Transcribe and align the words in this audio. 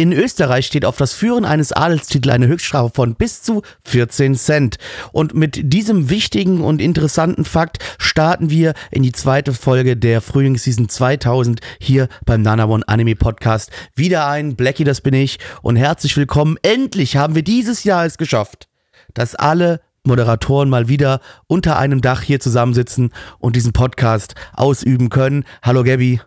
In 0.00 0.12
Österreich 0.14 0.64
steht 0.64 0.86
auf 0.86 0.96
das 0.96 1.12
Führen 1.12 1.44
eines 1.44 1.72
Adelstitels 1.72 2.34
eine 2.34 2.46
Höchststrafe 2.46 2.90
von 2.94 3.16
bis 3.16 3.42
zu 3.42 3.60
14 3.84 4.34
Cent. 4.34 4.78
Und 5.12 5.34
mit 5.34 5.74
diesem 5.74 6.08
wichtigen 6.08 6.62
und 6.62 6.80
interessanten 6.80 7.44
Fakt 7.44 7.84
starten 7.98 8.48
wir 8.48 8.72
in 8.90 9.02
die 9.02 9.12
zweite 9.12 9.52
Folge 9.52 9.98
der 9.98 10.22
Frühlingsseason 10.22 10.88
2000 10.88 11.60
hier 11.78 12.08
beim 12.24 12.40
Nana 12.40 12.64
One 12.64 12.82
Anime 12.88 13.14
Podcast. 13.14 13.72
Wieder 13.94 14.26
ein 14.26 14.56
Blackie, 14.56 14.84
das 14.84 15.02
bin 15.02 15.12
ich. 15.12 15.38
Und 15.60 15.76
herzlich 15.76 16.16
willkommen. 16.16 16.56
Endlich 16.62 17.16
haben 17.16 17.34
wir 17.34 17.42
dieses 17.42 17.84
Jahr 17.84 18.06
es 18.06 18.16
geschafft, 18.16 18.70
dass 19.12 19.34
alle 19.34 19.82
Moderatoren 20.04 20.70
mal 20.70 20.88
wieder 20.88 21.20
unter 21.46 21.78
einem 21.78 22.00
Dach 22.00 22.22
hier 22.22 22.40
zusammensitzen 22.40 23.12
und 23.38 23.54
diesen 23.54 23.74
Podcast 23.74 24.34
ausüben 24.54 25.10
können. 25.10 25.44
Hallo 25.62 25.84
Gabby. 25.84 26.22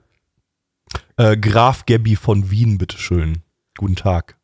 Äh, 1.18 1.38
Graf 1.38 1.88
Gabby 1.88 2.16
von 2.16 2.52
Wien, 2.52 2.78
bitteschön. 2.78 3.42
Guten 3.78 3.96
Tag. 3.96 4.36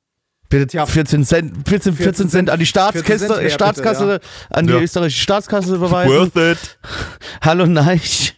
Bitte 0.50 0.86
14 0.88 1.23
Cent, 1.26 1.70
14, 1.70 1.94
14 1.94 2.30
Cent 2.30 2.50
an 2.50 2.59
die 2.59 2.66
14 2.66 2.66
Staatskasse, 2.66 3.28
Cent 3.28 3.42
mehr, 3.42 3.50
Staatskasse, 3.52 4.06
bitte, 4.20 4.22
an 4.50 4.66
die 4.67 4.73
Ja. 4.73 4.80
österreichische 4.80 5.22
Staatskasse 5.22 5.76
überweisen. 5.76 6.12
Worth 6.16 6.36
it. 6.36 6.80
Hallo 7.42 7.68
Neich. 7.68 8.36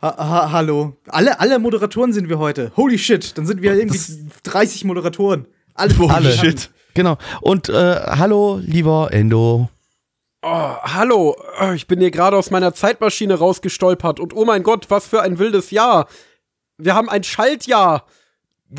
Ha 0.00 0.14
ha 0.16 0.52
hallo. 0.52 0.96
Alle, 1.08 1.40
alle 1.40 1.58
Moderatoren 1.58 2.12
sind 2.12 2.28
wir 2.28 2.38
heute. 2.38 2.70
Holy 2.76 2.98
shit. 2.98 3.36
Dann 3.36 3.46
sind 3.46 3.60
wir 3.62 3.74
irgendwie 3.74 3.98
30 4.42 4.84
Moderatoren. 4.84 5.46
Alle. 5.74 5.94
Alle. 6.08 6.32
Shit. 6.32 6.70
Genau. 6.94 7.16
Und 7.40 7.68
äh, 7.68 7.72
hallo, 8.06 8.58
lieber 8.62 9.08
Endo. 9.12 9.68
Oh, 10.42 10.48
hallo, 10.82 11.34
Oh, 11.60 11.72
ich 11.72 11.86
bin 11.86 11.98
hier 12.00 12.10
gerade 12.10 12.36
aus 12.36 12.50
meiner 12.50 12.72
Zeitmaschine 12.74 13.34
rausgestolpert 13.34 14.20
und 14.20 14.34
oh 14.34 14.44
mein 14.44 14.62
Gott, 14.62 14.86
was 14.90 15.06
für 15.06 15.22
ein 15.22 15.38
wildes 15.38 15.70
Jahr. 15.70 16.08
Wir 16.78 16.94
haben 16.94 17.08
ein 17.08 17.24
Schaltjahr. 17.24 18.06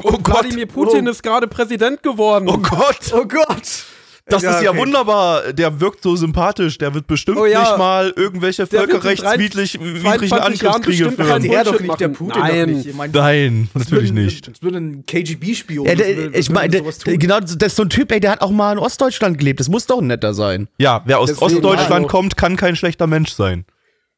Oh 0.03 0.17
Gott. 0.17 0.43
Wladimir 0.43 0.65
Putin 0.67 1.07
Oh. 1.07 1.11
ist 1.11 1.23
gerade 1.23 1.47
Präsident 1.47 2.03
geworden. 2.03 2.47
Oh 2.49 2.57
Gott. 2.57 3.13
Oh 3.13 3.25
Gott. 3.25 3.85
Das 4.29 4.43
ist 4.43 4.61
ja 4.61 4.71
okay. 4.71 4.79
wunderbar. 4.79 5.53
Der 5.53 5.79
wirkt 5.79 6.03
so 6.03 6.17
sympathisch. 6.17 6.77
Der 6.77 6.93
wird 6.93 7.07
bestimmt 7.07 7.37
Oh 7.37 7.45
ja. 7.45 7.61
nicht 7.61 7.77
mal 7.77 8.11
irgendwelche 8.13 8.65
Der 8.65 8.81
wird 8.81 8.89
in 8.91 8.99
völkerrechtswidrig 9.01 9.79
widrigen 9.79 10.01
22 10.01 10.29
Jahren 10.31 10.43
Angriffskriege 10.43 10.85
bestimmt 11.05 11.15
führen. 11.15 11.27
keinen 11.29 11.49
Der 11.49 11.63
doch 11.63 11.79
nicht, 11.79 11.99
der. 12.01 12.07
Putin 12.09 12.41
Nein. 12.41 12.69
nicht. 12.73 12.85
Ich 12.87 12.93
mein, 12.95 13.11
Nein, 13.11 13.69
natürlich 13.73 14.09
würde 14.11 14.25
nicht. 14.25 14.47
Das 14.49 14.61
würde 14.61 14.77
ein 14.79 15.05
KGB-Spion. 15.05 15.85
Ja, 15.87 15.93
ich 16.33 16.49
meine, 16.49 16.81
genau, 17.05 17.39
das 17.39 17.53
ist 17.55 17.75
so 17.77 17.83
ein 17.83 17.89
Typ, 17.89 18.11
ey, 18.11 18.19
der 18.19 18.31
hat 18.31 18.41
auch 18.41 18.51
mal 18.51 18.73
in 18.73 18.79
Ostdeutschland 18.79 19.37
gelebt. 19.37 19.61
Das 19.61 19.69
muss 19.69 19.85
doch 19.85 19.99
ein 19.99 20.07
netter 20.07 20.33
sein. 20.33 20.67
Ja, 20.77 21.03
wer 21.05 21.19
aus 21.19 21.29
Deswegen, 21.29 21.45
Ostdeutschland 21.45 21.91
hallo. 21.91 22.07
kommt, 22.07 22.35
kann 22.35 22.57
kein 22.57 22.75
schlechter 22.75 23.07
Mensch 23.07 23.31
sein. 23.31 23.63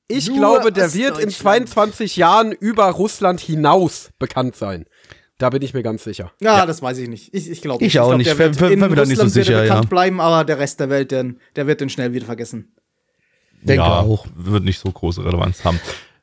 Ich 0.08 0.28
Nur 0.28 0.38
glaube, 0.40 0.72
der 0.72 0.92
wird 0.95 1.20
in 1.20 1.28
Ostdeutschland. 1.28 1.70
22 1.70 2.16
Jahren 2.16 2.52
über 2.52 2.86
Russland 2.86 3.40
hinaus 3.40 4.09
bekannt 4.17 4.56
sein. 4.56 4.86
Da 5.40 5.50
bin 5.50 5.62
ich 5.62 5.73
mir 5.73 5.84
ganz 5.84 6.04
sicher. 6.04 6.34
Ja, 6.42 6.66
das 6.66 6.82
weiß 6.82 6.98
ich 6.98 7.08
nicht. 7.08 7.34
Ich, 7.34 7.50
ich 7.50 7.62
glaube 7.62 7.84
Ich 7.84 7.98
auch 7.98 8.16
nicht. 8.16 8.28
Der 8.28 8.38
wird 8.38 8.59
in 8.62 8.80
da 8.82 8.88
nicht 8.88 8.98
so 8.98 9.23
Russland 9.23 9.36
wird 9.36 9.36
er 9.38 9.44
sicher, 9.46 9.62
bekannt 9.62 9.86
ja. 9.86 9.90
bleiben, 9.90 10.22
aber 10.22 10.44
der 10.44 10.59
Rest 10.59 10.81
der 10.81 10.90
Welt, 10.90 11.12
der, 11.12 11.34
der 11.56 11.66
wird 11.66 11.80
den 11.80 11.90
schnell 11.90 12.13
wieder 12.13 12.25
vergessen. 12.25 12.74
Denke 13.62 13.84
ja, 13.84 14.00
auch. 14.00 14.28
wird 14.36 14.66
nicht 14.66 14.80
so 14.80 14.91
große 14.91 15.24
Relevanz 15.24 15.63
haben. 15.63 15.80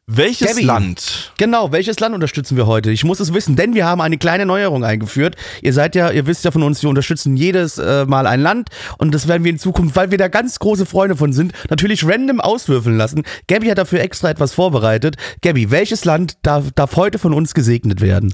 Welches 0.06 0.48
Gabby. 0.48 0.64
Land? 0.64 1.32
Genau, 1.38 1.72
welches 1.72 1.98
Land 1.98 2.14
unterstützen 2.14 2.58
wir 2.58 2.66
heute? 2.66 2.90
Ich 2.90 3.04
muss 3.04 3.18
es 3.18 3.32
wissen, 3.32 3.56
denn 3.56 3.74
wir 3.74 3.86
haben 3.86 4.02
eine 4.02 4.18
kleine 4.18 4.44
Neuerung 4.44 4.84
eingeführt. 4.84 5.34
Ihr 5.62 5.72
seid 5.72 5.94
ja, 5.94 6.10
ihr 6.10 6.26
wisst 6.26 6.44
ja 6.44 6.50
von 6.50 6.62
uns, 6.62 6.82
wir 6.82 6.90
unterstützen 6.90 7.36
jedes 7.36 7.78
äh, 7.78 8.04
Mal 8.04 8.26
ein 8.26 8.40
Land 8.40 8.68
und 8.98 9.14
das 9.14 9.28
werden 9.28 9.44
wir 9.44 9.50
in 9.50 9.58
Zukunft, 9.58 9.96
weil 9.96 10.10
wir 10.10 10.18
da 10.18 10.28
ganz 10.28 10.58
große 10.58 10.86
Freunde 10.86 11.16
von 11.16 11.32
sind, 11.32 11.54
natürlich 11.70 12.06
random 12.06 12.40
auswürfeln 12.40 12.98
lassen. 12.98 13.24
Gabby 13.48 13.68
hat 13.68 13.78
dafür 13.78 14.00
extra 14.00 14.28
etwas 14.28 14.52
vorbereitet. 14.52 15.16
Gabby, 15.40 15.70
welches 15.70 16.04
Land 16.04 16.34
darf, 16.42 16.70
darf 16.72 16.96
heute 16.96 17.18
von 17.18 17.32
uns 17.32 17.54
gesegnet 17.54 18.00
werden? 18.02 18.32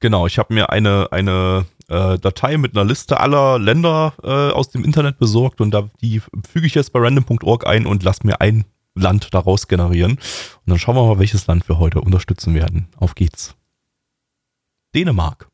Genau, 0.00 0.26
ich 0.26 0.38
habe 0.38 0.52
mir 0.52 0.70
eine, 0.70 1.08
eine 1.12 1.66
äh, 1.88 2.18
Datei 2.18 2.56
mit 2.56 2.76
einer 2.76 2.84
Liste 2.84 3.20
aller 3.20 3.58
Länder 3.58 4.14
äh, 4.22 4.28
aus 4.28 4.70
dem 4.70 4.84
Internet 4.84 5.18
besorgt 5.18 5.60
und 5.60 5.70
da, 5.70 5.88
die 6.00 6.20
füge 6.50 6.66
ich 6.66 6.74
jetzt 6.74 6.92
bei 6.92 7.00
random.org 7.00 7.66
ein 7.66 7.86
und 7.86 8.02
lasse 8.02 8.26
mir 8.26 8.40
ein 8.40 8.64
Land 8.94 9.34
daraus 9.34 9.68
generieren. 9.68 10.12
Und 10.12 10.66
dann 10.66 10.78
schauen 10.78 10.96
wir 10.96 11.06
mal, 11.06 11.18
welches 11.18 11.46
Land 11.46 11.68
wir 11.68 11.78
heute 11.78 12.00
unterstützen 12.00 12.54
werden. 12.54 12.88
Auf 12.96 13.14
geht's. 13.14 13.54
Dänemark. 14.94 15.48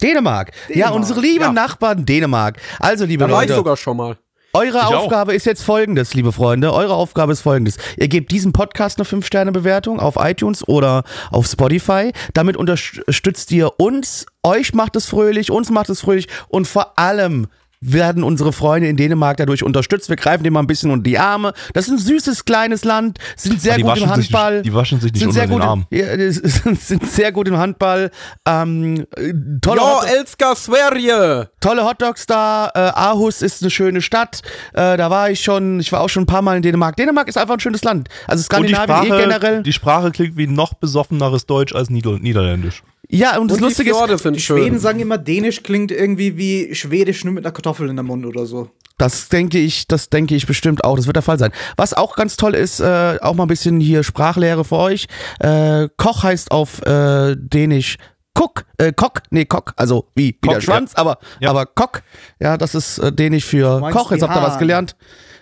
Dänemark. 0.00 0.52
Ja, 0.68 0.74
Dänemark, 0.74 0.94
unsere 0.94 1.20
lieben 1.20 1.40
ja. 1.42 1.52
Nachbarn 1.52 2.06
Dänemark. 2.06 2.60
Also, 2.78 3.04
liebe 3.04 3.24
Da 3.24 3.30
war 3.30 3.42
ich 3.42 3.48
Leute, 3.48 3.58
sogar 3.58 3.76
schon 3.76 3.96
mal. 3.96 4.16
Eure 4.54 4.78
Ich 4.78 4.84
auch. 4.84 5.04
Aufgabe 5.04 5.34
ist 5.34 5.44
jetzt 5.46 5.62
folgendes, 5.62 6.14
liebe 6.14 6.32
Freunde. 6.32 6.72
Eure 6.72 6.94
Aufgabe 6.94 7.32
ist 7.32 7.42
folgendes. 7.42 7.76
Ihr 7.98 8.08
gebt 8.08 8.30
diesem 8.30 8.52
Podcast 8.52 8.98
eine 8.98 9.06
5-Sterne-Bewertung 9.06 10.00
auf 10.00 10.16
iTunes 10.18 10.66
oder 10.66 11.04
auf 11.30 11.46
Spotify. 11.46 12.12
Damit 12.32 12.56
unterstützt 12.56 13.52
ihr 13.52 13.78
uns. 13.78 14.26
Euch 14.42 14.72
macht 14.72 14.96
es 14.96 15.06
fröhlich, 15.06 15.50
uns 15.50 15.70
macht 15.70 15.90
es 15.90 16.00
fröhlich 16.00 16.28
und 16.48 16.66
vor 16.66 16.98
allem 16.98 17.48
werden 17.80 18.22
unsere 18.24 18.52
Freunde 18.52 18.88
in 18.88 18.96
Dänemark 18.96 19.36
dadurch 19.36 19.62
unterstützt. 19.62 20.08
Wir 20.08 20.16
greifen 20.16 20.42
dem 20.44 20.52
mal 20.54 20.60
ein 20.60 20.66
bisschen 20.66 20.90
unter 20.90 21.04
die 21.04 21.18
Arme. 21.18 21.52
Das 21.74 21.86
ist 21.86 21.92
ein 21.92 21.98
süßes, 21.98 22.44
kleines 22.44 22.84
Land, 22.84 23.18
sind 23.36 23.60
sehr 23.60 23.76
gut 23.80 23.90
im 23.96 24.02
sich 24.02 24.06
Handball. 24.10 24.54
nicht- 24.56 24.66
die 24.66 24.74
waschen 24.74 25.00
sich 25.00 25.12
nicht 25.12 25.20
sind 25.20 25.28
unter 25.28 25.40
sehr 25.40 25.46
den 25.48 25.52
gut, 25.52 25.62
Arm. 25.62 25.86
Ja, 25.90 26.06
sind 26.32 26.80
sind 26.80 27.06
sehr 27.10 27.32
gut 27.32 27.46
im 27.48 27.56
Handball. 27.56 28.10
Ähm, 28.46 29.06
äh, 29.16 29.32
tolle 29.60 29.80
Jo, 29.80 29.86
Hot- 30.00 30.06
Elska 30.08 30.54
Sverige! 30.56 31.50
tolle 31.60 31.84
Hotdogs 31.84 32.26
da. 32.26 32.70
Äh, 32.74 32.78
Aarhus 32.78 33.42
ist 33.42 33.62
eine 33.62 33.70
schöne 33.70 34.02
Stadt. 34.02 34.42
Äh, 34.72 34.96
da 34.96 35.10
war 35.10 35.30
ich 35.30 35.40
schon, 35.42 35.80
ich 35.80 35.92
war 35.92 36.00
auch 36.00 36.08
schon 36.08 36.24
ein 36.24 36.26
paar 36.26 36.42
Mal 36.42 36.56
in 36.56 36.62
Dänemark. 36.62 36.96
Dänemark 36.96 37.28
ist 37.28 37.38
einfach 37.38 37.54
ein 37.54 37.60
schönes 37.60 37.84
Land. 37.84 38.08
Also 38.26 38.40
Und 38.56 38.66
die 38.66 38.74
Skandinavien 38.74 39.06
Sprache, 39.06 39.06
eh 39.18 39.22
generell. 39.24 39.62
die 39.62 39.72
Sprache 39.72 40.10
klingt 40.10 40.36
wie 40.36 40.46
noch 40.46 40.74
besoffeneres 40.74 41.46
Deutsch 41.46 41.74
als 41.74 41.90
Nieder 41.90 42.18
Niederländisch. 42.18 42.82
Ja, 43.10 43.38
und 43.38 43.48
das 43.50 43.58
Und 43.58 43.64
Lustige 43.64 43.90
ist, 43.90 44.24
Die 44.24 44.40
schön. 44.40 44.58
Schweden 44.58 44.78
sagen 44.78 45.00
immer, 45.00 45.18
Dänisch 45.18 45.62
klingt 45.62 45.90
irgendwie 45.90 46.36
wie 46.36 46.74
Schwedisch 46.74 47.24
nur 47.24 47.34
mit 47.34 47.44
einer 47.44 47.52
Kartoffel 47.52 47.88
in 47.88 47.96
der 47.96 48.02
Mund 48.04 48.26
oder 48.26 48.46
so. 48.46 48.70
das 48.98 49.28
denke 49.28 49.58
ich, 49.58 49.86
das 49.86 50.10
denke 50.10 50.34
ich 50.34 50.46
bestimmt 50.46 50.84
auch. 50.84 50.96
Das 50.96 51.06
wird 51.06 51.16
der 51.16 51.22
Fall 51.22 51.38
sein. 51.38 51.52
Was 51.76 51.94
auch 51.94 52.16
ganz 52.16 52.36
toll 52.36 52.54
ist, 52.54 52.80
äh, 52.80 53.18
auch 53.22 53.34
mal 53.34 53.44
ein 53.44 53.48
bisschen 53.48 53.80
hier 53.80 54.02
Sprachlehre 54.02 54.64
für 54.64 54.76
euch. 54.76 55.06
Äh, 55.40 55.88
Koch 55.96 56.22
heißt 56.22 56.50
auf 56.50 56.82
äh, 56.86 57.36
Dänisch 57.36 57.96
Cook, 58.38 58.66
äh, 58.78 58.92
Kock, 58.92 59.22
nee, 59.30 59.46
Kock, 59.46 59.72
also 59.76 60.10
wie, 60.14 60.26
wie 60.28 60.38
Kock, 60.42 60.54
der 60.54 60.60
Schwanz, 60.60 60.94
aber, 60.94 61.18
Ja. 61.40 61.50
aber 61.50 61.66
Kock, 61.66 62.02
ja, 62.38 62.56
das 62.56 62.74
ist 62.76 62.98
äh, 62.98 63.10
Dänisch 63.12 63.44
für 63.44 63.80
Koch. 63.90 64.12
Jetzt 64.12 64.22
habt 64.22 64.36
ihr 64.36 64.42
was 64.42 64.58
gelernt. 64.58 64.94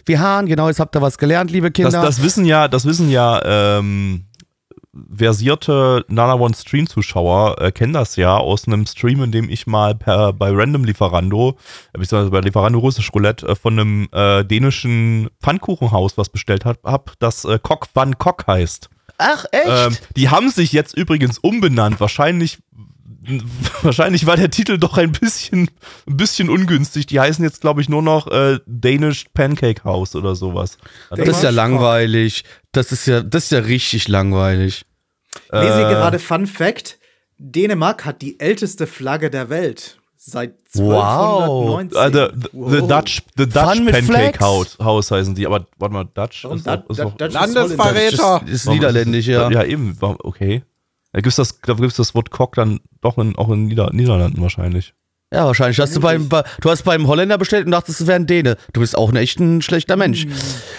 Wie 0.06 0.18
Hahn, 0.18 0.46
genau, 0.46 0.68
jetzt 0.68 0.78
habt 0.80 0.94
ihr 0.96 1.02
was 1.02 1.18
gelernt, 1.18 1.50
liebe 1.50 1.70
Kinder. 1.70 1.90
Das, 1.90 2.16
das 2.16 2.22
wissen 2.22 2.44
ja, 2.46 2.68
das 2.68 2.86
wissen 2.86 3.10
ja 3.10 3.42
ähm, 3.44 4.24
versierte 5.10 6.04
Nana 6.08 6.34
One 6.34 6.54
Stream 6.54 6.86
Zuschauer 6.86 7.60
äh, 7.60 7.72
kennen 7.72 7.92
das 7.92 8.16
ja 8.16 8.36
aus 8.36 8.66
einem 8.66 8.86
Stream, 8.86 9.22
in 9.22 9.32
dem 9.32 9.50
ich 9.50 9.66
mal 9.66 9.94
per, 9.94 10.32
bei 10.32 10.50
Random 10.50 10.84
Lieferando, 10.84 11.56
äh, 11.92 11.98
beziehungsweise 11.98 12.30
bei 12.30 12.40
Lieferando 12.40 12.78
Russisch 12.78 13.12
Roulette 13.12 13.46
äh, 13.46 13.54
von 13.54 13.78
einem 13.78 14.08
äh, 14.12 14.44
dänischen 14.44 15.28
Pfannkuchenhaus 15.42 16.16
was 16.18 16.28
bestellt 16.28 16.64
habe, 16.64 16.78
hab, 16.84 17.12
das 17.18 17.44
äh, 17.44 17.58
Kok 17.62 17.88
Van 17.94 18.18
Kok 18.18 18.46
heißt. 18.46 18.90
Ach, 19.18 19.44
echt? 19.50 19.66
Ähm, 19.66 19.96
die 20.16 20.28
haben 20.28 20.50
sich 20.50 20.72
jetzt 20.72 20.96
übrigens 20.96 21.38
umbenannt. 21.38 22.00
Wahrscheinlich, 22.00 22.58
wahrscheinlich 23.82 24.26
war 24.26 24.36
der 24.36 24.50
Titel 24.50 24.78
doch 24.78 24.96
ein 24.98 25.12
bisschen, 25.12 25.70
ein 26.08 26.16
bisschen 26.16 26.48
ungünstig. 26.50 27.06
Die 27.06 27.20
heißen 27.20 27.44
jetzt, 27.44 27.60
glaube 27.60 27.80
ich, 27.80 27.88
nur 27.88 28.02
noch 28.02 28.26
äh, 28.28 28.58
Danish 28.66 29.24
Pancake 29.34 29.84
House 29.84 30.14
oder 30.14 30.34
sowas. 30.34 30.78
Das 31.10 31.28
ist 31.28 31.42
ja 31.42 31.50
langweilig. 31.50 32.44
Das 32.72 32.92
ist 32.92 33.06
ja, 33.06 33.22
das 33.22 33.44
ist 33.44 33.52
ja 33.52 33.58
richtig 33.60 34.08
langweilig. 34.08 34.84
Lese 35.52 35.82
Äh. 35.86 35.90
gerade 35.90 36.18
Fun 36.18 36.46
Fact: 36.46 36.98
Dänemark 37.38 38.04
hat 38.04 38.22
die 38.22 38.40
älteste 38.40 38.86
Flagge 38.86 39.30
der 39.30 39.48
Welt. 39.50 39.98
Seit 40.18 40.54
Wow. 40.74 41.84
1219. 41.88 41.96
Äh, 41.96 42.10
the, 42.10 42.34
the, 42.34 42.48
the 42.52 42.80
Wow. 42.82 42.88
Dutch, 42.88 43.22
the 43.36 43.46
Dutch 43.46 43.84
Pancake? 43.92 44.40
House, 44.40 44.76
House 44.78 45.10
heißen 45.10 45.34
die, 45.34 45.46
aber 45.46 45.66
warte 45.78 45.94
mal, 45.94 46.04
Dutch 46.12 46.44
Warum 46.44 46.56
ist, 46.58 46.66
doch, 46.66 46.74
ist 46.90 46.98
Dat- 46.98 47.06
doch, 47.06 47.16
Dutch 47.16 47.28
ist 47.28 47.34
Landesverräter. 47.34 48.40
Das 48.42 48.50
ist 48.50 48.68
niederländisch, 48.68 49.26
ja. 49.26 49.50
Ja, 49.50 49.62
eben, 49.64 49.96
okay. 50.00 50.62
Da 51.12 51.20
gibt's 51.20 51.36
das, 51.36 51.60
da 51.60 51.74
gibt's 51.74 51.96
das 51.96 52.14
Wort 52.14 52.30
Cock 52.30 52.54
dann 52.56 52.80
doch 53.00 53.16
in, 53.18 53.36
auch 53.36 53.48
in 53.50 53.66
Nieder 53.66 53.90
Niederlanden 53.92 54.40
wahrscheinlich. 54.42 54.94
Ja, 55.32 55.44
wahrscheinlich. 55.44 55.80
Hast 55.80 55.96
du, 55.96 56.00
beim, 56.00 56.28
bei- 56.28 56.44
du 56.60 56.70
hast 56.70 56.84
beim 56.84 57.08
Holländer 57.08 57.36
bestellt 57.36 57.66
und 57.66 57.72
dachtest, 57.72 58.00
es 58.00 58.06
wäre 58.06 58.14
ein 58.16 58.28
Däne. 58.28 58.56
Du 58.72 58.80
bist 58.80 58.96
auch 58.96 59.10
ein 59.10 59.16
echt 59.16 59.40
ein 59.40 59.60
schlechter 59.60 59.96
Mensch. 59.96 60.24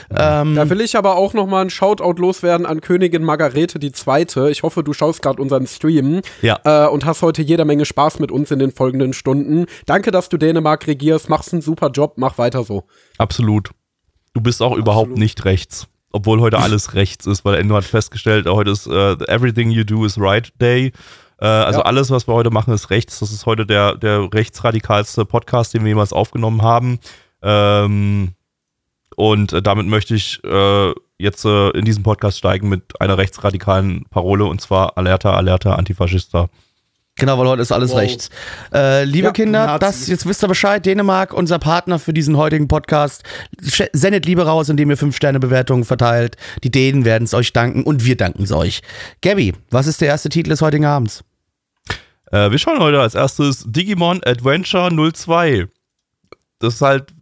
Ähm, 0.09 0.55
Da 0.55 0.69
will 0.69 0.79
ich 0.79 0.95
aber 0.95 1.17
auch 1.17 1.33
noch 1.33 1.47
mal 1.47 1.59
einen 1.59 1.69
Shoutout 1.69 2.13
loswerden 2.21 2.65
an 2.65 2.79
Königin 2.79 3.23
Margarete 3.25 3.77
II. 3.77 4.49
Ich 4.49 4.63
hoffe, 4.63 4.83
du 4.85 4.93
schaust 4.93 5.21
gerade 5.21 5.41
unseren 5.41 5.67
Stream 5.67 6.21
Ja. 6.41 6.59
äh, 6.63 6.87
und 6.87 7.03
hast 7.03 7.23
heute 7.23 7.41
jede 7.41 7.65
Menge 7.65 7.83
Spaß 7.85 8.19
mit 8.19 8.31
uns 8.31 8.49
in 8.49 8.59
den 8.59 8.71
folgenden 8.71 9.11
Stunden. 9.11 9.65
Danke, 9.85 10.11
dass 10.11 10.29
du 10.29 10.37
Dänemark 10.37 10.87
regierst. 10.87 11.27
Machst 11.29 11.51
einen 11.51 11.61
super 11.61 11.89
Job. 11.89 12.13
Mach 12.15 12.37
weiter 12.37 12.63
so. 12.63 12.83
Absolut. 13.17 13.71
Du 14.33 14.39
bist 14.39 14.61
auch 14.61 14.77
überhaupt 14.77 15.17
nicht 15.17 15.43
rechts. 15.43 15.87
Obwohl 16.11 16.39
heute 16.39 16.59
alles 16.59 16.93
rechts 16.95 17.25
ist, 17.25 17.43
weil 17.45 17.55
Endo 17.55 17.75
hat 17.75 17.83
festgestellt, 17.83 18.47
heute 18.47 18.71
ist 18.71 18.87
äh, 18.87 19.13
Everything 19.27 19.71
You 19.71 19.83
Do 19.83 20.05
is 20.05 20.19
Right 20.19 20.51
Day. 20.61 20.91
Äh, 21.39 21.45
also 21.45 21.79
Ja. 21.79 21.85
alles, 21.85 22.09
was 22.09 22.27
wir 22.27 22.33
heute 22.33 22.49
machen, 22.49 22.73
ist 22.73 22.89
rechts. 22.89 23.19
Das 23.19 23.31
ist 23.31 23.45
heute 23.45 23.65
der, 23.65 23.95
der 23.95 24.27
rechtsradikalste 24.33 25.25
Podcast, 25.25 25.73
den 25.73 25.83
wir 25.83 25.89
jemals 25.89 26.13
aufgenommen 26.13 26.61
haben. 26.61 26.99
Ähm, 27.41 28.33
und 29.15 29.53
äh, 29.53 29.61
damit 29.61 29.87
möchte 29.87 30.15
ich 30.15 30.43
äh, 30.43 30.93
jetzt 31.17 31.45
äh, 31.45 31.69
in 31.71 31.85
diesen 31.85 32.03
Podcast 32.03 32.37
steigen 32.37 32.69
mit 32.69 32.99
einer 33.01 33.17
rechtsradikalen 33.17 34.05
Parole 34.09 34.45
und 34.45 34.61
zwar 34.61 34.97
Alerta, 34.97 35.33
Alerta, 35.33 35.75
Antifaschista. 35.75 36.49
Genau, 37.17 37.37
weil 37.39 37.47
heute 37.47 37.61
ist 37.63 37.71
alles 37.71 37.91
Wow. 37.91 37.97
rechts. 37.99 38.29
Äh, 38.73 39.03
liebe 39.05 39.27
Ja, 39.27 39.31
Kinder, 39.33 39.79
das, 39.79 40.07
jetzt 40.07 40.25
wisst 40.27 40.43
ihr 40.43 40.47
Bescheid, 40.47 40.85
Dänemark, 40.85 41.33
unser 41.33 41.57
Partner 41.59 41.97
für 41.99 42.13
diesen 42.13 42.37
heutigen 42.37 42.67
Podcast. 42.67 43.23
Sendet 43.93 44.25
Liebe 44.25 44.45
raus, 44.45 44.69
indem 44.69 44.89
ihr 44.91 44.97
5-Sterne-Bewertungen 44.97 45.83
verteilt. 45.83 46.37
Die 46.63 46.69
Dänen 46.71 47.05
werden 47.05 47.23
es 47.23 47.33
euch 47.33 47.53
danken 47.53 47.83
und 47.83 48.05
wir 48.05 48.15
danken 48.17 48.43
es 48.43 48.51
euch. 48.51 48.81
Gabby, 49.21 49.53
was 49.71 49.87
ist 49.87 49.99
der 50.01 50.09
erste 50.09 50.29
Titel 50.29 50.49
des 50.49 50.61
heutigen 50.61 50.85
Abends? 50.85 51.23
Äh, 52.31 52.51
wir 52.51 52.57
schauen 52.59 52.79
heute 52.79 52.99
als 53.01 53.15
erstes 53.15 53.63
Digimon 53.67 54.21
Adventure 54.25 54.91
02. 55.13 55.67
Das 56.59 56.75
ist 56.75 56.81
halt, 56.81 57.13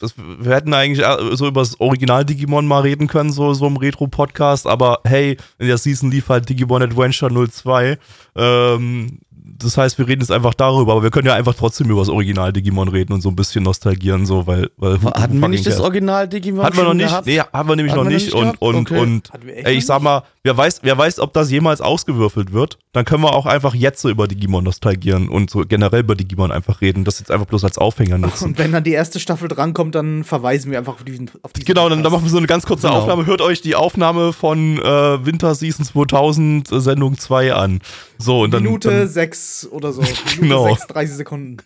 das, 0.00 0.14
wir 0.16 0.54
hätten 0.54 0.72
eigentlich 0.72 1.06
äh, 1.06 1.36
so 1.36 1.46
über 1.46 1.60
das 1.60 1.78
Original 1.80 2.24
Digimon 2.24 2.66
mal 2.66 2.80
reden 2.80 3.06
können, 3.08 3.30
so, 3.30 3.52
so 3.52 3.66
im 3.66 3.76
Retro-Podcast, 3.76 4.66
aber 4.66 5.00
hey, 5.04 5.36
in 5.58 5.66
der 5.66 5.76
Season 5.76 6.10
lief 6.10 6.30
halt 6.30 6.48
Digimon 6.48 6.82
Adventure 6.82 7.30
02. 7.50 7.98
Ähm, 8.36 9.18
das 9.58 9.76
heißt, 9.78 9.98
wir 9.98 10.08
reden 10.08 10.20
jetzt 10.22 10.30
einfach 10.32 10.54
darüber, 10.54 10.92
aber 10.92 11.02
wir 11.02 11.10
können 11.10 11.26
ja 11.26 11.34
einfach 11.34 11.54
trotzdem 11.54 11.88
über 11.90 12.00
das 12.00 12.08
Original 12.08 12.52
Digimon 12.52 12.88
reden 12.88 13.12
und 13.12 13.20
so 13.20 13.28
ein 13.28 13.36
bisschen 13.36 13.62
nostalgieren, 13.64 14.26
so, 14.26 14.46
weil. 14.46 14.70
weil 14.76 15.00
Hatten 15.02 15.38
wir 15.38 15.48
nicht 15.48 15.66
das? 15.66 15.80
Original 15.80 16.28
Digimon 16.28 16.64
Hatten 16.64 16.76
wir 16.76 16.84
noch 16.84 16.94
nicht? 16.94 17.08
gehabt? 17.08 17.26
Nee, 17.26 17.40
haben 17.40 17.68
wir 17.68 17.76
nämlich 17.76 17.92
Hatten 17.94 18.04
noch 18.04 18.10
wir 18.10 18.14
nicht. 18.16 18.34
nicht 18.34 18.34
Und, 18.34 18.60
und, 18.60 18.76
Okay. 18.90 18.98
und 19.00 19.30
ey, 19.64 19.74
ich 19.76 19.86
sag 19.86 20.02
mal, 20.02 20.22
wer 20.42 20.56
weiß, 20.56 20.80
wer 20.82 20.96
weiß, 20.98 21.20
ob 21.20 21.32
das 21.32 21.50
jemals 21.50 21.80
ausgewürfelt 21.80 22.52
wird, 22.52 22.78
dann 22.92 23.04
können 23.04 23.22
wir 23.22 23.34
auch 23.34 23.46
einfach 23.46 23.74
jetzt 23.74 24.00
so 24.02 24.08
über 24.10 24.26
Digimon 24.28 24.64
nostalgieren 24.64 25.28
und 25.28 25.50
so 25.50 25.60
generell 25.66 26.00
über 26.00 26.14
Digimon 26.14 26.50
einfach 26.52 26.80
reden. 26.80 27.04
Das 27.04 27.18
jetzt 27.18 27.30
einfach 27.30 27.46
bloß 27.46 27.64
als 27.64 27.78
Aufhänger 27.78 28.18
nutzen. 28.18 28.44
Und 28.46 28.58
wenn 28.58 28.72
dann 28.72 28.84
die 28.84 28.92
erste 28.92 29.20
Staffel 29.20 29.48
drankommt, 29.48 29.94
dann 29.94 30.24
verweisen 30.24 30.70
wir 30.70 30.78
einfach 30.78 30.94
auf 30.94 31.04
diesen, 31.04 31.30
auf 31.42 31.52
diesen 31.52 31.66
Genau, 31.66 31.88
dann, 31.88 32.02
dann 32.02 32.12
machen 32.12 32.24
wir 32.24 32.30
so 32.30 32.38
eine 32.38 32.46
ganz 32.46 32.66
kurze 32.66 32.86
Genau. 32.88 33.00
Aufnahme. 33.00 33.26
Hört 33.26 33.40
euch 33.40 33.60
die 33.60 33.74
Aufnahme 33.74 34.32
von 34.32 34.78
äh, 34.78 35.24
Winter 35.26 35.54
Season 35.54 35.84
2000 35.84 36.70
äh, 36.72 36.80
Sendung 36.80 37.18
2 37.18 37.54
an. 37.54 37.80
So, 38.18 38.42
und 38.42 38.50
dann, 38.52 38.62
Minute 38.62 38.88
dann 38.88 39.08
sechs 39.36 39.68
oder 39.70 39.92
so. 39.92 40.02
Genau. 40.40 40.68
sechs, 40.68 40.86
30 40.86 41.16
Sekunden. 41.16 41.56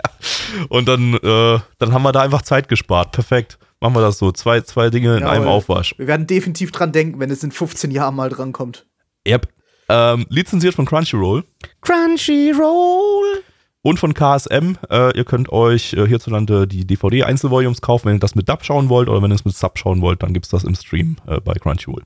und 0.68 0.86
dann, 0.88 1.14
äh, 1.14 1.58
dann 1.78 1.92
haben 1.92 2.02
wir 2.02 2.12
da 2.12 2.22
einfach 2.22 2.42
Zeit 2.42 2.68
gespart. 2.68 3.12
Perfekt. 3.12 3.58
Machen 3.80 3.94
wir 3.94 4.00
das 4.00 4.18
so. 4.18 4.32
Zwei, 4.32 4.60
zwei 4.62 4.90
Dinge 4.90 5.16
in 5.16 5.20
Jawohl. 5.22 5.34
einem 5.34 5.48
Aufwasch. 5.48 5.94
Wir 5.98 6.06
werden 6.06 6.26
definitiv 6.26 6.72
dran 6.72 6.92
denken, 6.92 7.20
wenn 7.20 7.30
es 7.30 7.42
in 7.42 7.52
15 7.52 7.90
Jahren 7.90 8.14
mal 8.14 8.30
drankommt. 8.30 8.86
Yep. 9.26 9.48
Ähm, 9.88 10.26
lizenziert 10.28 10.74
von 10.74 10.86
Crunchyroll. 10.86 11.44
Crunchyroll. 11.80 13.42
und 13.82 13.98
von 14.00 14.14
KSM. 14.14 14.76
Äh, 14.90 15.16
ihr 15.16 15.24
könnt 15.24 15.50
euch 15.50 15.92
äh, 15.92 16.06
hierzulande 16.06 16.66
die 16.66 16.86
DVD-Einzelvolumes 16.86 17.80
kaufen, 17.80 18.06
wenn 18.06 18.16
ihr 18.16 18.20
das 18.20 18.34
mit 18.34 18.48
Dub 18.48 18.64
schauen 18.64 18.88
wollt 18.88 19.08
oder 19.08 19.22
wenn 19.22 19.30
ihr 19.30 19.36
es 19.36 19.44
mit 19.44 19.54
Sub 19.56 19.78
schauen 19.78 20.00
wollt, 20.00 20.22
dann 20.22 20.32
gibt 20.32 20.46
es 20.46 20.50
das 20.50 20.64
im 20.64 20.74
Stream 20.74 21.16
äh, 21.26 21.40
bei 21.40 21.54
Crunchyroll. 21.54 22.02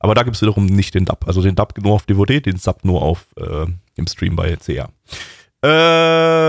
Aber 0.00 0.14
da 0.14 0.22
gibt 0.22 0.36
es 0.36 0.42
wiederum 0.42 0.66
nicht 0.66 0.94
den 0.94 1.04
Dub. 1.04 1.24
Also 1.26 1.42
den 1.42 1.54
Dub 1.54 1.74
nur 1.78 1.94
auf 1.94 2.06
DVD, 2.06 2.40
den 2.40 2.56
Sub 2.56 2.84
nur 2.84 3.02
auf 3.02 3.26
äh, 3.36 3.66
im 3.96 4.06
Stream 4.06 4.34
bei 4.34 4.56
CR. 4.56 4.88
Äh, 5.62 5.68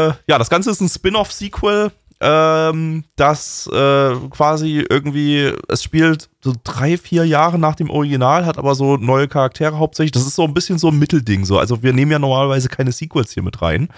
ja, 0.08 0.38
das 0.38 0.50
Ganze 0.50 0.72
ist 0.72 0.82
ein 0.82 0.90
Spin-off-Sequel, 0.90 1.92
ähm, 2.24 3.04
das 3.16 3.68
äh, 3.74 4.16
quasi 4.30 4.86
irgendwie, 4.88 5.54
es 5.68 5.82
spielt 5.82 6.30
so 6.44 6.54
drei, 6.64 6.96
vier 6.98 7.26
Jahre 7.26 7.58
nach 7.58 7.74
dem 7.74 7.90
Original, 7.90 8.46
hat 8.46 8.60
aber 8.60 8.76
so 8.76 8.96
neue 8.98 9.28
Charaktere 9.28 9.80
hauptsächlich. 9.80 10.12
Das 10.12 10.28
ist 10.28 10.36
so 10.36 10.44
ein 10.44 10.54
bisschen 10.54 10.78
so 10.78 10.90
ein 10.90 11.00
Mittelding. 11.00 11.46
So. 11.46 11.58
Also 11.58 11.82
wir 11.82 11.94
nehmen 11.94 12.12
ja 12.12 12.20
normalerweise 12.20 12.70
keine 12.70 12.92
Sequels 12.92 13.32
hier 13.32 13.42
mit 13.42 13.64
rein. 13.64 13.90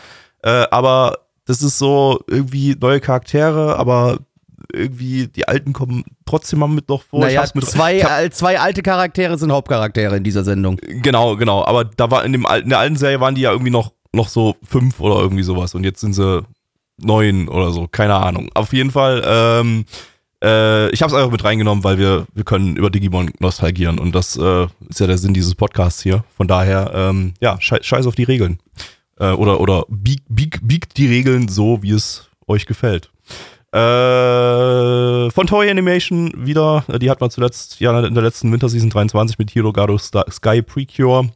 Äh, 0.41 0.65
aber 0.71 1.17
das 1.45 1.61
ist 1.61 1.77
so 1.77 2.21
irgendwie 2.27 2.77
neue 2.79 3.01
Charaktere, 3.01 3.77
aber 3.77 4.19
irgendwie 4.71 5.27
die 5.27 5.48
alten 5.48 5.74
kommen 5.74 6.04
trotzdem 6.25 6.60
mal 6.60 6.68
mit 6.68 6.89
noch 6.89 7.04
vor. 7.04 7.19
Naja, 7.21 7.45
mit, 7.54 7.65
zwei, 7.65 8.00
hab, 8.01 8.33
zwei 8.33 8.60
alte 8.60 8.81
Charaktere 8.81 9.38
sind 9.38 9.51
Hauptcharaktere 9.51 10.18
in 10.18 10.24
dieser 10.24 10.44
Sendung. 10.44 10.77
Genau, 10.77 11.36
genau. 11.36 11.65
Aber 11.65 11.86
da 11.86 12.12
war 12.12 12.24
in, 12.25 12.31
dem 12.31 12.48
in 12.62 12.69
der 12.69 12.80
alten 12.80 12.95
Serie 12.95 13.19
waren 13.19 13.36
die 13.36 13.42
ja 13.42 13.51
irgendwie 13.51 13.71
noch, 13.71 13.92
noch 14.13 14.27
so 14.27 14.56
fünf 14.63 15.00
oder 15.00 15.15
irgendwie 15.15 15.44
sowas. 15.44 15.75
Und 15.75 15.83
jetzt 15.83 16.00
sind 16.00 16.13
sie 16.13 16.45
neun 16.98 17.48
oder 17.48 17.71
so. 17.71 17.88
Keine 17.88 18.15
Ahnung. 18.15 18.50
Auf 18.54 18.74
jeden 18.74 18.92
Fall, 18.92 19.24
ähm, 19.25 19.86
äh, 20.44 20.89
ich 20.89 21.01
habe 21.01 21.12
es 21.12 21.18
einfach 21.18 21.31
mit 21.31 21.44
reingenommen, 21.44 21.83
weil 21.83 21.98
wir, 21.98 22.25
wir 22.33 22.44
können 22.44 22.75
über 22.75 22.89
Digimon 22.89 23.31
nostalgieren. 23.39 24.00
Und 24.00 24.13
das 24.13 24.38
äh, 24.38 24.68
ist 24.89 25.00
ja 25.00 25.07
der 25.07 25.18
Sinn 25.18 25.33
dieses 25.33 25.56
Podcasts 25.56 26.01
hier. 26.01 26.24
Von 26.36 26.48
daher, 26.48 26.92
ähm, 26.94 27.33
ja, 27.39 27.59
schei 27.59 27.80
scheiß 27.81 28.06
auf 28.06 28.16
die 28.16 28.24
Regeln. 28.24 28.59
Äh, 29.19 29.31
oder 29.31 29.59
oder 29.59 29.86
biegt 29.89 30.25
bieg, 30.30 30.59
biegt 30.63 30.98
die 30.98 31.07
Regeln 31.07 31.48
so, 31.48 31.81
wie 31.83 31.92
es 31.92 32.30
euch 32.48 32.66
gefällt. 32.66 33.09
Äh, 33.73 35.31
von 35.31 35.47
Toei 35.47 35.71
Animation 35.71 36.31
wieder, 36.35 36.85
die 37.01 37.09
hat 37.09 37.21
man 37.21 37.31
zuletzt 37.31 37.79
ja 37.79 38.05
in 38.05 38.13
der 38.13 38.23
letzten 38.23 38.51
Winterseason 38.51 38.91
23 38.91 39.39
mit 39.39 39.49
Hirogado 39.49 39.97
Sky 39.97 40.61
Precure. 40.61 41.29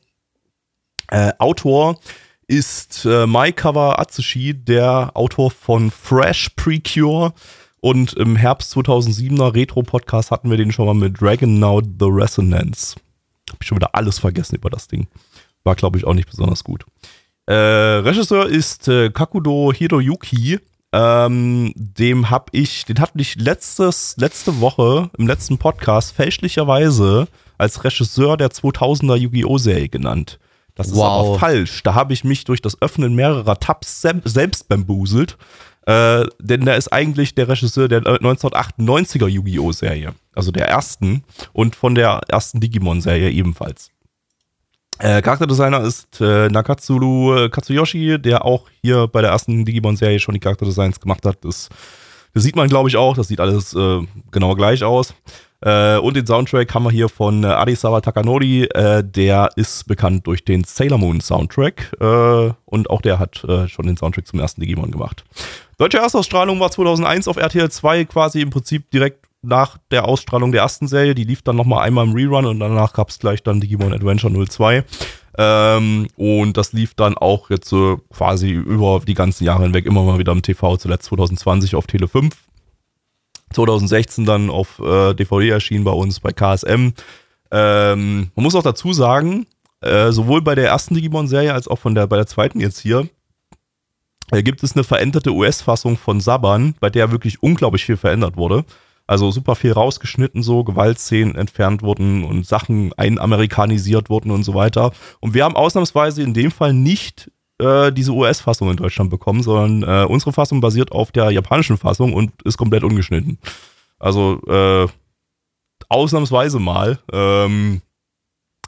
Äh, 1.10 1.32
Autor 1.40 2.00
ist 2.46 3.06
äh, 3.06 3.26
Maikawa 3.26 3.96
Atsushi, 3.96 4.54
der 4.54 5.12
Autor 5.16 5.50
von 5.50 5.90
Fresh 5.90 6.52
Precure. 6.56 7.34
Und 7.80 8.14
im 8.14 8.36
Herbst 8.36 8.76
2007er 8.76 9.56
Retro-Podcast 9.56 10.30
hatten 10.30 10.52
wir 10.52 10.58
den 10.58 10.72
schon 10.72 10.86
mal 10.86 10.94
mit 10.94 11.20
Dragon 11.20 11.58
Now 11.58 11.82
The 11.82 12.08
Resonance. 12.08 12.98
Hab 13.50 13.62
ich 13.62 13.68
schon 13.68 13.78
wieder 13.78 13.96
alles 13.96 14.20
vergessen 14.20 14.56
über 14.56 14.70
das 14.70 14.88
Ding. 14.88 15.08
War, 15.64 15.76
glaube 15.76 15.98
ich, 15.98 16.06
auch 16.06 16.14
nicht 16.14 16.30
besonders 16.30 16.64
gut. 16.64 16.86
Äh, 17.48 17.54
Regisseur 17.54 18.46
ist 18.48 18.88
äh, 18.88 19.10
Kakudo 19.10 19.74
Hiroyuki. 19.74 20.60
Ähm, 21.00 21.74
dem 21.76 22.32
hab 22.32 22.50
ich, 22.54 22.86
den 22.86 23.00
hatte 23.00 23.20
ich 23.20 23.36
letztes, 23.36 24.16
letzte 24.18 24.60
Woche 24.62 25.12
im 25.18 25.28
letzten 25.28 25.60
Podcast 25.60 26.12
fälschlicherweise 26.16 27.28
als 27.60 27.84
Regisseur 27.84 28.36
der 28.36 28.50
2000er 28.50 29.16
Yu-Gi-Oh! 29.16 29.60
Serie 29.60 29.90
genannt. 29.90 30.40
Das 30.74 30.88
ist 30.88 30.96
Wow. 30.96 31.28
aber 31.30 31.40
falsch. 31.40 31.84
Da 31.84 31.94
habe 31.94 32.14
ich 32.14 32.24
mich 32.24 32.46
durch 32.46 32.62
das 32.64 32.82
Öffnen 32.82 33.14
mehrerer 33.16 33.60
Tabs 33.60 34.02
sel- 34.02 34.22
selbst 34.26 34.68
bambuselt. 34.70 35.38
Äh, 35.86 36.26
denn 36.40 36.66
der 36.66 36.78
ist 36.78 36.92
eigentlich 36.92 37.36
der 37.36 37.48
Regisseur 37.48 37.88
der 37.88 38.02
1998er 38.02 39.28
Yu-Gi-Oh! 39.28 39.72
Serie. 39.72 40.14
Also 40.34 40.52
der 40.52 40.68
ersten 40.68 41.24
und 41.54 41.76
von 41.76 41.94
der 41.96 42.22
ersten 42.28 42.60
Digimon-Serie 42.60 43.30
ebenfalls. 43.32 43.92
Äh, 45.00 45.22
Charakterdesigner 45.22 45.82
ist 45.82 46.20
äh, 46.22 46.50
Nakatsuru 46.50 47.36
äh, 47.36 47.50
Katsuyoshi, 47.50 48.20
der 48.20 48.46
auch 48.46 48.66
hier 48.82 49.08
bei 49.08 49.22
der 49.22 49.32
ersten 49.32 49.64
Digimon-Serie 49.64 50.20
schon 50.20 50.34
die 50.34 50.40
Charakterdesigns 50.40 51.00
gemacht 51.00 51.26
hat. 51.26 51.44
Das, 51.46 51.70
das 52.34 52.44
sieht 52.44 52.56
man, 52.56 52.68
glaube 52.68 52.90
ich, 52.90 52.98
auch. 52.98 53.16
Das 53.16 53.28
sieht 53.28 53.40
alles 53.40 53.76
äh, 53.76 54.02
genau 54.32 54.56
gleich 54.56 54.84
aus. 54.84 55.14
Äh, 55.62 55.98
und 55.98 56.16
den 56.16 56.26
Soundtrack 56.26 56.74
haben 56.74 56.84
wir 56.84 56.92
hier 56.92 57.10
von 57.10 57.44
äh, 57.44 57.48
Adisawa 57.48 58.02
Takanori. 58.02 58.66
Äh, 58.66 59.04
der 59.04 59.50
ist 59.56 59.88
bekannt 59.88 60.26
durch 60.26 60.44
den 60.44 60.64
Sailor 60.64 60.98
Moon 60.98 61.22
Soundtrack. 61.22 61.96
Äh, 62.00 62.52
und 62.66 62.90
auch 62.90 63.02
der 63.02 63.20
hat 63.20 63.44
äh, 63.44 63.68
schon 63.68 63.86
den 63.86 63.98
Soundtrack 63.98 64.28
zum 64.28 64.40
ersten 64.40 64.62
Digimon 64.62 64.92
gemacht. 64.92 65.24
Deutsche 65.78 66.00
Erstausstrahlung 66.00 66.60
war 66.60 66.72
2001 66.72 67.28
auf 67.28 67.38
RTL 67.38 67.70
2, 67.70 68.06
quasi 68.06 68.42
im 68.42 68.50
Prinzip 68.50 68.90
direkt 68.90 69.27
nach 69.42 69.78
der 69.92 70.06
Ausstrahlung 70.06 70.52
der 70.52 70.62
ersten 70.62 70.88
Serie. 70.88 71.16
Die 71.16 71.24
lief 71.24 71.42
dann 71.42 71.56
nochmal 71.56 71.86
einmal 71.86 72.06
im 72.06 72.14
Rerun 72.14 72.46
und 72.46 72.60
danach 72.60 72.94
gab 72.94 73.10
es 73.10 73.20
gleich 73.20 73.44
dann 73.44 73.62
Digimon 73.62 73.94
Adventure 73.94 74.34
02. 74.48 74.84
Ähm, 75.38 76.08
und 76.16 76.58
das 76.58 76.74
lief 76.74 76.96
dann 76.96 77.18
auch 77.18 77.50
jetzt 77.50 77.70
so 77.70 78.00
quasi 78.12 78.50
über 78.50 79.02
die 79.06 79.14
ganzen 79.14 79.44
Jahre 79.44 79.64
hinweg 79.64 79.86
immer 79.86 80.04
mal 80.04 80.18
wieder 80.18 80.32
im 80.32 80.42
TV, 80.42 80.78
zuletzt 80.78 81.06
2020 81.06 81.76
auf 81.76 81.88
Tele 81.88 82.08
5. 82.08 82.36
2016 83.54 84.26
dann 84.26 84.50
auf 84.50 84.80
äh, 84.80 85.14
DVD 85.14 85.50
erschienen 85.50 85.84
bei 85.84 85.92
uns 85.92 86.20
bei 86.20 86.32
KSM. 86.32 86.92
Ähm, 87.52 88.32
man 88.36 88.44
muss 88.44 88.56
auch 88.56 88.64
dazu 88.64 88.92
sagen, 88.94 89.46
äh, 89.82 90.12
sowohl 90.12 90.42
bei 90.42 90.56
der 90.56 90.68
ersten 90.68 90.96
Digimon-Serie 90.96 91.54
als 91.54 91.68
auch 91.68 91.80
von 91.80 91.96
der, 91.96 92.08
bei 92.08 92.18
der 92.18 92.28
zweiten 92.28 92.60
jetzt 92.60 92.80
hier, 92.80 93.08
äh, 94.32 94.44
gibt 94.44 94.64
es 94.64 94.74
eine 94.74 94.84
veränderte 94.84 95.32
US-Fassung 95.32 95.98
von 95.98 96.20
Saban, 96.20 96.76
bei 96.80 96.90
der 96.90 97.12
wirklich 97.12 97.42
unglaublich 97.42 97.86
viel 97.86 97.98
verändert 97.98 98.36
wurde. 98.36 98.66
Also 99.08 99.32
super 99.32 99.56
viel 99.56 99.72
rausgeschnitten, 99.72 100.44
so 100.44 100.66
Gewaltszenen 100.66 101.36
entfernt 101.36 101.82
wurden 101.82 102.26
und 102.26 102.46
Sachen 102.46 102.92
einamerikanisiert 102.94 104.10
wurden 104.10 104.32
und 104.32 104.44
so 104.44 104.54
weiter. 104.54 104.92
Und 105.22 105.34
wir 105.34 105.46
haben 105.46 105.56
ausnahmsweise 105.56 106.22
in 106.22 106.34
dem 106.34 106.52
Fall 106.52 106.74
nicht 106.74 107.32
äh, 107.60 107.92
diese 107.92 108.12
US-Fassung 108.12 108.70
in 108.70 108.78
Deutschland 108.78 109.10
bekommen, 109.10 109.42
sondern 109.42 110.04
äh, 110.04 110.06
unsere 110.06 110.34
Fassung 110.34 110.60
basiert 110.60 110.92
auf 110.92 111.12
der 111.12 111.32
japanischen 111.32 111.78
Fassung 111.78 112.14
und 112.14 112.42
ist 112.44 112.58
komplett 112.58 112.84
ungeschnitten. 112.84 113.40
Also 113.98 114.42
äh, 114.46 114.88
ausnahmsweise 115.90 116.60
mal. 116.60 117.00
Ähm, 117.12 117.82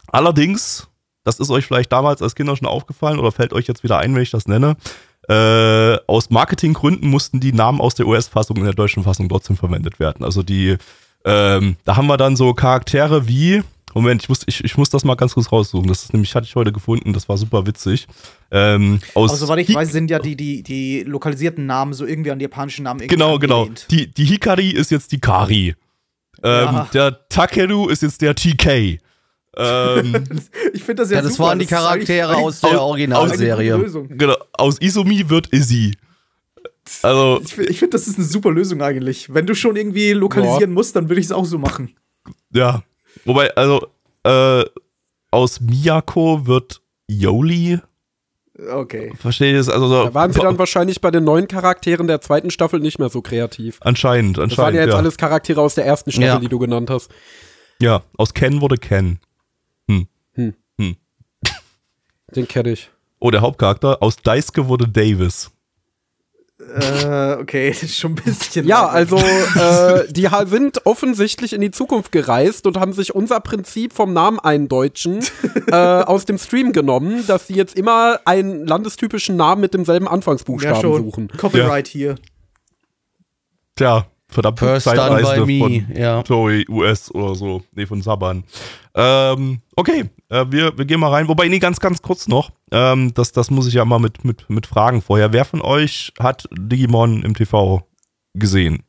allerdings, 0.08 0.88
das 1.24 1.40
ist 1.40 1.52
euch 1.52 1.66
vielleicht 1.66 1.92
damals 1.92 2.22
als 2.22 2.36
Kinder 2.36 2.56
schon 2.56 2.68
aufgefallen 2.68 3.20
oder 3.20 3.32
fällt 3.32 3.54
euch 3.54 3.68
jetzt 3.68 3.84
wieder 3.84 4.00
ein, 4.00 4.16
wenn 4.16 4.24
ich 4.24 4.32
das 4.32 4.48
nenne. 4.48 4.78
Äh, 5.30 5.98
aus 6.08 6.32
Marketinggründen 6.32 7.08
mussten 7.10 7.40
die 7.40 7.54
Namen 7.54 7.82
aus 7.82 7.94
der 7.94 8.08
US-Fassung 8.08 8.58
in 8.58 8.64
der 8.64 8.74
deutschen 8.74 9.04
Fassung 9.04 9.30
trotzdem 9.30 9.56
verwendet 9.56 10.00
werden. 10.00 10.24
Also 10.24 10.42
die, 10.42 10.76
ähm, 11.24 11.76
da 11.86 11.96
haben 11.96 12.08
wir 12.08 12.18
dann 12.18 12.36
so 12.36 12.54
Charaktere 12.56 13.28
wie, 13.28 13.62
Moment, 13.94 14.24
ich 14.24 14.30
muss, 14.30 14.42
ich, 14.48 14.64
ich 14.64 14.78
muss 14.78 14.90
das 14.90 15.04
mal 15.04 15.16
ganz 15.16 15.36
kurz 15.36 15.52
raussuchen. 15.52 15.88
Das 15.88 16.04
ist 16.04 16.14
nämlich, 16.14 16.34
hatte 16.34 16.46
ich 16.48 16.56
heute 16.56 16.72
gefunden, 16.72 17.14
das 17.14 17.30
war 17.30 17.38
super 17.38 17.68
witzig. 17.68 18.08
Ähm, 18.50 19.00
aus 19.14 19.32
Also, 19.32 19.46
soweit 19.46 19.68
ich 19.68 19.76
weiß, 19.76 19.92
sind 19.92 20.10
ja 20.10 20.18
die, 20.18 20.36
die, 20.36 20.64
die 20.64 21.04
lokalisierten 21.04 21.66
Namen 21.68 21.94
so 21.94 22.08
irgendwie 22.08 22.32
an 22.32 22.40
die 22.40 22.44
japanischen 22.44 22.84
Namen 22.84 23.02
irgendwie 23.02 23.16
Genau, 23.16 23.38
genau. 23.38 23.68
Die, 23.92 24.12
die 24.12 24.26
Hikari 24.26 24.70
ist 24.70 24.90
jetzt 24.90 25.12
die 25.12 25.20
Kari. 25.20 25.76
Ähm, 26.42 26.66
Ja. 26.66 26.90
Der 26.94 27.28
Takeru 27.30 27.88
ist 27.90 28.02
jetzt 28.02 28.22
der 28.22 28.34
TK. 28.34 29.00
Ähm, 29.60 30.24
Ich 30.74 30.84
finde 30.84 31.04
das 31.04 31.10
ja, 31.12 31.18
Ja, 31.18 31.22
das 31.24 31.34
super. 31.36 31.50
waren 31.50 31.60
die 31.60 31.66
Charaktere 31.66 32.36
aus 32.38 32.62
der 32.62 32.82
Originalserie. 32.82 33.78
genau, 34.10 34.36
aus 34.54 34.80
Izumi 34.80 35.30
wird 35.30 35.48
Izzy. 35.54 35.96
Also, 37.04 37.40
Ich, 37.44 37.54
fi- 37.54 37.64
ich 37.64 37.80
finde, 37.80 37.92
das 37.98 38.08
ist 38.08 38.18
eine 38.18 38.26
super 38.26 38.52
Lösung 38.52 38.82
eigentlich. 38.82 39.34
Wenn 39.34 39.46
du 39.46 39.54
schon 39.54 39.76
irgendwie 39.76 40.12
lokalisieren 40.14 40.72
musst, 40.74 40.96
dann 40.96 41.08
würde 41.10 41.20
ich 41.20 41.28
es 41.28 41.32
auch 41.32 41.46
so 41.46 41.58
machen. 41.58 41.96
ja. 42.54 42.84
Wobei, 43.26 43.54
also, 43.56 43.86
äh, 44.24 44.64
aus 45.32 45.60
Miyako 45.60 46.48
wird 46.48 46.82
Yoli. 47.08 47.80
Okay. 48.72 49.14
Versteht 49.20 49.52
ihr 49.52 49.58
das? 49.58 49.68
Also, 49.70 49.88
so, 49.88 50.04
Da 50.06 50.14
waren 50.14 50.32
sie 50.32 50.40
dann 50.40 50.58
wahrscheinlich 50.58 51.02
bei 51.02 51.12
den 51.12 51.24
neuen 51.24 51.48
Charakteren 51.48 52.08
der 52.08 52.22
zweiten 52.22 52.50
Staffel 52.52 52.80
nicht 52.80 52.98
mehr 53.00 53.10
so 53.10 53.22
kreativ. 53.22 53.78
Anscheinend, 53.82 54.38
Das 54.38 54.42
waren 54.42 54.50
anscheinend. 54.68 54.76
ja 54.76 54.82
jetzt 54.84 54.92
ja. 54.94 54.98
alles 54.98 55.18
Charaktere 55.18 55.62
aus 55.62 55.76
der 55.76 55.86
ersten 55.86 56.12
Staffel, 56.12 56.28
Ja. 56.28 56.40
die 56.40 56.48
du 56.50 56.60
genannt 56.60 56.90
hast. 56.90 57.12
ja, 57.82 58.04
aus 58.18 58.34
Ken 58.34 58.62
wurde 58.62 58.78
Ken. 58.78 59.20
Den 62.36 62.48
kenne 62.48 62.72
ich. 62.72 62.90
Oh, 63.20 63.32
der 63.32 63.42
Hauptcharakter. 63.42 64.02
Aus 64.02 64.18
Daisuke 64.18 64.68
wurde 64.68 64.88
Davis. 64.88 65.52
Äh, 66.60 67.38
okay, 67.40 67.70
das 67.74 67.84
ist 67.84 67.98
schon 67.98 68.12
ein 68.12 68.16
bisschen. 68.16 68.68
Ja, 68.68 68.88
also 68.88 69.18
äh, 69.56 70.12
die 70.12 70.28
sind 70.46 70.86
offensichtlich 70.86 71.54
in 71.54 71.62
die 71.62 71.72
Zukunft 71.72 72.12
gereist 72.12 72.68
und 72.68 72.78
haben 72.78 72.94
sich 72.94 73.16
unser 73.16 73.40
Prinzip 73.40 73.94
vom 73.94 74.14
Namen 74.14 74.40
eindeutschen 74.40 75.20
äh, 75.68 75.76
aus 75.76 76.26
dem 76.26 76.38
Stream 76.38 76.72
genommen, 76.74 77.26
dass 77.28 77.48
sie 77.48 77.56
jetzt 77.56 77.76
immer 77.76 78.20
einen 78.26 78.66
landestypischen 78.68 79.36
Namen 79.36 79.62
mit 79.62 79.74
demselben 79.74 80.06
ja, 80.06 80.12
Anfangsbuchstaben 80.12 80.82
schon. 80.82 81.04
suchen. 81.04 81.28
Copyright 81.38 81.88
hier. 81.88 82.16
Tja, 83.76 84.08
verdammt 84.30 84.60
First 84.60 84.88
done 84.88 84.98
Zeitreisende 84.98 85.46
by 85.46 85.52
me, 85.52 85.60
von 85.60 85.96
ja. 85.96 86.24
Toei 86.24 86.66
US 86.70 87.14
oder 87.14 87.36
so. 87.36 87.64
Nee, 87.74 87.86
von 87.86 88.02
Saban. 88.02 88.44
Ähm, 88.96 89.62
okay, 89.76 90.06
äh, 90.30 90.46
wir, 90.50 90.78
wir 90.78 90.86
gehen 90.86 91.00
mal 91.00 91.12
rein. 91.12 91.28
Wobei, 91.28 91.48
nee, 91.48 91.60
ganz, 91.60 91.80
ganz 91.80 92.02
kurz 92.02 92.28
noch. 92.28 92.52
Ähm, 92.72 93.14
das, 93.14 93.32
das 93.32 93.50
muss 93.52 93.68
ich 93.68 93.74
ja 93.74 93.86
mal 93.86 94.00
mit, 94.00 94.24
mit, 94.24 94.50
mit 94.50 94.68
Fragen 94.68 95.02
vorher. 95.02 95.34
Wer 95.34 95.46
von 95.46 95.62
euch 95.62 96.14
hat 96.20 96.48
Digimon 96.58 97.24
im 97.24 97.36
TV 97.36 97.88
gesehen? 98.34 98.84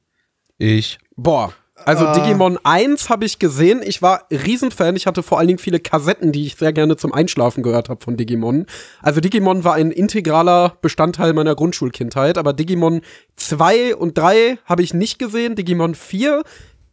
Ich. 0.59 0.99
Boah. 1.17 1.53
Also 1.85 2.07
Äh. 2.07 2.13
Digimon 2.13 2.59
1 2.63 3.09
habe 3.09 3.25
ich 3.25 3.39
gesehen. 3.39 3.81
Ich 3.85 4.03
war 4.03 4.27
Riesenfan. 4.31 4.97
Ich 4.97 5.07
hatte 5.07 5.23
vor 5.23 5.39
allen 5.39 5.49
Dingen 5.49 5.59
viele 5.59 5.81
Kassetten, 5.81 6.33
die 6.33 6.47
ich 6.47 6.57
sehr 6.57 6.73
gerne 6.73 6.97
zum 6.97 7.13
Einschlafen 7.13 7.63
gehört 7.63 7.89
habe 7.89 8.03
von 8.03 8.17
Digimon. 8.17 8.67
Also 9.03 9.21
Digimon 9.21 9.65
war 9.65 9.75
ein 9.75 9.91
integraler 9.91 10.77
Bestandteil 10.83 11.33
meiner 11.33 11.55
Grundschulkindheit. 11.55 12.39
Aber 12.39 12.53
Digimon 12.53 13.01
2 13.37 13.97
und 13.97 14.17
3 14.17 14.59
habe 14.65 14.83
ich 14.83 14.95
nicht 14.95 15.19
gesehen. 15.19 15.55
Digimon 15.55 15.95
4 15.95 16.43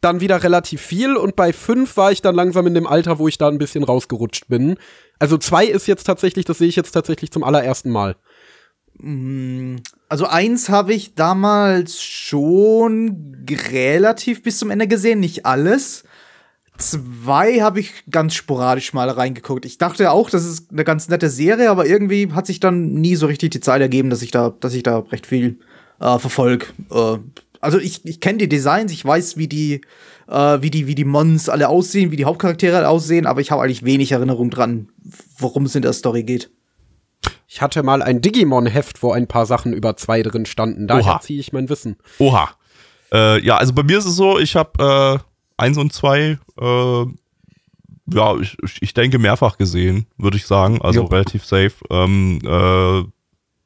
dann 0.02 0.22
wieder 0.22 0.44
relativ 0.44 0.82
viel. 0.82 1.16
Und 1.16 1.36
bei 1.36 1.52
5 1.54 1.98
war 1.98 2.12
ich 2.12 2.22
dann 2.22 2.36
langsam 2.36 2.68
in 2.68 2.74
dem 2.74 2.88
Alter, 2.88 3.20
wo 3.20 3.28
ich 3.28 3.38
da 3.38 3.48
ein 3.48 3.58
bisschen 3.58 3.84
rausgerutscht 3.84 4.48
bin. 4.48 4.78
Also 5.20 5.38
2 5.38 5.66
ist 5.66 5.88
jetzt 5.88 6.04
tatsächlich, 6.04 6.46
das 6.46 6.60
sehe 6.60 6.68
ich 6.68 6.76
jetzt 6.76 6.92
tatsächlich 6.92 7.32
zum 7.32 7.44
allerersten 7.44 7.90
Mal. 7.90 8.16
Also 10.10 10.26
eins 10.26 10.70
habe 10.70 10.94
ich 10.94 11.16
damals 11.16 12.02
schon 12.02 13.46
relativ 13.70 14.42
bis 14.42 14.58
zum 14.58 14.72
Ende 14.72 14.88
gesehen, 14.88 15.20
nicht 15.20 15.46
alles. 15.46 16.04
Zwei 16.78 17.60
habe 17.62 17.80
ich 17.80 17.92
ganz 18.10 18.36
sporadisch 18.36 18.94
mal 18.94 19.10
reingeguckt. 19.10 19.66
Ich 19.66 19.78
dachte 19.78 20.12
auch, 20.12 20.30
das 20.30 20.46
ist 20.46 20.72
eine 20.72 20.84
ganz 20.84 21.10
nette 21.10 21.30
Serie, 21.30 21.72
aber 21.72 21.88
irgendwie 21.88 22.32
hat 22.32 22.46
sich 22.46 22.60
dann 22.60 22.94
nie 22.94 23.16
so 23.16 23.26
richtig 23.26 23.50
die 23.50 23.60
Zeit 23.60 23.82
ergeben, 23.82 24.10
dass 24.10 24.22
ich 24.22 24.32
da, 24.32 24.54
dass 24.60 24.76
ich 24.76 24.84
da 24.84 25.00
recht 25.00 25.26
viel 25.26 25.60
äh, 26.00 26.20
verfolg. 26.20 26.74
Äh, 26.92 27.18
also 27.60 27.80
ich, 27.80 28.06
ich 28.06 28.22
kenne 28.22 28.38
die 28.38 28.50
Designs, 28.50 28.92
ich 28.92 29.04
weiß, 29.04 29.38
wie 29.38 29.48
die, 29.48 29.82
äh, 30.28 30.62
wie 30.62 30.70
die, 30.70 30.88
wie 30.88 30.96
die 30.96 31.04
Mons 31.04 31.50
alle 31.50 31.68
aussehen, 31.68 32.12
wie 32.12 32.16
die 32.16 32.26
Hauptcharaktere 32.26 32.78
alle 32.78 32.90
aussehen, 32.90 33.26
aber 33.26 33.42
ich 33.42 33.52
habe 33.52 33.64
eigentlich 33.64 33.84
wenig 33.84 34.12
Erinnerung 34.12 34.52
dran, 34.52 34.90
worum 35.38 35.66
es 35.66 35.76
in 35.76 35.82
der 35.82 35.94
Story 35.94 36.24
geht. 36.24 36.52
Ich 37.48 37.62
hatte 37.62 37.82
mal 37.82 38.02
ein 38.02 38.22
Digimon-Heft, 38.22 39.02
wo 39.02 39.12
ein 39.14 39.28
paar 39.28 39.46
Sachen 39.46 39.72
über 39.74 39.96
zwei 39.96 40.22
drin 40.22 40.46
standen. 40.46 40.88
Daher 40.88 41.20
ziehe 41.22 41.40
ich 41.40 41.54
mein 41.54 41.70
Wissen. 41.70 41.96
Oha. 42.20 42.50
Äh, 43.14 43.42
ja, 43.46 43.56
also 43.58 43.72
bei 43.74 43.84
mir 43.84 43.98
ist 43.98 44.06
es 44.06 44.16
so, 44.18 44.38
ich 44.38 44.56
habe 44.58 45.22
äh, 45.24 45.64
eins 45.64 45.78
und 45.78 45.94
zwei, 45.94 46.38
äh, 46.60 47.06
ja, 48.14 48.38
ich, 48.40 48.58
ich- 48.82 48.94
denke 48.94 49.18
mehrfach 49.18 49.58
gesehen, 49.58 50.08
würde 50.18 50.36
ich 50.38 50.46
sagen. 50.46 50.82
Also 50.82 51.02
Jupp. 51.02 51.12
relativ 51.14 51.46
safe. 51.46 51.74
Ähm, 51.90 52.40
äh, 52.44 53.04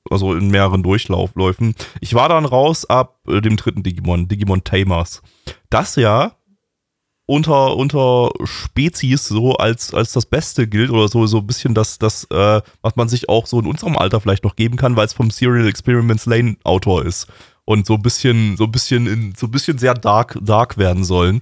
also 0.10 0.34
in 0.36 0.50
mehreren 0.50 0.84
Durchlaufläufen. 0.84 1.74
Ich 2.02 2.14
war 2.14 2.30
dann 2.30 2.46
raus 2.46 2.88
ab 2.90 3.20
äh, 3.28 3.42
dem 3.42 3.56
dritten 3.58 3.82
Digimon, 3.84 4.28
Digimon 4.28 4.64
Tamers. 4.64 5.22
Das 5.70 5.96
ja 5.96 6.34
unter, 7.32 7.78
unter 7.78 8.30
Spezies 8.44 9.26
so 9.26 9.54
als, 9.54 9.94
als 9.94 10.12
das 10.12 10.26
Beste 10.26 10.68
gilt 10.68 10.90
oder 10.90 11.08
so, 11.08 11.26
so 11.28 11.38
ein 11.38 11.48
bisschen 11.48 11.74
das, 11.74 11.98
das 11.98 12.26
äh, 12.26 12.62
was 12.82 12.98
man 12.98 13.08
sich 13.08 13.30
auch 13.30 13.48
so 13.48 13.58
in 13.62 13.68
unserem 13.68 13.98
Alter 13.98 14.20
vielleicht 14.20 14.44
noch 14.44 14.58
geben 14.58 14.76
kann, 14.76 14.98
weil 14.98 15.06
es 15.06 15.14
vom 15.14 15.32
Serial 15.32 15.66
Experiments 15.66 16.26
Lane 16.26 16.58
Autor 16.66 17.06
ist 17.06 17.28
und 17.64 17.86
so 17.86 17.94
ein 17.94 18.02
bisschen, 18.02 18.58
so 18.58 18.66
ein 18.66 18.72
bisschen 18.72 19.08
in, 19.08 19.34
so 19.38 19.48
ein 19.48 19.52
bisschen 19.52 19.78
sehr 19.78 19.94
dark, 19.94 20.38
dark 20.42 20.78
werden 20.78 21.06
sollen 21.06 21.40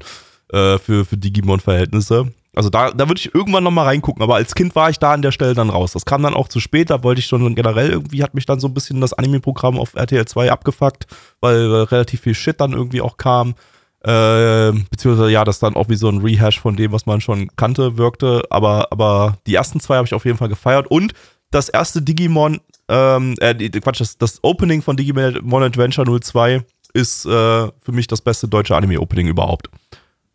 äh, 0.54 0.78
für, 0.78 1.06
für 1.06 1.18
Digimon-Verhältnisse. 1.18 2.32
Also 2.56 2.70
da, 2.70 2.92
da 2.92 3.08
würde 3.08 3.20
ich 3.20 3.34
irgendwann 3.34 3.64
noch 3.64 3.72
mal 3.72 3.86
reingucken, 3.86 4.22
aber 4.22 4.36
als 4.36 4.54
Kind 4.54 4.76
war 4.76 4.92
ich 4.92 5.00
da 5.00 5.14
an 5.14 5.24
der 5.24 5.32
Stelle 5.32 5.56
dann 5.56 5.72
raus. 5.72 5.94
Das 5.94 6.06
kam 6.06 6.22
dann 6.22 6.36
auch 6.36 6.50
zu 6.50 6.60
spät, 6.60 6.92
da 6.92 7.02
wollte 7.04 7.20
ich 7.20 7.26
schon 7.26 7.56
generell 7.56 7.90
irgendwie, 7.90 8.22
hat 8.22 8.36
mich 8.36 8.46
dann 8.46 8.60
so 8.60 8.68
ein 8.68 8.76
bisschen 8.76 9.02
das 9.02 9.14
Anime-Programm 9.14 9.80
auf 9.80 9.96
RTL 9.96 10.26
2 10.26 10.52
abgefuckt, 10.52 11.08
weil, 11.42 11.72
weil 11.72 11.84
relativ 11.84 12.22
viel 12.22 12.36
Shit 12.36 12.62
dann 12.62 12.74
irgendwie 12.74 13.02
auch 13.02 13.18
kam. 13.18 13.56
Äh, 14.02 14.72
beziehungsweise 14.90 15.30
ja, 15.30 15.44
das 15.44 15.60
dann 15.60 15.76
auch 15.76 15.90
wie 15.90 15.96
so 15.96 16.08
ein 16.10 16.20
Rehash 16.20 16.60
von 16.60 16.76
dem, 16.76 16.92
was 16.92 17.06
man 17.06 17.22
schon 17.22 17.50
kannte, 17.56 17.98
wirkte. 17.98 18.44
Aber, 18.50 18.88
aber 18.92 19.38
die 19.46 19.56
ersten 19.56 19.80
zwei 19.80 19.98
habe 19.98 20.06
ich 20.06 20.14
auf 20.14 20.26
jeden 20.26 20.38
Fall 20.38 20.50
gefeiert. 20.50 20.88
Und 20.90 21.14
das 21.52 21.70
erste 21.70 22.02
Digimon, 22.02 22.62
ähm, 22.88 23.36
äh, 23.40 23.54
Quatsch, 23.70 24.02
das, 24.02 24.18
das 24.18 24.44
Opening 24.44 24.82
von 24.82 24.96
Digimon 24.96 25.64
Adventure 25.64 26.20
02 26.20 26.64
ist 26.94 27.26
äh, 27.26 27.30
für 27.30 27.92
mich 27.92 28.08
das 28.08 28.22
beste 28.22 28.48
deutsche 28.48 28.76
Anime-Opening 28.76 29.28
überhaupt. 29.28 29.70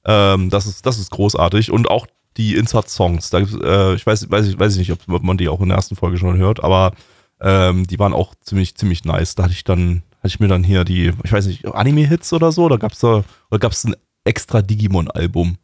Ähm, 0.04 0.50
das, 0.50 0.66
ist, 0.66 0.84
das 0.84 0.98
ist 0.98 1.10
großartig. 1.10 1.70
Und 1.70 1.90
auch 1.90 2.06
die 2.36 2.56
Insert-Songs. 2.56 3.32
Äh, 3.32 3.94
ich 3.94 4.06
weiß, 4.06 4.30
weiß, 4.30 4.58
weiß 4.58 4.76
ich 4.76 4.88
nicht, 4.88 5.08
ob 5.08 5.22
man 5.22 5.38
die 5.38 5.48
auch 5.48 5.60
in 5.60 5.68
der 5.68 5.76
ersten 5.76 5.96
Folge 5.96 6.18
schon 6.18 6.36
hört, 6.36 6.62
aber 6.62 6.92
ähm, 7.40 7.86
die 7.86 7.98
waren 7.98 8.12
auch 8.12 8.34
ziemlich, 8.40 8.76
ziemlich 8.76 9.04
nice. 9.04 9.34
Da 9.34 9.44
hatte 9.44 9.52
ich 9.52 9.64
dann, 9.64 10.02
hatte 10.24 10.32
ich 10.32 10.40
mir 10.40 10.48
dann 10.48 10.64
hier 10.64 10.84
die, 10.84 11.12
ich 11.22 11.32
weiß 11.32 11.46
nicht, 11.46 11.66
Anime-Hits 11.66 12.32
oder 12.32 12.50
so, 12.50 12.66
da 12.70 12.78
gab's 12.78 12.98
da, 12.98 13.24
oder 13.50 13.58
gab's 13.58 13.84
ein 13.84 13.94
extra 14.24 14.62
Digimon-Album. 14.62 15.58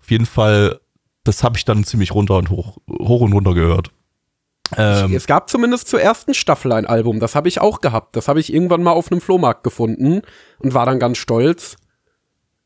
Auf 0.00 0.10
jeden 0.10 0.26
Fall, 0.26 0.80
das 1.22 1.44
habe 1.44 1.56
ich 1.56 1.64
dann 1.64 1.84
ziemlich 1.84 2.12
runter 2.12 2.36
und 2.36 2.50
hoch, 2.50 2.78
hoch 2.90 3.20
und 3.20 3.32
runter 3.32 3.54
gehört. 3.54 3.92
Ähm, 4.76 5.14
Es 5.14 5.28
gab 5.28 5.48
zumindest 5.48 5.86
zur 5.86 6.00
ersten 6.00 6.34
Staffel 6.34 6.72
ein 6.72 6.84
Album, 6.84 7.20
das 7.20 7.36
habe 7.36 7.46
ich 7.46 7.60
auch 7.60 7.80
gehabt. 7.80 8.16
Das 8.16 8.26
habe 8.26 8.40
ich 8.40 8.52
irgendwann 8.52 8.82
mal 8.82 8.90
auf 8.90 9.12
einem 9.12 9.20
Flohmarkt 9.20 9.62
gefunden 9.62 10.22
und 10.58 10.74
war 10.74 10.84
dann 10.84 10.98
ganz 10.98 11.18
stolz. 11.18 11.76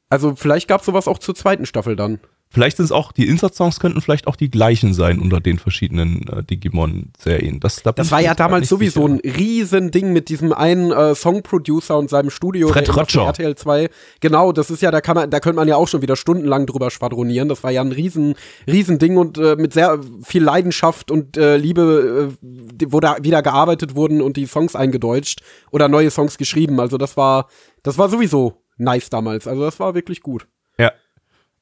Also 0.09 0.35
vielleicht 0.37 0.69
gab 0.69 0.81
es 0.81 0.87
sowas 0.87 1.07
auch 1.07 1.19
zur 1.19 1.35
zweiten 1.35 1.67
Staffel 1.67 1.97
dann. 1.97 2.19
Vielleicht 2.53 2.79
sind 2.79 2.87
es 2.87 2.91
auch, 2.91 3.13
die 3.13 3.29
Insert-Songs 3.29 3.79
könnten 3.79 4.01
vielleicht 4.01 4.27
auch 4.27 4.35
die 4.35 4.51
gleichen 4.51 4.93
sein 4.93 5.21
unter 5.21 5.39
den 5.39 5.61
verschiedenen 5.61 6.27
äh, 6.27 6.43
Digimon-Serien. 6.43 7.61
Das, 7.61 7.81
da 7.85 7.93
Das 7.93 8.11
war 8.11 8.21
ja 8.21 8.35
damals 8.35 8.69
sowieso 8.69 9.07
sicher. 9.07 9.21
ein 9.25 9.31
Riesending 9.37 10.13
mit 10.13 10.29
diesem 10.29 10.53
einen 10.53 10.91
äh, 10.91 11.15
Songproducer 11.15 11.97
und 11.97 12.11
seinem 12.11 12.31
Studio. 12.31 12.67
Fred 12.69 12.89
Roger. 12.97 13.27
RTL 13.27 13.55
2. 13.55 13.89
Genau, 14.19 14.51
das 14.51 14.69
ist 14.73 14.83
ja, 14.83 14.91
da 14.91 15.01
kann 15.01 15.15
man, 15.15 15.31
da 15.31 15.39
könnte 15.39 15.57
man 15.57 15.69
ja 15.69 15.77
auch 15.77 15.87
schon 15.87 16.03
wieder 16.03 16.17
stundenlang 16.17 16.67
drüber 16.67 16.91
schwadronieren. 16.91 17.49
Das 17.49 17.63
war 17.63 17.71
ja 17.71 17.83
ein 17.83 17.93
riesen, 17.93 18.35
riesen 18.67 18.99
Ding 18.99 19.17
und 19.17 19.39
äh, 19.39 19.55
mit 19.55 19.73
sehr 19.73 20.01
viel 20.25 20.43
Leidenschaft 20.43 21.13
und 21.13 21.37
äh, 21.37 21.57
Liebe, 21.57 22.33
äh, 22.43 22.87
wo 22.89 22.99
da 22.99 23.19
wieder 23.23 23.43
gearbeitet 23.43 23.95
wurden 23.95 24.21
und 24.21 24.37
die 24.37 24.47
Songs 24.47 24.75
eingedeutscht 24.75 25.41
oder 25.71 25.87
neue 25.87 26.11
Songs 26.11 26.37
geschrieben. 26.37 26.81
Also 26.81 26.99
das 26.99 27.17
war, 27.17 27.47
das 27.85 27.97
war 27.97 28.09
sowieso 28.09 28.55
nice 28.77 29.09
damals. 29.09 29.47
Also 29.47 29.63
das 29.63 29.79
war 29.79 29.95
wirklich 29.95 30.21
gut. 30.21 30.49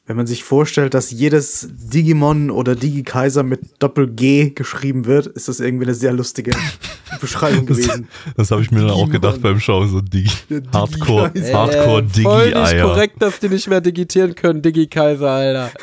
Wenn 0.09 0.15
man 0.17 0.25
sich 0.25 0.43
vorstellt, 0.43 0.95
dass 0.95 1.11
jedes 1.11 1.67
Digimon 1.71 2.49
oder 2.49 2.73
Digi-Kaiser 2.75 3.43
mit 3.43 3.59
Doppel-G 3.77 4.49
geschrieben 4.55 5.05
wird, 5.05 5.27
ist 5.27 5.47
das 5.49 5.59
irgendwie 5.59 5.85
eine 5.85 5.93
sehr 5.93 6.13
lustige 6.13 6.49
Beschreibung 7.21 7.67
gewesen. 7.67 8.07
Das 8.35 8.49
habe 8.49 8.63
ich 8.63 8.71
mir 8.71 8.79
dann 8.81 8.89
auch 8.89 9.07
gedacht 9.07 9.39
beim 9.43 9.59
Schauen, 9.59 9.87
so 9.87 10.01
Digi, 10.01 10.31
Hardcore, 10.73 11.29
Digi-Kaiser. 11.29 11.53
Hardcore 11.53 12.01
Äh, 12.01 12.23
voll 12.23 12.45
nicht 12.45 12.55
Digi-Eier. 12.55 12.85
korrekt, 12.85 13.21
dass 13.21 13.39
die 13.39 13.49
nicht 13.49 13.67
mehr 13.67 13.81
digitieren 13.81 14.33
können, 14.33 14.63
Digi-Kaiser, 14.63 15.29
Alter. 15.29 15.71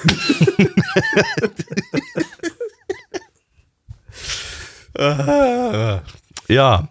Ah, 4.99 6.01
ja. 6.49 6.89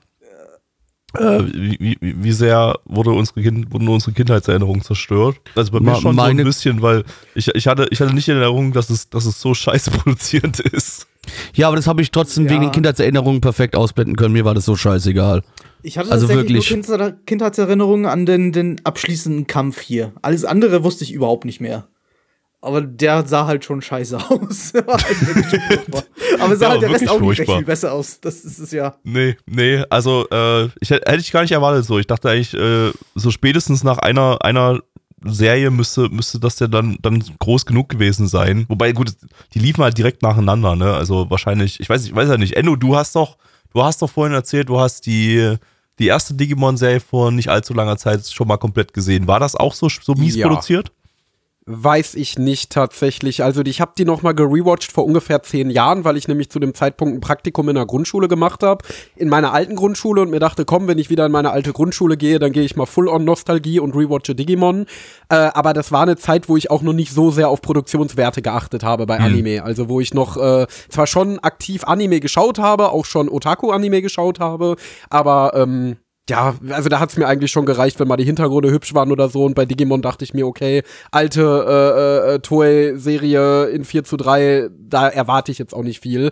Äh, 1.17 1.43
wie, 1.53 1.77
wie, 1.79 1.97
wie 2.01 2.31
sehr 2.31 2.79
wurde 2.85 3.11
unsere 3.11 3.41
kind, 3.41 3.71
wurden 3.73 3.87
unsere 3.87 4.11
Kindheitserinnerungen 4.13 4.81
zerstört? 4.81 5.37
Also 5.55 5.71
bei 5.71 5.79
mir 5.79 5.91
Ma- 5.91 5.95
schon 6.01 6.15
so 6.15 6.21
ein 6.21 6.37
bisschen, 6.37 6.81
weil 6.81 7.03
ich, 7.35 7.47
ich, 7.55 7.67
hatte, 7.67 7.87
ich 7.91 8.01
hatte 8.01 8.13
nicht 8.13 8.27
in 8.27 8.35
Erinnerung, 8.35 8.71
dass 8.73 8.89
es, 8.89 9.09
dass 9.09 9.25
es 9.25 9.39
so 9.41 9.53
scheiße 9.53 9.91
produziert 9.91 10.59
ist. 10.59 11.07
Ja, 11.53 11.67
aber 11.67 11.75
das 11.75 11.87
habe 11.87 12.01
ich 12.01 12.11
trotzdem 12.11 12.45
Ja. 12.45 12.51
wegen 12.51 12.61
den 12.61 12.71
Kindheitserinnerungen 12.71 13.41
perfekt 13.41 13.75
ausblenden 13.75 14.15
können. 14.15 14.33
Mir 14.33 14.45
war 14.45 14.53
das 14.53 14.65
so 14.65 14.75
scheißegal. 14.75 15.41
Ich 15.81 15.97
hatte 15.97 16.11
Also 16.11 16.27
tatsächlich 16.27 16.69
wirklich. 16.69 16.87
nur 16.87 16.97
Kindheit- 16.97 17.15
Kindheitserinnerungen 17.25 18.05
an 18.05 18.25
den, 18.25 18.51
den 18.51 18.81
abschließenden 18.83 19.47
Kampf 19.47 19.81
hier. 19.81 20.13
Alles 20.21 20.45
andere 20.45 20.83
wusste 20.83 21.03
ich 21.03 21.11
überhaupt 21.13 21.45
nicht 21.45 21.61
mehr. 21.61 21.87
Aber 22.65 22.81
der 22.81 23.25
sah 23.27 23.45
halt 23.45 23.63
schon 23.63 23.81
scheiße 23.81 24.17
aus. 24.29 24.73
Halt. 24.73 24.87
Aber 26.39 26.55
sah 26.55 26.65
Ja, 26.65 26.71
halt 26.71 26.81
der 26.81 26.89
Rest 26.91 27.09
auch 27.09 27.19
nicht 27.21 27.39
recht 27.39 27.51
viel 27.51 27.63
besser 27.65 27.93
aus. 27.93 28.19
Das 28.19 28.43
ist 28.43 28.59
es 28.59 28.71
ja. 28.71 28.95
Nee, 29.03 29.37
nee, 29.45 29.83
also 29.89 30.27
äh, 30.31 30.65
ich, 30.79 30.89
hätte 30.89 31.15
ich 31.17 31.31
gar 31.31 31.41
nicht 31.43 31.51
erwartet 31.51 31.85
so. 31.85 31.99
Ich 31.99 32.07
dachte 32.07 32.29
eigentlich, 32.29 32.53
äh, 32.53 32.91
so 33.13 33.31
spätestens 33.31 33.83
nach 33.83 33.99
einer, 33.99 34.43
einer 34.43 34.79
Serie 35.23 35.71
müsste, 35.71 36.09
müsste 36.09 36.39
das 36.39 36.59
ja 36.59 36.67
dann, 36.67 36.97
dann 37.01 37.23
groß 37.39 37.65
genug 37.65 37.89
gewesen 37.89 38.27
sein. 38.27 38.65
Wobei, 38.67 38.91
gut, 38.91 39.13
die 39.53 39.59
liefen 39.59 39.83
halt 39.83 39.97
direkt 39.97 40.21
nacheinander, 40.21 40.75
ne? 40.75 40.93
Also 40.93 41.29
wahrscheinlich, 41.29 41.79
ich 41.79 41.89
weiß, 41.89 42.05
ich 42.05 42.15
weiß 42.15 42.29
ja 42.29 42.37
nicht. 42.37 42.55
Enno, 42.55 42.75
du 42.75 42.95
hast 42.95 43.15
doch, 43.15 43.37
du 43.73 43.83
hast 43.83 44.01
doch 44.01 44.09
vorhin 44.09 44.33
erzählt, 44.35 44.69
du 44.69 44.79
hast 44.79 45.05
die, 45.05 45.55
die 45.99 46.07
erste 46.07 46.33
Digimon-Serie 46.35 46.99
vor 46.99 47.31
nicht 47.31 47.49
allzu 47.49 47.73
langer 47.73 47.97
Zeit 47.97 48.27
schon 48.27 48.47
mal 48.47 48.57
komplett 48.57 48.93
gesehen. 48.93 49.27
War 49.27 49.39
das 49.39 49.55
auch 49.55 49.73
so, 49.73 49.87
so 49.89 50.13
mies 50.13 50.35
Ja. 50.35 50.47
produziert? 50.47 50.91
Weiß 51.67 52.13
ich 52.13 52.37
nicht 52.37 52.71
tatsächlich. 52.71 53.43
Also 53.43 53.63
ich 53.65 53.81
habe 53.81 53.93
die 53.97 54.05
noch 54.05 54.21
mal 54.21 54.35
gerewatcht 54.35 54.91
vor 54.91 55.03
ungefähr 55.03 55.41
zehn 55.41 55.71
Jahren, 55.71 56.03
weil 56.03 56.15
ich 56.15 56.27
nämlich 56.27 56.51
zu 56.51 56.59
dem 56.59 56.75
Zeitpunkt 56.75 57.17
ein 57.17 57.21
Praktikum 57.21 57.67
in 57.69 57.73
der 57.73 57.87
Grundschule 57.87 58.27
gemacht 58.27 58.61
habe, 58.61 58.85
in 59.15 59.29
meiner 59.29 59.51
alten 59.51 59.75
Grundschule 59.75 60.21
und 60.21 60.29
mir 60.29 60.39
dachte, 60.39 60.63
komm, 60.63 60.87
wenn 60.87 60.99
ich 60.99 61.09
wieder 61.09 61.25
in 61.25 61.31
meine 61.31 61.49
alte 61.49 61.73
Grundschule 61.73 62.17
gehe, 62.17 62.37
dann 62.37 62.51
gehe 62.51 62.61
ich 62.61 62.75
mal 62.75 62.85
full 62.85 63.07
on 63.07 63.25
Nostalgie 63.25 63.79
und 63.79 63.95
rewatche 63.95 64.35
Digimon. 64.35 64.85
Äh, 65.29 65.37
aber 65.37 65.73
das 65.73 65.91
war 65.91 66.03
eine 66.03 66.17
Zeit, 66.17 66.49
wo 66.49 66.55
ich 66.55 66.69
auch 66.69 66.83
noch 66.83 66.93
nicht 66.93 67.11
so 67.11 67.31
sehr 67.31 67.49
auf 67.49 67.63
Produktionswerte 67.63 68.43
geachtet 68.43 68.83
habe 68.83 69.07
bei 69.07 69.19
Anime. 69.19 69.63
Also 69.63 69.89
wo 69.89 69.99
ich 69.99 70.13
noch 70.13 70.37
äh, 70.37 70.67
zwar 70.89 71.07
schon 71.07 71.39
aktiv 71.39 71.83
Anime 71.85 72.19
geschaut 72.19 72.59
habe, 72.59 72.91
auch 72.91 73.05
schon 73.05 73.27
Otaku-Anime 73.27 74.03
geschaut 74.03 74.39
habe, 74.39 74.75
aber 75.09 75.53
ähm, 75.55 75.97
ja, 76.27 76.55
also 76.71 76.89
da 76.89 76.99
hat's 76.99 77.17
mir 77.17 77.27
eigentlich 77.27 77.51
schon 77.51 77.67
gereicht, 77.67 77.99
wenn 77.99 78.07
mal 78.07 78.17
die 78.17 78.23
Hintergründe 78.23 78.71
hübsch 78.71 78.95
waren 78.95 79.11
oder 79.11 79.29
so. 79.29 79.45
Und 79.45 79.53
bei 79.53 79.65
Digimon 79.65 80.01
dachte 80.01 80.23
ich 80.23 80.33
mir, 80.33 80.47
okay, 80.47 80.81
alte 81.11 81.41
äh, 81.41 82.33
äh, 82.33 82.39
Toei-Serie 82.39 83.65
in 83.65 83.85
4 83.85 84.03
zu 84.03 84.17
3, 84.17 84.69
da 84.75 85.07
erwarte 85.07 85.51
ich 85.51 85.59
jetzt 85.59 85.75
auch 85.75 85.83
nicht 85.83 86.01
viel. 86.01 86.31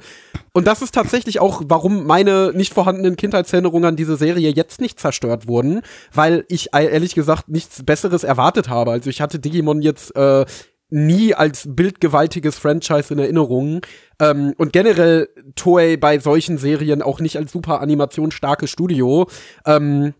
Und 0.51 0.65
das 0.65 0.82
ist 0.82 0.95
tatsächlich 0.95 1.39
auch, 1.39 1.62
warum 1.65 2.08
meine 2.08 2.53
nicht 2.56 2.73
vorhandenen 2.73 3.17
Kindheitserinnerungen 3.17 3.89
an 3.89 3.95
diese 3.95 4.17
Serie 4.17 4.49
jetzt 4.49 4.82
nicht 4.82 4.99
zerstört 4.99 5.47
wurden, 5.47 5.82
weil 6.12 6.43
ich 6.47 6.73
äh, 6.73 6.86
ehrlich 6.86 7.13
gesagt 7.13 7.49
nichts 7.49 7.84
Besseres 7.84 8.23
erwartet 8.23 8.69
habe. 8.69 8.91
Also 8.91 9.12
ich 9.12 9.21
hatte 9.21 9.38
Digimon 9.38 9.84
jetzt 9.84 10.15
äh, 10.15 10.45
nie 10.93 11.34
als 11.34 11.67
bildgewaltiges 11.67 12.60
Franchise 12.60 13.13
in 13.13 13.19
Erinnerung. 13.19 13.82
Ähm, 14.19 14.53
und 14.58 14.73
generell 14.73 15.27
Toei 15.56 15.97
bei 15.97 16.19
solchen 16.19 16.58
Serien 16.58 17.01
auch 17.01 17.19
nicht 17.19 17.36
als 17.36 17.51
super 17.51 17.82
animationsstarkes 17.82 18.69
Studio. 18.69 19.27
Ähm, 19.65 20.13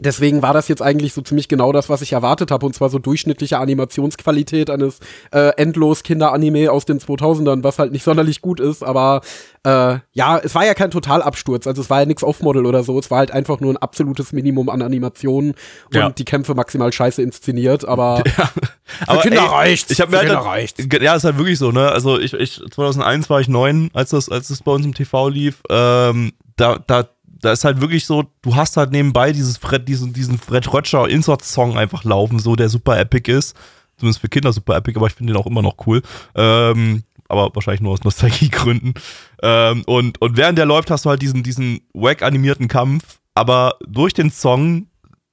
Deswegen 0.00 0.42
war 0.42 0.52
das 0.52 0.68
jetzt 0.68 0.82
eigentlich 0.82 1.12
so 1.12 1.22
ziemlich 1.22 1.48
genau 1.48 1.72
das, 1.72 1.88
was 1.88 2.02
ich 2.02 2.12
erwartet 2.12 2.50
habe, 2.50 2.66
und 2.66 2.74
zwar 2.74 2.88
so 2.88 2.98
durchschnittliche 2.98 3.58
Animationsqualität 3.58 4.70
eines 4.70 4.98
äh, 5.32 5.50
endlos 5.56 6.02
Kinderanime 6.02 6.70
aus 6.72 6.84
den 6.84 6.98
2000ern, 7.00 7.62
was 7.62 7.78
halt 7.78 7.92
nicht 7.92 8.04
sonderlich 8.04 8.40
gut 8.40 8.60
ist, 8.60 8.82
aber 8.82 9.20
äh, 9.64 9.98
ja, 10.12 10.38
es 10.38 10.54
war 10.54 10.64
ja 10.64 10.74
kein 10.74 10.90
Totalabsturz, 10.90 11.66
also 11.66 11.82
es 11.82 11.90
war 11.90 12.00
ja 12.00 12.06
nichts 12.06 12.22
Off-Model 12.24 12.64
oder 12.66 12.82
so, 12.82 12.98
es 12.98 13.10
war 13.10 13.18
halt 13.18 13.30
einfach 13.30 13.60
nur 13.60 13.72
ein 13.72 13.76
absolutes 13.76 14.32
Minimum 14.32 14.68
an 14.70 14.82
Animationen 14.82 15.50
und 15.88 15.94
Ja. 15.94 16.10
die 16.10 16.24
Kämpfe 16.24 16.54
maximal 16.54 16.92
scheiße 16.92 17.22
inszeniert, 17.22 17.84
aber 17.86 18.22
Aber 19.06 19.20
Kinder 19.22 19.42
ey, 19.42 19.46
reicht's, 19.48 19.90
Ich 19.90 20.00
habe 20.00 20.10
für 20.10 20.16
mir 20.16 20.20
halt 20.22 20.28
Kinder 20.30 20.44
reicht's. 20.44 20.84
Ja, 21.00 21.14
ist 21.14 21.24
halt 21.24 21.38
wirklich 21.38 21.58
so, 21.58 21.70
ne? 21.72 21.90
Also 21.90 22.18
ich, 22.18 22.32
ich 22.34 22.60
2001 22.70 23.30
war 23.30 23.40
ich 23.40 23.48
neun, 23.48 23.90
als 23.92 24.10
das, 24.10 24.28
als 24.28 24.48
das 24.48 24.62
bei 24.62 24.72
uns 24.72 24.84
im 24.84 24.94
TV 24.94 25.28
lief. 25.28 25.62
Ähm, 25.70 26.32
da, 26.56 26.78
da, 26.86 27.04
da 27.40 27.52
ist 27.52 27.64
halt 27.64 27.80
wirklich 27.80 28.06
so, 28.06 28.24
du 28.42 28.54
hast 28.54 28.76
halt 28.76 28.92
nebenbei 28.92 29.32
dieses 29.32 29.56
Fred, 29.56 29.88
diesen, 29.88 30.12
diesen 30.12 30.38
Fred 30.38 30.72
Rötscher 30.72 31.08
Insert-Song 31.08 31.76
einfach 31.76 32.04
laufen, 32.04 32.38
so 32.38 32.56
der 32.56 32.68
super 32.68 32.98
epic 32.98 33.30
ist. 33.30 33.56
Zumindest 33.96 34.20
für 34.20 34.28
Kinder 34.28 34.52
super 34.52 34.76
epic, 34.76 34.96
aber 34.96 35.06
ich 35.06 35.14
finde 35.14 35.32
den 35.32 35.40
auch 35.40 35.46
immer 35.46 35.62
noch 35.62 35.76
cool. 35.86 36.02
Ähm, 36.34 37.02
aber 37.28 37.54
wahrscheinlich 37.54 37.80
nur 37.80 37.92
aus 37.92 38.04
Nostalgiegründen. 38.04 38.94
Ähm, 39.42 39.82
und, 39.86 40.20
und 40.20 40.36
während 40.36 40.58
der 40.58 40.66
läuft, 40.66 40.90
hast 40.90 41.04
du 41.04 41.10
halt 41.10 41.22
diesen, 41.22 41.42
diesen 41.42 41.80
wack 41.94 42.22
animierten 42.22 42.68
Kampf, 42.68 43.20
aber 43.34 43.76
durch 43.86 44.12
den 44.12 44.30
Song 44.30 44.86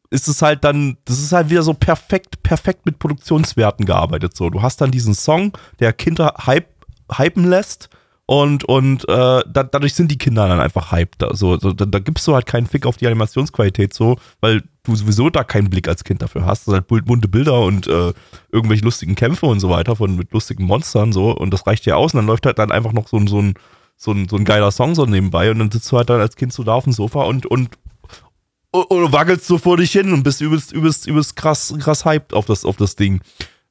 ist 0.10 0.28
es 0.28 0.42
halt 0.42 0.64
dann, 0.64 0.98
das 1.06 1.20
ist 1.20 1.34
halt 1.34 1.50
wieder 1.50 1.64
so 1.64 1.74
perfekt, 1.74 2.42
perfekt 2.44 2.86
mit 2.86 3.00
Produktionswerten 3.00 3.86
gearbeitet. 3.86 4.38
So, 4.38 4.50
du 4.50 4.62
hast 4.62 4.80
dann 4.80 4.92
diesen 4.92 5.14
Song, 5.14 5.52
der 5.80 5.92
Kinder 5.92 6.34
hype, 6.46 6.70
hypen 7.12 7.46
lässt 7.50 7.90
und, 8.28 8.66
und 8.66 9.08
äh, 9.08 9.42
da, 9.48 9.64
dadurch 9.64 9.94
sind 9.94 10.12
die 10.12 10.18
Kinder 10.18 10.48
dann 10.50 10.60
einfach 10.60 10.92
hyped. 10.92 11.24
So, 11.32 11.58
so, 11.58 11.72
da, 11.72 11.86
da 11.86 12.00
gibst 12.00 12.28
du 12.28 12.36
halt 12.36 12.46
keinen 12.46 12.68
Fick 12.68 12.86
auf 12.86 12.98
die 12.98 13.08
Animationsqualität 13.08 13.94
so, 13.94 14.18
weil 14.42 14.64
du 14.84 14.96
sowieso 14.96 15.30
da 15.30 15.46
keinen 15.46 15.70
Blick 15.70 15.88
als 15.88 16.04
Kind 16.04 16.22
dafür 16.22 16.46
hast. 16.46 16.60
Das 16.60 16.66
sind 16.66 16.74
halt 16.74 16.88
bunt- 16.88 17.06
bunte 17.06 17.30
Bilder 17.30 17.62
und 17.62 17.88
äh, 17.88 18.14
irgendwelche 18.52 18.84
lustigen 18.84 19.16
Kämpfe 19.16 19.46
und 19.46 19.62
so 19.62 19.70
weiter 19.70 19.96
von 19.96 20.18
mit 20.18 20.34
lustigen 20.34 20.66
Monstern 20.66 21.14
so 21.14 21.32
und 21.32 21.52
das 21.52 21.66
reicht 21.66 21.86
dir 21.86 21.96
aus 21.96 22.14
und 22.14 22.18
dann 22.18 22.28
läuft 22.28 22.46
halt 22.46 22.60
dann 22.60 22.72
einfach 22.72 22.92
noch 22.92 23.08
so 23.08 23.18
ein, 23.18 23.28
so 23.28 23.42
ein, 23.42 23.54
so 23.96 24.12
ein, 24.12 24.28
so 24.28 24.36
ein 24.36 24.44
geiler 24.44 24.72
Song 24.72 24.94
so 24.94 25.06
nebenbei 25.06 25.50
und 25.50 25.60
dann 25.60 25.72
sitzt 25.72 25.90
du 25.92 25.98
halt 25.98 26.10
dann 26.10 26.20
als 26.20 26.36
Kind 26.36 26.52
so 26.52 26.64
da 26.64 26.74
auf 26.74 26.84
dem 26.84 26.94
Sofa 26.94 27.24
und, 27.24 27.46
und 27.46 27.70
und, 28.72 28.84
und 28.92 29.14
wackelst 29.14 29.48
so 29.48 29.58
vor 29.58 29.78
dich 29.78 29.94
hin 29.94 30.12
und 30.12 30.24
bist 30.24 30.42
übelst, 30.42 30.74
übelst, 30.74 31.08
übelst 31.08 31.38
krass, 31.38 31.74
krass 31.80 32.04
hyped 32.04 32.34
auf 32.34 32.46
das, 32.46 32.66
auf 32.66 32.76
das 32.76 32.98
Ding. 32.98 33.22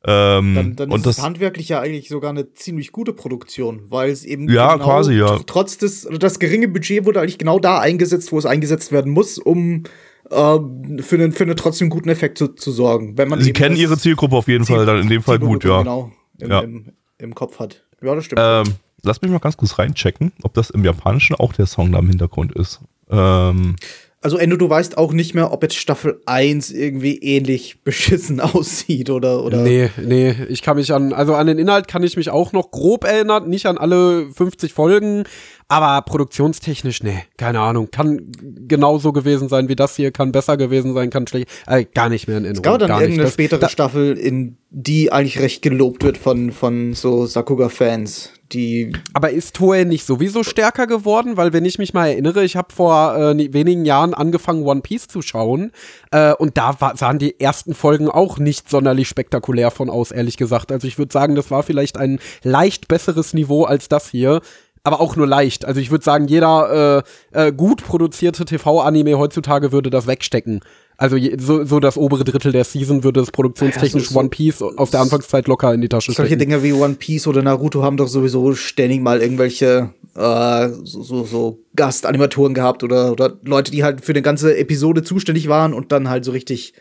Ähm, 0.08 0.54
Dann, 0.54 0.76
dann 0.76 0.90
und 0.92 1.00
ist 1.00 1.06
es 1.06 1.16
das, 1.16 1.24
handwerklich 1.24 1.68
ja 1.68 1.80
eigentlich 1.80 2.08
sogar 2.08 2.30
eine 2.30 2.52
ziemlich 2.52 2.92
gute 2.92 3.12
Produktion, 3.12 3.82
weil 3.88 4.10
es 4.10 4.24
eben 4.24 4.48
Ja, 4.48 4.78
quasi, 4.78 5.14
ja. 5.14 5.26
tr- 5.34 5.42
trotz 5.46 5.78
des 5.78 6.06
also 6.06 6.16
das 6.18 6.38
geringe 6.38 6.68
Budget 6.68 7.04
wurde 7.04 7.20
eigentlich 7.20 7.38
genau 7.38 7.58
da 7.58 7.80
eingesetzt, 7.80 8.30
wo 8.30 8.38
es 8.38 8.46
eingesetzt 8.46 8.92
werden 8.92 9.10
muss, 9.12 9.36
um 9.38 9.82
ähm, 10.30 10.98
für, 11.00 11.16
einen, 11.16 11.32
für 11.32 11.42
einen 11.44 11.56
trotzdem 11.56 11.90
guten 11.90 12.08
Effekt 12.08 12.38
zu, 12.38 12.48
zu 12.48 12.70
sorgen. 12.70 13.18
Wenn 13.18 13.28
man 13.28 13.40
sie 13.40 13.52
kennen 13.52 13.74
ihre 13.76 13.98
Zielgruppe 13.98 14.36
auf 14.36 14.46
jeden 14.48 14.64
Fall 14.64 14.86
dann 14.86 15.00
in 15.00 15.08
dem 15.08 15.22
Fall 15.22 15.38
gut, 15.40 15.64
ja. 15.64 15.78
Genau, 15.78 16.12
im, 16.38 16.50
Ja. 16.50 16.60
Im, 16.60 16.92
im 17.18 17.34
Kopf 17.34 17.58
hat. 17.58 17.82
Ja, 18.00 18.14
das 18.14 18.24
stimmt. 18.26 18.40
Ähm, 18.44 18.74
lass 19.02 19.22
mich 19.22 19.30
mal 19.30 19.38
ganz 19.40 19.56
kurz 19.56 19.78
reinchecken, 19.78 20.32
ob 20.42 20.54
das 20.54 20.70
im 20.70 20.84
Japanischen 20.84 21.34
auch 21.34 21.52
der 21.52 21.66
Song 21.66 21.90
da 21.92 21.98
im 21.98 22.08
Hintergrund 22.08 22.52
ist. 22.52 22.80
Ähm, 23.10 23.74
Also 24.22 24.38
Endo, 24.38 24.56
du 24.56 24.68
weißt 24.68 24.98
auch 24.98 25.12
nicht 25.12 25.34
mehr, 25.34 25.52
ob 25.52 25.62
jetzt 25.62 25.76
Staffel 25.76 26.20
1 26.26 26.70
irgendwie 26.70 27.18
ähnlich 27.18 27.80
beschissen 27.84 28.40
aussieht 28.40 29.10
oder 29.10 29.44
oder? 29.44 29.58
Nee, 29.58 29.90
nee, 30.02 30.34
ich 30.48 30.62
kann 30.62 30.76
mich 30.76 30.92
an, 30.92 31.12
also 31.12 31.34
an 31.34 31.46
den 31.46 31.58
Inhalt 31.58 31.86
kann 31.86 32.02
ich 32.02 32.16
mich 32.16 32.30
auch 32.30 32.52
noch 32.52 32.70
grob 32.70 33.04
erinnern, 33.04 33.48
nicht 33.48 33.66
an 33.66 33.78
alle 33.78 34.30
50 34.32 34.72
Folgen, 34.72 35.24
aber 35.68 36.00
produktionstechnisch, 36.02 37.02
nee, 37.02 37.24
keine 37.36 37.60
Ahnung. 37.60 37.90
Kann 37.90 38.30
genauso 38.68 39.12
gewesen 39.12 39.48
sein 39.48 39.68
wie 39.68 39.76
das 39.76 39.96
hier, 39.96 40.12
kann 40.12 40.30
besser 40.32 40.56
gewesen 40.56 40.94
sein, 40.94 41.10
kann 41.10 41.26
schlecht, 41.26 41.48
äh, 41.66 41.84
gar 41.84 42.08
nicht 42.08 42.28
mehr 42.28 42.38
in 42.38 42.44
Erinnerung. 42.44 42.64
Es 42.64 42.70
gab 42.70 42.78
dann 42.78 42.88
gar 42.88 42.96
nicht. 42.98 43.02
irgendeine 43.04 43.26
Das- 43.26 43.34
spätere 43.34 43.58
da- 43.60 43.68
Staffel, 43.68 44.16
in 44.16 44.56
die 44.70 45.10
eigentlich 45.12 45.38
recht 45.40 45.62
gelobt 45.62 46.04
wird 46.04 46.18
von, 46.18 46.52
von 46.52 46.92
so 46.92 47.24
Sakuga-Fans, 47.26 48.30
die 48.52 48.92
Aber 49.14 49.30
ist 49.30 49.56
Toei 49.56 49.84
nicht 49.84 50.04
sowieso 50.06 50.42
stärker 50.44 50.86
geworden? 50.86 51.36
Weil 51.36 51.52
wenn 51.52 51.64
ich 51.64 51.78
mich 51.78 51.94
mal 51.94 52.08
erinnere, 52.08 52.44
ich 52.44 52.56
habe 52.56 52.72
vor 52.72 53.16
äh, 53.16 53.52
wenigen 53.52 53.84
Jahren 53.84 54.12
angefangen, 54.14 54.64
One 54.64 54.82
Piece 54.82 55.08
zu 55.08 55.22
schauen 55.22 55.72
äh, 56.12 56.32
und 56.34 56.56
da 56.58 56.80
war, 56.80 56.96
sahen 56.96 57.18
die 57.18 57.40
ersten 57.40 57.74
Folgen 57.74 58.08
auch 58.08 58.38
nicht 58.38 58.68
sonderlich 58.70 59.08
spektakulär 59.08 59.70
von 59.70 59.88
aus, 59.90 60.10
ehrlich 60.12 60.36
gesagt. 60.36 60.70
Also 60.70 60.86
ich 60.86 60.98
würde 60.98 61.12
sagen, 61.12 61.34
das 61.34 61.50
war 61.50 61.62
vielleicht 61.62 61.96
ein 61.96 62.20
leicht 62.42 62.86
besseres 62.88 63.34
Niveau 63.34 63.64
als 63.64 63.88
das 63.88 64.08
hier. 64.10 64.40
Aber 64.86 65.00
auch 65.00 65.16
nur 65.16 65.26
leicht. 65.26 65.64
Also 65.64 65.80
ich 65.80 65.90
würde 65.90 66.04
sagen, 66.04 66.28
jeder 66.28 67.02
äh, 67.34 67.48
äh, 67.48 67.52
gut 67.52 67.84
produzierte 67.84 68.44
TV-Anime 68.44 69.18
heutzutage 69.18 69.72
würde 69.72 69.90
das 69.90 70.06
wegstecken. 70.06 70.60
Also 70.96 71.16
je, 71.16 71.36
so, 71.38 71.64
so 71.64 71.80
das 71.80 71.96
obere 71.96 72.24
Drittel 72.24 72.52
der 72.52 72.64
Season 72.64 73.02
würde 73.04 73.20
es 73.20 73.30
produktionstechnisch 73.30 74.04
Ja, 74.04 74.08
so- 74.08 74.14
so- 74.14 74.20
One 74.20 74.28
Piece 74.28 74.62
aus 74.62 74.90
der 74.92 75.00
Anfangszeit 75.00 75.48
locker 75.48 75.74
in 75.74 75.80
die 75.80 75.88
Tasche 75.88 76.12
solche 76.12 76.28
stecken. 76.34 76.38
Dinge 76.50 76.62
wie 76.62 76.72
One 76.72 76.94
Piece 76.94 77.26
oder 77.26 77.42
Naruto 77.42 77.82
haben 77.82 77.96
doch 77.96 78.08
sowieso 78.08 78.54
ständig 78.54 79.00
mal 79.02 79.20
irgendwelche 79.20 79.90
äh, 80.14 80.68
so, 80.84 81.02
so, 81.02 81.24
so 81.24 81.58
Gastanimatoren 81.74 82.54
gehabt 82.54 82.82
oder, 82.82 83.12
oder 83.12 83.34
Leute, 83.44 83.70
die 83.72 83.84
halt 83.84 84.02
für 84.04 84.12
eine 84.12 84.22
ganze 84.22 84.56
Episode 84.56 85.02
zuständig 85.02 85.48
waren 85.48 85.74
und 85.74 85.92
dann 85.92 86.08
halt 86.08 86.24
so 86.24 86.30
richtig, 86.30 86.72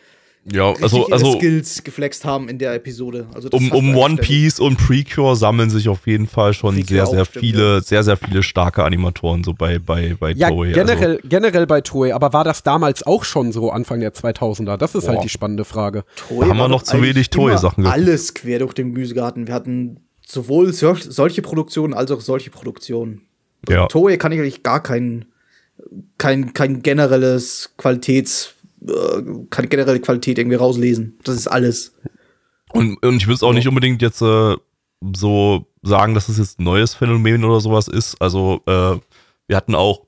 ja, 0.51 0.73
also, 0.79 0.99
ihre 0.99 1.12
also 1.12 1.38
Skills 1.38 1.84
geflext 1.84 2.23
haben 2.23 2.49
in 2.49 2.60
der 2.60 2.75
Episode. 2.75 3.25
Also 3.34 3.49
das 3.49 3.60
um, 3.60 3.71
um 3.71 3.95
One. 3.95 4.17
Piece 4.17 4.60
und 4.60 4.77
Precure 4.77 5.36
sammeln 5.36 5.71
sich 5.71 5.89
auf 5.89 6.05
jeden 6.05 6.27
Fall 6.27 6.53
schon 6.53 6.75
Precure 6.75 6.88
sehr, 6.88 7.03
auch, 7.03 7.12
sehr 7.12 7.25
stimmt, 7.25 7.45
viele, 7.45 7.81
sehr, 7.81 8.03
sehr 8.03 8.15
viele 8.15 8.43
starke 8.43 8.84
Animatoren 8.84 9.43
so 9.43 9.53
bei, 9.53 9.79
bei, 9.79 10.15
bei 10.19 10.31
Ja, 10.31 10.49
Toei. 10.49 10.71
generell, 10.71 11.19
generell 11.23 11.65
bei 11.65 11.81
Toei, 11.81 12.13
aber 12.13 12.31
war 12.31 12.43
das 12.43 12.62
damals 12.62 13.01
auch 13.01 13.23
schon 13.23 13.51
so 13.51 13.71
Anfang 13.71 13.99
der 13.99 14.13
2000er? 14.13 14.77
Das 14.77 14.93
ist 14.93 15.05
Boah. 15.05 15.13
halt 15.13 15.23
die 15.23 15.29
spannende 15.29 15.65
Frage. 15.65 16.03
Toei 16.27 16.45
Da 16.45 16.51
haben 16.51 16.58
wir 16.58 16.67
noch 16.67 16.84
zu 16.84 17.01
wenig 17.01 17.31
Toei-Sachen 17.31 17.84
gehabt. 17.84 17.97
Alles 17.97 18.36
quer 18.36 18.60
durch 18.60 18.73
den 18.73 18.93
Gemüsegarten. 18.93 19.47
Wir 19.47 19.53
hatten 19.55 20.01
sowohl 20.27 20.73
sol 20.73 20.97
solche 21.01 21.41
Produktionen 21.41 21.93
als 21.93 22.12
auch 22.12 22.21
solche 22.21 22.51
Produktionen. 22.51 23.21
Also, 23.67 23.79
ja. 23.79 23.88
Toei 23.88 24.17
kann 24.17 24.31
ich 24.31 24.39
eigentlich 24.39 24.63
gar 24.63 24.84
kein, 24.84 25.25
kein, 26.17 26.53
kein 26.53 26.81
generelles 26.81 27.73
Qualitäts, 27.77 28.55
äh, 28.88 29.45
keine 29.50 29.67
generelle 29.67 30.00
Qualität 30.00 30.38
irgendwie 30.38 30.58
rauslesen. 30.58 31.19
Das 31.24 31.36
ist 31.36 31.48
alles. 31.48 31.95
Und, 32.71 33.04
und 33.04 33.17
ich 33.17 33.28
würde 33.28 33.36
es 33.36 33.43
auch 33.43 33.54
nicht 33.54 33.67
unbedingt 33.67 34.02
jetzt 34.02 34.21
äh, 34.21 34.56
so 35.15 35.65
sagen, 35.82 36.13
dass 36.13 36.30
es 36.30 36.38
jetzt 36.38 36.60
ein 36.60 36.63
neues 36.63 36.93
Phänomen 36.93 37.43
oder 37.43 37.60
sowas 37.60 37.88
ist. 37.88 38.21
Also, 38.21 38.62
äh, 38.65 38.98
wir 39.48 39.56
hatten 39.56 39.76
auch, 39.76 40.02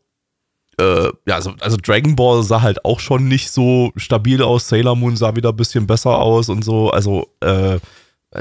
äh, 0.79 1.09
ja, 1.25 1.35
also, 1.35 1.53
also 1.59 1.77
Dragon 1.77 2.15
Ball 2.15 2.43
sah 2.43 2.61
halt 2.61 2.83
auch 2.85 2.99
schon 2.99 3.27
nicht 3.27 3.51
so 3.51 3.91
stabil 3.95 4.41
aus. 4.41 4.67
Sailor 4.67 4.95
Moon 4.95 5.15
sah 5.15 5.35
wieder 5.35 5.49
ein 5.49 5.55
bisschen 5.55 5.87
besser 5.87 6.17
aus 6.17 6.49
und 6.49 6.63
so. 6.63 6.89
Also, 6.89 7.27
äh, 7.41 7.79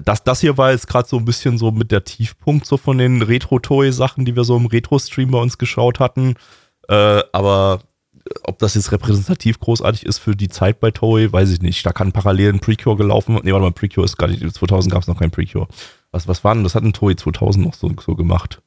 das, 0.04 0.24
das 0.24 0.40
hier 0.40 0.58
war 0.58 0.72
jetzt 0.72 0.88
gerade 0.88 1.08
so 1.08 1.16
ein 1.16 1.24
bisschen 1.24 1.58
so 1.58 1.70
mit 1.70 1.92
der 1.92 2.04
Tiefpunkt 2.04 2.66
so 2.66 2.76
von 2.76 2.98
den 2.98 3.22
Retro-Toy-Sachen, 3.22 4.24
die 4.24 4.34
wir 4.34 4.44
so 4.44 4.56
im 4.56 4.66
Retro-Stream 4.66 5.30
bei 5.30 5.38
uns 5.38 5.58
geschaut 5.58 6.00
hatten. 6.00 6.34
Äh, 6.88 7.22
aber 7.32 7.80
ob 8.42 8.58
das 8.58 8.74
jetzt 8.74 8.92
repräsentativ 8.92 9.60
großartig 9.60 10.06
ist 10.06 10.18
für 10.18 10.36
die 10.36 10.48
Zeit 10.48 10.80
bei 10.80 10.90
Toei, 10.90 11.30
weiß 11.30 11.50
ich 11.50 11.60
nicht. 11.60 11.84
Da 11.84 11.92
kann 11.92 12.12
parallel 12.12 12.54
ein 12.54 12.60
Precure 12.60 12.96
gelaufen. 12.96 13.38
Nee, 13.42 13.52
warte 13.52 13.64
mal, 13.64 13.72
Precure 13.72 14.04
ist 14.04 14.16
gar 14.16 14.28
nicht. 14.28 14.40
2000 14.40 14.92
gab 14.92 15.02
es 15.02 15.08
noch 15.08 15.18
kein 15.18 15.30
Precure. 15.30 15.68
Was, 16.10 16.28
was 16.28 16.44
war 16.44 16.54
denn? 16.54 16.64
Das 16.64 16.74
hat 16.74 16.82
ein 16.82 16.92
Toei 16.92 17.14
2000 17.14 17.64
noch 17.64 17.74
so, 17.74 17.90
so 18.04 18.14
gemacht. 18.14 18.60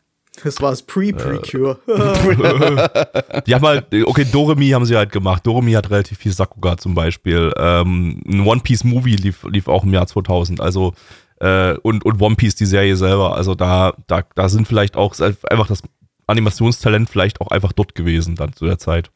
Das 0.43 0.62
war 0.62 0.69
das 0.69 0.84
Pre-Precure. 0.84 1.80
Die 3.45 3.56
haben 3.56 3.65
halt, 3.65 3.88
okay, 4.06 4.26
Doremi 4.32 4.69
haben 4.69 4.86
sie 4.86 4.95
halt 4.95 5.12
gemacht. 5.12 5.45
Doremi 5.45 5.74
hat 5.74 5.89
relativ 5.89 6.19
viel 6.19 6.32
Sakuga 6.32 6.78
zum 6.78 6.95
Beispiel. 6.95 7.52
Ähm, 7.58 8.22
ein 8.26 8.41
One 8.41 8.62
Piece 8.62 8.84
Movie 8.84 9.15
lief, 9.15 9.43
lief 9.43 9.67
auch 9.67 9.84
im 9.84 9.93
Jahr 9.93 10.08
2000. 10.08 10.62
Also, 10.62 10.93
äh, 11.41 11.74
und, 11.80 12.06
und 12.06 12.22
One 12.22 12.36
Piece, 12.36 12.56
die 12.56 12.65
Serie 12.65 12.95
selber. 12.95 13.36
Also 13.36 13.56
da, 13.56 13.93
da, 14.08 14.24
da 14.36 14.50
sind 14.50 14.67
vielleicht 14.67 14.95
auch 14.95 15.13
einfach 15.19 15.67
das 15.67 15.82
Animationstalent 16.28 17.10
vielleicht 17.10 17.41
auch 17.41 17.48
einfach 17.48 17.74
dort 17.74 17.95
gewesen 17.95 18.36
dann 18.36 18.54
zu 18.54 18.65
der 18.65 18.78
Zeit. 18.78 19.12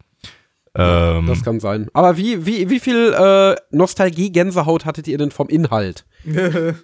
Ähm, 0.76 1.28
Das 1.28 1.44
kann 1.44 1.60
sein. 1.60 1.88
Aber 1.94 2.18
wie, 2.18 2.46
wie, 2.46 2.70
wie 2.70 2.80
viel 2.80 3.14
äh, 3.14 3.56
Nostalgie-Gänsehaut 3.72 4.86
hattet 4.86 5.08
ihr 5.08 5.18
denn 5.18 5.32
vom 5.32 5.50
Inhalt? 5.50 6.06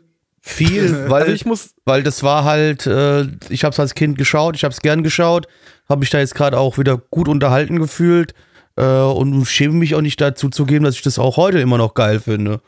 Viel, 0.41 1.09
weil, 1.09 1.23
Also 1.23 1.33
ich 1.33 1.45
muss, 1.45 1.75
weil 1.83 2.01
das 2.01 2.23
war 2.23 2.45
halt, 2.45 2.87
äh, 2.87 3.23
ich 3.49 3.65
habe 3.65 3.73
es 3.73 3.79
als 3.79 3.93
Kind 3.93 4.17
geschaut, 4.17 4.55
ich 4.55 4.63
habe 4.63 4.73
es 4.73 4.79
gern 4.79 5.03
geschaut, 5.03 5.47
habe 5.89 5.99
mich 5.99 6.11
da 6.11 6.19
jetzt 6.19 6.33
gerade 6.33 6.57
auch 6.57 6.77
wieder 6.77 6.97
gut 6.97 7.27
unterhalten 7.27 7.77
gefühlt 7.77 8.33
äh, 8.77 8.85
und 8.85 9.45
schäme 9.45 9.73
mich 9.73 9.95
auch 9.95 10.01
nicht 10.01 10.21
dazu 10.21 10.49
zu 10.49 10.65
geben, 10.65 10.85
dass 10.85 10.95
ich 10.95 11.01
das 11.01 11.19
auch 11.19 11.35
heute 11.35 11.59
immer 11.59 11.77
noch 11.77 11.93
geil 11.93 12.21
finde. 12.21 12.61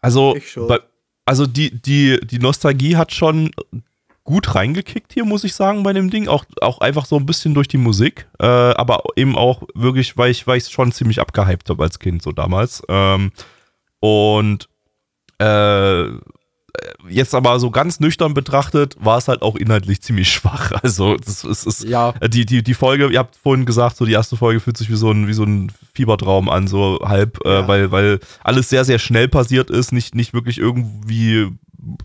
Also, 0.00 0.36
also 1.24 1.46
die, 1.46 1.82
die, 1.82 2.20
die 2.24 2.38
Nostalgie 2.38 2.96
hat 2.96 3.12
schon 3.12 3.50
gut 4.24 4.54
reingekickt 4.54 5.12
hier, 5.12 5.24
muss 5.24 5.44
ich 5.44 5.54
sagen, 5.54 5.82
bei 5.82 5.92
dem 5.92 6.10
Ding. 6.10 6.28
Auch, 6.28 6.44
auch 6.60 6.80
einfach 6.80 7.06
so 7.06 7.16
ein 7.16 7.26
bisschen 7.26 7.54
durch 7.54 7.68
die 7.68 7.78
Musik. 7.78 8.28
Äh, 8.38 8.46
aber 8.46 9.02
eben 9.16 9.36
auch 9.36 9.62
wirklich, 9.74 10.16
weil 10.16 10.30
ich 10.30 10.44
es 10.48 10.70
schon 10.70 10.92
ziemlich 10.92 11.20
abgehypt 11.20 11.68
habe 11.70 11.82
als 11.82 11.98
Kind, 11.98 12.22
so 12.22 12.32
damals. 12.32 12.82
Ähm, 12.88 13.32
und 14.00 14.68
äh, 15.38 16.04
jetzt 17.08 17.34
aber 17.34 17.58
so 17.60 17.70
ganz 17.70 18.00
nüchtern 18.00 18.32
betrachtet, 18.32 18.96
war 18.98 19.18
es 19.18 19.28
halt 19.28 19.42
auch 19.42 19.56
inhaltlich 19.56 20.02
ziemlich 20.02 20.32
schwach. 20.32 20.72
Also, 20.82 21.16
das 21.16 21.44
ist, 21.44 21.66
ist 21.66 21.84
ja, 21.84 22.12
die, 22.12 22.46
die, 22.46 22.62
die 22.62 22.74
Folge, 22.74 23.08
ihr 23.08 23.18
habt 23.18 23.36
vorhin 23.36 23.66
gesagt, 23.66 23.96
so 23.96 24.04
die 24.04 24.12
erste 24.12 24.36
Folge 24.36 24.60
fühlt 24.60 24.76
sich 24.76 24.88
wie 24.90 24.96
so 24.96 25.10
ein, 25.10 25.26
wie 25.28 25.32
so 25.34 25.44
ein 25.44 25.70
Fiebertraum 25.94 26.48
an, 26.48 26.66
so 26.68 27.00
halb, 27.04 27.38
Ja. 27.44 27.60
äh, 27.60 27.68
weil, 27.68 27.90
weil 27.90 28.20
alles 28.42 28.68
sehr, 28.68 28.84
sehr 28.84 28.98
schnell 28.98 29.28
passiert 29.28 29.68
ist, 29.70 29.92
nicht, 29.92 30.14
nicht 30.14 30.32
wirklich 30.32 30.58
irgendwie 30.58 31.48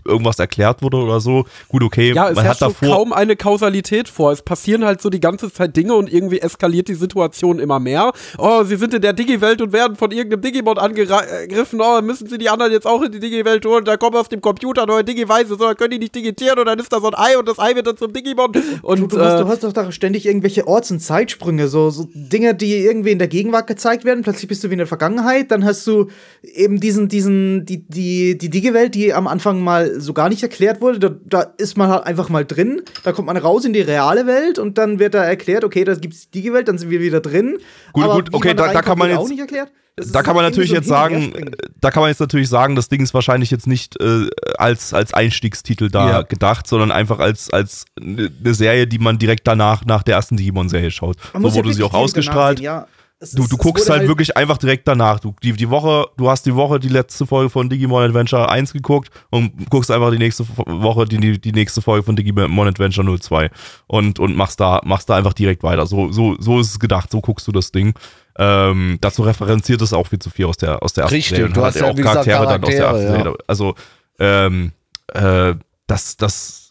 irgendwas 0.05 0.39
erklärt 0.39 0.81
wurde 0.81 0.97
oder 0.97 1.19
so. 1.19 1.45
Gut, 1.69 1.83
okay, 1.83 2.13
ja, 2.13 2.29
es 2.29 2.35
man 2.35 2.47
hat 2.47 2.57
so 2.59 2.67
davor. 2.67 2.89
kaum 2.89 3.13
eine 3.13 3.35
Kausalität 3.35 4.09
vor. 4.09 4.31
Es 4.31 4.41
passieren 4.41 4.85
halt 4.85 5.01
so 5.01 5.09
die 5.09 5.19
ganze 5.19 5.51
Zeit 5.51 5.75
Dinge 5.75 5.93
und 5.93 6.11
irgendwie 6.11 6.39
eskaliert 6.39 6.87
die 6.87 6.95
Situation 6.95 7.59
immer 7.59 7.79
mehr. 7.79 8.11
Oh, 8.37 8.63
sie 8.63 8.75
sind 8.75 8.93
in 8.93 9.01
der 9.01 9.13
Digi-Welt 9.13 9.61
und 9.61 9.73
werden 9.73 9.95
von 9.95 10.11
irgendeinem 10.11 10.41
Digimon 10.41 10.77
angegriffen. 10.77 11.79
Oh, 11.81 12.01
müssen 12.01 12.27
sie 12.27 12.37
die 12.37 12.49
anderen 12.49 12.71
jetzt 12.71 12.87
auch 12.87 13.01
in 13.01 13.11
die 13.11 13.19
Digi-Welt 13.19 13.65
holen? 13.65 13.85
Da 13.85 13.97
kommen 13.97 14.15
auf 14.15 14.27
dem 14.29 14.41
Computer 14.41 14.85
neue 14.85 15.03
Digi-Weise, 15.03 15.49
so, 15.49 15.65
dann 15.65 15.75
können 15.77 15.91
die 15.91 15.99
nicht 15.99 16.15
digitieren 16.15 16.59
und 16.59 16.65
dann 16.65 16.79
ist 16.79 16.91
da 16.91 16.99
so 16.99 17.07
ein 17.07 17.15
Ei 17.15 17.37
und 17.37 17.47
das 17.47 17.59
Ei 17.59 17.75
wird 17.75 17.87
dann 17.87 17.97
zum 17.97 18.13
Digimon. 18.13 18.51
Und 18.81 18.99
Du, 18.99 19.07
du, 19.07 19.19
hast, 19.23 19.35
äh, 19.35 19.43
du 19.43 19.47
hast 19.47 19.63
doch 19.63 19.73
da 19.73 19.91
ständig 19.91 20.25
irgendwelche 20.25 20.67
Orts- 20.67 20.91
und 20.91 20.99
Zeitsprünge, 20.99 21.67
so, 21.67 21.89
so 21.89 22.07
Dinge, 22.13 22.55
die 22.55 22.75
irgendwie 22.77 23.11
in 23.11 23.19
der 23.19 23.27
Gegenwart 23.27 23.67
gezeigt 23.67 24.05
werden. 24.05 24.23
Plötzlich 24.23 24.47
bist 24.47 24.63
du 24.63 24.69
wie 24.69 24.73
in 24.73 24.79
der 24.79 24.87
Vergangenheit. 24.87 25.51
Dann 25.51 25.63
hast 25.65 25.85
du 25.87 26.07
eben 26.41 26.79
diesen, 26.79 27.07
diesen, 27.07 27.65
die, 27.65 27.83
die, 27.87 28.37
die 28.37 28.49
Digi-Welt, 28.49 28.95
die 28.95 29.13
am 29.13 29.27
Anfang 29.27 29.61
mal 29.67 29.99
so 30.01 30.13
gar 30.13 30.29
nicht 30.29 30.41
erklärt 30.41 30.81
wurde. 30.81 30.99
Da, 30.99 31.15
da 31.25 31.41
ist 31.57 31.77
man 31.77 31.89
halt 31.89 32.05
einfach 32.05 32.29
mal 32.29 32.45
drin. 32.45 32.81
Da 33.03 33.11
kommt 33.11 33.27
man 33.27 33.37
raus 33.37 33.65
in 33.65 33.73
die 33.73 33.81
reale 33.81 34.25
Welt 34.25 34.57
und 34.59 34.77
dann 34.77 34.97
wird 34.99 35.13
da 35.13 35.23
erklärt, 35.23 35.63
okay, 35.63 35.83
da 35.83 35.93
gibt's 35.95 36.29
die 36.29 36.41
Digi-Welt, 36.41 36.67
dann 36.67 36.77
sind 36.77 36.89
wir 36.89 36.99
wieder 37.01 37.19
drin. 37.21 37.57
Gut, 37.93 38.03
Aber 38.03 38.15
gut, 38.15 38.33
okay, 38.33 38.53
da- 38.53 38.73
da 38.73 38.81
kann 38.81 38.97
man 38.97 39.09
jetzt- 39.09 39.19
auch 39.19 39.29
nicht 39.29 39.39
erklärt. 39.39 39.69
Das 39.99 40.11
Da 40.11 40.21
kann 40.21 40.35
man 40.35 40.45
natürlich 40.45 40.69
jetzt 40.69 40.87
so 40.87 40.93
und 40.93 40.99
sagen, 40.99 41.33
da 41.81 41.89
kann 41.89 42.01
man 42.01 42.09
jetzt 42.11 42.19
natürlich 42.19 42.49
sagen, 42.49 42.75
das 42.75 42.87
Ding 42.87 43.01
ist 43.01 43.15
wahrscheinlich 43.15 43.49
jetzt 43.49 43.65
nicht 43.65 43.99
äh, 43.99 44.27
als, 44.59 44.93
als 44.93 45.11
Einstiegstitel 45.15 45.89
da 45.89 46.09
Ja. 46.09 46.21
gedacht, 46.21 46.67
sondern 46.67 46.91
einfach 46.91 47.17
als, 47.17 47.49
als 47.51 47.85
eine 47.99 48.29
Serie, 48.53 48.85
die 48.85 48.99
man 48.99 49.17
direkt 49.17 49.47
danach, 49.47 49.85
nach 49.85 50.03
der 50.03 50.15
ersten 50.17 50.37
Digimon-Serie 50.37 50.91
schaut. 50.91 51.17
Man 51.33 51.41
So 51.41 51.47
muss 51.47 51.55
ja 51.55 51.63
wurde 51.63 51.73
sie 51.73 51.81
auch 51.81 51.95
ausgestrahlt. 51.95 52.59
sehen, 52.59 52.65
ja. 52.65 52.87
Es- 53.19 53.31
Du, 53.31 53.43
es- 53.43 53.49
du 53.49 53.57
guckst 53.57 53.87
wurde 53.87 53.99
halt, 53.99 54.07
wirklich 54.07 54.37
einfach 54.37 54.57
direkt 54.59 54.87
danach. 54.87 55.19
Du, 55.19 55.33
die, 55.41 55.53
die 55.53 55.69
Woche, 55.71 56.05
du 56.17 56.29
hast 56.29 56.45
die 56.45 56.53
Woche 56.53 56.79
die 56.79 56.89
letzte 56.89 57.25
Folge 57.25 57.49
von 57.49 57.67
Digimon 57.69 58.03
Adventure 58.03 58.47
1 58.49 58.73
geguckt 58.73 59.09
und 59.31 59.69
guckst 59.71 59.89
einfach 59.89 60.11
die 60.11 60.19
nächste 60.19 60.45
Woche 60.57 61.05
die, 61.05 61.17
die, 61.17 61.41
die 61.41 61.51
nächste 61.51 61.81
Folge 61.81 62.03
von 62.03 62.15
Digimon 62.15 62.67
Adventure 62.67 63.17
02 63.19 63.49
und, 63.87 64.19
und 64.19 64.35
machst 64.35 64.59
da, 64.59 64.81
machst 64.85 65.09
da 65.09 65.15
einfach 65.15 65.33
direkt 65.33 65.63
weiter. 65.63 65.87
So, 65.87 66.11
so, 66.11 66.35
so 66.39 66.59
ist 66.59 66.69
es 66.71 66.79
gedacht, 66.79 67.09
so 67.09 67.19
guckst 67.21 67.47
du 67.47 67.51
das 67.51 67.71
Ding. 67.71 67.93
Ähm, 68.37 68.99
dazu 69.01 69.23
referenziert 69.23 69.81
es 69.81 69.93
auch 69.93 70.05
viel 70.05 70.19
zu 70.19 70.29
viel 70.29 70.45
aus 70.45 70.57
der, 70.57 70.83
aus 70.83 70.93
der 70.93 71.05
ersten 71.05 71.15
Richtig, 71.15 71.29
Serie. 71.37 71.45
und 71.47 71.57
du 71.57 71.61
hat 71.61 71.73
hast 71.73 71.81
ja, 71.81 71.91
wie 71.97 72.01
gesagt, 72.01 72.15
dann 72.15 72.19
aus 72.19 72.25
der 72.25 72.33
ersten 72.35 72.47
Charaktere, 72.83 72.99
Serie. 73.23 73.37
Also, 73.47 73.75
ähm, 74.19 74.71
äh, 75.13 75.55
das, 75.87 76.17
das, 76.17 76.66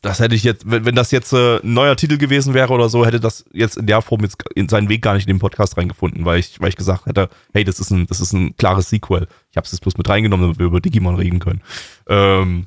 das 0.00 0.20
hätte 0.20 0.34
ich 0.34 0.44
jetzt, 0.44 0.70
wenn, 0.70 0.84
wenn 0.84 0.94
das 0.94 1.10
jetzt 1.10 1.32
äh, 1.32 1.58
ein 1.58 1.74
neuer 1.74 1.96
Titel 1.96 2.18
gewesen 2.18 2.54
wäre 2.54 2.72
oder 2.72 2.88
so, 2.88 3.04
hätte 3.04 3.20
das 3.20 3.44
jetzt 3.52 3.76
in 3.76 3.86
der 3.86 4.02
Form 4.02 4.22
jetzt 4.22 4.42
in 4.54 4.68
seinen 4.68 4.88
Weg 4.88 5.02
gar 5.02 5.14
nicht 5.14 5.28
in 5.28 5.34
den 5.34 5.40
Podcast 5.40 5.76
reingefunden, 5.76 6.24
weil 6.24 6.40
ich, 6.40 6.60
weil 6.60 6.68
ich 6.70 6.76
gesagt 6.76 7.06
hätte, 7.06 7.28
hey, 7.52 7.64
das 7.64 7.80
ist 7.80 7.90
ein, 7.90 8.06
das 8.06 8.20
ist 8.20 8.32
ein 8.32 8.56
klares 8.56 8.90
Sequel. 8.90 9.26
Ich 9.50 9.56
habe 9.56 9.64
es 9.64 9.72
jetzt 9.72 9.80
bloß 9.80 9.96
mit 9.96 10.08
reingenommen, 10.08 10.46
damit 10.46 10.58
wir 10.58 10.66
über 10.66 10.80
Digimon 10.80 11.16
reden 11.16 11.38
können. 11.38 11.62
Ähm, 12.08 12.66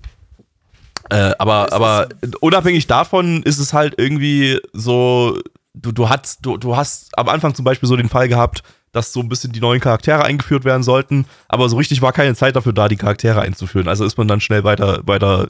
äh, 1.09 1.33
aber, 1.39 1.73
aber 1.73 2.09
unabhängig 2.39 2.87
davon 2.87 3.43
ist 3.43 3.57
es 3.57 3.73
halt 3.73 3.95
irgendwie 3.97 4.59
so, 4.73 5.39
du, 5.73 5.91
du 5.91 6.09
hast, 6.09 6.45
du, 6.45 6.57
du 6.57 6.75
hast 6.75 7.17
am 7.17 7.29
Anfang 7.29 7.55
zum 7.55 7.65
Beispiel 7.65 7.89
so 7.89 7.95
den 7.95 8.09
Fall 8.09 8.27
gehabt, 8.27 8.63
dass 8.91 9.13
so 9.13 9.21
ein 9.21 9.29
bisschen 9.29 9.53
die 9.53 9.61
neuen 9.61 9.79
Charaktere 9.79 10.23
eingeführt 10.23 10.65
werden 10.65 10.83
sollten, 10.83 11.25
aber 11.47 11.69
so 11.69 11.77
richtig 11.77 12.01
war 12.01 12.11
keine 12.11 12.35
Zeit 12.35 12.55
dafür 12.55 12.73
da, 12.73 12.87
die 12.87 12.97
Charaktere 12.97 13.41
einzuführen. 13.41 13.87
Also 13.87 14.05
ist 14.05 14.17
man 14.17 14.27
dann 14.27 14.41
schnell 14.41 14.63
weiter, 14.63 14.99
weiter 15.05 15.49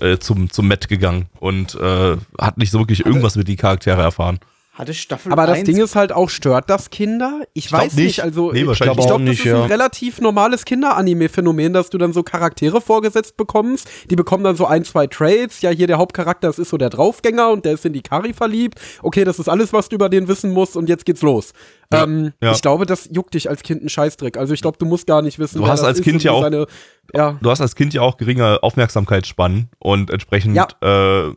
äh, 0.00 0.18
zum, 0.18 0.50
zum 0.50 0.68
Met 0.68 0.88
gegangen 0.88 1.26
und 1.40 1.74
äh, 1.74 2.16
hat 2.40 2.58
nicht 2.58 2.70
so 2.70 2.78
wirklich 2.78 3.04
irgendwas 3.04 3.36
mit 3.36 3.48
die 3.48 3.56
Charaktere 3.56 4.02
erfahren. 4.02 4.38
Hatte 4.74 4.94
Staffel 4.94 5.30
Aber 5.30 5.46
das 5.46 5.58
1 5.58 5.66
Ding 5.66 5.76
ist 5.82 5.94
halt 5.96 6.12
auch, 6.12 6.30
stört 6.30 6.70
das 6.70 6.88
Kinder? 6.88 7.42
Ich, 7.52 7.68
glaub 7.68 7.82
weiß 7.82 7.94
nicht. 7.94 8.04
nicht. 8.06 8.22
Also, 8.22 8.52
Nee, 8.52 8.62
ich 8.62 8.66
wahrscheinlich 8.66 8.96
glaube, 8.96 9.02
auch 9.02 9.16
glaub, 9.18 9.18
das 9.20 9.28
nicht, 9.28 9.38
ist 9.40 9.44
ja. 9.44 9.62
ein 9.64 9.70
relativ 9.70 10.20
normales 10.22 10.64
Kinder-Anime-Phänomen, 10.64 11.74
dass 11.74 11.90
du 11.90 11.98
dann 11.98 12.14
so 12.14 12.22
Charaktere 12.22 12.80
vorgesetzt 12.80 13.36
bekommst. 13.36 13.86
Die 14.10 14.16
bekommen 14.16 14.44
dann 14.44 14.56
so 14.56 14.64
ein, 14.64 14.84
zwei 14.84 15.06
Traits. 15.08 15.60
Ja, 15.60 15.68
hier 15.68 15.86
der 15.88 15.98
Hauptcharakter, 15.98 16.46
das 16.48 16.58
ist 16.58 16.70
so 16.70 16.78
der 16.78 16.88
Draufgänger 16.88 17.50
und 17.50 17.66
der 17.66 17.74
ist 17.74 17.84
in 17.84 17.92
die 17.92 18.00
Kari 18.00 18.32
verliebt. 18.32 18.80
Okay, 19.02 19.24
das 19.24 19.38
ist 19.38 19.50
alles, 19.50 19.74
was 19.74 19.90
du 19.90 19.96
über 19.96 20.08
den 20.08 20.26
wissen 20.26 20.50
musst 20.52 20.74
und 20.74 20.88
jetzt 20.88 21.04
geht's 21.04 21.20
los. 21.20 21.52
Ja, 21.92 22.04
ähm, 22.04 22.32
ja. 22.42 22.52
Ich 22.52 22.62
glaube, 22.62 22.86
das 22.86 23.10
juckt 23.12 23.34
dich 23.34 23.50
als 23.50 23.62
Kind 23.62 23.80
einen 23.80 23.90
Scheißdreck. 23.90 24.38
Also 24.38 24.54
ich 24.54 24.62
glaube, 24.62 24.78
du 24.78 24.86
musst 24.86 25.06
gar 25.06 25.20
nicht 25.20 25.38
wissen, 25.38 25.58
Du 25.58 25.66
hast 25.68 25.82
als 25.82 26.00
Kind 26.00 26.24
ja 26.24 26.32
auch- 26.32 26.40
Seine, 26.42 26.66
ja. 27.14 27.36
Du 27.42 27.50
hast 27.50 27.60
als 27.60 27.74
Kind 27.74 27.92
ja 27.92 28.00
auch 28.00 28.16
geringe 28.16 28.62
Aufmerksamkeitsspannen 28.62 29.68
und 29.80 30.10
entsprechend 30.10 30.56
Ja. 30.56 30.66
äh, 30.80 31.32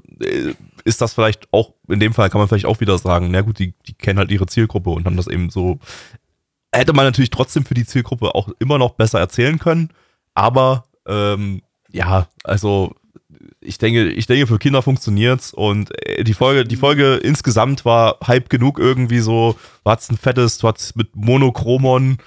ist 0.85 1.01
das 1.01 1.13
vielleicht 1.13 1.51
auch, 1.51 1.73
in 1.89 1.99
dem 1.99 2.13
Fall 2.13 2.29
kann 2.29 2.39
man 2.39 2.47
vielleicht 2.47 2.67
auch 2.67 2.79
wieder 2.79 2.97
sagen, 2.97 3.29
na 3.31 3.41
gut, 3.41 3.59
die, 3.59 3.73
die 3.87 3.93
kennen 3.93 4.19
halt 4.19 4.31
ihre 4.31 4.45
Zielgruppe 4.45 4.91
und 4.91 5.05
haben 5.05 5.17
das 5.17 5.27
eben 5.27 5.49
so. 5.49 5.79
Hätte 6.71 6.93
man 6.93 7.05
natürlich 7.05 7.31
trotzdem 7.31 7.65
für 7.65 7.73
die 7.73 7.85
Zielgruppe 7.85 8.35
auch 8.35 8.49
immer 8.59 8.77
noch 8.77 8.91
besser 8.91 9.19
erzählen 9.19 9.59
können, 9.59 9.89
aber 10.35 10.85
ähm, 11.07 11.61
ja, 11.91 12.27
also 12.43 12.93
ich 13.61 13.77
denke, 13.77 14.09
ich 14.09 14.27
denke, 14.27 14.47
für 14.47 14.59
Kinder 14.59 14.81
funktioniert's 14.81 15.53
und 15.53 15.91
äh, 16.05 16.23
die 16.23 16.33
Folge, 16.33 16.65
die 16.65 16.75
Folge 16.75 17.15
insgesamt 17.15 17.83
war 17.83 18.17
Hype 18.25 18.49
genug 18.49 18.77
irgendwie 18.77 19.19
so, 19.19 19.55
du 19.83 19.91
hattest 19.91 20.11
ein 20.11 20.17
fettes, 20.17 20.59
du 20.59 20.67
hattest 20.67 20.95
mit 20.95 21.15
Monochromon, 21.15 22.17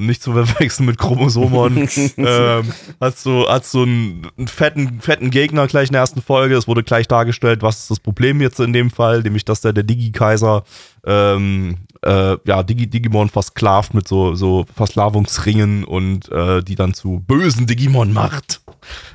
nicht 0.00 0.22
zu 0.22 0.32
verwechseln 0.32 0.86
mit 0.86 0.98
Chromosomon, 0.98 1.88
ähm, 2.16 2.72
hast 3.00 3.26
du, 3.26 3.46
hast 3.48 3.74
du 3.74 3.82
einen, 3.82 4.28
einen 4.38 4.48
fetten, 4.48 5.00
fetten 5.00 5.30
Gegner 5.30 5.66
gleich 5.66 5.88
in 5.88 5.92
der 5.92 6.00
ersten 6.00 6.22
Folge, 6.22 6.56
es 6.56 6.66
wurde 6.66 6.82
gleich 6.82 7.08
dargestellt, 7.08 7.62
was 7.62 7.80
ist 7.80 7.90
das 7.90 8.00
Problem 8.00 8.40
jetzt 8.40 8.60
in 8.60 8.72
dem 8.72 8.90
Fall, 8.90 9.22
nämlich, 9.22 9.44
dass 9.44 9.60
der, 9.60 9.72
der 9.72 9.84
Digi-Kaiser, 9.84 10.64
ähm, 11.04 11.76
äh, 12.02 12.36
ja, 12.44 12.62
Digi 12.62 12.88
Digimon 12.88 13.28
versklavt 13.28 13.94
mit 13.94 14.08
so, 14.08 14.34
so 14.34 14.66
Versklavungsringen 14.74 15.84
und 15.84 16.30
äh, 16.32 16.62
die 16.62 16.74
dann 16.74 16.94
zu 16.94 17.22
bösen 17.26 17.66
Digimon 17.66 18.12
macht. 18.12 18.60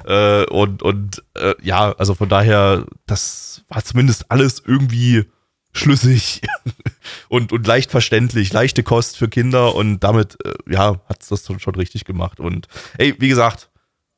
Äh, 0.06 0.46
und 0.46 0.84
und 0.84 1.24
äh, 1.36 1.56
ja, 1.62 1.94
also 1.98 2.14
von 2.14 2.30
daher, 2.30 2.86
das 3.06 3.64
war 3.70 3.84
zumindest 3.84 4.32
alles 4.32 4.64
irgendwie 4.66 5.26
schlüssig 5.74 6.42
und, 7.30 7.52
und 7.52 7.68
leicht 7.68 7.92
verständlich, 7.92 8.52
leichte 8.54 8.84
Kost 8.84 9.18
für 9.18 9.28
Kinder 9.28 9.76
und 9.76 10.00
damit, 10.04 10.38
äh, 10.46 10.54
ja, 10.72 11.00
hat 11.08 11.22
es 11.22 11.30
das 11.30 11.46
schon, 11.46 11.60
schon 11.60 11.76
richtig 11.76 12.06
gemacht. 12.06 12.40
Und 12.40 12.68
ey, 12.98 13.16
wie 13.20 13.30
gesagt, 13.30 13.70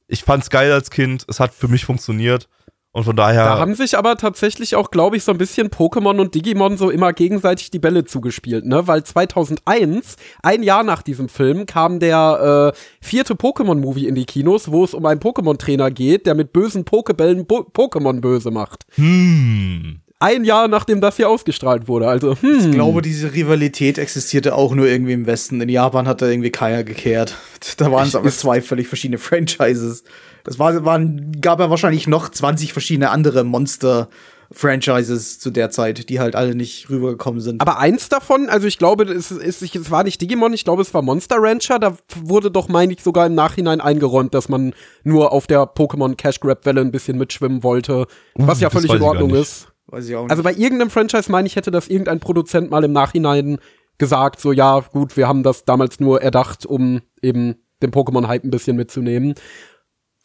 ich 0.07 0.23
fand's 0.23 0.49
geil 0.49 0.71
als 0.71 0.89
Kind, 0.89 1.25
es 1.27 1.39
hat 1.39 1.53
für 1.53 1.67
mich 1.67 1.85
funktioniert 1.85 2.47
und 2.91 3.03
von 3.03 3.15
daher. 3.15 3.43
Da 3.43 3.59
haben 3.59 3.75
sich 3.75 3.97
aber 3.97 4.17
tatsächlich 4.17 4.75
auch, 4.75 4.89
glaube 4.89 5.15
ich, 5.15 5.23
so 5.23 5.31
ein 5.31 5.37
bisschen 5.37 5.69
Pokémon 5.69 6.19
und 6.19 6.33
Digimon 6.33 6.75
so 6.75 6.89
immer 6.89 7.13
gegenseitig 7.13 7.69
die 7.69 7.77
Bälle 7.77 8.03
zugespielt, 8.03 8.65
ne? 8.65 8.87
Weil 8.87 9.03
2001, 9.03 10.15
ein 10.41 10.63
Jahr 10.63 10.83
nach 10.83 11.03
diesem 11.03 11.29
Film, 11.29 11.67
kam 11.67 11.99
der 11.99 12.73
äh, 12.73 12.79
vierte 13.05 13.35
Pokémon-Movie 13.35 14.07
in 14.07 14.15
die 14.15 14.25
Kinos, 14.25 14.71
wo 14.71 14.83
es 14.83 14.95
um 14.95 15.05
einen 15.05 15.19
Pokémon-Trainer 15.19 15.91
geht, 15.91 16.25
der 16.25 16.33
mit 16.33 16.51
bösen 16.51 16.83
Pokebällen 16.83 17.45
Bo 17.45 17.59
Pokémon 17.59 18.21
böse 18.21 18.49
macht. 18.49 18.85
hm, 18.95 20.01
Ein 20.21 20.43
Jahr 20.43 20.67
nachdem 20.67 20.99
das 20.99 21.15
hier 21.15 21.29
ausgestrahlt 21.29 21.87
wurde. 21.87 22.09
Also, 22.09 22.35
hm. 22.41 22.59
Ich 22.59 22.71
glaube, 22.71 23.01
diese 23.01 23.33
Rivalität 23.33 23.97
existierte 23.97 24.53
auch 24.53 24.75
nur 24.75 24.85
irgendwie 24.85 25.13
im 25.13 25.25
Westen. 25.25 25.61
In 25.61 25.69
Japan 25.69 26.09
hat 26.09 26.21
da 26.21 26.27
irgendwie 26.27 26.51
keiner 26.51 26.83
gekehrt. 26.83 27.35
Da 27.77 27.89
waren 27.91 28.07
es 28.07 28.15
aber 28.15 28.29
zwei 28.29 28.61
völlig 28.61 28.89
verschiedene 28.89 29.17
Franchises. 29.17 30.03
Das 30.43 30.59
war, 30.59 30.83
waren, 30.83 31.39
gab 31.39 31.61
ja 31.61 31.69
wahrscheinlich 31.69 32.07
noch 32.07 32.27
20 32.27 32.73
verschiedene 32.73 33.11
andere 33.11 33.45
Monster-Franchises 33.45 35.39
zu 35.39 35.51
der 35.51 35.69
Zeit, 35.69 36.09
die 36.09 36.19
halt 36.19 36.35
alle 36.35 36.53
nicht 36.53 36.89
rübergekommen 36.89 37.39
sind. 37.39 37.61
Aber 37.61 37.79
eins 37.79 38.09
davon, 38.09 38.49
also 38.49 38.67
ich 38.67 38.77
glaube, 38.77 39.05
es, 39.05 39.31
es, 39.31 39.61
es 39.61 39.91
war 39.91 40.03
nicht 40.03 40.19
Digimon, 40.21 40.51
ich 40.51 40.65
glaube, 40.65 40.81
es 40.81 40.93
war 40.93 41.01
Monster 41.01 41.37
Rancher. 41.39 41.79
Da 41.79 41.97
wurde 42.21 42.51
doch, 42.51 42.67
meine 42.67 42.91
ich, 42.91 43.01
sogar 43.01 43.27
im 43.27 43.35
Nachhinein 43.35 43.79
eingeräumt, 43.79 44.33
dass 44.33 44.49
man 44.49 44.73
nur 45.03 45.31
auf 45.31 45.47
der 45.47 45.63
Pokémon 45.63 46.15
Cash 46.15 46.41
Grab 46.41 46.65
Welle 46.65 46.81
ein 46.81 46.91
bisschen 46.91 47.17
mitschwimmen 47.17 47.63
wollte. 47.63 48.05
Was 48.35 48.59
ja 48.59 48.69
das 48.69 48.81
völlig 48.81 48.93
in 48.93 49.01
Ordnung 49.01 49.33
ist. 49.33 49.68
Weiß 49.91 50.07
ich 50.07 50.15
auch 50.15 50.23
nicht. 50.23 50.31
Also 50.31 50.43
bei 50.43 50.53
irgendeinem 50.53 50.89
Franchise 50.89 51.31
meine 51.31 51.47
ich, 51.47 51.55
hätte 51.55 51.71
das 51.71 51.87
irgendein 51.87 52.19
Produzent 52.19 52.71
mal 52.71 52.83
im 52.83 52.91
Nachhinein 52.91 53.57
gesagt, 53.97 54.39
so 54.39 54.51
ja, 54.51 54.79
gut, 54.79 55.17
wir 55.17 55.27
haben 55.27 55.43
das 55.43 55.65
damals 55.65 55.99
nur 55.99 56.21
erdacht, 56.21 56.65
um 56.65 57.01
eben 57.21 57.55
den 57.81 57.91
Pokémon-Hype 57.91 58.43
ein 58.43 58.51
bisschen 58.51 58.75
mitzunehmen. 58.75 59.35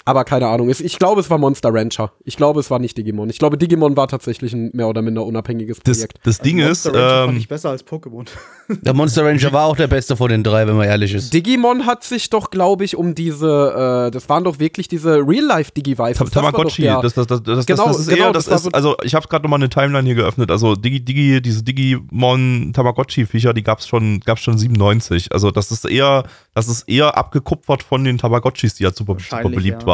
Aber 0.06 0.24
keine 0.24 0.48
Ahnung. 0.48 0.68
Es- 0.68 0.80
Ich 0.80 0.98
glaube, 0.98 1.20
es 1.22 1.30
war 1.30 1.38
Monster 1.38 1.72
Rancher. 1.72 2.12
Ich 2.24 2.36
glaube, 2.36 2.60
es 2.60 2.70
war 2.70 2.78
nicht 2.78 2.96
Digimon. 2.98 3.30
Ich 3.30 3.38
glaube, 3.38 3.56
Digimon 3.56 3.96
war 3.96 4.06
tatsächlich 4.06 4.52
ein 4.52 4.70
mehr 4.74 4.86
oder 4.88 5.00
minder 5.00 5.24
unabhängiges 5.24 5.78
das, 5.82 5.96
Projekt. 5.98 6.18
das 6.24 6.40
Ding 6.40 6.58
ist, 6.58 6.84
Monster 6.84 6.92
Rancher 6.94 7.18
fand 7.24 7.30
ähm, 7.32 7.36
ich 7.38 7.48
besser 7.48 7.70
als 7.70 7.86
Pokémon. 7.86 8.26
Der 8.82 8.94
Monster 8.94 9.24
Ranger 9.26 9.52
war 9.52 9.66
auch 9.66 9.76
der 9.76 9.88
beste 9.88 10.16
von 10.16 10.30
den 10.30 10.42
drei, 10.42 10.66
wenn 10.66 10.76
man 10.76 10.86
ehrlich 10.86 11.12
ist. 11.12 11.34
Digimon 11.34 11.84
hat 11.84 12.02
sich 12.02 12.30
doch, 12.30 12.50
glaube 12.50 12.82
ich, 12.84 12.96
um 12.96 13.14
diese, 13.14 14.06
äh, 14.06 14.10
das 14.10 14.28
waren 14.30 14.42
doch 14.44 14.58
wirklich 14.58 14.88
diese 14.88 15.16
Real-Life-Digivices. 15.18 16.16
Tam- 16.18 16.26
Das 16.28 16.34
war 16.36 16.42
doch 16.44 16.50
Tamagotchi, 16.52 16.82
der- 16.82 17.00
das, 17.02 17.12
das, 17.14 17.26
das, 17.26 17.42
das, 17.42 17.66
Genau, 17.66 17.86
das 17.88 17.98
ist 18.00 18.08
genau, 18.08 18.24
eher, 18.26 18.32
das 18.32 18.46
das, 18.46 18.56
ist, 18.60 18.62
so- 18.64 18.70
also 18.72 18.96
ich 19.02 19.14
habe 19.14 19.28
gerade 19.28 19.42
nochmal 19.44 19.58
eine 19.58 19.68
Timeline 19.68 20.06
hier 20.06 20.14
geöffnet, 20.14 20.50
also 20.50 20.76
Digi, 20.76 21.04
Digi, 21.04 21.42
diese 21.42 21.62
Digimon 21.62 22.72
Tamagotchi-Viecher, 22.74 23.52
die 23.52 23.62
gab's 23.62 23.86
schon, 23.86 24.20
gab's 24.20 24.40
schon 24.42 24.56
97, 24.58 25.32
also 25.32 25.50
das 25.50 25.70
ist 25.70 25.84
eher, 25.84 26.24
das 26.54 26.68
ist 26.68 26.88
eher 26.88 27.16
abgekupfert 27.16 27.82
von 27.82 28.04
den 28.04 28.18
Tamagotchis, 28.18 28.74
die 28.74 28.84
ja 28.84 28.92
super, 28.92 29.16
super 29.18 29.48
beliebt 29.50 29.82
ja. 29.82 29.86
waren, 29.86 29.93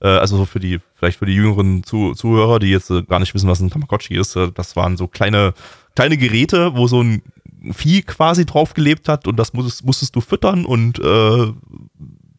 äh, 0.00 0.08
also 0.08 0.36
so 0.36 0.44
für 0.44 0.60
die, 0.60 0.78
vielleicht 0.94 1.18
für 1.18 1.26
die 1.26 1.34
jüngeren 1.34 1.82
Zu 1.84 2.14
Zuhörer, 2.14 2.58
die 2.58 2.70
jetzt 2.70 2.90
äh, 2.90 3.02
gar 3.02 3.18
nicht 3.20 3.34
wissen, 3.34 3.48
was 3.48 3.60
ein 3.60 3.70
Tamagotchi 3.70 4.16
ist, 4.16 4.36
äh, 4.36 4.50
das 4.54 4.76
waren 4.76 4.96
so 4.96 5.06
kleine, 5.08 5.52
kleine 5.94 6.16
Geräte, 6.16 6.74
wo 6.76 6.86
so 6.86 7.02
ein 7.02 7.22
Vieh 7.72 8.00
quasi 8.02 8.46
drauf 8.46 8.72
gelebt 8.72 9.06
hat 9.06 9.26
und 9.28 9.36
das 9.36 9.52
musstest, 9.52 9.84
musstest 9.84 10.16
du 10.16 10.22
füttern 10.22 10.64
und 10.64 10.98
äh, 10.98 11.52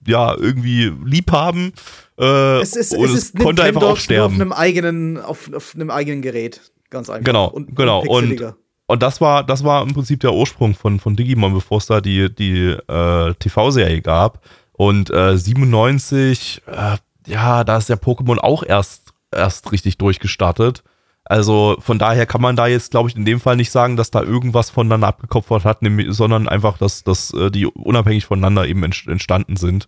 ja, 0.07 0.35
irgendwie 0.35 0.91
lieb 1.05 1.31
haben. 1.31 1.73
Äh, 2.19 2.59
Es 2.61 2.75
ist, 2.75 2.95
und 2.95 3.05
es 3.05 3.13
ist 3.13 3.39
konnte 3.39 3.61
einfach 3.63 3.81
auch 3.81 3.85
nur 3.85 3.91
auf 3.93 3.99
sterben. 3.99 4.35
einem 4.35 4.51
eigenen, 4.51 5.19
auf, 5.19 5.51
auf 5.53 5.75
einem 5.75 5.91
eigenen 5.91 6.23
Gerät. 6.23 6.59
Ganz 6.89 7.09
einfach. 7.09 7.23
Genau, 7.25 7.47
und, 7.49 7.75
genau. 7.75 8.01
Und, 8.01 8.41
und 8.87 9.03
das 9.03 9.21
war, 9.21 9.43
das 9.43 9.63
war 9.63 9.83
im 9.83 9.93
Prinzip 9.93 10.19
der 10.21 10.33
Ursprung 10.33 10.73
von, 10.73 10.99
von 10.99 11.15
Digimon, 11.15 11.53
bevor 11.53 11.77
es 11.77 11.85
da 11.85 12.01
die, 12.01 12.33
die 12.33 12.75
äh, 12.87 13.33
TV-Serie 13.35 14.01
gab. 14.01 14.41
Und 14.81 15.11
äh, 15.11 15.37
97, 15.37 16.63
äh, 16.65 16.97
ja, 17.27 17.63
da 17.63 17.77
ist 17.77 17.87
der 17.89 18.01
Pokémon 18.01 18.39
auch 18.39 18.63
erst, 18.63 19.13
erst 19.31 19.71
richtig 19.71 19.99
durchgestartet. 19.99 20.83
Also 21.23 21.77
von 21.81 21.99
daher 21.99 22.25
kann 22.25 22.41
man 22.41 22.55
da 22.55 22.65
jetzt, 22.65 22.89
glaube 22.89 23.07
ich, 23.07 23.15
in 23.15 23.23
dem 23.23 23.39
Fall 23.39 23.57
nicht 23.57 23.69
sagen, 23.69 23.95
dass 23.95 24.09
da 24.09 24.23
irgendwas 24.23 24.71
voneinander 24.71 25.09
abgekopfert 25.09 25.65
hat, 25.65 25.83
nämlich, 25.83 26.07
sondern 26.09 26.49
einfach, 26.49 26.79
dass, 26.79 27.03
dass 27.03 27.31
äh, 27.35 27.51
die 27.51 27.67
unabhängig 27.67 28.25
voneinander 28.25 28.67
eben 28.67 28.83
ent- 28.83 29.05
entstanden 29.07 29.55
sind. 29.55 29.87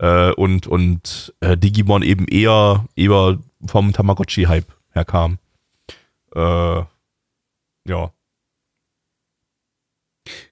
Äh, 0.00 0.32
und 0.32 0.66
und 0.66 1.32
äh, 1.40 1.56
Digimon 1.56 2.02
eben 2.02 2.26
eher, 2.28 2.84
eher 2.94 3.38
vom 3.66 3.94
Tamagotchi-Hype 3.94 4.70
herkam. 4.90 5.38
Äh, 6.34 6.82
ja. 7.88 8.10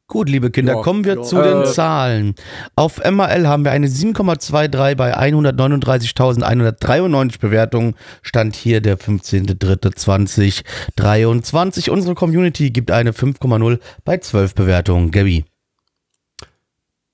Gut, 0.06 0.28
liebe 0.28 0.50
Kinder, 0.50 0.74
Ja, 0.74 0.82
kommen 0.82 1.04
wir 1.06 1.14
ja. 1.16 1.22
zu 1.22 1.36
den 1.42 1.62
Äh, 1.62 1.64
Zahlen. 1.64 2.34
Auf 2.76 2.98
MRL 2.98 3.48
haben 3.48 3.64
wir 3.64 3.72
eine 3.72 3.86
7,23 3.88 4.94
bei 4.96 5.16
139.193 5.16 7.40
Bewertungen. 7.40 7.94
Stand 8.22 8.54
hier 8.54 8.82
der 8.82 8.98
15.03.2023. 8.98 11.88
Unsere 11.90 12.14
Community 12.14 12.70
gibt 12.70 12.90
eine 12.90 13.12
5,0 13.12 13.80
bei 14.04 14.18
12 14.18 14.54
Bewertungen. 14.54 15.10
Gabby. 15.10 15.46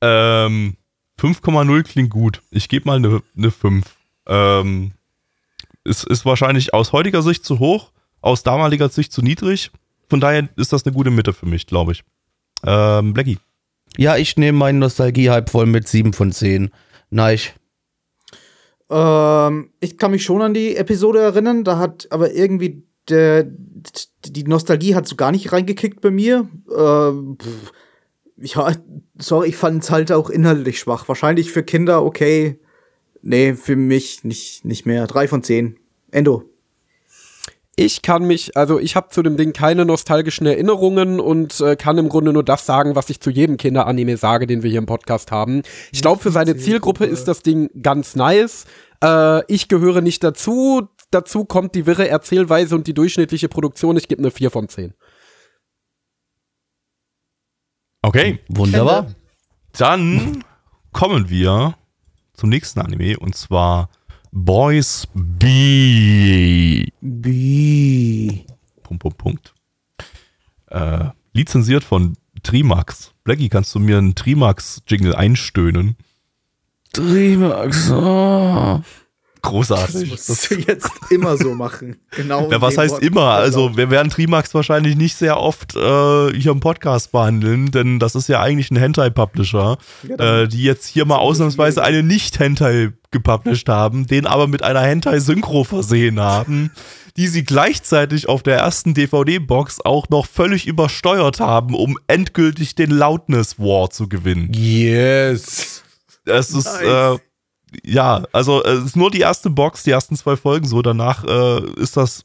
Ähm, 0.03 0.77
5,0 1.21 1.83
klingt 1.85 2.11
gut. 2.11 2.43
Ich 2.51 2.69
gebe 2.69 2.89
mal 2.89 2.97
eine 2.97 3.23
ne 3.35 3.51
5. 3.53 3.85
Ähm, 4.27 4.91
es 5.85 6.03
ist 6.03 6.25
wahrscheinlich 6.25 6.75
aus 6.75 6.91
heutiger 6.93 7.23
Sicht 7.23 7.45
zu 7.45 7.61
hoch, 7.61 7.93
aus 8.21 8.43
damaliger 8.43 8.89
Sicht 8.89 9.13
zu 9.13 9.23
niedrig. 9.23 9.71
Von 10.09 10.19
daher 10.21 10.49
ist 10.57 10.73
das 10.73 10.85
eine 10.85 10.93
gute 10.93 11.11
Mitte 11.11 11.33
für 11.33 11.47
mich, 11.47 11.67
glaube 11.67 11.93
ich. 11.93 12.03
Ähm, 12.65 13.13
Blackie. 13.13 13.39
Ja, 13.97 14.17
ich 14.17 14.37
nehme 14.37 14.59
meinen 14.59 14.79
Nostalgie-Hype 14.79 15.51
voll 15.51 15.67
mit 15.67 15.89
7 15.89 16.13
von 16.13 16.33
10. 16.33 16.71
Nein. 17.11 17.39
Ähm, 18.89 19.71
ich 19.81 19.99
kann 19.99 20.11
mich 20.11 20.25
schon 20.25 20.43
an 20.43 20.55
die 20.55 20.77
Episode 20.77 21.21
erinnern, 21.21 21.65
da 21.65 21.79
hat 21.79 22.09
aber 22.11 22.33
irgendwie 22.33 22.85
der, 23.09 23.47
die 24.25 24.45
Nostalgie 24.45 24.95
hat 24.95 25.07
so 25.07 25.17
gar 25.17 25.33
nicht 25.33 25.53
reingekickt 25.53 26.01
bei 26.01 26.11
mir. 26.11 26.49
Ähm, 26.77 27.39
pff, 27.41 27.73
ja, 28.37 28.73
sorry, 29.19 29.49
ich 29.49 29.57
fand 29.57 29.83
es 29.83 29.91
halt 29.91 30.13
auch 30.13 30.31
inhaltlich 30.31 30.79
schwach. 30.79 31.09
Wahrscheinlich 31.09 31.53
für 31.53 31.63
Kinder 31.63 32.05
okay. 32.05 32.59
Nee, 33.23 33.55
für 33.55 33.77
mich 33.77 34.25
nicht, 34.25 34.65
nicht 34.65 34.87
mehr. 34.87 35.07
Drei 35.07 35.29
von 35.29 35.43
zehn. 35.43 35.77
Endo. 36.11 36.50
Ich 37.83 38.03
kann 38.03 38.25
mich, 38.25 38.59
also 38.59 38.79
ich 38.79 38.95
habe 38.95 39.09
zu 39.09 39.23
dem 39.23 39.39
Ding 39.39 39.55
keine 39.55 39.87
nostalgischen 39.87 40.47
Erinnerungen 40.47 41.19
und 41.19 41.63
äh, 41.63 41.77
kann 41.77 41.97
im 41.97 42.11
Grunde 42.11 42.31
nur 42.31 42.45
das 42.45 42.67
sagen, 42.67 42.95
was 42.95 43.09
ich 43.09 43.21
zu 43.21 43.31
jedem 43.31 43.57
Kinderanime 43.57 44.19
sage, 44.19 44.47
den 44.47 44.63
wir 44.63 44.69
hier 44.69 44.81
im 44.81 44.85
Podcast 44.85 45.33
haben. 45.33 45.63
Ich 45.91 46.03
glaube, 46.03 46.21
für 46.21 46.31
seine 46.31 46.59
Zielgruppe 46.59 47.07
ist 47.07 47.27
das 47.27 47.41
Ding 47.41 47.71
ganz 47.81 48.17
nice. 48.17 48.67
Äh, 49.03 49.51
ich 49.51 49.69
gehöre 49.69 50.03
nicht 50.03 50.23
dazu. 50.23 50.91
Dazu 51.11 51.47
kommt 51.47 51.75
die 51.75 51.87
wirre 51.87 52.07
Erzählweise 52.07 52.75
und 52.75 52.87
die 52.87 52.93
durchschnittliche 52.93 53.49
Produktion. 53.49 53.97
Ich 53.97 54.09
gebe 54.09 54.21
eine 54.21 54.31
4 54.31 54.51
von 54.51 54.69
10. 54.69 54.93
Okay. 58.03 58.41
Wunderbar. 58.49 59.07
Dann 59.79 60.45
kommen 60.93 61.31
wir 61.31 61.77
zum 62.35 62.51
nächsten 62.51 62.81
Anime 62.81 63.19
und 63.19 63.35
zwar 63.35 63.89
Boys 64.33 65.09
B. 65.15 66.87
Bi. 67.01 68.45
Punkt, 68.83 69.03
Punkt, 69.03 69.19
Punkt. 69.19 69.55
Äh, 70.67 71.07
lizenziert 71.33 71.85
von 71.85 72.17
Trimax. 72.43 73.13
Blackie, 73.25 73.49
kannst 73.49 73.75
du 73.75 73.81
mir 73.81 73.99
einen 73.99 74.15
Trimax-Jingle 74.15 75.15
einstöhnen? 75.15 75.97
Trimax. 76.93 77.91
Oh. 77.91 78.81
Großartig. 79.43 80.11
Das 80.11 80.29
musst 80.29 80.51
du 80.51 80.55
jetzt 80.57 80.91
immer 81.11 81.37
so 81.37 81.55
machen. 81.55 81.97
Genau. 82.11 82.51
Ja, 82.51 82.61
was 82.61 82.77
heißt 82.79 82.95
Wort- 82.95 83.03
immer? 83.03 83.27
Also, 83.31 83.77
wir 83.77 83.91
werden 83.91 84.11
Trimax 84.11 84.53
wahrscheinlich 84.55 84.97
nicht 84.97 85.17
sehr 85.17 85.39
oft 85.39 85.75
äh, 85.77 86.33
hier 86.33 86.53
im 86.53 86.61
Podcast 86.61 87.13
behandeln, 87.13 87.71
denn 87.71 87.99
das 87.99 88.15
ist 88.15 88.29
ja 88.29 88.41
eigentlich 88.41 88.71
ein 88.71 88.77
Hentai-Publisher, 88.77 89.79
Ja, 90.09 90.43
äh, 90.43 90.49
die 90.49 90.63
jetzt 90.63 90.87
hier 90.87 91.05
mal 91.05 91.17
ausnahmsweise 91.17 91.83
eine 91.83 92.03
Nicht-Hentai 92.03 92.93
gepublished 93.11 93.69
haben, 93.69 94.07
den 94.07 94.27
aber 94.27 94.47
mit 94.47 94.63
einer 94.63 94.83
Hentai-Synchro 94.83 95.65
versehen 95.65 96.21
haben, 96.21 96.71
die 97.17 97.27
sie 97.27 97.43
gleichzeitig 97.45 98.29
auf 98.29 98.43
der 98.45 98.59
ersten 98.59 98.95
DVD-Box 98.95 99.81
auch 99.85 100.09
noch 100.11 100.27
völlig 100.27 100.67
übersteuert 100.69 101.41
haben, 101.41 101.75
um 101.75 101.99
endgültig 102.07 102.77
den 102.77 102.91
Loudness 102.91 103.59
War 103.59 103.91
zu 103.91 104.09
gewinnen. 104.09 104.53
Yes. 104.55 105.83
Es 106.25 106.51
ist, 106.51 106.67
Nice. 106.67 107.17
äh, 107.17 107.19
ja, 107.85 108.25
also 108.33 108.63
äh, 108.65 108.73
es 108.73 108.87
ist 108.87 108.97
nur 108.97 109.11
die 109.11 109.21
erste 109.21 109.51
Box, 109.51 109.83
die 109.83 109.91
ersten 109.91 110.17
zwei 110.17 110.37
Folgen 110.37 110.67
so. 110.67 110.83
Danach 110.83 111.25
äh, 111.25 111.61
ist 111.81 111.97
das, 111.97 112.25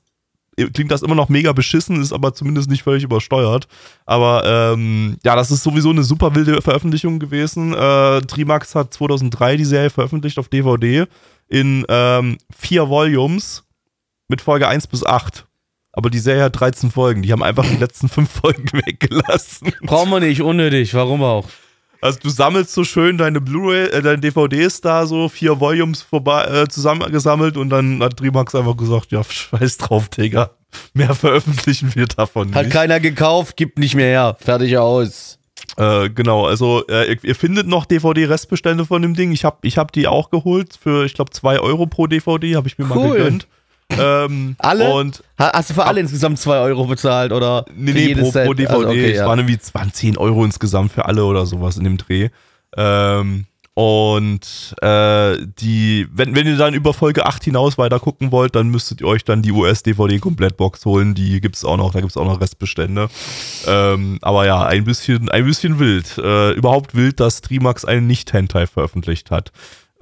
klingt 0.74 0.92
das 0.92 1.02
immer 1.02 1.16
noch 1.16 1.30
mega 1.30 1.54
beschissen, 1.54 2.02
ist 2.02 2.14
aber 2.14 2.34
zumindest 2.34 2.70
nicht 2.70 2.84
völlig 2.84 3.04
übersteuert. 3.04 3.68
Aber 4.06 4.44
ähm, 4.46 5.18
ja, 5.24 5.36
das 5.36 5.52
ist 5.52 5.64
sowieso 5.64 5.90
eine 5.90 6.04
super 6.04 6.36
wilde 6.36 6.62
Veröffentlichung 6.62 7.20
gewesen. 7.20 7.74
Äh, 7.74 8.22
Trimax 8.22 8.76
hat 8.76 8.94
2003 8.94 9.58
die 9.58 9.66
Serie 9.66 9.90
veröffentlicht 9.90 10.40
auf 10.40 10.50
DVD 10.50 11.06
in 11.48 11.86
ähm, 11.90 12.38
vier 12.56 12.90
Volumes 12.90 13.64
mit 14.28 14.42
Folge 14.42 14.68
1 14.68 14.88
bis 14.88 15.06
8. 15.06 15.46
Aber 15.92 16.10
die 16.10 16.20
Serie 16.20 16.44
hat 16.44 16.60
13 16.60 16.92
Folgen. 16.92 17.22
Die 17.22 17.32
haben 17.32 17.44
einfach 17.44 17.66
die 17.66 17.78
letzten 17.78 18.10
fünf 18.10 18.30
Folgen 18.42 18.68
weggelassen. 18.86 19.74
Brauchen 19.84 20.10
wir 20.10 20.20
nicht, 20.20 20.42
unnötig. 20.42 20.94
Warum 20.94 21.24
auch? 21.24 21.46
Also 22.02 22.20
du 22.22 22.30
sammelst 22.30 22.74
so 22.74 22.84
schön 22.84 23.18
deine 23.18 23.42
Blu-ray, 23.42 23.88
äh, 23.88 24.02
deine 24.02 24.20
DVDs 24.20 24.82
da 24.82 25.06
so, 25.08 25.30
vier 25.30 25.60
Volumes 25.60 26.02
vorbei, 26.02 26.44
äh, 26.46 26.68
zusammengesammelt 26.68 27.58
und 27.58 27.70
dann 27.70 28.02
hat 28.04 28.18
Trimax 28.18 28.54
einfach 28.56 28.78
gesagt, 28.78 29.12
ja, 29.12 29.24
scheiß 29.24 29.78
drauf, 29.78 30.10
Digga. 30.10 30.52
Mehr 30.94 31.16
veröffentlichen 31.16 31.96
wir 31.96 32.06
davon 32.06 32.54
Hat 32.54 32.66
nicht. 32.66 32.74
keiner 32.74 33.00
gekauft, 33.00 33.56
gibt 33.56 33.80
nicht 33.80 33.96
mehr 33.96 34.08
her. 34.08 34.38
Fertig 34.40 34.78
aus. 34.78 35.40
Äh, 35.78 36.10
genau, 36.10 36.46
also 36.46 36.86
äh, 36.88 37.18
ihr, 37.24 37.36
findet 37.36 37.68
noch 37.68 37.86
DVD-Restbestände 37.86 38.86
von 38.86 39.02
dem 39.02 39.14
Ding. 39.14 39.32
Ich 39.32 39.46
habe 39.46 39.58
ich 39.64 39.78
hab 39.78 39.92
die 39.92 40.08
auch 40.08 40.30
geholt 40.30 40.78
für, 40.82 41.06
ich 41.06 41.14
glaube, 41.14 41.32
2 41.32 41.60
Euro 41.60 41.86
pro 41.88 42.08
DVD, 42.08 42.56
habe 42.56 42.68
ich 42.68 42.78
mir 42.78 42.86
mal 42.86 42.98
Cool. 42.98 43.18
gegönnt. 43.18 43.48
Ähm, 43.90 44.56
Alle? 44.60 44.92
Und 44.94 45.24
Ha- 45.40 45.52
Hast 45.54 45.70
du 45.70 45.74
für 45.76 45.86
alle 45.86 46.00
insgesamt 46.00 46.40
2 46.40 46.58
Euro 46.60 46.86
bezahlt 46.86 47.32
oder? 47.32 47.66
Nee, 47.76 47.92
nee, 47.94 48.16
pro, 48.16 48.32
pro? 48.32 48.54
DVD. 48.54 48.68
Also, 48.74 48.88
okay, 48.88 49.12
es 49.12 49.18
ja. 49.18 49.28
waren 49.28 49.40
irgendwie 49.40 49.60
es 49.62 49.74
waren 49.76 49.94
10 49.94 50.18
Euro 50.18 50.44
insgesamt 50.44 50.92
für 50.92 51.06
alle 51.06 51.24
oder 51.26 51.46
sowas 51.46 51.78
in 51.78 51.84
dem 51.84 51.98
Dreh. 51.98 52.30
Ähm, 52.76 53.46
und 53.78 54.74
äh, 54.82 55.38
die, 55.60 56.08
wenn, 56.12 56.34
wenn 56.34 56.48
ihr 56.48 56.56
dann 56.56 56.74
über 56.74 56.94
Folge 56.94 57.26
8 57.26 57.44
hinaus 57.44 57.78
weiter 57.78 58.00
gucken 58.00 58.32
wollt, 58.32 58.56
dann 58.56 58.70
müsstet 58.70 59.02
ihr 59.02 59.08
euch 59.08 59.26
dann 59.26 59.42
die 59.42 59.52
US-DVD-Komplettbox 59.52 60.86
holen. 60.86 61.14
Die 61.14 61.42
gibt's 61.42 61.66
auch 61.66 61.76
noch, 61.76 61.92
da 61.92 62.00
gibt's 62.00 62.16
auch 62.16 62.26
noch 62.26 62.40
Restbestände. 62.40 63.10
Ähm, 63.68 64.18
aber 64.22 64.46
ja, 64.46 64.66
ein 64.66 64.86
bisschen, 64.86 65.30
ein 65.30 65.44
bisschen 65.46 65.78
wild. 65.78 66.18
Äh, 66.18 66.52
überhaupt 66.54 66.96
wild, 66.96 67.20
dass 67.20 67.42
Trimax 67.42 67.84
einen 67.84 68.08
Nicht-Hentai 68.08 68.66
veröffentlicht 68.66 69.30
hat. 69.30 69.52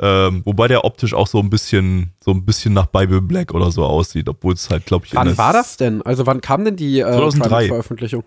Ähm, 0.02 0.42
wobei 0.46 0.68
der 0.68 0.86
optisch 0.86 1.14
auch 1.14 1.28
so 1.28 1.40
ein 1.40 1.50
bisschen, 1.50 2.14
so 2.20 2.32
ein 2.32 2.46
bisschen 2.46 2.74
nach 2.74 2.88
Bible 2.88 3.22
Black 3.22 3.54
oder 3.54 3.72
so 3.72 3.84
aussieht, 3.84 4.28
obwohl 4.28 4.54
es 4.54 4.70
halt, 4.70 4.86
glaube 4.86 5.06
ich, 5.06 5.14
Wann 5.14 5.38
war 5.38 5.54
das 5.54 5.78
denn? 5.78 6.02
Also 6.02 6.26
wann 6.26 6.42
kam 6.42 6.66
denn 6.66 6.76
die 6.76 7.00
äh, 7.00 7.04
2003. 7.04 7.68
Veröffentlichung? 7.68 8.24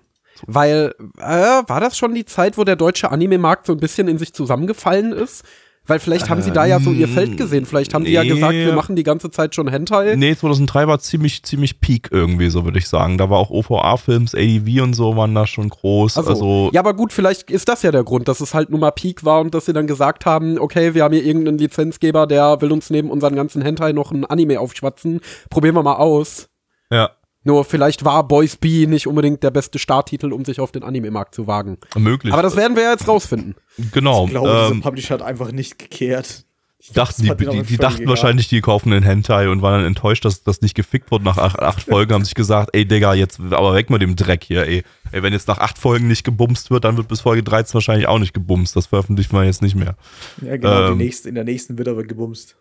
Weil, 0.46 0.94
äh, 1.18 1.22
war 1.22 1.80
das 1.80 1.96
schon 1.96 2.14
die 2.14 2.24
Zeit, 2.24 2.58
wo 2.58 2.64
der 2.64 2.76
deutsche 2.76 3.10
Anime-Markt 3.10 3.66
so 3.66 3.72
ein 3.72 3.80
bisschen 3.80 4.06
in 4.06 4.18
sich 4.18 4.32
zusammengefallen 4.32 5.12
ist? 5.12 5.44
Weil 5.86 5.98
vielleicht 6.00 6.28
haben 6.28 6.42
sie 6.42 6.50
da 6.50 6.66
ja 6.66 6.80
so 6.80 6.90
ihr 6.90 7.08
Feld 7.08 7.36
gesehen. 7.36 7.66
Vielleicht 7.66 7.94
haben 7.94 8.04
die 8.04 8.12
ja 8.12 8.22
nee. 8.22 8.30
gesagt, 8.30 8.54
wir 8.54 8.72
machen 8.72 8.96
die 8.96 9.02
ganze 9.02 9.30
Zeit 9.30 9.54
schon 9.54 9.68
Hentai. 9.68 10.16
Nee, 10.16 10.36
2003 10.36 10.88
war 10.88 10.98
ziemlich, 10.98 11.42
ziemlich 11.42 11.80
Peak 11.80 12.08
irgendwie, 12.10 12.50
so 12.50 12.64
würde 12.64 12.78
ich 12.78 12.88
sagen. 12.88 13.18
Da 13.18 13.30
war 13.30 13.38
auch 13.38 13.50
OVA-Films, 13.50 14.34
ADV 14.34 14.82
und 14.82 14.94
so 14.94 15.16
waren 15.16 15.34
da 15.34 15.46
schon 15.46 15.68
groß. 15.68 16.16
Also, 16.16 16.30
Also, 16.30 16.70
ja, 16.72 16.80
aber 16.80 16.94
gut, 16.94 17.12
vielleicht 17.12 17.50
ist 17.50 17.68
das 17.68 17.82
ja 17.82 17.92
der 17.92 18.04
Grund, 18.04 18.28
dass 18.28 18.40
es 18.40 18.54
halt 18.54 18.70
nur 18.70 18.80
mal 18.80 18.90
Peak 18.90 19.24
war 19.24 19.40
und 19.40 19.54
dass 19.54 19.66
sie 19.66 19.72
dann 19.72 19.86
gesagt 19.86 20.26
haben, 20.26 20.58
okay, 20.58 20.94
wir 20.94 21.04
haben 21.04 21.14
hier 21.14 21.24
irgendeinen 21.24 21.58
Lizenzgeber, 21.58 22.26
der 22.26 22.60
will 22.60 22.72
uns 22.72 22.90
neben 22.90 23.10
unseren 23.10 23.36
ganzen 23.36 23.62
Hentai 23.62 23.92
noch 23.92 24.12
ein 24.12 24.24
Anime 24.24 24.60
aufschwatzen. 24.60 25.20
Probieren 25.50 25.74
wir 25.74 25.82
mal 25.82 25.96
aus. 25.96 26.48
ja, 26.90 27.10
Nur 27.46 27.64
vielleicht 27.64 28.04
war 28.04 28.26
Boys 28.26 28.56
B 28.56 28.88
nicht 28.88 29.06
unbedingt 29.06 29.44
der 29.44 29.52
beste 29.52 29.78
Starttitel, 29.78 30.32
um 30.32 30.44
sich 30.44 30.58
auf 30.58 30.72
den 30.72 30.82
Anime-Markt 30.82 31.32
zu 31.32 31.46
wagen. 31.46 31.78
möglich. 31.96 32.32
Aber 32.32 32.42
das 32.42 32.56
werden 32.56 32.76
wir 32.76 32.82
ja 32.82 32.90
jetzt 32.90 33.06
rausfinden. 33.06 33.54
genau. 33.92 34.24
Ich 34.24 34.32
glaube, 34.32 34.48
ähm, 34.48 34.72
dieser 34.72 34.82
Publisher 34.82 35.14
hat 35.14 35.22
einfach 35.22 35.52
nicht 35.52 35.78
gekehrt. 35.78 36.44
Dachten, 36.92 37.22
die, 37.22 37.34
die, 37.36 37.62
die 37.62 37.76
dachten 37.76 38.02
egal. 38.02 38.10
wahrscheinlich, 38.10 38.48
die 38.48 38.60
kaufen 38.60 38.90
den 38.90 39.04
Hentai 39.04 39.48
und 39.48 39.62
waren 39.62 39.78
dann 39.78 39.86
enttäuscht, 39.86 40.24
dass 40.24 40.42
das 40.42 40.60
nicht 40.60 40.74
gefickt 40.74 41.10
wurde 41.12 41.24
nach 41.24 41.38
acht, 41.38 41.60
acht 41.60 41.82
Folgen, 41.82 42.12
haben 42.12 42.24
sich 42.24 42.34
gesagt, 42.34 42.70
ey 42.72 42.84
Digga, 42.84 43.14
jetzt 43.14 43.40
aber 43.40 43.74
weg 43.74 43.90
mit 43.90 44.02
dem 44.02 44.16
Dreck 44.16 44.42
hier, 44.44 44.66
ey. 44.66 44.82
ey. 45.12 45.22
Wenn 45.22 45.32
jetzt 45.32 45.46
nach 45.46 45.58
acht 45.58 45.78
Folgen 45.78 46.08
nicht 46.08 46.24
gebumst 46.24 46.70
wird, 46.72 46.84
dann 46.84 46.96
wird 46.96 47.06
bis 47.06 47.20
Folge 47.20 47.44
13 47.44 47.74
wahrscheinlich 47.74 48.08
auch 48.08 48.18
nicht 48.18 48.34
gebumst. 48.34 48.74
Das 48.74 48.86
veröffentlichen 48.86 49.32
wir 49.34 49.44
jetzt 49.44 49.62
nicht 49.62 49.76
mehr. 49.76 49.96
Ja, 50.42 50.56
genau. 50.56 50.88
ähm, 50.88 50.98
die 50.98 51.04
nächste, 51.04 51.28
in 51.28 51.36
der 51.36 51.44
nächsten 51.44 51.78
wird 51.78 51.88
aber 51.88 52.02
gebumst. 52.02 52.56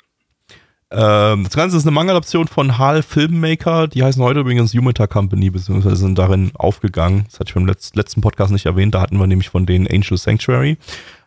Ähm, 0.91 1.43
das 1.43 1.53
Ganze 1.55 1.77
ist 1.77 1.83
eine 1.83 1.91
Manga-Adaption 1.91 2.47
von 2.47 2.77
HAL 2.77 3.01
Filmmaker. 3.01 3.87
Die 3.87 4.03
heißen 4.03 4.21
heute 4.21 4.41
übrigens 4.41 4.73
Yumeta 4.73 5.07
Company, 5.07 5.49
beziehungsweise 5.49 5.95
sind 5.95 6.17
darin 6.17 6.51
aufgegangen. 6.53 7.25
Das 7.29 7.39
hatte 7.39 7.49
ich 7.49 7.55
beim 7.55 7.65
letz 7.65 7.95
letzten 7.95 8.21
Podcast 8.21 8.51
nicht 8.51 8.65
erwähnt. 8.65 8.93
Da 8.93 9.01
hatten 9.01 9.17
wir 9.17 9.27
nämlich 9.27 9.49
von 9.49 9.65
denen 9.65 9.87
Angel 9.87 10.17
Sanctuary. 10.17 10.77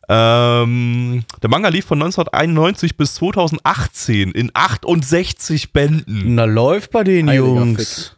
Ähm, 0.08 1.24
der 1.42 1.50
Manga 1.50 1.68
lief 1.68 1.84
von 1.84 2.00
1991 2.00 2.96
bis 2.96 3.14
2018 3.16 4.30
in 4.30 4.50
68 4.54 5.72
Bänden. 5.72 6.34
Na, 6.34 6.44
läuft 6.44 6.92
bei 6.92 7.04
den 7.04 7.28
Heiliger 7.28 7.44
Jungs. 7.44 8.16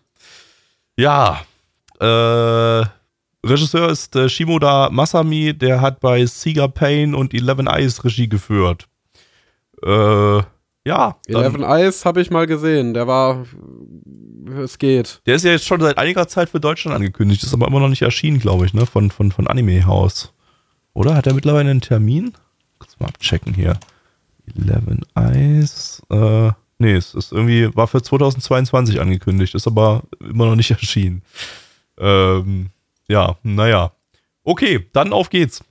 Ja. 0.96 1.40
Äh, 1.98 2.84
Regisseur 3.44 3.88
ist 3.88 4.14
äh, 4.14 4.28
Shimoda 4.28 4.90
Masami. 4.90 5.54
Der 5.54 5.80
hat 5.80 6.00
bei 6.00 6.24
Sega 6.26 6.68
Pain 6.68 7.14
und 7.14 7.34
Eleven 7.34 7.66
Eyes 7.66 8.04
Regie 8.04 8.28
geführt. 8.28 8.86
Äh, 9.82 10.42
ja. 10.86 11.16
Eleven 11.26 11.62
Eyes 11.62 12.04
habe 12.04 12.20
ich 12.20 12.30
mal 12.30 12.46
gesehen. 12.46 12.94
Der 12.94 13.06
war. 13.06 13.46
Es 14.62 14.78
geht. 14.78 15.20
Der 15.26 15.36
ist 15.36 15.44
ja 15.44 15.52
jetzt 15.52 15.66
schon 15.66 15.80
seit 15.80 15.98
einiger 15.98 16.26
Zeit 16.26 16.48
für 16.50 16.60
Deutschland 16.60 16.96
angekündigt, 16.96 17.42
ist 17.42 17.54
aber 17.54 17.68
immer 17.68 17.78
noch 17.78 17.88
nicht 17.88 18.02
erschienen, 18.02 18.40
glaube 18.40 18.66
ich, 18.66 18.74
ne? 18.74 18.84
Von, 18.84 19.10
von, 19.10 19.30
von 19.30 19.46
Anime 19.46 19.86
House. 19.86 20.32
Oder 20.92 21.14
hat 21.14 21.26
er 21.26 21.34
mittlerweile 21.34 21.70
einen 21.70 21.80
Termin? 21.80 22.34
Kurz 22.78 22.98
mal 22.98 23.06
abchecken 23.06 23.54
hier. 23.54 23.78
Eleven 24.56 25.02
Eyes. 25.14 26.02
Äh, 26.10 26.50
nee, 26.78 26.94
es 26.94 27.14
ist 27.14 27.32
irgendwie, 27.32 27.74
war 27.76 27.86
für 27.86 28.02
2022 28.02 29.00
angekündigt, 29.00 29.54
ist 29.54 29.66
aber 29.66 30.02
immer 30.20 30.46
noch 30.46 30.56
nicht 30.56 30.70
erschienen. 30.70 31.22
Ähm, 31.98 32.70
ja, 33.08 33.36
naja. 33.42 33.92
Okay, 34.42 34.88
dann 34.92 35.12
auf 35.12 35.30
geht's. 35.30 35.62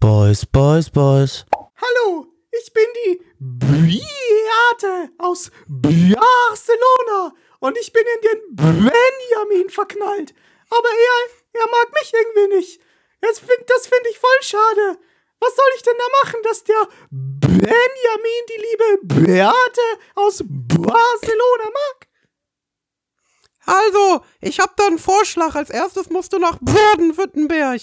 Boys, 0.00 0.46
Boys, 0.46 0.88
Boys. 0.88 1.44
Hallo, 1.76 2.26
ich 2.52 2.72
bin 2.72 2.84
die 3.04 3.27
Beate 3.40 5.10
aus 5.18 5.50
Barcelona 5.68 7.34
und 7.60 7.78
ich 7.78 7.92
bin 7.92 8.04
in 8.16 8.20
den 8.22 8.56
Benjamin 8.56 9.70
verknallt. 9.70 10.34
Aber 10.70 10.88
er, 10.88 11.60
er 11.60 11.70
mag 11.70 11.92
mich 11.92 12.12
irgendwie 12.12 12.56
nicht. 12.56 12.80
Das 13.20 13.38
finde 13.38 13.64
find 13.66 14.06
ich 14.10 14.18
voll 14.18 14.42
schade. 14.42 14.98
Was 15.40 15.54
soll 15.54 15.70
ich 15.76 15.82
denn 15.82 15.94
da 15.96 16.04
machen, 16.24 16.40
dass 16.42 16.64
der 16.64 16.88
Benjamin 17.10 18.42
die 18.48 18.60
liebe 18.60 18.98
Beate 19.02 19.80
aus 20.14 20.42
Barcelona 20.44 21.64
mag? 21.64 22.08
Also, 23.66 24.24
ich 24.40 24.58
hab 24.60 24.76
da 24.76 24.86
einen 24.86 24.98
Vorschlag. 24.98 25.54
Als 25.54 25.70
erstes 25.70 26.10
musst 26.10 26.32
du 26.32 26.38
nach 26.38 26.58
Baden-Württemberg. 26.60 27.82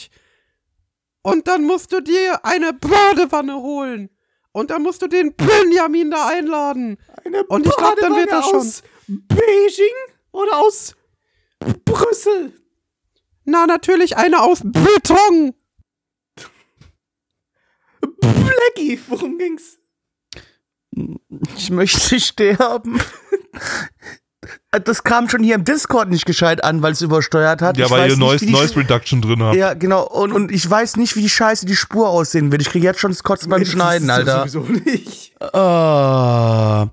Und 1.22 1.48
dann 1.48 1.64
musst 1.64 1.92
du 1.92 2.02
dir 2.02 2.44
eine 2.44 2.74
Badewanne 2.74 3.56
holen. 3.56 4.15
Und 4.56 4.72
dann 4.72 4.84
musst 4.84 5.02
du 5.02 5.08
den 5.08 5.36
Benjamin 5.36 6.12
da 6.12 6.30
einladen. 6.30 6.98
Eine 7.26 7.44
Und 7.44 7.66
ich 7.66 7.76
glaub, 7.76 8.00
dann 8.00 8.16
wird 8.16 8.32
das 8.32 8.46
aus 8.46 8.84
Beijing 9.06 9.94
oder 10.32 10.60
aus 10.60 10.96
Brüssel? 11.84 12.54
Na, 13.44 13.68
natürlich 13.68 14.16
eine 14.16 14.42
aus 14.42 14.62
Beton. 14.64 15.56
Blackie, 18.22 18.98
worum 19.10 19.38
ging's? 19.38 19.78
Ich 21.58 21.70
möchte 21.70 22.18
sterben. 22.22 23.02
Das 24.84 25.04
kam 25.04 25.30
schon 25.30 25.44
hier 25.44 25.56
im 25.56 25.64
Discord 25.64 26.10
nicht 26.10 26.26
gescheit 26.26 26.64
an, 26.64 26.82
weil 26.82 26.94
es 26.94 27.02
übersteuert 27.02 27.62
hat. 27.62 27.78
Ja, 27.78 27.86
Ich 27.86 27.92
weil 27.92 28.02
weiß 28.02 28.12
ihr 28.14 28.18
nicht, 28.18 28.28
Noise, 28.28 28.52
Noise 28.52 28.76
Reduction 28.78 29.22
drin 29.22 29.42
habt. 29.44 29.56
Ja, 29.56 29.74
genau. 29.74 30.04
Und, 30.08 30.32
und 30.32 30.52
ich 30.52 30.70
weiß 30.70 30.98
nicht, 30.98 31.16
wie 31.16 31.22
die 31.22 31.30
Scheiße 31.30 31.66
die 31.66 31.76
Spur 31.76 32.10
aussehen 32.10 32.52
wird. 32.52 32.62
Ich 32.62 32.70
kriege 32.70 32.86
jetzt 32.86 33.00
schon 33.00 33.12
das 33.12 33.24
Kotzen 33.24 33.50
beim 33.50 33.60
Das 33.60 33.70
ist 33.70 33.74
Schneiden, 33.74 34.10
Alter. 34.10 34.48
Sowieso 34.48 34.72
nicht. 34.86 35.34
Ah. 35.54 36.88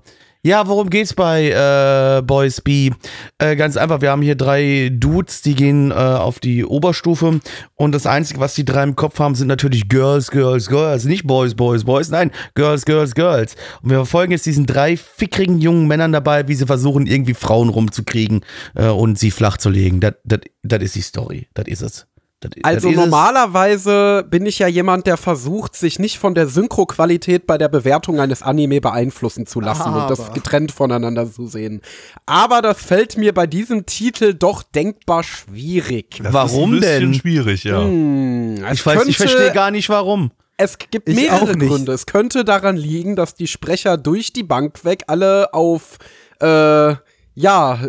Ja, 0.45 0.67
worum 0.67 0.89
geht's 0.89 1.13
bei 1.13 1.51
äh, 1.51 2.21
Boys 2.21 2.59
B? 2.59 2.91
Äh, 3.37 3.55
ganz 3.55 3.77
einfach, 3.77 4.01
wir 4.01 4.11
haben 4.11 4.21
hier 4.21 4.35
drei 4.35 4.89
Dudes, 4.91 5.41
die 5.41 5.55
gehen 5.55 5.91
äh, 5.91 5.93
auf 5.93 6.39
die 6.39 6.65
Oberstufe 6.65 7.39
und 7.75 7.91
das 7.93 8.05
Einzige, 8.05 8.41
was 8.41 8.53
die 8.53 8.65
drei 8.65 8.83
im 8.83 8.97
Kopf 8.97 9.19
haben, 9.19 9.35
sind 9.35 9.47
natürlich 9.47 9.87
Girls, 9.87 10.31
Girls, 10.31 10.67
Girls. 10.67 11.05
Nicht 11.05 11.25
Boys, 11.25 11.55
Boys, 11.55 11.85
Boys, 11.85 12.09
nein, 12.09 12.29
Girls, 12.55 12.83
Girls, 12.83 13.15
Girls. 13.15 13.55
Und 13.81 13.91
wir 13.91 13.97
verfolgen 13.99 14.33
jetzt 14.33 14.45
diesen 14.45 14.65
drei 14.65 14.97
fickrigen 14.97 15.59
jungen 15.59 15.87
Männern 15.87 16.11
dabei, 16.11 16.45
wie 16.49 16.55
sie 16.55 16.65
versuchen, 16.65 17.07
irgendwie 17.07 17.35
Frauen 17.35 17.69
rumzukriegen 17.69 18.41
äh, 18.75 18.87
und 18.87 19.17
sie 19.17 19.31
flach 19.31 19.55
zu 19.57 19.69
legen. 19.69 20.01
Das 20.01 20.83
ist 20.83 20.95
die 20.95 21.01
Story. 21.01 21.47
Das 21.53 21.67
ist 21.67 21.81
es. 21.81 22.07
Das- 22.43 22.63
Also 22.63 22.89
normalerweise 22.91 24.25
bin 24.29 24.45
ich 24.45 24.59
ja 24.59 24.67
jemand, 24.67 25.07
der 25.07 25.17
versucht, 25.17 25.75
sich 25.75 25.99
nicht 25.99 26.17
von 26.19 26.35
der 26.35 26.47
Synchroqualität 26.47 27.47
bei 27.47 27.57
der 27.57 27.67
Bewertung 27.69 28.19
eines 28.19 28.41
Anime 28.41 28.81
beeinflussen 28.81 29.45
zu 29.45 29.59
lassen 29.59 29.93
und 29.93 30.09
das 30.09 30.19
Aber. 30.19 30.33
getrennt 30.33 30.71
voneinander 30.71 31.31
zu 31.31 31.47
sehen. 31.47 31.81
Aber 32.25 32.61
das 32.61 32.81
fällt 32.81 33.17
mir 33.17 33.33
bei 33.33 33.47
diesem 33.47 33.85
Titel 33.85 34.33
doch 34.33 34.63
denkbar 34.63 35.23
schwierig. 35.23 36.19
Das 36.23 36.33
Warum 36.33 36.73
ist 36.73 36.77
ein 36.77 36.79
bisschen 36.81 37.01
denn? 37.11 37.13
schwierig, 37.13 37.63
ja. 37.63 37.81
Hm, 37.81 38.63
Ich 38.71 38.85
weiß, 38.85 39.05
ich 39.07 39.17
verstehe 39.17 39.51
gar 39.51 39.71
nicht 39.71 39.89
warum. 39.89 40.31
Es 40.57 40.77
gibt 40.77 41.09
Ich 41.09 41.15
mehrere. 41.15 41.55
Gründe. 41.57 41.91
Es 41.93 42.05
könnte 42.05 42.45
daran 42.45 42.77
liegen, 42.77 43.15
dass 43.15 43.33
die 43.33 43.47
Sprecher 43.47 43.97
durch 43.97 44.33
die 44.33 44.43
Bank 44.43 44.85
weg 44.85 45.03
alle 45.07 45.53
auf 45.53 45.97
äh, 46.39 46.95
ja 47.35 47.79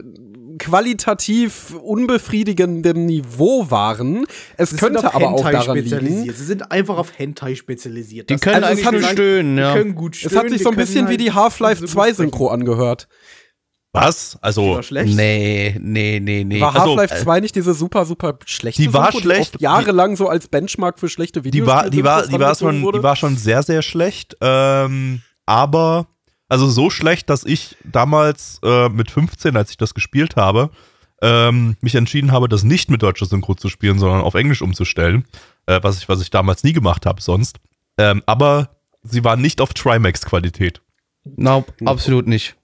qualitativ 0.59 1.75
unbefriedigendem 1.83 3.07
Niveau 3.07 3.71
waren. 3.71 4.27
Es 4.57 4.71
Sie 4.71 4.77
könnte 4.77 5.13
aber 5.15 5.29
auch 5.31 5.39
Hentai 5.45 5.53
daran 5.53 5.77
liegen. 5.77 5.89
spezialisiert. 5.89 6.37
Sie 6.37 6.45
sind 6.45 6.71
einfach 6.73 6.99
auf 6.99 7.19
Hentai 7.19 7.55
spezialisiert. 7.55 8.31
Die 8.31 8.37
können 8.37 8.63
Also 8.65 8.67
es 8.67 8.71
eigentlich 8.73 8.87
hat 8.87 8.93
nur 8.93 9.01
sich- 9.03 9.11
stöhnen, 9.11 9.57
Die 9.57 9.63
ja. 9.63 9.73
können 9.75 9.95
gut 9.95 10.17
stöhnen. 10.17 10.33
Es 10.37 10.39
hat 10.43 10.51
sich 10.51 10.63
so 10.63 10.69
ein 10.71 10.75
die 10.75 10.81
bisschen 10.81 11.07
wie 11.07 11.11
halt 11.11 11.21
die 11.21 11.33
Half-Life 11.33 11.77
so 11.81 11.87
gut 11.87 11.91
2 11.91 12.01
sprechen. 12.03 12.17
Synchro 12.17 12.49
angehört. 12.49 13.09
Was? 13.93 14.37
Also. 14.41 14.81
Nee, 14.91 15.77
nee, 15.81 16.19
nee, 16.21 16.43
nee. 16.45 16.61
War 16.61 16.75
also, 16.75 16.97
Half-Life 16.99 17.23
2 17.23 17.41
nicht 17.41 17.55
diese 17.55 17.75
super, 17.75 18.05
super 18.05 18.37
schlechte 18.45 18.83
die 18.83 18.93
war 18.93 19.13
Synchro, 19.13 19.21
schlecht. 19.21 19.53
Die 19.53 19.57
oft 19.57 19.63
jahrelang 19.63 20.17
so 20.17 20.29
als 20.29 20.49
Benchmark 20.49 20.99
für 20.99 21.09
schlechte 21.09 21.43
die 21.43 21.47
Videos 21.53 21.69
war, 21.69 21.91
die 21.91 22.03
war, 22.03 22.27
die 22.27 22.39
war 22.41 22.55
schon, 22.57 22.81
die 22.93 23.03
war 23.05 23.15
schon 23.15 23.37
sehr, 23.37 23.63
sehr 23.63 23.83
schlecht. 23.83 24.37
Ähm, 24.41 25.23
aber, 25.47 26.09
also 26.49 26.69
so 26.69 26.91
schlecht, 26.91 27.31
dass 27.31 27.45
ich 27.45 27.77
damals 27.85 28.61
äh, 28.63 28.89
mit 28.89 29.11
15, 29.11 29.57
als 29.57 29.71
ich 29.71 29.77
das 29.77 29.95
gespielt 29.95 30.37
habe, 30.37 30.71
ähm, 31.23 31.77
mich 31.81 31.95
entschieden 31.95 32.33
habe, 32.33 32.49
das 32.49 32.65
nicht 32.65 32.91
mit 32.91 33.03
deutscher 33.03 33.27
Synchro 33.27 33.55
zu 33.55 33.69
spielen, 33.69 33.99
sondern 33.99 34.21
auf 34.21 34.35
Englisch 34.35 34.63
umzustellen. 34.63 35.25
Äh, 35.67 35.81
was, 35.83 35.99
ich, 35.99 36.09
was 36.09 36.21
ich 36.21 36.31
damals 36.31 36.65
nie 36.65 36.73
gemacht 36.73 37.07
habe 37.07 37.23
sonst. 37.23 37.59
Ähm, 37.97 38.23
aber 38.27 38.71
sie 39.03 39.25
war 39.25 39.37
nicht 39.37 39.61
auf 39.61 39.73
Trimax-Qualität. 39.73 40.83
Nope, 41.25 41.73
absolut 41.87 42.27
nicht. 42.27 42.57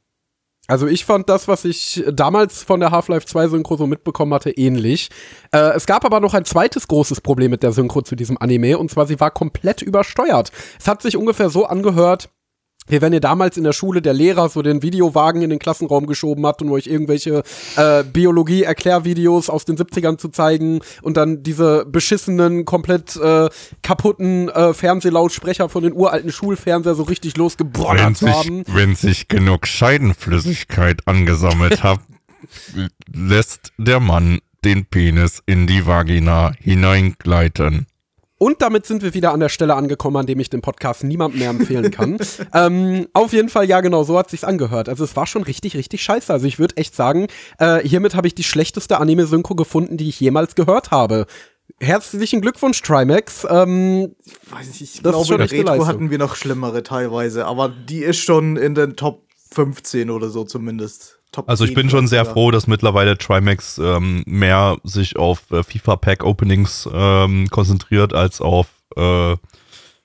Also 0.67 0.87
ich 0.87 1.05
fand 1.05 1.29
das, 1.29 1.49
was 1.49 1.65
ich 1.65 2.05
damals 2.13 2.63
von 2.63 2.79
der 2.79 2.93
Half-Life 2.93 3.27
2 3.27 3.49
Synchro 3.49 3.77
so 3.77 3.89
mitbekommen 3.89 4.33
hatte, 4.33 4.51
ähnlich. 4.51 5.09
Äh, 5.53 5.73
es 5.75 5.87
gab 5.87 6.05
aber 6.05 6.21
noch 6.21 6.35
ein 6.35 6.45
zweites 6.45 6.87
großes 6.87 7.23
Problem 7.23 7.51
mit 7.51 7.65
der 7.65 7.73
Synchro 7.73 8.03
zu 8.03 8.15
diesem 8.15 8.39
Anime, 8.39 8.79
und 8.79 8.89
zwar 8.91 9.07
sie 9.07 9.19
war 9.19 9.33
komplett 9.33 9.83
übersteuert. 9.83 10.53
Es 10.79 10.87
hat 10.87 11.03
sich 11.03 11.17
ungefähr 11.17 11.51
so 11.51 11.67
angehört, 11.67 12.31
wie 12.91 13.01
wenn 13.01 13.13
ihr 13.13 13.21
damals 13.21 13.57
in 13.57 13.65
der 13.65 13.73
Schule 13.73 14.03
der 14.03 14.13
Lehrer 14.13 14.49
so 14.49 14.63
den 14.63 14.83
Videowagen 14.83 15.43
in 15.43 15.51
den 15.51 15.59
Klassenraum 15.59 16.07
geschoben 16.07 16.47
hat, 16.47 16.61
um 16.63 16.73
euch 16.73 16.87
irgendwelche 16.87 17.43
äh, 17.77 18.05
Biologie-Erklärvideos 18.05 19.49
aus 19.49 19.65
den 19.65 19.77
70ern 19.77 20.19
zu 20.19 20.29
zeigen 20.29 20.81
und 21.03 21.17
dann 21.17 21.43
diese 21.43 21.85
beschissenen, 21.87 22.65
komplett 22.65 23.17
äh, 23.17 23.49
kaputten 23.83 24.49
äh, 24.49 24.75
Fernsehlautsprecher 24.75 25.69
von 25.69 25.83
den 25.83 25.93
uralten 25.93 26.33
Schulfernseher 26.33 26.95
so 26.95 27.05
richtig 27.05 27.37
losgebroddert 27.37 28.17
zu 28.17 28.29
haben. 28.29 28.65
wenn 28.67 28.95
sich 28.95 29.29
genug 29.29 29.67
Scheidenflüssigkeit 29.67 31.07
angesammelt 31.07 31.83
hat, 31.83 32.01
lässt 33.13 33.73
der 33.79 34.01
Mann 34.01 34.39
den 34.65 34.85
Penis 34.85 35.43
in 35.47 35.67
die 35.67 35.87
Vagina 35.87 36.53
hineingleiten. 36.59 37.87
Und 38.43 38.63
damit 38.63 38.87
sind 38.87 39.03
wir 39.03 39.13
wieder 39.13 39.33
an 39.33 39.41
der 39.41 39.51
Stelle 39.51 39.75
angekommen, 39.75 40.17
an 40.17 40.25
dem 40.25 40.41
ich 40.41 40.49
den 40.49 40.63
Podcast 40.63 41.05
niemandem 41.05 41.41
mehr 41.41 41.51
empfehlen 41.51 41.91
kann. 41.91 42.17
ähm, 42.55 43.07
auf 43.13 43.35
jeden 43.35 43.51
Fall, 43.51 43.67
ja, 43.67 43.83
genau, 43.83 44.03
so 44.03 44.19
hat 44.19 44.31
sich's 44.31 44.45
angehört. 44.45 44.89
Also 44.89 45.05
es 45.05 45.15
war 45.15 45.27
schon 45.27 45.43
richtig, 45.43 45.77
richtig 45.77 46.03
scheiße. 46.03 46.33
Also 46.33 46.47
ich 46.47 46.59
würde 46.59 46.79
echt 46.79 46.97
sagen, 46.97 47.27
äh, 47.59 47.87
hiermit 47.87 48.15
habe 48.15 48.27
ich 48.27 48.35
die 48.35 48.43
schlechteste 48.43 48.99
Anime-Synchro 48.99 49.55
gefunden, 49.57 49.99
die 49.99 50.09
ich 50.09 50.19
jemals 50.21 50.55
gehört 50.55 50.91
habe. 50.91 51.27
Herzlichen 51.81 52.41
Glückwunsch, 52.41 52.81
Trimax. 52.81 53.47
Ähm, 53.47 54.17
Weiß 54.49 54.69
nicht, 54.69 54.81
ich 54.81 55.03
Das 55.03 55.13
glaube, 55.13 55.35
in 55.35 55.41
Retro 55.43 55.63
Leistung. 55.63 55.87
hatten 55.87 56.11
wir 56.11 56.17
noch 56.19 56.35
schlimmere 56.35 56.83
teilweise, 56.83 57.45
aber 57.45 57.69
die 57.69 58.03
ist 58.03 58.21
schon 58.21 58.57
in 58.57 58.75
den 58.75 58.97
Top 58.97 59.27
15 59.53 60.09
oder 60.09 60.31
so 60.31 60.45
zumindest. 60.45 61.20
Top 61.33 61.49
Also 61.49 61.65
ich 61.65 61.71
10 61.71 61.75
bin 61.77 61.91
schon 61.91 62.09
sehr 62.09 62.25
froh, 62.25 62.51
dass 62.51 62.67
mittlerweile 62.67 63.17
Trimax 63.17 63.79
ähm, 63.79 64.23
mehr 64.27 64.79
sich 64.83 65.17
auf 65.17 65.51
äh, 65.53 65.63
FIFA 65.63 65.97
Pack 65.97 66.25
Openings 66.25 66.89
ähm, 66.93 67.49
konzentriert 67.51 68.15
als 68.15 68.41
auf 68.41 68.67
äh, 68.97 69.37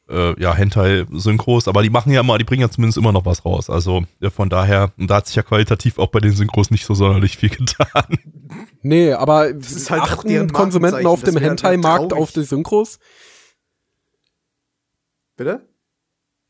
äh, 0.08 0.40
ja, 0.40 0.54
Hentai-Synchros, 0.54 1.68
aber 1.68 1.82
die 1.82 1.90
machen 1.90 2.12
ja 2.12 2.22
immer, 2.22 2.38
die 2.38 2.44
bringen 2.44 2.62
ja 2.62 2.70
zumindest 2.70 2.98
immer 2.98 3.12
noch 3.12 3.26
was 3.26 3.44
raus. 3.44 3.70
Also 3.70 4.04
von 4.30 4.50
daher, 4.50 4.92
und 4.98 5.10
da 5.10 5.16
hat 5.16 5.28
sich 5.28 5.36
ja 5.36 5.42
qualitativ 5.42 5.98
auch 5.98 6.10
bei 6.10 6.20
den 6.20 6.32
Synchros 6.32 6.70
nicht 6.70 6.86
so 6.86 6.94
sonderlich 6.94 7.38
viel 7.38 7.50
getan. 7.58 8.20
nee, 8.82 9.14
aber 9.14 9.48
ist 9.48 9.90
halt 9.90 10.04
achten 10.04 10.28
deren 10.28 10.52
Konsumenten 10.52 11.08
auf 11.08 11.24
dem 11.24 11.38
Hentai-Markt 11.38 12.14
auf 12.14 12.32
die 12.32 12.44
Synchros? 12.44 13.00
Bitte? 15.36 15.68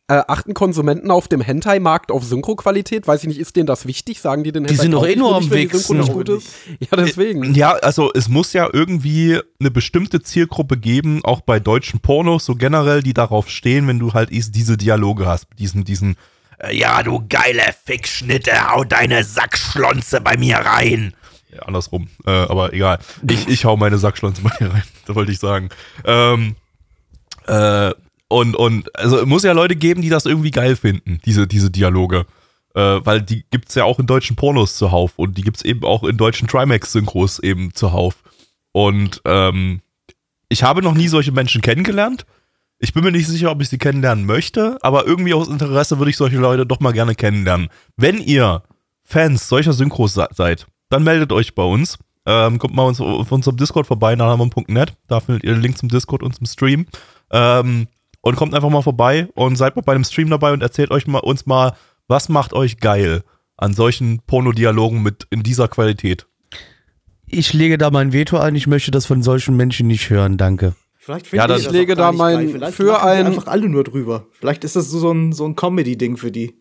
Äh, 0.08 0.22
achten 0.28 0.54
Konsumenten 0.54 1.10
auf 1.10 1.28
dem 1.28 1.42
Hentai-Markt 1.42 2.12
auf 2.12 2.24
Synchro-Qualität? 2.24 3.08
Weiß 3.08 3.24
ich 3.24 3.28
nicht, 3.28 3.40
ist 3.40 3.56
denen 3.56 3.66
das 3.66 3.88
wichtig? 3.88 4.22
Sagen 4.22 4.44
die 4.44 4.52
den 4.52 4.66
Die 4.66 4.76
sind 4.76 4.92
doch 4.92 5.04
eh 5.08 5.16
nur 5.16 5.32
mir 5.32 5.38
am 5.38 5.50
Wichsen. 5.50 6.00
gut 6.06 6.30
ist? 6.30 6.48
Ja, 6.80 6.96
deswegen. 6.96 7.56
Ja, 7.56 7.72
also 7.72 8.12
es 8.14 8.30
muss 8.30 8.54
ja 8.54 8.70
irgendwie 8.72 9.40
eine 9.60 9.72
bestimmte 9.72 10.22
Zielgruppe 10.22 10.78
geben, 10.78 11.22
auch 11.24 11.42
bei 11.42 11.60
deutschen 11.60 12.02
Pornos, 12.02 12.46
so 12.46 12.54
generell, 12.54 13.02
die 13.02 13.16
darauf 13.16 13.50
stehen, 13.50 13.88
wenn 13.88 13.98
du 13.98 14.14
halt 14.14 14.30
diese 14.32 14.78
Dialoge 14.78 15.26
hast, 15.26 15.48
diesen, 15.58 15.86
diesen, 15.86 16.18
äh, 16.60 16.78
ja, 16.78 17.02
du 17.02 17.26
geile 17.28 17.64
Fickschnitte, 17.86 18.52
hau 18.70 18.84
deine 18.84 19.24
Sackschlonze 19.24 20.22
bei 20.22 20.38
mir 20.38 20.58
rein. 20.58 21.16
Ja, 21.52 21.64
andersrum, 21.64 22.10
äh, 22.28 22.30
aber 22.30 22.74
egal. 22.74 23.00
Ich, 23.28 23.48
ich 23.48 23.66
hau 23.66 23.76
meine 23.76 23.98
Sackschlonze 23.98 24.44
bei 24.44 24.52
dir 24.60 24.72
rein, 24.72 24.84
das 25.08 25.16
wollte 25.16 25.32
ich 25.32 25.40
sagen. 25.40 25.70
Ähm, 26.04 26.56
äh, 27.48 27.92
und, 28.28 28.56
und, 28.56 28.96
also 28.98 29.20
es 29.20 29.26
muss 29.26 29.44
ja 29.44 29.52
Leute 29.54 29.76
geben, 29.76 30.02
die 30.02 30.10
das 30.10 30.26
irgendwie 30.26 30.52
geil 30.52 30.76
finden, 30.76 31.20
diese, 31.26 31.48
diese 31.48 31.70
Dialoge. 31.72 32.26
Äh, 32.74 33.00
weil 33.06 33.22
die 33.22 33.46
gibt's 33.52 33.76
ja 33.76 33.86
auch 33.86 34.00
in 34.00 34.06
deutschen 34.06 34.36
Pornos 34.36 34.76
zuhauf 34.76 35.14
und 35.18 35.38
die 35.38 35.44
gibt's 35.44 35.62
eben 35.62 35.86
auch 35.86 36.04
in 36.04 36.18
deutschen 36.18 36.48
Trimax-Synchros 36.48 37.40
eben 37.40 37.74
zuhauf. 37.74 38.22
Und 38.74 39.22
ähm, 39.24 39.82
ich 40.50 40.64
habe 40.64 40.82
noch 40.82 40.94
nie 40.94 41.08
solche 41.08 41.32
Menschen 41.32 41.62
kennengelernt. 41.62 42.26
Ich 42.80 42.92
bin 42.94 43.04
mir 43.06 43.12
nicht 43.14 43.28
sicher, 43.28 43.50
ob 43.52 43.62
ich 43.62 43.70
sie 43.70 43.78
kennenlernen 43.78 44.26
möchte, 44.26 44.78
aber 44.82 45.08
irgendwie 45.08 45.34
aus 45.34 45.48
Interesse 45.48 45.98
würde 46.00 46.10
ich 46.12 46.18
solche 46.18 46.36
Leute 46.38 46.66
doch 46.66 46.82
mal 46.82 46.92
gerne 46.92 47.16
kennenlernen. 47.16 47.70
Wenn 47.96 48.20
ihr 48.20 48.64
Fans 49.06 49.48
solcher 49.48 49.72
Synchros 49.72 50.14
se- 50.16 50.28
seid, 50.34 50.68
dann 50.90 51.04
meldet 51.04 51.32
euch 51.32 51.56
bei 51.56 51.64
uns. 51.64 51.98
Ähm, 52.26 52.60
kommt 52.60 52.76
mal 52.76 52.84
auf 52.84 53.32
unserem 53.32 53.56
Discord 53.56 53.88
vorbei, 53.88 54.16
nachhamon.net. 54.16 54.94
Da 55.08 55.22
findet 55.22 55.44
ihr 55.46 55.54
den 55.54 55.62
Link 55.62 55.78
zum 55.78 55.88
Discord 55.88 56.24
und 56.24 56.36
zum 56.36 56.46
Stream. 56.46 56.88
Ähm, 57.32 57.88
und 58.26 58.36
kommt 58.36 58.54
einfach 58.56 58.70
mal 58.70 58.82
vorbei 58.82 59.28
und 59.36 59.56
seid 59.56 59.76
mal 59.76 59.84
bei 59.84 59.94
einem 59.94 60.04
Stream 60.04 60.30
dabei 60.30 60.52
und 60.52 60.62
erzählt 60.62 60.90
euch 60.92 61.06
mal, 61.08 61.20
uns 61.20 61.46
mal, 61.46 61.74
was 62.08 62.28
macht 62.28 62.54
euch 62.54 62.80
geil 62.80 63.24
an 63.56 63.74
solchen 63.74 64.20
Pornodialogen 64.26 65.02
mit 65.04 65.28
in 65.30 65.44
dieser 65.44 65.68
Qualität. 65.68 66.26
Ich 67.28 67.54
lege 67.54 67.78
da 67.78 67.90
mein 67.92 68.14
Veto 68.14 68.38
ein. 68.38 68.56
Ich 68.56 68.68
möchte 68.68 68.92
das 68.92 69.06
von 69.06 69.22
solchen 69.24 69.56
Menschen 69.56 69.88
nicht 69.88 70.10
hören. 70.10 70.38
Danke. 70.38 70.76
Vielleicht 70.98 71.32
Ja, 71.32 71.46
dann- 71.48 71.58
die 71.58 71.64
das 71.64 71.72
Ich 71.72 71.78
lege 71.80 71.96
da 71.96 72.12
mein 72.12 72.50
für 72.72 73.02
ein- 73.02 73.28
einfach 73.28 73.48
alle 73.48 73.70
nur 73.70 73.84
drüber. 73.84 74.26
Vielleicht 74.32 74.64
ist 74.64 74.76
das 74.76 74.90
so 74.90 75.12
ein, 75.12 75.32
so 75.32 75.46
ein 75.46 75.56
Comedy-Ding 75.56 76.18
für 76.18 76.32
die. 76.32 76.56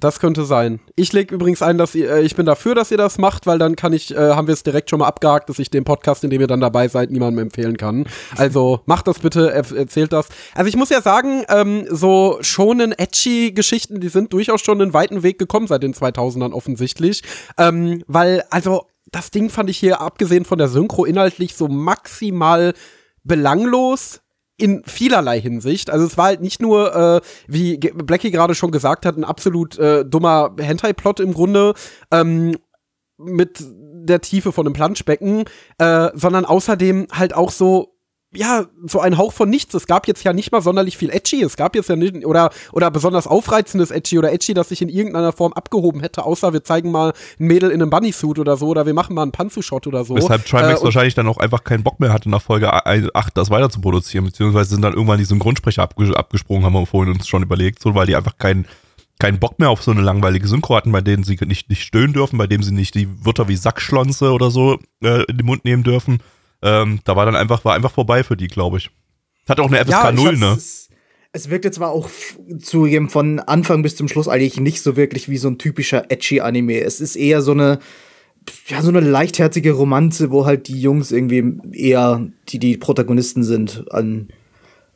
Das 0.00 0.18
könnte 0.18 0.46
sein. 0.46 0.80
Ich 0.96 1.12
lege 1.12 1.34
übrigens 1.34 1.60
ein, 1.60 1.76
dass 1.76 1.94
ihr, 1.94 2.10
äh, 2.10 2.22
ich 2.22 2.34
bin 2.34 2.46
dafür, 2.46 2.74
dass 2.74 2.90
ihr 2.90 2.96
das 2.96 3.18
macht, 3.18 3.46
weil 3.46 3.58
dann 3.58 3.76
kann 3.76 3.92
ich, 3.92 4.16
äh, 4.16 4.30
haben 4.30 4.46
wir 4.46 4.54
es 4.54 4.62
direkt 4.62 4.88
schon 4.88 5.00
mal 5.00 5.06
abgehakt, 5.06 5.50
dass 5.50 5.58
ich 5.58 5.70
den 5.70 5.84
Podcast, 5.84 6.24
in 6.24 6.30
dem 6.30 6.40
ihr 6.40 6.46
dann 6.46 6.60
dabei 6.60 6.88
seid, 6.88 7.10
niemandem 7.10 7.44
empfehlen 7.44 7.76
kann. 7.76 8.06
Also 8.36 8.80
macht 8.86 9.06
das 9.06 9.18
bitte, 9.18 9.52
er, 9.52 9.70
erzählt 9.76 10.14
das. 10.14 10.28
Also 10.54 10.68
ich 10.68 10.76
muss 10.76 10.88
ja 10.88 11.02
sagen, 11.02 11.44
ähm, 11.48 11.86
so 11.90 12.38
schonen 12.40 12.92
edgy 12.92 13.52
Geschichten, 13.52 14.00
die 14.00 14.08
sind 14.08 14.32
durchaus 14.32 14.62
schon 14.62 14.80
einen 14.80 14.94
weiten 14.94 15.22
Weg 15.22 15.38
gekommen 15.38 15.66
seit 15.66 15.82
den 15.82 15.92
2000ern 15.92 16.52
offensichtlich, 16.52 17.22
ähm, 17.58 18.02
weil 18.06 18.42
also 18.50 18.86
das 19.12 19.30
Ding 19.30 19.50
fand 19.50 19.68
ich 19.68 19.76
hier 19.76 20.00
abgesehen 20.00 20.46
von 20.46 20.56
der 20.56 20.68
Synchro 20.68 21.04
inhaltlich 21.04 21.54
so 21.56 21.68
maximal 21.68 22.72
belanglos 23.22 24.20
in 24.60 24.82
vielerlei 24.84 25.40
Hinsicht. 25.40 25.90
Also 25.90 26.06
es 26.06 26.16
war 26.16 26.26
halt 26.26 26.40
nicht 26.40 26.60
nur, 26.60 26.94
äh, 26.94 27.20
wie 27.46 27.78
Blackie 27.78 28.30
gerade 28.30 28.54
schon 28.54 28.70
gesagt 28.70 29.06
hat, 29.06 29.16
ein 29.16 29.24
absolut 29.24 29.78
äh, 29.78 30.04
dummer 30.04 30.54
Hentai-Plot 30.58 31.20
im 31.20 31.32
Grunde, 31.32 31.74
ähm, 32.10 32.56
mit 33.16 33.62
der 33.62 34.20
Tiefe 34.20 34.52
von 34.52 34.66
einem 34.66 34.74
Planschbecken, 34.74 35.44
äh, 35.78 36.08
sondern 36.14 36.44
außerdem 36.44 37.08
halt 37.12 37.34
auch 37.34 37.50
so, 37.50 37.94
ja, 38.32 38.66
so 38.86 39.00
ein 39.00 39.18
Hauch 39.18 39.32
von 39.32 39.50
nichts. 39.50 39.74
Es 39.74 39.88
gab 39.88 40.06
jetzt 40.06 40.22
ja 40.22 40.32
nicht 40.32 40.52
mal 40.52 40.62
sonderlich 40.62 40.96
viel 40.96 41.10
Edgy. 41.10 41.42
Es 41.42 41.56
gab 41.56 41.74
jetzt 41.74 41.88
ja 41.88 41.96
nicht, 41.96 42.24
oder, 42.24 42.50
oder 42.72 42.90
besonders 42.90 43.26
aufreizendes 43.26 43.90
Edgy 43.90 44.18
oder 44.18 44.32
Edgy, 44.32 44.54
das 44.54 44.68
sich 44.68 44.82
in 44.82 44.88
irgendeiner 44.88 45.32
Form 45.32 45.52
abgehoben 45.52 46.00
hätte, 46.00 46.24
außer 46.24 46.52
wir 46.52 46.62
zeigen 46.62 46.92
mal 46.92 47.12
ein 47.40 47.46
Mädel 47.46 47.70
in 47.70 47.82
einem 47.82 47.90
Bunny-Suit 47.90 48.38
oder 48.38 48.56
so, 48.56 48.68
oder 48.68 48.86
wir 48.86 48.94
machen 48.94 49.14
mal 49.14 49.22
einen 49.22 49.32
Panzu-Shot 49.32 49.88
oder 49.88 50.04
so. 50.04 50.14
Weshalb 50.14 50.46
Trimax 50.46 50.80
Äh, 50.80 50.84
wahrscheinlich 50.84 51.14
dann 51.14 51.26
auch 51.26 51.38
einfach 51.38 51.64
keinen 51.64 51.82
Bock 51.82 51.98
mehr 51.98 52.12
hatte, 52.12 52.30
nach 52.30 52.42
Folge 52.42 52.72
8 52.72 53.36
das 53.36 53.50
weiter 53.50 53.68
zu 53.68 53.80
produzieren, 53.80 54.26
beziehungsweise 54.26 54.70
sind 54.70 54.82
dann 54.82 54.92
irgendwann 54.92 55.18
die 55.18 55.24
Synchronsprecher 55.24 55.82
abges 55.82 56.12
abgesprungen, 56.14 56.64
haben 56.64 56.74
wir 56.74 56.86
vorhin 56.86 57.12
uns 57.12 57.26
schon 57.26 57.42
überlegt, 57.42 57.82
so, 57.82 57.94
weil 57.96 58.06
die 58.06 58.16
einfach 58.16 58.38
keinen 58.38 58.66
keinen 59.18 59.38
Bock 59.38 59.58
mehr 59.58 59.68
auf 59.68 59.82
so 59.82 59.90
eine 59.90 60.00
langweilige 60.00 60.48
Synchro 60.48 60.76
hatten, 60.76 60.92
bei 60.92 61.02
denen 61.02 61.24
sie 61.24 61.36
nicht, 61.44 61.68
nicht 61.68 61.82
stöhnen 61.82 62.14
dürfen, 62.14 62.38
bei 62.38 62.46
dem 62.46 62.62
sie 62.62 62.72
nicht 62.72 62.94
die 62.94 63.06
Wörter 63.22 63.48
wie 63.48 63.56
Sackschlonze 63.56 64.32
oder 64.32 64.50
so 64.50 64.78
äh, 65.04 65.24
in 65.24 65.36
den 65.36 65.44
Mund 65.44 65.66
nehmen 65.66 65.82
dürfen. 65.82 66.20
Ähm, 66.62 67.00
da 67.04 67.16
war 67.16 67.24
dann 67.26 67.36
einfach, 67.36 67.64
war 67.64 67.74
einfach 67.74 67.92
vorbei 67.92 68.22
für 68.22 68.36
die, 68.36 68.48
glaube 68.48 68.78
ich. 68.78 68.90
Hat 69.48 69.60
auch 69.60 69.66
eine 69.68 69.78
FSK 69.78 69.90
Ja, 69.90 70.10
ich 70.10 70.16
0, 70.16 70.26
hab's- 70.28 70.40
ne? 70.40 70.96
Es, 71.32 71.48
wirkt 71.48 71.64
jetzt 71.64 71.76
zwar 71.76 71.90
auch 71.90 72.06
f- 72.06 72.38
zugegeben 72.60 73.08
von 73.08 73.38
Anfang 73.38 73.82
bis 73.82 73.94
zum 73.96 74.08
Schluss 74.08 74.26
eigentlich 74.28 74.58
nicht 74.60 74.82
so 74.82 74.96
wirklich 74.96 75.28
wie 75.28 75.38
so 75.38 75.48
ein 75.48 75.58
typischer 75.58 76.10
edgy 76.10 76.40
Anime. 76.40 76.80
Es 76.80 77.00
ist 77.00 77.14
eher 77.16 77.40
so 77.40 77.52
eine 77.52 77.78
ja 78.68 78.82
so 78.82 78.88
eine 78.88 79.00
leichtherzige 79.00 79.72
Romanze, 79.72 80.30
wo 80.30 80.44
halt 80.46 80.66
die 80.68 80.80
Jungs 80.80 81.12
irgendwie 81.12 81.60
eher 81.72 82.26
die 82.48 82.58
die 82.58 82.76
Protagonisten 82.78 83.44
sind 83.44 83.84
an 83.92 84.28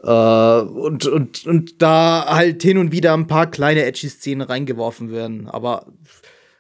äh, 0.03 0.61
und, 0.61 1.07
und, 1.07 1.47
und 1.47 1.83
da 1.83 2.27
halt 2.29 2.63
hin 2.63 2.79
und 2.79 2.91
wieder 2.91 3.15
ein 3.15 3.27
paar 3.27 3.51
kleine 3.51 3.85
edgy 3.85 4.09
Szenen 4.09 4.43
reingeworfen 4.43 5.13
werden, 5.13 5.47
aber 5.49 5.87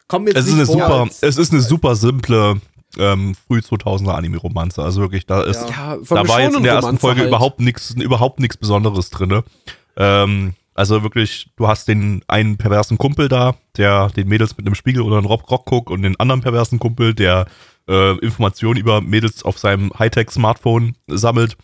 kommt 0.08 0.28
jetzt 0.28 0.36
Es 0.36 0.46
ist 0.46 0.52
nicht 0.56 0.56
eine 0.56 0.66
super, 0.66 1.08
es 1.20 1.36
ist 1.38 1.52
eine 1.52 1.62
super 1.62 1.96
simple 1.96 2.60
ähm, 2.98 3.34
früh 3.34 3.58
2000er 3.58 4.12
Anime-Romanze. 4.12 4.82
Also 4.82 5.00
wirklich, 5.00 5.26
da 5.26 5.42
ist, 5.42 5.68
Ja, 5.70 5.96
da 6.08 6.28
war 6.28 6.40
jetzt 6.40 6.56
in 6.56 6.62
der 6.62 6.74
ersten 6.74 6.98
Folge 6.98 7.20
halt. 7.20 7.28
überhaupt 7.28 7.60
nichts, 7.60 7.90
überhaupt 7.90 8.40
nichts 8.40 8.56
Besonderes 8.56 9.10
drin. 9.10 9.42
Ähm, 9.96 10.54
also 10.74 11.02
wirklich, 11.02 11.50
du 11.56 11.68
hast 11.68 11.86
den 11.88 12.22
einen 12.26 12.56
perversen 12.56 12.98
Kumpel 12.98 13.28
da, 13.28 13.54
der 13.76 14.08
den 14.10 14.28
Mädels 14.28 14.56
mit 14.56 14.66
einem 14.66 14.74
Spiegel 14.74 15.02
oder 15.02 15.18
einem 15.18 15.26
Rock, 15.26 15.50
Rock 15.50 15.66
guckt 15.66 15.90
und 15.90 16.02
den 16.02 16.18
anderen 16.18 16.40
perversen 16.40 16.78
Kumpel, 16.78 17.14
der 17.14 17.46
äh, 17.88 18.18
Informationen 18.18 18.78
über 18.78 19.00
Mädels 19.00 19.44
auf 19.44 19.58
seinem 19.58 19.92
Hightech-Smartphone 19.98 20.96
sammelt. 21.06 21.56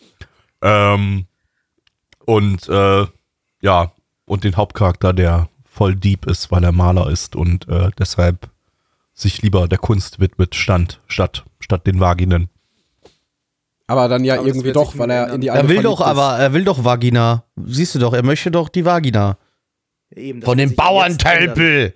Ähm, 0.62 1.26
und 2.24 2.68
äh, 2.68 3.06
ja, 3.62 3.92
und 4.26 4.44
den 4.44 4.56
Hauptcharakter, 4.56 5.12
der 5.12 5.48
voll 5.64 5.96
deep 5.96 6.26
ist, 6.26 6.52
weil 6.52 6.62
er 6.62 6.72
Maler 6.72 7.10
ist 7.10 7.34
und 7.34 7.68
äh, 7.68 7.90
deshalb 7.98 8.48
sich 9.20 9.42
lieber 9.42 9.68
der 9.68 9.78
Kunst 9.78 10.20
widmet, 10.20 10.54
stand, 10.54 11.00
statt, 11.06 11.44
statt 11.60 11.86
den 11.86 12.00
Vaginen. 12.00 12.48
Aber 13.86 14.08
dann 14.08 14.24
ja 14.24 14.38
Aber 14.38 14.46
irgendwie 14.46 14.72
doch, 14.72 14.96
weil 14.98 15.10
er 15.10 15.32
in 15.34 15.40
die 15.40 15.50
eine 15.50 15.62
Er 15.62 15.68
will 15.68 15.82
doch, 15.82 16.00
ist. 16.00 16.06
aber 16.06 16.38
er 16.38 16.52
will 16.52 16.64
doch 16.64 16.84
Vagina. 16.84 17.44
Siehst 17.56 17.94
du 17.94 17.98
doch, 17.98 18.12
er 18.12 18.22
möchte 18.22 18.50
doch 18.50 18.68
die 18.68 18.84
Vagina. 18.84 19.36
Eben, 20.14 20.42
Von 20.42 20.58
den 20.58 20.70
ändern. 20.70 20.86
Bauerntölpel. 20.86 21.94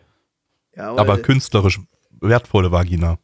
Ja, 0.77 0.95
Aber 0.97 1.19
künstlerisch 1.19 1.81
wertvolle 2.21 2.73
Vagina. 2.73 3.19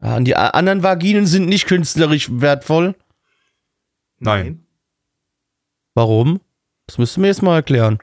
Ah, 0.00 0.16
und 0.16 0.24
die 0.24 0.36
anderen 0.36 0.82
Vaginen 0.82 1.26
sind 1.26 1.48
nicht 1.48 1.66
künstlerisch 1.66 2.28
wertvoll. 2.32 2.94
Nein. 4.20 4.64
Warum? 5.94 6.40
Das 6.86 6.98
müssten 6.98 7.20
wir 7.22 7.28
jetzt 7.28 7.42
mal 7.42 7.56
erklären. 7.56 7.98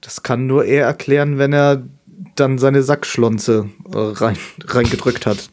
Das 0.00 0.22
kann 0.22 0.46
nur 0.46 0.64
er 0.64 0.86
erklären, 0.86 1.38
wenn 1.38 1.52
er 1.52 1.86
dann 2.36 2.58
seine 2.58 2.82
Sackschlonze 2.82 3.70
äh, 3.92 3.96
rein, 3.96 4.36
reingedrückt 4.66 5.26
hat. 5.26 5.50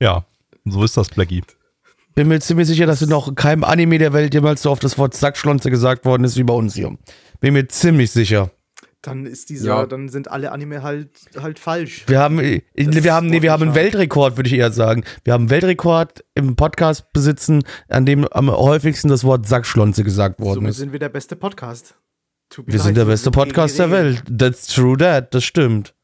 Ja, 0.00 0.24
so 0.64 0.84
ist 0.84 0.96
das, 0.96 1.08
Blackie. 1.08 1.42
Bin 2.14 2.28
mir 2.28 2.40
ziemlich 2.40 2.66
sicher, 2.68 2.86
dass 2.86 3.02
in 3.02 3.08
noch 3.10 3.34
keinem 3.34 3.64
Anime 3.64 3.98
der 3.98 4.12
Welt 4.12 4.34
jemals 4.34 4.62
so 4.62 4.70
oft 4.70 4.82
das 4.84 4.98
Wort 4.98 5.14
Sackschlonze 5.14 5.70
gesagt 5.70 6.04
worden 6.04 6.24
ist 6.24 6.36
wie 6.36 6.42
bei 6.42 6.54
uns 6.54 6.74
hier. 6.74 6.96
Bin 7.40 7.54
mir 7.54 7.68
ziemlich 7.68 8.10
sicher. 8.10 8.50
Dann 9.02 9.26
ist 9.26 9.48
dieser, 9.48 9.68
Ja. 9.68 9.86
dann 9.86 10.08
sind 10.08 10.28
alle 10.28 10.50
Anime 10.50 10.82
halt 10.82 11.10
halt 11.40 11.60
falsch. 11.60 12.02
Wir 12.08 12.18
haben, 12.18 12.40
äh, 12.40 12.62
wir 12.74 13.14
haben, 13.14 13.28
nee, 13.28 13.42
wir 13.42 13.52
haben 13.52 13.62
einen 13.62 13.74
Weltrekord, 13.76 14.36
würde 14.36 14.48
ich 14.48 14.56
eher 14.56 14.72
sagen. 14.72 15.04
Wir 15.22 15.32
haben 15.34 15.42
einen 15.42 15.50
Weltrekord 15.50 16.24
im 16.34 16.56
Podcast 16.56 17.12
besitzen, 17.12 17.62
an 17.88 18.04
dem 18.06 18.26
am 18.26 18.50
häufigsten 18.50 19.08
das 19.08 19.22
Wort 19.22 19.46
Sackschlonze 19.46 20.02
gesagt 20.02 20.40
worden 20.40 20.56
Somit 20.56 20.70
ist. 20.70 20.76
sind 20.78 20.90
wir 20.92 20.98
der 20.98 21.10
beste 21.10 21.36
Podcast. 21.36 21.94
Wir 22.64 22.80
sind 22.80 22.96
der 22.96 23.04
beste 23.04 23.30
Podcast 23.30 23.78
der. 23.78 23.90
Welt. 23.90 24.22
That's 24.26 24.66
true 24.66 24.96
that. 24.96 25.34
Das 25.34 25.44
stimmt. 25.44 25.94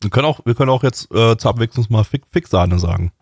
Wir 0.00 0.10
können 0.10 0.26
auch, 0.26 0.40
wir 0.44 0.54
können 0.54 0.70
auch 0.70 0.82
jetzt 0.82 1.10
äh, 1.12 1.36
zur 1.36 1.50
Abwechslung 1.50 1.86
mal 1.90 2.04
Fick, 2.04 2.24
Ficksahne 2.30 2.78
sagen. 2.78 3.12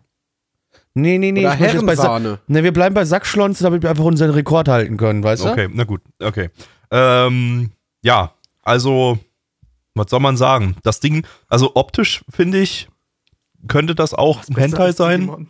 Nee, 0.93 1.17
nee, 1.17 1.31
nee. 1.31 1.45
Oder 1.45 1.73
ich 1.73 1.85
bei 1.85 1.95
Sa 1.95 2.19
nee, 2.19 2.63
wir 2.63 2.73
bleiben 2.73 2.95
bei 2.95 3.05
Sackschlonze, 3.05 3.63
damit 3.63 3.81
wir 3.83 3.89
einfach 3.89 4.03
unseren 4.03 4.31
Rekord 4.31 4.67
halten 4.67 4.97
können, 4.97 5.23
weißt 5.23 5.45
du? 5.45 5.49
Okay, 5.49 5.69
na 5.71 5.85
gut, 5.85 6.01
okay. 6.21 6.49
Ähm, 6.89 7.71
ja, 8.03 8.33
also, 8.61 9.19
was 9.95 10.09
soll 10.09 10.19
man 10.19 10.35
sagen? 10.35 10.75
Das 10.83 10.99
Ding, 10.99 11.25
also 11.47 11.71
optisch 11.75 12.25
finde 12.29 12.59
ich, 12.59 12.89
könnte 13.67 13.95
das 13.95 14.13
auch 14.13 14.41
ein 14.49 14.55
Hentai 14.55 14.91
sein. 14.91 15.47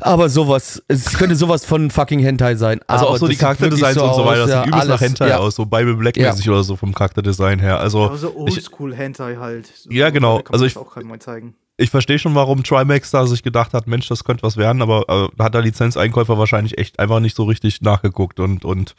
Aber 0.00 0.28
sowas, 0.28 0.82
es 0.88 1.12
könnte 1.18 1.36
sowas 1.36 1.64
von 1.64 1.90
fucking 1.90 2.20
Hentai 2.20 2.54
sein. 2.54 2.80
Also 2.86 3.06
aber 3.06 3.14
auch 3.14 3.18
so 3.18 3.26
die 3.26 3.34
das 3.34 3.40
Charakterdesigns 3.40 3.98
und 3.98 4.14
so 4.14 4.24
weiter, 4.24 4.46
das 4.46 4.50
aus, 4.50 4.64
sieht 4.64 4.66
übelst 4.68 4.88
nach 4.88 5.00
Hentai 5.00 5.28
ja. 5.28 5.38
aus, 5.38 5.54
so 5.54 5.66
Bible 5.66 5.94
Black-mäßig 5.96 6.48
oder 6.48 6.64
so 6.64 6.76
vom 6.76 6.94
Charakterdesign 6.94 7.58
her. 7.58 7.78
Also, 7.78 8.04
Aber 8.04 8.16
so 8.16 8.34
Oldschool 8.36 8.94
Hentai 8.94 9.36
halt. 9.36 9.66
So 9.66 9.90
Ja, 9.90 10.10
genau. 10.10 10.36
kann 10.36 10.44
man 10.44 10.52
Also 10.54 10.64
das 10.64 10.72
ich- 10.72 10.78
auch 10.78 10.90
gerade 10.90 11.06
mal 11.06 11.18
zeigen. 11.18 11.54
ich 11.76 11.90
verstehe 11.90 12.18
schon, 12.18 12.34
warum 12.34 12.62
Trimax 12.62 13.10
da 13.10 13.26
sich 13.26 13.42
gedacht 13.42 13.74
hat, 13.74 13.86
Mensch, 13.86 14.08
das 14.08 14.24
könnte 14.24 14.42
was 14.44 14.56
werden, 14.56 14.80
aber 14.80 15.04
äh, 15.08 15.28
da 15.36 15.44
hat 15.44 15.54
der 15.54 15.62
Lizenzeinkäufer 15.62 16.38
wahrscheinlich 16.38 16.78
echt 16.78 16.98
einfach 16.98 17.20
nicht 17.20 17.36
so 17.36 17.44
richtig 17.44 17.82
nachgeguckt 17.82 18.40
und, 18.40 18.64
und 18.64 18.94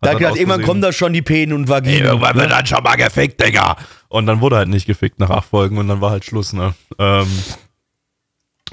Da 0.00 0.14
gedacht, 0.14 0.36
irgendwann 0.36 0.62
kommen 0.62 0.80
da 0.80 0.92
schon 0.92 1.12
die 1.12 1.22
Penen 1.22 1.52
und 1.52 1.68
Vaginen. 1.68 2.02
Ey, 2.02 2.06
irgendwann 2.06 2.36
wird 2.36 2.50
dann 2.52 2.66
schon 2.66 2.82
mal 2.84 2.96
gefickt, 2.96 3.44
Digga. 3.44 3.76
Und 4.08 4.26
dann 4.26 4.40
wurde 4.40 4.56
halt 4.56 4.68
nicht 4.68 4.86
gefickt 4.86 5.18
nach 5.18 5.30
acht 5.30 5.48
Folgen 5.48 5.76
und 5.78 5.88
dann 5.88 6.00
war 6.00 6.10
halt 6.12 6.24
Schluss, 6.24 6.52
ne? 6.52 6.74
Ähm, 6.98 7.26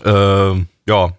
ähm, 0.06 0.68
ja, 0.88 1.14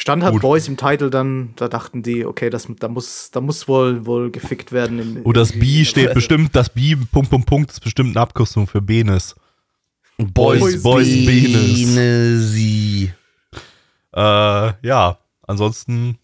Stand 0.00 0.24
Gut. 0.24 0.42
Boys 0.42 0.68
im 0.68 0.76
Titel, 0.76 1.10
dann 1.10 1.54
da 1.56 1.66
dachten 1.66 2.04
die, 2.04 2.24
okay, 2.24 2.50
das, 2.50 2.68
da 2.78 2.86
muss, 2.86 3.32
da 3.32 3.40
muss 3.40 3.66
wohl 3.66 4.06
wohl 4.06 4.30
gefickt 4.30 4.70
werden. 4.70 4.98
Im, 5.00 5.20
oh, 5.24 5.32
das 5.32 5.50
B 5.52 5.84
steht 5.84 6.14
bestimmt, 6.14 6.54
das 6.54 6.68
B, 6.68 6.94
Punkt, 6.94 7.30
Punkt, 7.30 7.46
Punkt, 7.46 7.72
ist 7.72 7.80
bestimmt 7.80 8.10
eine 8.16 8.20
Abkürzung 8.20 8.68
für 8.68 8.80
Benes. 8.80 9.34
Boys, 10.16 10.60
Boys, 10.60 10.82
Boys, 10.82 11.06
Penis. 11.08 12.50
sie. 12.52 13.12
Äh, 14.14 14.72
ja, 14.86 15.18
ansonsten, 15.46 16.18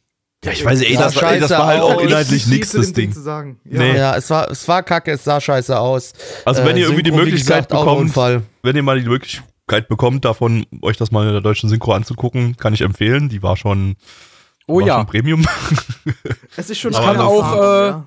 ja, 0.44 0.52
ich 0.52 0.64
weiß 0.64 0.78
nicht, 0.78 0.90
ey, 0.90 0.96
das, 0.96 1.16
war- 1.16 1.32
ey, 1.32 1.40
das 1.40 1.50
war 1.50 1.66
halt 1.66 1.80
auch 1.80 2.00
inhaltlich 2.00 2.46
nichts, 2.46 2.70
dem 2.72 2.80
das 2.80 2.92
Ding. 2.92 3.12
Zu 3.12 3.22
sagen. 3.22 3.58
Ja. 3.64 3.78
Nee. 3.80 3.96
Ja, 3.96 4.16
es 4.16 4.30
war, 4.30 4.50
es 4.50 4.66
war 4.68 4.82
kacke, 4.82 5.12
es 5.12 5.24
sah 5.24 5.40
scheiße 5.40 5.78
aus. 5.78 6.12
Also 6.44 6.64
wenn 6.64 6.76
Äh, 6.76 6.80
ihr 6.80 6.84
irgendwie 6.86 7.02
die 7.02 7.10
Möglichkeit 7.10 7.68
gesagt, 7.68 7.70
bekommt, 7.70 8.16
wenn 8.62 8.76
ihr 8.76 8.82
mal 8.82 9.00
die 9.00 9.08
Möglichkeit 9.08 9.44
bekommt, 9.66 10.24
davon 10.24 10.66
euch 10.82 10.96
das 10.96 11.10
mal 11.10 11.26
in 11.26 11.32
der 11.32 11.40
deutschen 11.40 11.68
Synchro 11.68 11.92
anzugucken, 11.92 12.56
kann 12.56 12.74
ich 12.74 12.82
empfehlen. 12.82 13.28
Die 13.28 13.42
war 13.42 13.56
schon, 13.56 13.96
Oh 14.66 14.80
war 14.80 14.86
ja. 14.86 14.96
schon 14.96 15.06
Premium. 15.06 15.46
Es 16.56 16.70
ist 16.70 16.78
schon 16.78 16.92
Ich 16.92 16.98
kann 16.98 17.18
auch, 17.18 17.56
äh, 17.56 17.86
ja. 17.88 18.06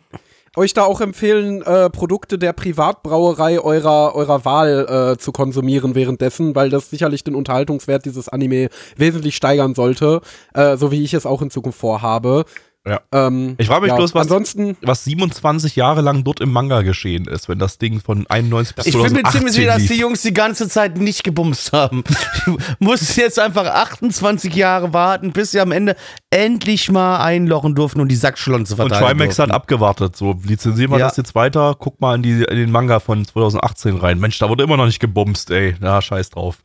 Euch 0.58 0.74
da 0.74 0.86
auch 0.86 1.02
empfehlen, 1.02 1.62
äh, 1.62 1.88
Produkte 1.92 2.40
der 2.40 2.52
Privatbrauerei 2.52 3.60
eurer, 3.60 4.16
eurer 4.16 4.44
Wahl 4.44 5.14
äh, 5.14 5.18
zu 5.20 5.32
konsumieren 5.32 5.94
währenddessen, 5.94 6.56
weil 6.56 6.72
das 6.72 6.90
sicherlich 6.90 7.24
den 7.24 7.36
Unterhaltungswert 7.36 8.06
dieses 8.06 8.28
Anime 8.28 8.70
wesentlich 8.96 9.36
steigern 9.36 9.76
sollte, 9.76 10.22
äh, 10.56 10.76
so 10.76 10.92
wie 10.92 11.04
ich 11.04 11.14
es 11.14 11.28
auch 11.28 11.44
in 11.44 11.52
Zukunft 11.52 11.78
vorhabe. 11.78 12.46
Ja. 12.88 13.02
Ähm, 13.12 13.56
Ich 13.58 13.68
frage 13.68 13.82
mich 13.82 13.90
ja, 13.90 13.96
bloß, 13.98 14.16
was, 14.16 14.22
Ansonsten, 14.24 14.78
was 14.82 15.04
27 15.04 15.76
Jahre 15.76 16.02
lang 16.02 16.24
dort 16.24 16.40
im 16.40 16.52
Manga 16.52 16.84
geschehen 16.84 17.26
ist, 17.28 17.50
wenn 17.50 17.60
das 17.60 17.78
Ding 17.78 18.00
von 18.00 18.26
91 18.28 18.76
bis 18.76 18.86
Ich 18.86 18.94
bin 18.94 19.02
2018 19.02 19.24
mir 19.24 19.32
ziemlich 19.32 19.54
sicher, 19.56 19.74
dass 19.74 19.88
die 19.88 20.00
Jungs 20.00 20.22
die 20.22 20.34
ganze 20.34 20.70
Zeit 20.70 20.98
nicht 20.98 21.24
gebumst 21.24 21.74
haben. 21.74 22.04
Du 22.46 22.58
musst 22.80 23.18
jetzt 23.18 23.40
einfach 23.40 23.66
28 23.66 24.56
Jahre 24.56 24.94
warten, 24.94 25.32
bis 25.34 25.52
sie 25.52 25.60
am 25.60 25.72
Ende 25.74 25.96
endlich 26.30 26.90
mal 26.92 27.18
einlochen 27.18 27.76
durften 27.76 28.00
und 28.00 28.08
die 28.10 28.16
Sackschlonze 28.16 28.74
Und 28.76 28.78
verteilen 28.90 29.18
Trimax 29.18 29.38
hat 29.40 29.48
durften. 29.50 29.52
abgewartet. 29.56 30.16
So, 30.16 30.40
lizenzieren 30.46 30.92
wir 30.92 31.00
Ja. 31.00 31.08
das 31.08 31.18
jetzt 31.18 31.36
weiter. 31.36 31.76
Guck 31.78 32.00
mal 32.00 32.16
in, 32.16 32.24
die, 32.24 32.44
in 32.44 32.56
den 32.58 32.72
Manga 32.72 33.00
von 33.00 33.26
2018 33.26 33.98
rein. 33.98 34.20
Mensch, 34.20 34.40
da 34.40 34.48
wurde 34.50 34.64
immer 34.64 34.78
noch 34.78 34.86
nicht 34.86 35.00
gebumst, 35.00 35.52
ey. 35.52 35.76
Na, 35.80 36.02
scheiß 36.02 36.30
drauf. 36.30 36.60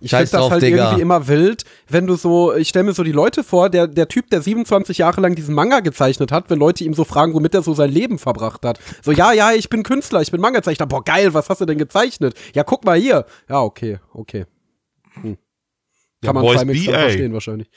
Ich 0.00 0.10
finde 0.10 0.30
das 0.30 0.50
halt 0.50 0.62
Digga. 0.62 0.84
irgendwie 0.84 1.02
immer 1.02 1.28
wild, 1.28 1.64
wenn 1.88 2.06
du 2.06 2.16
so, 2.16 2.54
ich 2.54 2.68
stelle 2.68 2.84
mir 2.84 2.94
so 2.94 3.02
die 3.02 3.12
Leute 3.12 3.44
vor, 3.44 3.68
der, 3.68 3.86
der 3.86 4.08
Typ, 4.08 4.30
der 4.30 4.40
27 4.40 4.98
Jahre 4.98 5.20
lang 5.20 5.34
diesen 5.34 5.54
Manga 5.54 5.80
gezeichnet 5.80 6.32
hat, 6.32 6.48
wenn 6.48 6.58
Leute 6.58 6.84
ihm 6.84 6.94
so 6.94 7.04
fragen, 7.04 7.34
womit 7.34 7.54
er 7.54 7.62
so 7.62 7.74
sein 7.74 7.90
Leben 7.90 8.18
verbracht 8.18 8.64
hat. 8.64 8.80
So, 9.02 9.12
ja, 9.12 9.32
ja, 9.32 9.52
ich 9.52 9.68
bin 9.68 9.82
Künstler, 9.82 10.22
ich 10.22 10.30
bin 10.30 10.40
Manga-Zeichner. 10.40 10.86
Boah, 10.86 11.04
geil, 11.04 11.34
was 11.34 11.50
hast 11.50 11.60
du 11.60 11.66
denn 11.66 11.78
gezeichnet? 11.78 12.34
Ja, 12.54 12.64
guck 12.64 12.84
mal 12.84 12.98
hier. 12.98 13.26
Ja, 13.48 13.60
okay, 13.60 13.98
okay. 14.14 14.46
Hm. 15.20 15.36
Ja, 16.22 16.28
Kann 16.28 16.34
man 16.34 16.44
Boys 16.44 16.58
dann 16.58 16.68
BA. 16.68 16.98
verstehen 16.98 17.32
wahrscheinlich. 17.34 17.70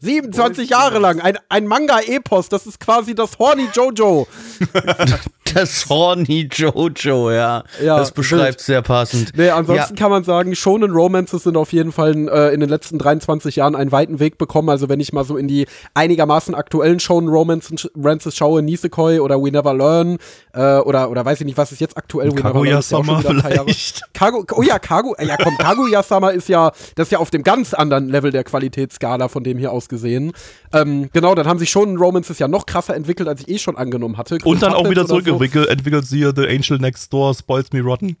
27 0.00 0.70
Jahre 0.70 0.98
lang, 0.98 1.20
ein, 1.20 1.38
ein 1.48 1.66
Manga-Epos, 1.66 2.48
das 2.48 2.66
ist 2.66 2.80
quasi 2.80 3.14
das 3.14 3.38
Horny 3.38 3.68
Jojo. 3.74 4.26
Das 5.54 5.86
Horny 5.88 6.48
Jojo, 6.52 7.30
ja. 7.30 7.64
Ja, 7.82 7.98
das 7.98 8.12
beschreibt 8.12 8.60
sehr 8.60 8.82
passend. 8.82 9.32
Nee, 9.36 9.50
ansonsten 9.50 9.94
kann 9.94 10.10
man 10.10 10.24
sagen, 10.24 10.54
Shonen 10.54 10.90
Romances 10.90 11.44
sind 11.44 11.56
auf 11.56 11.72
jeden 11.72 11.92
Fall 11.92 12.28
äh, 12.28 12.54
in 12.54 12.60
den 12.60 12.68
letzten 12.68 12.98
23 12.98 13.56
Jahren 13.56 13.74
einen 13.74 13.92
weiten 13.92 14.20
Weg 14.20 14.38
bekommen. 14.38 14.68
Also 14.68 14.88
wenn 14.88 15.00
ich 15.00 15.12
mal 15.12 15.24
so 15.24 15.36
in 15.36 15.48
die 15.48 15.66
einigermaßen 15.94 16.54
aktuellen 16.54 17.00
Shonen 17.00 17.28
Romances 17.28 18.36
schaue, 18.36 18.62
Nisekoi 18.62 19.20
oder 19.20 19.42
We 19.42 19.50
Never 19.50 19.74
Learn 19.74 20.18
äh, 20.52 20.78
oder 20.78 21.10
oder 21.10 21.24
weiß 21.24 21.40
ich 21.40 21.46
nicht, 21.46 21.58
was 21.58 21.72
ist 21.72 21.80
jetzt 21.80 21.96
aktuell? 21.96 22.28
Ja 22.28 22.40
Kaguya-sama 22.40 23.20
vielleicht. 23.20 24.02
Kagu 24.14 24.44
oh 24.52 24.62
ja, 24.62 24.78
Kagu 24.78 25.14
ja 25.20 25.36
komm, 25.36 25.56
Kaguya-sama 25.58 26.30
ist 26.30 26.48
ja, 26.48 26.72
das 26.94 27.08
ist 27.08 27.12
ja 27.12 27.18
auf 27.18 27.30
dem 27.30 27.42
ganz 27.42 27.74
anderen 27.74 28.08
Level 28.08 28.30
der 28.30 28.44
Qualitätsskala 28.44 29.28
von 29.28 29.44
dem 29.44 29.58
hier 29.58 29.72
aus 29.72 29.88
gesehen. 29.88 30.32
Ähm, 30.72 31.10
genau, 31.12 31.34
dann 31.34 31.46
haben 31.46 31.58
sich 31.58 31.70
Shonen 31.70 31.96
Romances 31.96 32.38
ja 32.38 32.48
noch 32.48 32.66
krasser 32.66 32.94
entwickelt, 32.94 33.28
als 33.28 33.42
ich 33.42 33.48
eh 33.48 33.58
schon 33.58 33.76
angenommen 33.76 34.16
hatte. 34.16 34.38
Und 34.44 34.62
dann 34.62 34.72
auch 34.72 34.88
wieder 34.88 35.04
Quintuplets 35.04 35.39
zurückentwickelt, 35.48 35.68
entwickelt 35.68 36.06
sie 36.06 36.20
The 36.34 36.46
Angel 36.48 36.78
Next 36.78 37.12
Door 37.12 37.34
Spoils 37.34 37.72
Me 37.72 37.80
Rotten. 37.80 38.16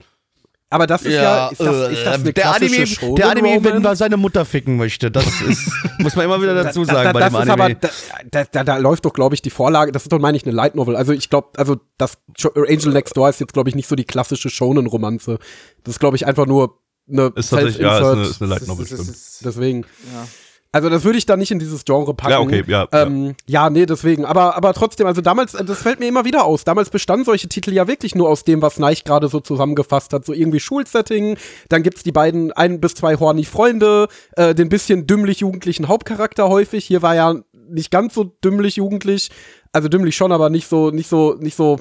Aber 0.72 0.86
das 0.86 1.02
ist 1.02 1.14
ja, 1.14 1.48
ist 1.48 1.60
das, 1.60 1.90
ist 1.90 2.06
das 2.06 2.14
eine 2.14 2.28
äh, 2.28 2.32
der 2.32 2.44
klassische 2.44 3.00
Anime, 3.02 3.14
der 3.16 3.28
Anime, 3.30 3.64
wenn 3.64 3.82
man 3.82 3.96
seine 3.96 4.16
Mutter 4.16 4.44
ficken 4.44 4.76
möchte, 4.76 5.10
das 5.10 5.24
ist, 5.40 5.68
muss 5.98 6.14
man 6.14 6.26
immer 6.26 6.40
wieder 6.40 6.54
dazu 6.54 6.84
sagen 6.84 7.02
da, 7.08 7.12
bei 7.12 7.18
das 7.20 7.32
dem 7.32 7.42
ist 7.42 7.50
Anime. 7.50 7.64
aber, 7.64 7.74
da, 7.74 7.88
da, 8.30 8.44
da, 8.44 8.64
da 8.64 8.76
läuft 8.76 9.04
doch, 9.04 9.12
glaube 9.12 9.34
ich, 9.34 9.42
die 9.42 9.50
Vorlage, 9.50 9.90
das 9.90 10.04
ist 10.04 10.12
doch, 10.12 10.20
meine 10.20 10.36
ich, 10.36 10.44
eine 10.44 10.52
Light 10.54 10.76
Novel. 10.76 10.94
Also 10.94 11.12
ich 11.12 11.28
glaube, 11.28 11.48
also 11.56 11.76
das 11.98 12.18
Angel 12.54 12.92
Next 12.92 13.16
Door 13.16 13.30
ist 13.30 13.40
jetzt, 13.40 13.52
glaube 13.52 13.68
ich, 13.68 13.74
nicht 13.74 13.88
so 13.88 13.96
die 13.96 14.04
klassische 14.04 14.48
Shonen-Romanze. 14.48 15.38
Das 15.82 15.94
ist, 15.94 15.98
glaube 15.98 16.16
ich, 16.16 16.24
einfach 16.28 16.46
nur 16.46 16.78
eine 17.10 17.32
Ist 17.34 17.50
tatsächlich, 17.50 17.78
ja, 17.78 17.98
ist 17.98 18.04
Self-Insert. 18.04 18.16
eine, 18.18 18.26
ist 18.28 18.42
eine 18.42 18.50
Light 18.54 18.66
Novel, 18.68 18.84
ist- 18.84 18.92
stimmt. 18.92 19.08
ist- 19.10 19.44
Deswegen. 19.44 19.80
Ja. 19.82 20.28
Also 20.72 20.88
das 20.88 21.02
würde 21.02 21.18
ich 21.18 21.26
dann 21.26 21.40
nicht 21.40 21.50
in 21.50 21.58
dieses 21.58 21.84
Genre 21.84 22.14
packen. 22.14 22.30
Ja, 22.30 22.40
okay, 22.40 22.62
ja, 22.66 22.86
Ähm, 22.92 23.34
ja. 23.48 23.70
nee, 23.70 23.86
deswegen. 23.86 24.24
Aber, 24.24 24.56
aber 24.56 24.72
trotzdem, 24.72 25.06
also 25.06 25.20
damals, 25.20 25.54
äh, 25.54 25.64
das 25.64 25.82
fällt 25.82 25.98
mir 25.98 26.06
immer 26.06 26.24
wieder 26.24 26.44
aus. 26.44 26.62
Damals 26.64 26.90
bestanden 26.90 27.24
solche 27.24 27.48
Titel 27.48 27.72
ja 27.72 27.88
wirklich 27.88 28.14
nur 28.14 28.28
aus 28.28 28.44
dem, 28.44 28.62
was 28.62 28.78
Neich 28.78 29.02
gerade 29.02 29.26
so 29.28 29.40
zusammengefasst 29.40 30.12
hat. 30.12 30.24
So 30.24 30.32
irgendwie 30.32 30.60
Schulsetting, 30.60 31.36
dann 31.68 31.82
gibt's 31.82 32.04
die 32.04 32.12
beiden 32.12 32.52
ein 32.52 32.80
bis 32.80 32.94
zwei 32.94 33.16
horny 33.16 33.44
Freunde, 33.44 34.06
äh, 34.36 34.54
den 34.54 34.68
bisschen 34.68 35.08
dümmlich 35.08 35.40
jugendlichen 35.40 35.88
Hauptcharakter 35.88 36.48
häufig. 36.48 36.84
Hier 36.84 37.02
war 37.02 37.16
ja 37.16 37.34
nicht 37.52 37.90
ganz 37.90 38.14
so 38.14 38.24
dümmlich 38.24 38.76
jugendlich. 38.76 39.30
Also 39.72 39.88
dümmlich 39.88 40.16
schon, 40.16 40.30
aber 40.30 40.50
nicht 40.50 40.68
so, 40.68 40.90
nicht 40.90 41.08
so, 41.08 41.34
nicht 41.34 41.56
so 41.56 41.80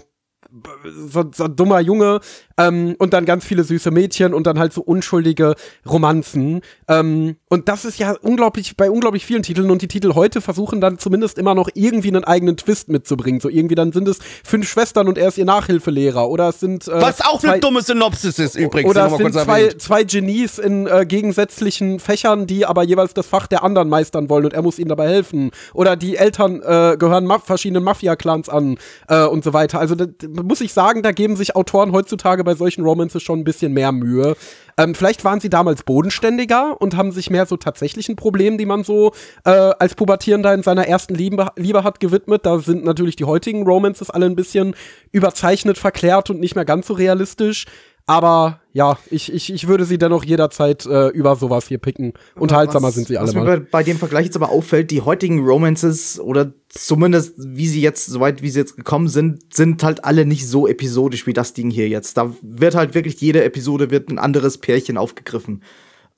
so, 1.12 1.24
so 1.34 1.44
ein 1.44 1.56
dummer 1.56 1.80
Junge 1.80 2.22
ähm, 2.60 2.96
und 3.00 3.14
dann 3.14 3.26
ganz 3.26 3.46
viele 3.46 3.64
süße 3.64 3.90
Mädchen 3.90 4.34
und 4.36 4.46
dann 4.46 4.60
halt 4.60 4.74
so 4.74 4.82
unschuldige 4.82 5.56
Romanzen. 5.90 6.62
Ähm, 6.88 7.38
und 7.50 7.68
das 7.68 7.86
ist 7.86 7.98
ja 8.00 8.16
unglaublich 8.22 8.78
bei 8.78 8.92
unglaublich 8.92 9.26
vielen 9.26 9.44
Titeln 9.44 9.72
und 9.72 9.82
die 9.82 9.88
Titel 9.88 10.14
heute 10.14 10.42
versuchen 10.42 10.82
dann 10.82 11.00
zumindest 11.00 11.38
immer 11.38 11.56
noch 11.56 11.70
irgendwie 11.74 12.10
einen 12.10 12.24
eigenen 12.24 12.58
Twist 12.58 12.90
mitzubringen. 12.90 13.42
So 13.42 13.50
irgendwie 13.50 13.76
dann 13.76 13.92
sind 13.92 14.08
es 14.08 14.20
fünf 14.44 14.70
Schwestern 14.70 15.08
und 15.08 15.18
er 15.18 15.30
ist 15.30 15.38
ihr 15.38 15.46
Nachhilfelehrer 15.46 16.30
oder 16.30 16.50
es 16.50 16.60
sind 16.60 16.88
äh, 16.88 17.02
Was 17.02 17.22
auch 17.22 17.40
zwei- 17.40 17.54
eine 17.54 17.60
dumme 17.62 17.82
Synopsis 17.82 18.38
ist 18.40 18.56
übrigens. 18.56 18.90
oder 18.90 19.08
es 19.08 19.18
sind 19.18 19.34
zwei, 19.34 19.62
erwähnt. 19.64 19.82
zwei 19.82 20.04
Genies 20.04 20.60
in 20.60 20.88
äh, 20.88 21.06
gegensätzlichen 21.06 22.00
Fächern, 22.00 22.46
die 22.48 22.66
aber 22.66 22.84
jeweils 22.84 23.14
das 23.14 23.28
Fach 23.28 23.48
der 23.48 23.64
anderen 23.64 23.90
meistern 23.90 24.30
wollen 24.30 24.46
und 24.46 24.54
er 24.54 24.62
muss 24.62 24.80
ihnen 24.80 24.90
dabei 24.90 25.08
helfen. 25.08 25.52
Oder 25.74 25.96
die 25.96 26.18
Eltern 26.18 26.62
äh, 26.62 26.98
gehören 26.98 27.26
ma 27.26 27.40
verschiedenen 27.40 27.84
Mafia-Clans 27.84 28.50
an 28.50 28.78
äh, 29.08 29.24
und 29.26 29.44
so 29.44 29.54
weiter. 29.54 29.80
Also 29.80 29.96
da, 29.96 30.06
da 30.06 30.44
muss 30.44 30.62
ich 30.62 30.74
sagen, 30.74 31.04
da 31.04 31.12
geben 31.12 31.36
sich 31.38 31.56
Autoren 31.56 31.92
heutzutage 31.94 32.44
bei 32.50 32.56
solchen 32.56 32.84
Romances 32.84 33.22
schon 33.22 33.40
ein 33.40 33.44
bisschen 33.44 33.74
mehr 33.74 33.92
Mühe. 33.92 34.36
Ähm, 34.76 34.96
vielleicht 34.96 35.24
waren 35.24 35.40
sie 35.40 35.50
damals 35.50 35.84
bodenständiger 35.84 36.82
und 36.82 36.98
haben 36.98 37.12
sich 37.12 37.30
mehr 37.30 37.46
so 37.46 37.58
tatsächlichen 37.58 38.16
Problemen, 38.16 38.58
die 38.58 38.66
man 38.66 38.84
so 38.84 39.12
äh, 39.46 39.52
als 39.52 39.94
Pubertierender 39.94 40.52
in 40.52 40.64
seiner 40.64 40.88
ersten 40.88 41.14
Liebe, 41.14 41.50
Liebe 41.58 41.84
hat, 41.84 42.00
gewidmet. 42.00 42.46
Da 42.48 42.58
sind 42.58 42.84
natürlich 42.84 43.16
die 43.16 43.26
heutigen 43.26 43.68
Romances 43.68 44.10
alle 44.10 44.26
ein 44.26 44.36
bisschen 44.36 44.76
überzeichnet, 45.12 45.78
verklärt 45.78 46.32
und 46.32 46.40
nicht 46.40 46.56
mehr 46.56 46.66
ganz 46.66 46.88
so 46.88 46.96
realistisch. 46.96 47.66
Aber 48.10 48.60
ja, 48.74 48.98
ich, 49.12 49.32
ich, 49.32 49.54
ich 49.54 49.68
würde 49.68 49.86
sie 49.86 49.98
dennoch 49.98 50.24
jederzeit 50.24 50.86
äh, 50.86 51.10
über 51.10 51.36
sowas 51.36 51.68
hier 51.68 51.78
picken. 51.78 52.14
Unterhaltsamer 52.36 52.88
Was- 52.88 52.96
sind 52.96 53.08
sie 53.08 53.18
alle 53.18 53.28
Was 53.28 53.36
mir 53.36 53.44
mal. 53.44 53.60
bei, 53.60 53.66
bei 53.72 53.84
dem 53.84 53.98
Vergleich 53.98 54.26
jetzt 54.26 54.36
aber 54.36 54.50
auffällt, 54.50 54.90
die 54.92 55.02
heutigen 55.02 55.46
Romances 55.46 56.20
oder 56.20 56.52
zumindest 56.70 57.34
wie 57.38 57.68
sie 57.68 57.82
jetzt, 57.82 58.08
soweit 58.08 58.42
wie 58.42 58.50
sie 58.50 58.60
jetzt 58.60 58.76
gekommen 58.76 59.08
sind, 59.10 59.54
sind 59.54 59.84
halt 59.84 60.04
alle 60.06 60.26
nicht 60.26 60.48
so 60.48 60.68
episodisch 60.68 61.28
wie 61.28 61.34
das 61.34 61.54
Ding 61.54 61.70
hier 61.70 61.88
jetzt. 61.88 62.18
Da 62.18 62.34
wird 62.42 62.74
halt 62.76 62.96
wirklich 62.96 63.22
jede 63.22 63.44
Episode 63.44 63.92
wird 63.92 64.10
ein 64.10 64.18
anderes 64.20 64.58
Pärchen 64.58 64.98
aufgegriffen. 64.98 65.62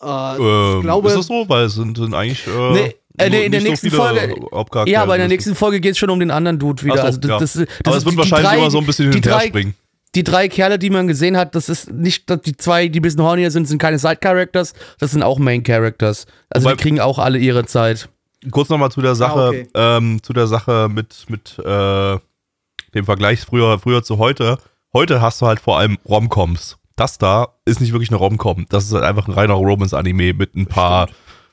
Äh, 0.02 0.06
Ähm, 0.08 0.76
ich 0.78 0.82
glaube, 0.84 1.10
ist 1.10 1.18
das 1.18 1.28
so? 1.28 1.46
Weil 1.50 1.66
es 1.66 1.76
sind, 1.76 1.98
sind 1.98 2.14
eigentlich 2.14 2.48
äh, 2.48 2.72
Nee, 2.74 2.96
äh, 3.18 3.30
nee, 3.30 3.46
in 3.46 3.52
der 3.52 3.62
nächsten 3.62 3.90
so 3.90 3.98
Folge. 3.98 4.34
Ja, 4.88 5.04
aber 5.04 5.16
in 5.16 5.20
der 5.20 5.28
nächsten 5.28 5.56
Folge 5.56 5.82
geht 5.82 5.92
es 5.92 5.98
schon 5.98 6.10
um 6.10 6.20
den 6.20 6.32
anderen 6.32 6.58
Dude 6.58 6.84
wieder. 6.84 6.96
So, 6.98 7.02
also 7.04 7.20
das, 7.20 7.30
ja. 7.30 7.40
das, 7.40 7.54
das, 7.54 7.68
Aber 7.84 7.98
ist 7.98 7.98
es 7.98 8.06
wird 8.06 8.06
die- 8.06 8.10
die 8.12 8.18
wahrscheinlich 8.18 8.50
drei- 8.50 8.58
immer 8.60 8.72
so 8.72 8.78
ein 8.80 8.86
bisschen 8.86 9.10
hin 9.10 9.18
und 9.18 9.26
her 9.28 9.42
springen. 9.42 9.74
Die 10.16 10.24
drei 10.24 10.50
Kerle, 10.50 10.78
die 10.78 10.90
man 10.90 11.08
gesehen 11.08 11.38
hat, 11.38 11.56
das 11.56 11.70
ist 11.70 11.92
nicht, 11.92 12.30
dass 12.30 12.42
die 12.42 12.58
zwei, 12.58 12.88
die 12.90 13.00
ein 13.00 13.02
bisschen 13.02 13.22
hornier 13.22 13.50
sind, 13.50 13.68
sind 13.68 13.78
keine 13.78 13.98
Side-Characters, 13.98 14.74
das 15.00 15.12
sind 15.12 15.24
auch 15.24 15.40
Main-Characters. 15.40 16.26
Also 16.50 16.66
Wobei- 16.66 16.76
die 16.76 16.82
kriegen 16.84 17.00
auch 17.00 17.18
alle 17.18 17.38
ihre 17.38 17.66
Zeit. 17.66 18.10
Kurz 18.50 18.70
nochmal 18.70 18.92
zu 18.92 19.02
der 19.02 19.16
Sache, 19.16 19.40
Ah, 19.40 19.48
okay. 19.50 19.68
ähm, 19.76 20.22
zu 20.24 20.34
der 20.34 20.48
Sache 20.48 20.90
mit, 20.92 21.26
mit 21.30 21.58
äh, 21.60 22.18
dem 22.94 23.06
Vergleich 23.06 23.40
früher, 23.42 23.80
früher 23.80 24.04
zu 24.04 24.18
heute. 24.18 24.58
Heute 24.94 25.22
hast 25.22 25.42
du 25.42 25.46
halt 25.48 25.60
vor 25.62 25.78
allem 25.80 25.98
Romcoms. 26.06 26.78
Das 26.98 27.18
da 27.18 27.50
ist 27.66 27.80
nicht 27.80 27.94
wirklich 27.94 28.10
eine 28.10 28.18
Romcom. 28.18 28.66
Das 28.70 28.84
ist 28.86 28.94
halt 28.94 29.06
einfach 29.06 29.28
ein 29.28 29.34
reiner 29.34 29.54
Romance-Anime 29.54 30.34
mit 30.34 30.56
ein 30.56 30.66
paar, 30.66 31.08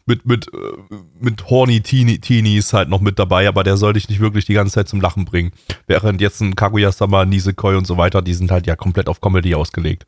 mit, 0.08 0.26
mit, 0.26 0.48
äh, 0.52 0.94
mit 1.20 1.48
horny 1.50 1.80
Teenie, 1.82 2.18
Teenies 2.18 2.72
halt 2.72 2.88
noch 2.88 3.00
mit 3.00 3.18
dabei, 3.18 3.46
aber 3.46 3.62
der 3.62 3.76
soll 3.76 3.92
dich 3.92 4.08
nicht 4.08 4.20
wirklich 4.20 4.46
die 4.46 4.54
ganze 4.54 4.74
Zeit 4.74 4.88
zum 4.88 5.00
Lachen 5.00 5.24
bringen. 5.24 5.52
Während 5.86 6.20
jetzt 6.20 6.40
ein 6.40 6.56
Kaguya-sama, 6.56 7.26
Nisekoi 7.26 7.76
und 7.76 7.86
so 7.86 7.98
weiter, 7.98 8.22
die 8.22 8.34
sind 8.34 8.50
halt 8.50 8.66
ja 8.66 8.74
komplett 8.74 9.08
auf 9.08 9.20
Comedy 9.20 9.54
ausgelegt. 9.54 10.06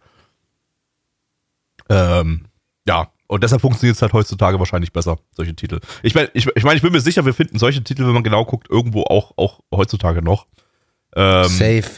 Ähm, 1.91 2.47
ja, 2.89 3.13
und 3.27 3.45
deshalb 3.45 3.61
funktioniert 3.61 3.97
es 3.97 4.03
halt 4.03 4.13
heutzutage 4.13 4.59
wahrscheinlich 4.59 4.93
besser, 4.93 5.19
solche 5.37 5.55
Titel. 5.55 5.81
Ich 6.03 6.15
meine, 6.15 6.31
ich, 6.35 6.49
ich, 6.55 6.65
mein, 6.65 6.77
ich 6.77 6.83
bin 6.83 6.93
mir 6.93 7.01
sicher, 7.01 7.25
wir 7.27 7.35
finden 7.35 7.59
solche 7.59 7.85
Titel, 7.85 8.07
wenn 8.07 8.15
man 8.15 8.25
genau 8.25 8.45
guckt, 8.45 8.69
irgendwo 8.71 9.03
auch, 9.03 9.35
auch 9.37 9.61
heutzutage 9.73 10.23
noch. 10.23 10.47
Ähm, 11.15 11.45
Safe. 11.45 11.91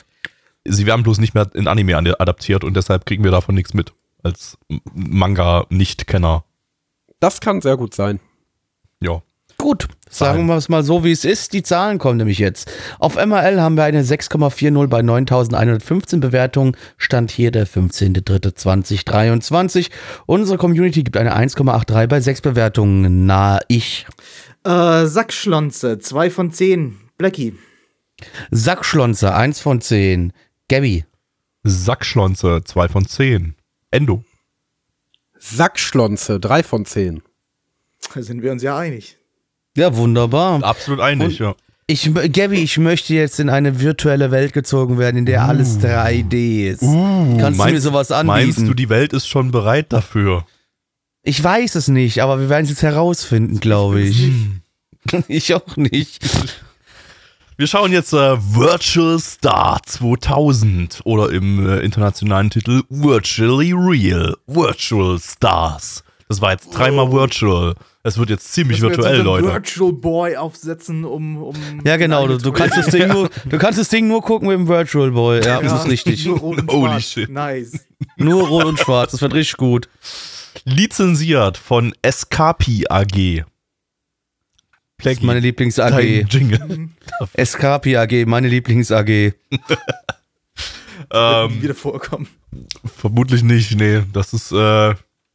sie 0.65 0.87
werden 0.87 1.03
bloß 1.03 1.19
nicht 1.19 1.35
mehr 1.35 1.49
in 1.55 1.69
Anime 1.69 1.97
adaptiert 1.97 2.65
und 2.65 2.75
deshalb 2.75 3.07
kriegen 3.07 3.23
wir 3.23 3.31
davon 3.31 3.55
nichts 3.55 3.75
mit. 3.75 3.93
Als 4.23 4.59
Manga-Nicht-Kenner. 4.93 6.45
Das 7.23 7.41
kann 7.41 7.61
sehr 7.61 7.77
gut 7.77 7.95
sein. 7.95 8.19
Ja. 9.01 9.23
Gut, 9.57 9.87
sagen 10.11 10.47
wir 10.47 10.57
es 10.57 10.69
mal 10.69 10.83
so, 10.83 11.05
wie 11.05 11.13
es 11.13 11.25
ist. 11.25 11.53
Die 11.53 11.63
Zahlen 11.63 11.99
kommen 11.99 12.17
nämlich 12.17 12.41
jetzt. 12.41 12.69
Auf 12.99 13.15
MRL 13.15 13.61
haben 13.61 13.77
wir 13.77 13.85
eine 13.85 14.03
6,40 14.03 14.89
bei 14.89 15.03
9115 15.03 16.19
Bewertungen. 16.19 16.77
Stand 16.97 17.31
hier 17.31 17.53
der 17.53 17.69
15.03.2023. 17.69 19.91
Unsere 20.27 20.59
Community 20.59 21.05
gibt 21.05 21.17
eine 21.17 21.37
1,83 21.37 22.09
bei 22.09 22.21
6 22.21 22.41
Bewertungen. 22.41 23.27
Na, 23.27 23.61
ich. 23.69 24.05
äh, 24.65 25.07
Sackschlonze, 25.07 26.01
2 26.01 26.29
von 26.29 26.51
10. 26.51 26.99
Blackie. 27.19 27.55
Sackschlonze, 28.51 29.33
1 29.33 29.61
von 29.61 29.81
10. 29.81 30.33
Gabby. 30.69 31.05
Sackschlonze, 31.63 32.63
2 32.65 32.89
von 32.89 33.07
10. 33.07 33.55
Endo. 33.93 34.25
Sackschlonze, 35.43 36.39
drei 36.39 36.63
von 36.63 36.85
zehn. 36.87 37.23
Da 38.15 38.23
sind 38.23 38.43
wir 38.43 38.53
uns 38.53 38.63
ja 38.63 38.77
einig. 38.79 39.17
Ja, 39.77 39.97
wunderbar. 39.97 40.63
Absolut 40.63 41.01
einig, 41.01 41.39
ja. 41.39 41.55
Ich, 41.87 42.11
Gabby, 42.33 42.63
ich 42.63 42.79
möchte 42.79 43.13
jetzt 43.15 43.41
in 43.41 43.49
eine 43.49 43.81
virtuelle 43.81 44.31
Welt 44.31 44.53
gezogen 44.53 44.99
werden, 44.99 45.17
in 45.17 45.27
der 45.27 45.43
alles 45.43 45.79
3D 45.81 46.71
ist. 46.71 46.81
Kannst 46.81 47.61
du 47.61 47.65
mir 47.65 47.81
sowas 47.81 48.13
anbieten? 48.13 48.27
Meinst 48.27 48.59
du, 48.61 48.75
die 48.75 48.89
Welt 48.89 49.13
ist 49.13 49.27
schon 49.27 49.51
bereit 49.51 49.93
dafür? 49.93 50.47
ich 51.25 51.43
weiß 51.43 51.77
es 51.77 51.89
nicht, 51.89 52.23
aber 52.23 52.41
wir 52.41 52.49
werden 52.49 52.65
es 52.65 52.71
jetzt 52.71 52.83
herausfinden, 52.83 53.61
glaube 53.61 54.01
ich. 54.01 54.31
Ich 55.27 55.53
auch 55.53 55.77
nicht. 55.77 56.25
Wir 57.59 57.67
schauen 57.67 57.93
jetzt 57.93 58.15
äh, 58.15 58.37
Virtual 58.39 59.19
Star 59.19 59.79
2000 59.85 61.03
oder 61.05 61.31
im 61.31 61.69
äh, 61.69 61.81
internationalen 61.81 62.49
Titel 62.49 62.83
Virtually 62.89 63.75
Real 63.75 64.35
Virtual 64.47 65.19
Stars. 65.19 66.03
Das 66.29 66.41
war 66.41 66.53
jetzt 66.53 66.71
dreimal 66.71 67.13
Virtual. 67.13 67.75
Es 68.05 68.17
wird 68.17 68.31
jetzt 68.31 68.55
ziemlich 68.55 68.81
wir 68.81 68.89
jetzt 68.89 68.97
virtuell, 68.97 69.21
unseren 69.21 69.43
Leute. 69.43 69.49
Virtual 69.49 69.93
Boy 69.93 70.37
aufsetzen, 70.37 71.05
um. 71.05 71.43
um 71.43 71.55
Ja, 71.85 71.99
genau, 71.99 72.27
du, 72.27 72.39
du, 72.39 72.53
kannst 72.53 72.79
das 72.79 72.87
Ding 72.87 73.09
nur, 73.13 73.29
du 73.45 73.59
kannst 73.59 73.79
das 73.79 73.91
Ding 73.91 74.09
nur 74.09 74.23
gucken 74.23 74.49
mit 74.49 74.57
dem 74.57 74.67
Virtual 74.67 75.11
Boy. 75.11 75.45
Ja, 75.45 75.61
das 75.61 75.85
ist 75.85 75.91
richtig. 75.91 76.25
Nur 76.25 76.39
rot 76.39 76.59
und 76.59 76.73
Holy 76.73 76.89
schwarz. 76.89 77.05
shit. 77.05 77.29
Nice. 77.29 77.87
Nur 78.17 78.49
rot 78.49 78.65
und 78.65 78.79
schwarz, 78.79 79.13
das 79.13 79.21
wird 79.21 79.35
richtig 79.35 79.59
gut. 79.59 79.91
Lizenziert 80.65 81.59
von 81.59 81.95
Escapi 82.01 82.87
AG. 82.89 83.45
Das 85.03 85.15
ist 85.15 85.23
meine 85.23 85.41
Lieblings-AG. 85.41 86.27
Escapi 87.35 87.97
AG, 87.97 88.27
meine 88.27 88.49
Lieblings-AG. 88.49 89.09
ähm, 91.13 91.63
Wieder 91.63 91.75
vorkommen. 91.75 92.29
vermutlich 92.99 93.43
nicht, 93.43 93.77
nee. 93.77 94.03
Das 94.13 94.33
ist 94.33 94.53
äh, 94.53 94.95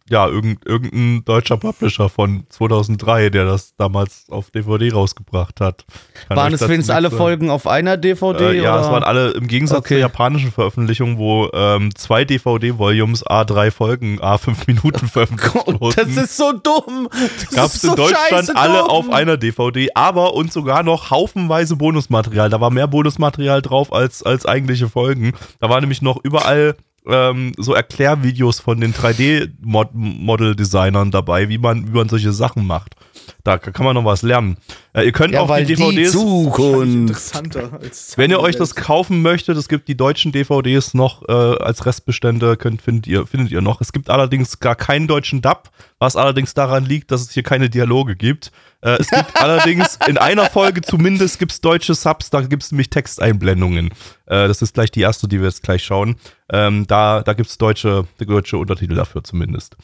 ja 0.09 0.27
irgend, 0.27 0.65
irgendein 0.65 1.23
deutscher 1.25 1.57
Publisher 1.57 2.09
von 2.09 2.45
2003, 2.49 3.29
der 3.29 3.45
das 3.45 3.75
damals 3.75 4.25
auf 4.29 4.51
DVD 4.51 4.91
rausgebracht 4.93 5.59
hat. 5.59 5.85
Kann 6.27 6.37
Waren 6.37 6.53
es 6.53 6.61
wenigstens 6.61 6.89
alle 6.89 7.09
sagen. 7.09 7.17
Folgen 7.17 7.49
auf 7.49 7.67
einer 7.67 7.97
DVD? 7.97 8.51
Äh, 8.51 8.61
ja, 8.61 8.73
oder? 8.75 8.81
es 8.85 8.91
waren 8.91 9.03
alle 9.03 9.31
im 9.31 9.47
Gegensatz 9.47 9.77
Okay. 9.79 9.95
zur 9.95 9.97
japanischen 9.99 10.51
Veröffentlichung, 10.51 11.17
wo 11.17 11.49
ähm, 11.53 11.93
zwei 11.95 12.25
DVD-Volumes 12.25 13.25
A3 13.25 13.71
Folgen 13.71 14.19
A5 14.21 14.55
Minuten 14.67 15.07
veröffentlicht 15.07 15.53
Gott, 15.53 15.79
wurden. 15.81 15.95
das 15.95 16.15
ist 16.23 16.37
so 16.37 16.51
dumm. 16.53 17.09
Das 17.11 17.49
Gab 17.51 17.65
es 17.67 17.81
so 17.81 17.89
in 17.89 17.95
Deutschland 17.95 18.55
alle 18.55 18.79
dumm. 18.79 18.89
auf 18.89 19.09
einer 19.11 19.37
DVD, 19.37 19.89
aber 19.93 20.33
und 20.33 20.51
sogar 20.53 20.83
noch 20.83 21.11
haufenweise 21.11 21.75
Bonusmaterial. 21.75 22.49
Da 22.49 22.59
war 22.61 22.69
mehr 22.71 22.87
Bonusmaterial 22.87 23.61
drauf 23.61 23.93
als, 23.93 24.23
als 24.23 24.45
eigentliche 24.45 24.89
Folgen. 24.89 25.33
Da 25.59 25.69
war 25.69 25.79
nämlich 25.81 26.01
noch 26.01 26.19
überall 26.23 26.75
ähm, 27.07 27.53
so 27.57 27.73
Erklärvideos 27.73 28.59
von 28.59 28.81
den 28.81 28.93
3D-Model-Designern 28.93 31.11
dabei, 31.11 31.47
wie 31.49 31.57
man, 31.57 31.87
wie 31.87 31.97
man 31.97 32.09
solche 32.09 32.33
Sachen 32.33 32.65
macht. 32.65 32.95
Da 33.43 33.57
kann 33.57 33.85
man 33.85 33.95
noch 33.95 34.05
was 34.05 34.21
lernen. 34.21 34.57
Äh, 34.93 35.05
ihr 35.05 35.11
könnt 35.11 35.33
Ja, 35.33 35.41
auch 35.41 35.49
weil 35.49 35.65
die 35.65 35.75
die 35.75 35.81
DVDs. 35.83 36.11
Zukunft. 36.11 36.93
Interessanter 36.93 37.79
als 37.81 38.13
Wenn 38.17 38.31
ihr 38.31 38.39
euch 38.39 38.55
das 38.55 38.75
kaufen 38.75 39.21
möchtet, 39.21 39.57
es 39.57 39.67
gibt 39.67 39.87
die 39.87 39.95
deutschen 39.95 40.31
DVDs 40.31 40.93
noch 40.93 41.27
äh, 41.27 41.31
als 41.31 41.85
Restbestände, 41.85 42.57
könnt, 42.57 42.81
findet, 42.81 43.07
ihr, 43.07 43.25
findet 43.27 43.51
ihr 43.51 43.61
noch. 43.61 43.81
Es 43.81 43.91
gibt 43.91 44.09
allerdings 44.09 44.59
gar 44.59 44.75
keinen 44.75 45.07
deutschen 45.07 45.41
Dub, 45.41 45.69
was 45.99 46.15
allerdings 46.15 46.53
daran 46.53 46.85
liegt, 46.85 47.11
dass 47.11 47.21
es 47.21 47.31
hier 47.31 47.43
keine 47.43 47.69
Dialoge 47.69 48.15
gibt. 48.15 48.51
Äh, 48.81 48.97
es 48.99 49.09
gibt 49.09 49.35
allerdings 49.41 49.97
in 50.07 50.17
einer 50.17 50.45
Folge 50.45 50.81
zumindest 50.81 51.39
gibt's 51.39 51.61
deutsche 51.61 51.93
Subs, 51.95 52.29
da 52.29 52.41
gibt's 52.41 52.71
nämlich 52.71 52.89
Texteinblendungen. 52.89 53.89
Äh, 54.25 54.47
das 54.47 54.61
ist 54.61 54.73
gleich 54.73 54.91
die 54.91 55.01
erste, 55.01 55.27
die 55.27 55.39
wir 55.39 55.47
jetzt 55.47 55.63
gleich 55.63 55.83
schauen. 55.83 56.15
Ähm, 56.51 56.87
da 56.87 57.21
da 57.23 57.33
gibt's 57.33 57.57
deutsche, 57.57 58.05
deutsche 58.19 58.57
Untertitel 58.57 58.95
dafür 58.95 59.23
zumindest. 59.23 59.75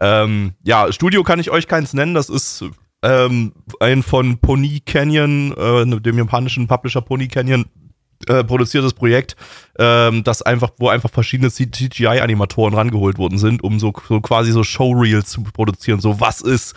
Ähm, 0.00 0.54
ja, 0.62 0.90
Studio 0.92 1.22
kann 1.22 1.38
ich 1.40 1.50
euch 1.50 1.68
keins 1.68 1.92
nennen, 1.92 2.14
das 2.14 2.28
ist 2.28 2.64
ähm, 3.02 3.52
ein 3.80 4.02
von 4.02 4.38
Pony 4.38 4.80
Canyon, 4.84 5.52
äh, 5.56 6.00
dem 6.00 6.18
japanischen 6.18 6.66
Publisher 6.66 7.00
Pony 7.00 7.28
Canyon, 7.28 7.66
äh, 8.28 8.44
produziertes 8.44 8.92
Projekt, 8.92 9.36
ähm, 9.78 10.22
das 10.24 10.42
einfach, 10.42 10.72
wo 10.78 10.88
einfach 10.88 11.10
verschiedene 11.10 11.50
CGI-Animatoren 11.50 12.74
rangeholt 12.74 13.18
worden 13.18 13.38
sind, 13.38 13.64
um 13.64 13.80
so, 13.80 13.92
so 14.08 14.20
quasi 14.20 14.52
so 14.52 14.62
Showreels 14.62 15.30
zu 15.30 15.42
produzieren. 15.42 16.00
So, 16.00 16.20
was 16.20 16.42
ist 16.42 16.74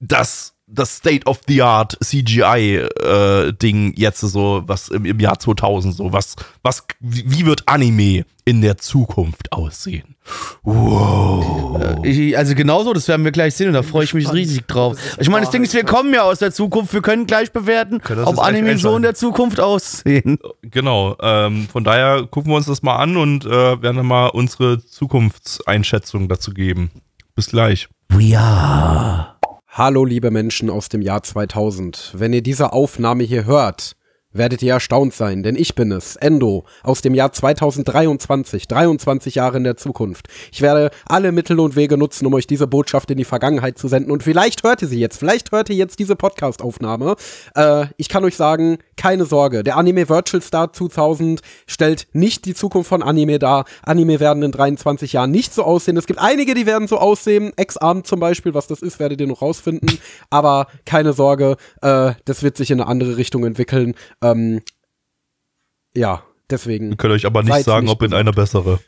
das, 0.00 0.55
das 0.66 0.96
State-of-the-Art 0.96 1.96
CGI-Ding 2.02 3.94
jetzt 3.96 4.20
so, 4.20 4.62
was 4.66 4.88
im, 4.88 5.04
im 5.04 5.20
Jahr 5.20 5.38
2000 5.38 5.94
so, 5.94 6.12
was, 6.12 6.34
was, 6.62 6.84
wie 7.00 7.46
wird 7.46 7.62
Anime 7.66 8.24
in 8.44 8.62
der 8.62 8.76
Zukunft 8.76 9.52
aussehen? 9.52 10.16
Wow. 10.64 12.04
Ich, 12.04 12.36
also 12.36 12.56
genauso, 12.56 12.92
das 12.92 13.06
werden 13.06 13.24
wir 13.24 13.30
gleich 13.30 13.54
sehen 13.54 13.68
und 13.68 13.74
da 13.74 13.82
freue 13.82 14.04
ich 14.04 14.14
mich 14.14 14.32
riesig 14.32 14.66
drauf. 14.66 14.98
Ich 15.20 15.28
meine, 15.28 15.44
das 15.44 15.52
Ding 15.52 15.62
ist, 15.62 15.72
wir 15.72 15.84
kommen 15.84 16.12
ja 16.12 16.22
aus 16.22 16.40
der 16.40 16.52
Zukunft, 16.52 16.92
wir 16.92 17.02
können 17.02 17.26
gleich 17.26 17.52
bewerten, 17.52 18.00
Können 18.00 18.24
das 18.24 18.28
ob 18.28 18.40
Anime 18.40 18.76
so 18.76 18.96
in 18.96 19.02
der 19.02 19.14
Zukunft 19.14 19.60
aussehen. 19.60 20.38
Genau, 20.62 21.16
ähm, 21.20 21.68
von 21.70 21.84
daher 21.84 22.26
gucken 22.26 22.50
wir 22.50 22.56
uns 22.56 22.66
das 22.66 22.82
mal 22.82 22.96
an 22.96 23.16
und 23.16 23.44
äh, 23.44 23.50
werden 23.50 23.96
dann 23.96 24.06
mal 24.06 24.28
unsere 24.28 24.84
Zukunftseinschätzung 24.84 26.28
dazu 26.28 26.52
geben. 26.52 26.90
Bis 27.36 27.50
gleich. 27.50 27.88
We 28.08 28.38
are. 28.38 29.35
Hallo 29.78 30.06
liebe 30.06 30.30
Menschen 30.30 30.70
aus 30.70 30.88
dem 30.88 31.02
Jahr 31.02 31.22
2000. 31.22 32.14
Wenn 32.14 32.32
ihr 32.32 32.42
diese 32.42 32.72
Aufnahme 32.72 33.24
hier 33.24 33.44
hört, 33.44 33.92
werdet 34.38 34.62
ihr 34.62 34.74
erstaunt 34.74 35.14
sein, 35.14 35.42
denn 35.42 35.56
ich 35.56 35.74
bin 35.74 35.92
es, 35.92 36.16
Endo, 36.16 36.64
aus 36.82 37.02
dem 37.02 37.14
Jahr 37.14 37.32
2023, 37.32 38.68
23 38.68 39.34
Jahre 39.34 39.56
in 39.56 39.64
der 39.64 39.76
Zukunft. 39.76 40.28
Ich 40.52 40.62
werde 40.62 40.90
alle 41.06 41.32
Mittel 41.32 41.60
und 41.60 41.76
Wege 41.76 41.96
nutzen, 41.96 42.26
um 42.26 42.34
euch 42.34 42.46
diese 42.46 42.66
Botschaft 42.66 43.10
in 43.10 43.18
die 43.18 43.24
Vergangenheit 43.24 43.78
zu 43.78 43.88
senden 43.88 44.10
und 44.10 44.22
vielleicht 44.22 44.62
hört 44.62 44.82
ihr 44.82 44.88
sie 44.88 45.00
jetzt, 45.00 45.18
vielleicht 45.18 45.52
hört 45.52 45.68
ihr 45.70 45.76
jetzt 45.76 45.98
diese 45.98 46.16
Podcast-Aufnahme. 46.16 47.16
Äh, 47.54 47.86
ich 47.96 48.08
kann 48.08 48.24
euch 48.24 48.36
sagen, 48.36 48.78
keine 48.96 49.26
Sorge, 49.26 49.62
der 49.62 49.76
Anime 49.76 50.08
Virtual 50.08 50.42
Star 50.42 50.72
2000 50.72 51.40
stellt 51.66 52.06
nicht 52.12 52.44
die 52.44 52.54
Zukunft 52.54 52.88
von 52.88 53.02
Anime 53.02 53.38
dar. 53.38 53.64
Anime 53.82 54.20
werden 54.20 54.42
in 54.42 54.52
23 54.52 55.12
Jahren 55.12 55.30
nicht 55.30 55.54
so 55.54 55.64
aussehen. 55.64 55.96
Es 55.96 56.06
gibt 56.06 56.20
einige, 56.20 56.54
die 56.54 56.66
werden 56.66 56.88
so 56.88 56.98
aussehen, 56.98 57.52
Ex-Arm 57.56 58.04
zum 58.04 58.20
Beispiel, 58.20 58.54
was 58.54 58.66
das 58.66 58.82
ist, 58.82 58.98
werdet 58.98 59.20
ihr 59.20 59.26
noch 59.26 59.42
rausfinden, 59.42 59.98
aber 60.30 60.66
keine 60.84 61.12
Sorge, 61.12 61.56
äh, 61.82 62.12
das 62.24 62.42
wird 62.42 62.56
sich 62.56 62.70
in 62.70 62.80
eine 62.80 62.88
andere 62.88 63.16
Richtung 63.16 63.44
entwickeln. 63.44 63.94
Ähm, 64.32 64.60
ja, 65.94 66.22
deswegen. 66.50 66.90
Wir 66.90 66.96
können 66.96 67.14
euch 67.14 67.26
aber 67.26 67.42
nicht 67.42 67.64
sagen, 67.64 67.86
nicht 67.86 67.92
ob 67.92 68.02
in 68.02 68.12
eine 68.14 68.32
bessere. 68.32 68.80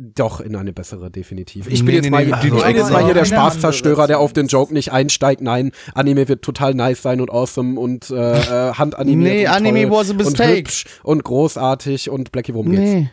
Doch, 0.00 0.40
in 0.40 0.54
eine 0.54 0.72
bessere, 0.72 1.10
definitiv. 1.10 1.66
Ich 1.66 1.80
bin 1.80 1.86
Nee, 1.86 1.92
jetzt 1.94 2.04
nee, 2.04 2.10
mal, 2.10 2.24
nee, 2.24 2.32
hier- 2.40 2.50
die- 2.52 2.56
ich 2.56 2.64
bin 2.64 2.76
jetzt 2.76 2.92
mal 2.92 3.04
hier 3.04 3.14
der 3.14 3.24
Spaßzerstörer, 3.24 4.06
der 4.06 4.20
auf 4.20 4.32
den 4.32 4.46
Joke 4.46 4.72
nicht 4.72 4.92
einsteigt. 4.92 5.40
Nein, 5.40 5.72
Anime 5.92 6.28
wird 6.28 6.42
total 6.42 6.74
nice 6.74 7.02
sein 7.02 7.20
und 7.20 7.30
awesome 7.32 7.78
und 7.80 8.08
äh, 8.10 8.14
äh, 8.14 8.72
handanimiert 8.78 9.32
Nee, 9.34 9.46
und 9.48 9.52
Anime 9.52 9.82
toll 9.88 9.90
was 9.90 10.08
a 10.08 10.12
und 10.12 10.16
mistake. 10.18 10.56
hübsch 10.58 10.84
und 11.02 11.24
großartig 11.24 12.10
und 12.10 12.30
Blackie, 12.30 12.54
worum 12.54 12.70
geht's? 12.70 13.10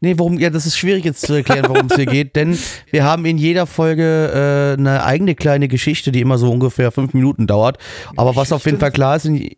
Nee. 0.00 0.14
Worum, 0.18 0.38
ja, 0.38 0.50
das 0.50 0.66
ist 0.66 0.76
schwierig 0.76 1.04
jetzt 1.04 1.26
zu 1.26 1.32
erklären, 1.34 1.64
worum 1.68 1.86
es 1.88 1.96
hier 1.96 2.06
geht, 2.06 2.36
denn 2.36 2.58
wir 2.90 3.04
haben 3.04 3.24
in 3.24 3.38
jeder 3.38 3.66
Folge 3.66 4.74
äh, 4.76 4.78
eine 4.78 5.04
eigene 5.04 5.34
kleine 5.34 5.68
Geschichte, 5.68 6.12
die 6.12 6.20
immer 6.20 6.38
so 6.38 6.50
ungefähr 6.50 6.90
fünf 6.92 7.14
Minuten 7.14 7.46
dauert. 7.46 7.78
Aber 8.16 8.36
was 8.36 8.52
auf 8.52 8.64
jeden 8.66 8.78
Fall 8.80 8.92
klar 8.92 9.16
ist, 9.16 9.24
in- 9.26 9.50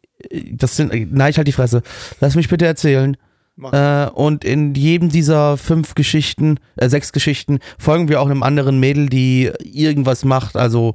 das 0.52 0.76
sind, 0.76 0.92
nein, 1.12 1.30
ich 1.30 1.36
halt 1.36 1.46
die 1.48 1.52
Fresse. 1.52 1.82
Lass 2.20 2.34
mich 2.36 2.48
bitte 2.48 2.64
erzählen. 2.66 3.16
Äh, 3.72 4.10
und 4.10 4.44
in 4.44 4.74
jedem 4.74 5.08
dieser 5.08 5.56
fünf 5.56 5.94
Geschichten, 5.94 6.58
äh, 6.76 6.90
sechs 6.90 7.12
Geschichten, 7.12 7.60
folgen 7.78 8.08
wir 8.08 8.20
auch 8.20 8.26
einem 8.26 8.42
anderen 8.42 8.78
Mädel, 8.78 9.08
die 9.08 9.50
irgendwas 9.64 10.24
macht. 10.26 10.56
Also 10.56 10.92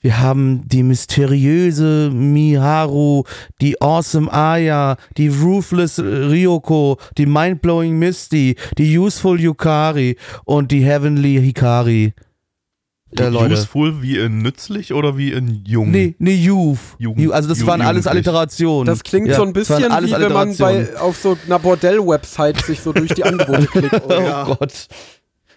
wir 0.00 0.18
haben 0.18 0.66
die 0.66 0.82
mysteriöse 0.82 2.10
Miharu, 2.10 3.24
die 3.60 3.80
Awesome 3.82 4.32
Aya, 4.32 4.96
die 5.18 5.28
Ruthless 5.28 5.98
Ryoko, 5.98 6.96
die 7.18 7.26
Mindblowing 7.26 7.98
Misty, 7.98 8.56
die 8.78 8.98
Useful 8.98 9.38
Yukari 9.38 10.16
und 10.44 10.72
die 10.72 10.84
Heavenly 10.84 11.34
Hikari. 11.42 12.14
Ja, 13.16 13.28
Leute. 13.28 13.54
Useful 13.54 14.02
wie 14.02 14.18
in 14.18 14.38
nützlich 14.42 14.92
oder 14.92 15.16
wie 15.16 15.32
in 15.32 15.62
jung? 15.64 15.90
Nee, 15.90 16.14
nee, 16.18 16.34
Youth. 16.34 16.78
Jugend- 16.98 17.20
Ju- 17.28 17.30
also 17.32 17.48
das 17.48 17.64
waren 17.66 17.80
alles. 17.80 18.06
Alliterationen. 18.06 18.86
Das 18.86 19.02
klingt 19.02 19.28
Ja, 19.28 19.36
so 19.36 19.42
ein 19.44 19.52
bisschen 19.52 19.90
alles 19.90 20.10
wie 20.10 20.20
wenn 20.20 20.32
man 20.32 20.56
bei, 20.56 20.96
auf 20.98 21.16
so 21.16 21.36
einer 21.46 21.58
Bordell-Website 21.58 22.58
sich 22.64 22.80
so 22.80 22.92
durch 22.92 23.14
die 23.14 23.24
Angebote 23.24 23.66
klickt. 23.72 24.02
Oh 24.08 24.12
Ja. 24.12 24.44
Gott. 24.44 24.88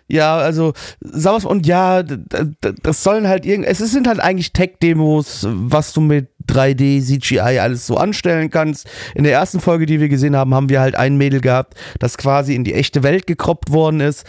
Ja, 0.07 0.37
also, 0.37 0.73
sag 0.99 1.35
was, 1.35 1.45
und 1.45 1.65
ja, 1.65 2.03
das 2.03 3.01
sollen 3.01 3.29
halt 3.29 3.45
irgend, 3.45 3.65
es 3.65 3.77
sind 3.77 4.07
halt 4.07 4.19
eigentlich 4.19 4.51
Tech-Demos, 4.51 5.47
was 5.49 5.93
du 5.93 6.01
mit 6.01 6.27
3D, 6.49 7.01
CGI 7.01 7.59
alles 7.59 7.87
so 7.87 7.95
anstellen 7.95 8.49
kannst. 8.49 8.87
In 9.15 9.23
der 9.23 9.31
ersten 9.31 9.61
Folge, 9.61 9.85
die 9.85 10.01
wir 10.01 10.09
gesehen 10.09 10.35
haben, 10.35 10.53
haben 10.53 10.67
wir 10.67 10.81
halt 10.81 10.95
ein 10.95 11.15
Mädel 11.17 11.39
gehabt, 11.39 11.75
das 11.99 12.17
quasi 12.17 12.55
in 12.55 12.65
die 12.65 12.73
echte 12.73 13.03
Welt 13.03 13.25
gekroppt 13.25 13.71
worden 13.71 14.01
ist. 14.01 14.25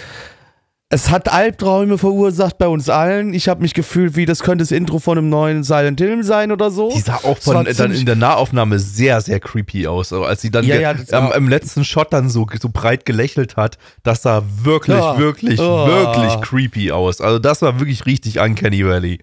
Es 0.94 1.08
hat 1.08 1.32
Albträume 1.32 1.96
verursacht 1.96 2.58
bei 2.58 2.68
uns 2.68 2.90
allen. 2.90 3.32
Ich 3.32 3.48
habe 3.48 3.62
mich 3.62 3.72
gefühlt, 3.72 4.14
wie 4.14 4.26
das 4.26 4.40
könnte 4.40 4.62
das 4.62 4.70
Intro 4.72 4.98
von 4.98 5.16
einem 5.16 5.30
neuen 5.30 5.64
Silent 5.64 5.98
Hill 5.98 6.22
sein 6.22 6.52
oder 6.52 6.70
so. 6.70 6.90
Die 6.94 7.00
sah 7.00 7.14
auch 7.22 7.38
von, 7.38 7.64
dann 7.64 7.74
ziemlich- 7.74 8.00
in 8.00 8.04
der 8.06 8.16
Nahaufnahme 8.16 8.78
sehr, 8.78 9.22
sehr 9.22 9.40
creepy 9.40 9.86
aus. 9.86 10.12
Als 10.12 10.42
sie 10.42 10.50
dann 10.50 10.66
Ja, 10.66 10.76
ja, 10.76 10.94
war- 11.10 11.34
im 11.34 11.48
letzten 11.48 11.82
Shot 11.86 12.12
dann 12.12 12.28
so, 12.28 12.46
so 12.60 12.68
breit 12.70 13.06
gelächelt 13.06 13.56
hat, 13.56 13.78
das 14.02 14.20
sah 14.20 14.42
wirklich, 14.64 14.98
Ja. 14.98 15.16
wirklich, 15.18 15.58
Ja. 15.58 15.86
wirklich 15.86 16.38
creepy 16.42 16.92
aus. 16.92 17.22
Also 17.22 17.38
das 17.38 17.62
war 17.62 17.80
wirklich 17.80 18.04
richtig 18.04 18.38
Uncanny 18.38 18.86
Valley. 18.86 19.20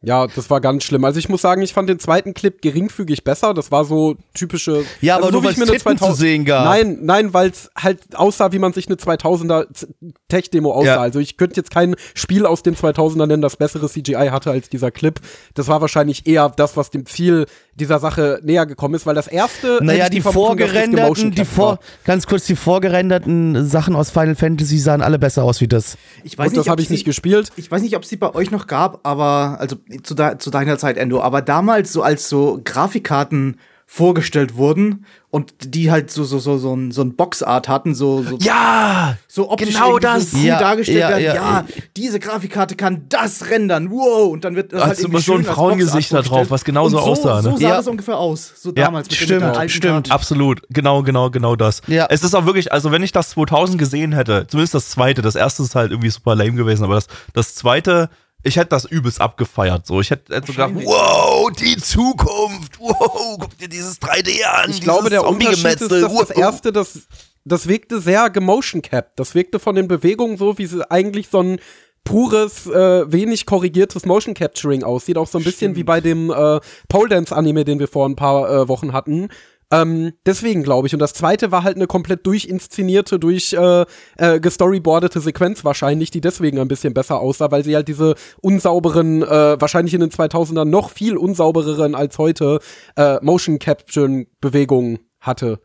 Ja, 0.00 0.28
das 0.28 0.48
war 0.48 0.60
ganz 0.60 0.84
schlimm. 0.84 1.04
Also 1.04 1.18
ich 1.18 1.28
muss 1.28 1.42
sagen, 1.42 1.60
ich 1.60 1.72
fand 1.72 1.88
den 1.88 1.98
zweiten 1.98 2.32
Clip 2.32 2.62
geringfügig 2.62 3.24
besser. 3.24 3.52
Das 3.52 3.72
war 3.72 3.84
so 3.84 4.14
typische. 4.32 4.84
Ja, 5.00 5.16
aber 5.16 5.26
also 5.26 5.40
nur, 5.40 5.50
wie 5.50 5.58
weil's 5.58 5.70
Titten 5.70 5.98
zu 5.98 6.12
sehen 6.12 6.44
gab. 6.44 6.64
Nein, 6.66 6.98
nein, 7.02 7.34
weil 7.34 7.50
es 7.50 7.68
halt 7.76 8.14
aussah, 8.14 8.52
wie 8.52 8.60
man 8.60 8.72
sich 8.72 8.86
eine 8.86 8.94
2000er 8.94 9.72
Z- 9.74 9.90
Tech-Demo 10.28 10.70
aussah. 10.70 10.86
Ja. 10.86 11.00
Also 11.00 11.18
ich 11.18 11.36
könnte 11.36 11.56
jetzt 11.56 11.72
kein 11.72 11.96
Spiel 12.14 12.46
aus 12.46 12.62
den 12.62 12.76
2000er 12.76 13.26
nennen, 13.26 13.42
das 13.42 13.56
bessere 13.56 13.88
CGI 13.88 14.28
hatte 14.30 14.52
als 14.52 14.68
dieser 14.68 14.92
Clip. 14.92 15.20
Das 15.54 15.66
war 15.66 15.80
wahrscheinlich 15.80 16.28
eher 16.28 16.48
das, 16.48 16.76
was 16.76 16.90
dem 16.90 17.04
Ziel 17.04 17.46
dieser 17.78 17.98
Sache 17.98 18.40
näher 18.42 18.66
gekommen 18.66 18.94
ist, 18.94 19.06
weil 19.06 19.14
das 19.14 19.26
erste. 19.26 19.78
Naja, 19.82 20.04
ich 20.04 20.10
die 20.10 20.20
das 20.20 20.34
vorgerenderten, 20.34 21.30
die 21.30 21.44
vor, 21.46 21.78
ganz 22.04 22.26
kurz, 22.26 22.44
die 22.44 22.56
vorgerenderten 22.56 23.66
Sachen 23.66 23.96
aus 23.96 24.10
Final 24.10 24.34
Fantasy 24.34 24.78
sahen 24.78 25.00
alle 25.00 25.18
besser 25.18 25.44
aus 25.44 25.60
wie 25.62 25.68
das. 25.68 25.96
Ich 26.24 26.36
Gut, 26.36 26.46
das 26.52 26.58
ob 26.58 26.68
habe 26.68 26.82
ich 26.82 26.88
sie- 26.88 26.94
nicht 26.94 27.04
gespielt. 27.06 27.50
Ich 27.56 27.70
weiß 27.70 27.80
nicht, 27.82 27.96
ob 27.96 28.02
es 28.02 28.08
die 28.10 28.16
bei 28.16 28.34
euch 28.34 28.50
noch 28.50 28.66
gab, 28.66 29.06
aber 29.06 29.56
also 29.60 29.76
zu, 30.02 30.14
de 30.14 30.36
zu 30.38 30.50
deiner 30.50 30.76
Zeit, 30.78 30.98
Endo, 30.98 31.20
aber 31.22 31.40
damals 31.40 31.92
so 31.92 32.02
als 32.02 32.28
so 32.28 32.60
Grafikkarten 32.64 33.56
vorgestellt 33.90 34.54
wurden 34.56 35.06
und 35.30 35.54
die 35.74 35.90
halt 35.90 36.10
so 36.10 36.22
so 36.22 36.38
so 36.38 36.58
so 36.58 36.76
ein, 36.76 36.90
so 36.92 37.00
ein 37.00 37.16
Boxart 37.16 37.68
hatten, 37.68 37.94
so 37.94 38.22
so, 38.22 38.36
Ja! 38.38 39.16
so 39.26 39.50
optisch 39.50 39.70
genau 39.70 39.98
das. 39.98 40.32
so 40.32 40.36
Ja, 40.38 40.58
dargestellt 40.58 40.98
ja, 41.00 41.08
werden. 41.08 41.24
ja. 41.24 41.34
Ja, 41.34 41.64
diese 41.96 42.20
Grafikkarte 42.20 42.76
kann 42.76 43.06
das 43.08 43.48
rendern. 43.48 43.90
Wow, 43.90 44.30
und 44.30 44.44
dann 44.44 44.56
wird 44.56 44.74
das 44.74 44.82
Hast 44.82 44.88
halt 44.98 45.00
immer 45.08 45.20
so 45.20 45.34
ein 45.34 45.44
Frauengesicht 45.44 46.12
da 46.12 46.20
drauf, 46.20 46.50
was 46.50 46.64
genauso 46.66 46.98
vorgestellt. 46.98 47.26
und 47.26 47.30
aussah, 47.32 47.42
So, 47.42 47.50
ne? 47.52 47.56
so 47.56 47.62
sah 47.62 47.76
das 47.78 47.86
ungefähr 47.88 48.18
aus, 48.18 48.52
so 48.56 48.72
damals 48.72 49.08
mit 49.08 49.16
stimmt, 49.18 49.42
alten 49.42 49.68
stimmt. 49.70 50.12
Absolut, 50.12 50.60
genau, 50.68 51.02
genau, 51.02 51.30
genau 51.30 51.56
das. 51.56 51.80
Ja. 51.86 52.06
Es 52.10 52.22
ist 52.22 52.34
auch 52.34 52.44
wirklich, 52.44 52.70
also 52.70 52.92
wenn 52.92 53.02
ich 53.02 53.12
das 53.12 53.30
2000 53.30 53.78
gesehen 53.78 54.12
hätte, 54.12 54.46
zumindest 54.48 54.74
das 54.74 54.90
zweite, 54.90 55.22
das 55.22 55.34
erste 55.34 55.62
ist 55.62 55.74
halt 55.74 55.92
irgendwie 55.92 56.10
super 56.10 56.34
lame 56.34 56.52
gewesen, 56.52 56.84
aber 56.84 56.94
das, 56.96 57.06
das 57.32 57.54
zweite, 57.54 58.10
ich 58.42 58.56
hätte 58.56 58.70
das 58.70 58.84
übelst 58.84 59.20
abgefeiert. 59.20 59.86
So, 59.86 60.00
ich 60.00 60.10
hätte, 60.10 60.34
hätte 60.34 60.48
so 60.48 60.52
gedacht, 60.52 60.74
Wahrscheinlich. 60.74 60.86
wow, 60.86 61.50
die 61.50 61.76
Zukunft, 61.76 62.78
wow, 62.78 63.36
guck 63.40 63.58
dir 63.58 63.68
dieses 63.68 64.00
3D 64.00 64.44
an. 64.44 64.70
Ich 64.70 64.80
glaube, 64.80 65.10
der 65.10 65.26
Unterschied 65.26 65.80
ist, 65.80 65.90
dass 65.90 66.14
das 66.14 66.30
erste, 66.30 66.72
das, 66.72 67.00
das 67.44 67.66
wirkte 67.66 68.00
sehr 68.00 68.30
gemotion 68.30 68.82
capped. 68.82 69.18
Das 69.18 69.34
wirkte 69.34 69.58
von 69.58 69.74
den 69.74 69.88
Bewegungen 69.88 70.36
so, 70.36 70.56
wie 70.58 70.66
sie 70.66 70.88
eigentlich 70.90 71.28
so 71.28 71.42
ein 71.42 71.60
pures, 72.04 72.66
äh, 72.66 73.12
wenig 73.12 73.44
korrigiertes 73.44 74.06
Motion 74.06 74.34
Capturing 74.34 74.82
aussieht. 74.82 75.18
Auch 75.18 75.28
so 75.28 75.38
ein 75.38 75.44
bisschen 75.44 75.76
wie 75.76 75.84
bei 75.84 76.00
dem 76.00 76.30
äh, 76.30 76.60
Pole 76.88 77.08
Dance 77.08 77.34
Anime, 77.36 77.64
den 77.64 77.78
wir 77.78 77.88
vor 77.88 78.08
ein 78.08 78.16
paar 78.16 78.50
äh, 78.50 78.68
Wochen 78.68 78.92
hatten. 78.92 79.28
Ähm, 79.70 80.12
deswegen 80.24 80.62
glaube 80.62 80.86
ich. 80.86 80.94
Und 80.94 81.00
das 81.00 81.12
zweite 81.12 81.52
war 81.52 81.62
halt 81.62 81.76
eine 81.76 81.86
komplett 81.86 82.26
durchinszenierte, 82.26 83.18
durch 83.18 83.52
äh, 83.52 83.84
äh, 84.16 84.40
gestoryboardete 84.40 85.20
Sequenz 85.20 85.64
wahrscheinlich, 85.64 86.10
die 86.10 86.20
deswegen 86.20 86.58
ein 86.58 86.68
bisschen 86.68 86.94
besser 86.94 87.20
aussah, 87.20 87.50
weil 87.50 87.64
sie 87.64 87.74
halt 87.74 87.88
diese 87.88 88.14
unsauberen, 88.40 89.22
äh, 89.22 89.60
wahrscheinlich 89.60 89.94
in 89.94 90.00
den 90.00 90.10
2000ern 90.10 90.64
noch 90.64 90.90
viel 90.90 91.16
unsaubereren 91.16 91.94
als 91.94 92.18
heute 92.18 92.60
äh, 92.96 93.18
Motion 93.22 93.58
Capture 93.58 94.24
Bewegungen 94.40 95.00
hatte. 95.20 95.60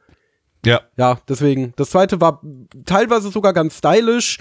Ja. 0.65 0.81
Ja, 0.97 1.19
deswegen. 1.27 1.73
Das 1.75 1.89
zweite 1.89 2.21
war 2.21 2.41
teilweise 2.85 3.29
sogar 3.29 3.53
ganz 3.53 3.77
stylisch. 3.77 4.39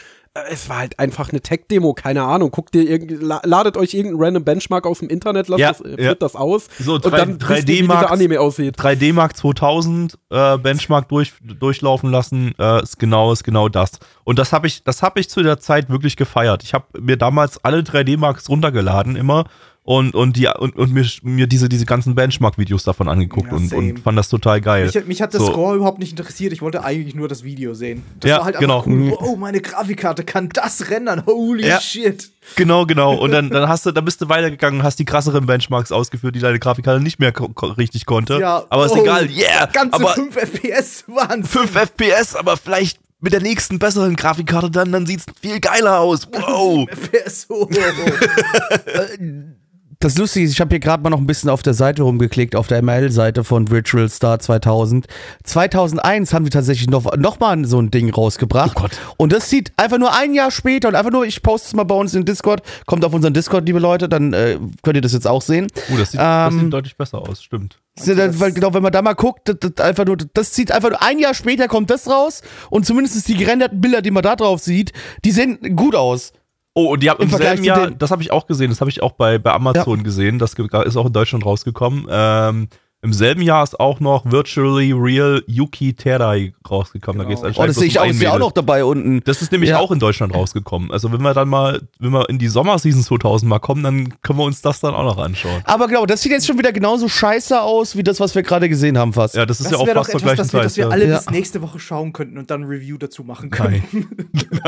Es 0.49 0.71
war 0.71 0.79
halt 0.79 0.99
einfach 0.99 1.29
eine 1.29 1.43
Tech-Demo, 1.43 1.93
keine 1.93 2.23
Ahnung. 2.23 2.51
Guckt 2.51 2.75
ihr 2.75 2.99
ladet 3.45 3.77
euch 3.77 3.93
irgendeinen 3.93 4.23
random 4.25 4.45
Benchmark 4.45 4.87
aus 4.87 5.01
dem 5.01 5.09
Internet, 5.11 5.49
lasst 5.49 5.61
Ja, 5.61 5.69
das, 5.73 5.81
äh, 5.83 5.91
ja. 5.91 5.97
führt 6.09 6.23
das 6.23 6.35
aus 6.37 6.69
So, 6.79 6.95
und 6.95 7.05
dann 7.13 7.39
wisst 7.39 7.69
ihr, 7.69 7.75
wie 7.77 7.83
3D 7.83 7.87
Marks- 7.87 8.01
dieser 8.03 8.13
Anime 8.13 8.41
aussieht. 8.41 8.79
3D 8.79 9.13
Mark 9.13 9.37
2000 9.37 10.19
äh, 10.31 10.57
Benchmark 10.57 11.09
durch, 11.11 11.35
durchlaufen 11.43 12.11
lassen, 12.11 12.55
äh, 12.59 12.83
ist 12.83 12.99
genau 12.99 13.31
ist 13.33 13.45
genau 13.45 13.69
das. 13.69 13.91
Und 14.25 14.39
das 14.39 14.55
habe 14.55 14.67
ich 14.69 14.83
das 14.85 15.03
habe 15.03 15.21
ich 15.21 15.29
zu 15.29 15.43
der 15.43 15.59
Zeit 15.61 15.91
wirklich 15.91 16.17
gefeiert. 16.17 16.63
Ich 16.63 16.73
habe 16.73 16.87
mir 16.99 17.19
damals 17.19 17.63
alle 17.63 17.81
3D 17.83 18.17
Marks 18.17 18.49
runtergeladen 18.49 19.17
immer 19.17 19.45
und 19.85 20.15
und 20.15 20.37
die 20.37 20.47
und, 20.47 20.77
und 20.77 20.93
mir, 20.93 21.05
mir 21.23 21.49
diese 21.49 21.69
diese 21.69 21.87
ganzen 21.87 22.15
Benchmark 22.15 22.57
Videos 22.57 22.85
davon 22.85 23.09
angeguckt 23.09 23.49
Ja, 23.51 23.57
und, 23.57 23.73
und 23.73 23.99
fand 23.99 24.17
das 24.17 24.29
total 24.29 24.61
geil. 24.61 24.89
Mich, 24.95 25.07
mich 25.07 25.21
hat 25.23 25.33
der 25.33 25.41
So. 25.41 25.49
Score 25.51 25.75
überhaupt 25.75 25.99
nicht 25.99 26.11
interessiert. 26.11 26.53
Ich 26.53 26.63
wollte 26.63 26.85
eigentlich 26.85 27.17
nur 27.17 27.27
das 27.27 27.43
Video 27.43 27.75
sehen. 27.75 28.05
Das 28.21 28.29
Ja, 28.31 28.39
war 28.39 28.45
halt 28.45 28.59
genau. 28.61 28.77
einfach 28.79 28.87
cool. 28.87 29.11
Wow, 29.19 29.37
meine 29.37 29.61
Grafikkarte 29.61 30.23
kann 30.23 30.49
das 30.51 30.89
rendern. 30.91 31.25
Holy 31.27 31.67
Ja. 31.67 31.81
shit. 31.81 32.31
Genau, 32.57 32.87
genau. 32.87 33.15
Und 33.17 33.33
dann, 33.33 33.51
dann 33.51 33.69
hast 33.69 33.85
du, 33.87 33.91
dann 33.93 34.05
bist 34.05 34.21
du 34.21 34.29
weitergegangen 34.29 34.81
und 34.81 34.87
hast 34.87 34.99
die 35.01 35.05
krasseren 35.05 35.47
Benchmarks 35.47 35.91
ausgeführt, 35.91 36.35
die 36.37 36.41
deine 36.41 36.59
Grafikkarte 36.61 37.01
nicht 37.03 37.19
mehr 37.19 37.33
ko 37.33 37.47
richtig 37.73 38.07
konnte. 38.07 38.39
Ja, 38.39 38.65
aber 38.69 38.87
ist 38.87 38.93
oh, 38.93 39.03
egal, 39.03 39.29
yeah. 39.31 39.67
Ganze 39.67 39.95
aber 39.95 40.09
5 40.15 40.37
FPS 40.37 41.05
waren 41.09 41.43
5 41.45 41.71
FPS, 41.75 42.37
aber 42.37 42.57
vielleicht 42.57 42.99
mit 43.21 43.33
der 43.33 43.41
nächsten 43.41 43.79
besseren 43.79 44.17
Grafikkarte 44.17 44.71
dann, 44.71 44.91
dann 44.93 45.07
sieht's 45.07 45.27
viel 45.41 45.61
geiler 45.61 46.01
aus. 46.01 46.29
Wow. 46.33 46.89
FPS. 46.91 47.47
Oh, 47.49 47.69
oh, 47.71 47.71
Das 50.03 50.19
Lustige 50.19 50.45
ist, 50.45 50.51
ich 50.51 50.61
habe 50.61 50.71
hier 50.71 50.81
gerade 50.81 51.01
mal 51.01 51.11
noch 51.11 51.21
ein 51.21 51.29
bisschen 51.29 51.49
auf 51.49 51.63
der 51.63 51.75
Seite 51.75 52.03
rumgeklickt, 52.03 52.57
auf 52.57 52.67
der 52.67 52.83
ML-Seite 52.83 53.45
von 53.45 53.71
Virtual 53.71 54.09
Star 54.09 54.41
2000. 54.41 55.07
2001 55.45 56.35
haben 56.35 56.45
sie 56.45 56.51
tatsächlich 56.51 56.91
noch, 56.91 57.17
noch 57.17 57.39
mal 57.39 57.65
so 57.67 57.79
ein 57.79 57.93
Ding 57.93 58.13
rausgebracht. 58.13 58.73
Oh 58.75 58.81
Gott. 58.81 58.91
Und 59.17 59.33
das 59.33 59.49
sieht 59.49 59.73
einfach 59.77 59.99
nur 59.99 60.13
ein 60.13 60.35
Jahr 60.35 60.51
später 60.51 60.89
und 60.89 60.97
einfach 60.97 61.13
nur, 61.13 61.25
ich 61.25 61.41
poste 61.41 61.69
es 61.69 61.75
mal 61.75 61.85
bei 61.85 61.95
uns 61.95 62.15
in 62.15 62.25
Discord, 62.25 62.63
kommt 62.87 63.05
auf 63.05 63.15
unseren 63.15 63.33
Discord, 63.33 63.65
liebe 63.65 63.79
Leute, 63.79 64.09
dann 64.09 64.33
äh, 64.33 64.59
könnt 64.83 64.97
ihr 64.97 65.03
das 65.03 65.13
jetzt 65.13 65.29
auch 65.29 65.41
sehen. 65.41 65.69
Uh, 65.89 65.97
das 65.97 66.11
sieht, 66.11 66.21
das 66.21 66.53
Ähm, 66.53 66.61
sieht 66.63 66.73
deutlich 66.73 66.97
besser 66.97 67.19
aus, 67.19 67.41
stimmt. 67.41 67.79
Das 67.95 68.41
weil, 68.41 68.51
genau, 68.51 68.75
wenn 68.75 68.83
man 68.83 68.91
da 68.91 69.03
mal 69.03 69.13
guckt, 69.13 69.49
das, 69.49 69.59
das 69.61 69.87
einfach 69.87 70.05
nur, 70.05 70.17
das 70.17 70.53
sieht 70.53 70.73
einfach 70.73 70.91
nur 70.91 71.01
ein 71.01 71.21
Jahr 71.21 71.35
später 71.35 71.69
kommt 71.69 71.91
das 71.91 72.11
raus 72.11 72.43
und 72.71 72.87
zumindest 72.87 73.29
die 73.29 73.37
gerenderten 73.37 73.81
Bilder, 73.81 74.03
die 74.03 74.11
man 74.11 74.25
da 74.25 74.35
drauf 74.35 74.63
sieht, 74.63 74.93
die 75.25 75.31
sehen 75.31 75.77
gut 75.77 75.95
aus. 75.95 76.33
Oh, 76.75 76.93
und 76.93 77.03
die 77.03 77.11
haben 77.11 77.23
Im 77.23 77.29
im, 77.29 77.37
selben 77.37 77.65
Jahr, 77.65 77.91
das 77.91 78.11
habe 78.11 78.23
ich 78.23 78.31
auch 78.31 78.47
gesehen, 78.47 78.71
das 78.71 78.81
habe 78.81 78.91
ich 78.91 79.03
auch 79.03 79.13
bei, 79.13 79.39
bei 79.39 79.53
Amazon 79.53 80.03
gesehen, 80.05 80.39
das 80.39 80.55
ist 80.55 80.97
auch 80.97 81.07
in 81.07 81.13
Deutschland 81.13 81.45
rausgekommen. 81.45 82.07
Ähm, 82.11 82.69
Im 83.05 83.13
selben 83.13 83.43
Jahr 83.43 83.65
ist 83.65 83.81
auch 83.81 83.99
noch 83.99 84.25
Virtually 84.31 84.93
Real 84.93 85.43
Yuki 85.49 85.93
Terai 85.93 86.55
rausgekommen. 86.71 87.21
Da 87.21 87.29
geht's 87.29 87.43
Oh, 87.43 87.47
anscheinend 87.47 87.71
das 87.71 87.77
sehe 87.77 87.89
ich 87.89 87.99
auch, 87.99 88.05
ein 88.05 88.11
ist 88.13 88.23
ja 88.23 88.33
auch 88.33 88.39
noch 88.39 88.53
dabei 88.53 88.85
unten. 88.85 89.21
Das 89.25 89.43
ist 89.43 89.51
nämlich 89.51 89.71
Ja. 89.71 89.79
auch 89.81 89.91
in 89.91 89.99
Deutschland 89.99 90.33
rausgekommen. 90.33 90.93
Also 90.93 91.11
wenn 91.13 91.21
wir 91.21 91.35
dann 91.35 91.49
mal, 91.49 91.83
wenn 91.99 92.13
wir 92.13 92.29
in 92.31 92.39
die 92.39 92.47
Sommerseason 92.47 93.03
2000 93.03 93.49
mal 93.51 93.59
kommen, 93.59 93.83
dann 93.83 94.15
können 94.23 94.39
wir 94.39 94.45
uns 94.45 94.63
das 94.63 94.79
dann 94.79 94.95
auch 94.95 95.03
noch 95.03 95.19
anschauen. 95.19 95.63
Aber 95.65 95.89
genau, 95.89 96.07
das 96.07 96.23
sieht 96.23 96.31
jetzt 96.31 96.47
schon 96.47 96.59
wieder 96.59 96.71
genauso 96.73 97.09
scheiße 97.09 97.61
aus, 97.61 97.97
wie 97.97 98.05
das, 98.05 98.21
was 98.21 98.37
wir 98.37 98.45
gerade 98.45 98.69
gesehen 98.69 98.97
haben 98.97 99.13
fast. 99.13 99.35
Ja, 99.35 99.47
das 99.47 99.59
ist 99.59 99.65
Das 99.65 99.73
ja 99.73 99.79
auch 99.79 99.89
fast 99.89 100.13
zur 100.13 100.21
gleichen 100.21 100.37
dass 100.37 100.53
wir, 100.53 100.59
Zeit. 100.61 100.65
dass 100.67 100.77
wir 100.77 100.91
alle 100.91 101.09
Ja. 101.09 101.17
bis 101.17 101.29
nächste 101.31 101.61
Woche 101.61 101.81
schauen 101.81 102.13
könnten 102.13 102.39
und 102.39 102.53
dann 102.53 102.63
ein 102.63 102.69
Review 102.69 102.99
dazu 102.99 103.25
machen 103.25 103.51
können. 103.51 103.83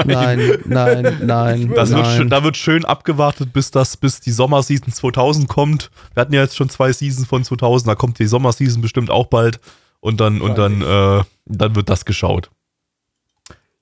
Nein, 0.05 0.59
nein, 0.64 1.18
nein. 1.24 1.72
Das 1.74 1.91
wird 1.91 2.03
nein. 2.03 2.16
schön, 2.16 2.30
da 2.30 2.43
wird 2.43 2.57
schön 2.57 2.85
abgewartet, 2.85 3.53
bis 3.53 3.70
das, 3.70 3.97
bis 3.97 4.18
die 4.20 4.32
Sommerseason 4.32 4.93
2000 4.93 5.49
kommt. 5.49 5.91
Wir 6.14 6.20
hatten 6.22 6.35
ja 6.35 6.43
jetzt 6.43 6.57
schon 6.57 6.68
zwei 6.68 6.93
Seasons 6.93 7.28
von 7.28 7.45
2000, 7.45 7.89
da 7.89 7.95
kommt 7.95 8.18
die 8.18 8.24
Sommerseason 8.27 8.83
bestimmt 8.83 9.11
auch 9.11 9.27
bald. 9.27 9.61
Und 10.01 10.20
dann, 10.20 10.41
und 10.43 10.59
dann, 10.59 10.83
äh, 10.83 11.22
dann 11.47 11.75
wird 11.77 11.89
das 11.89 12.05
geschaut. 12.05 12.51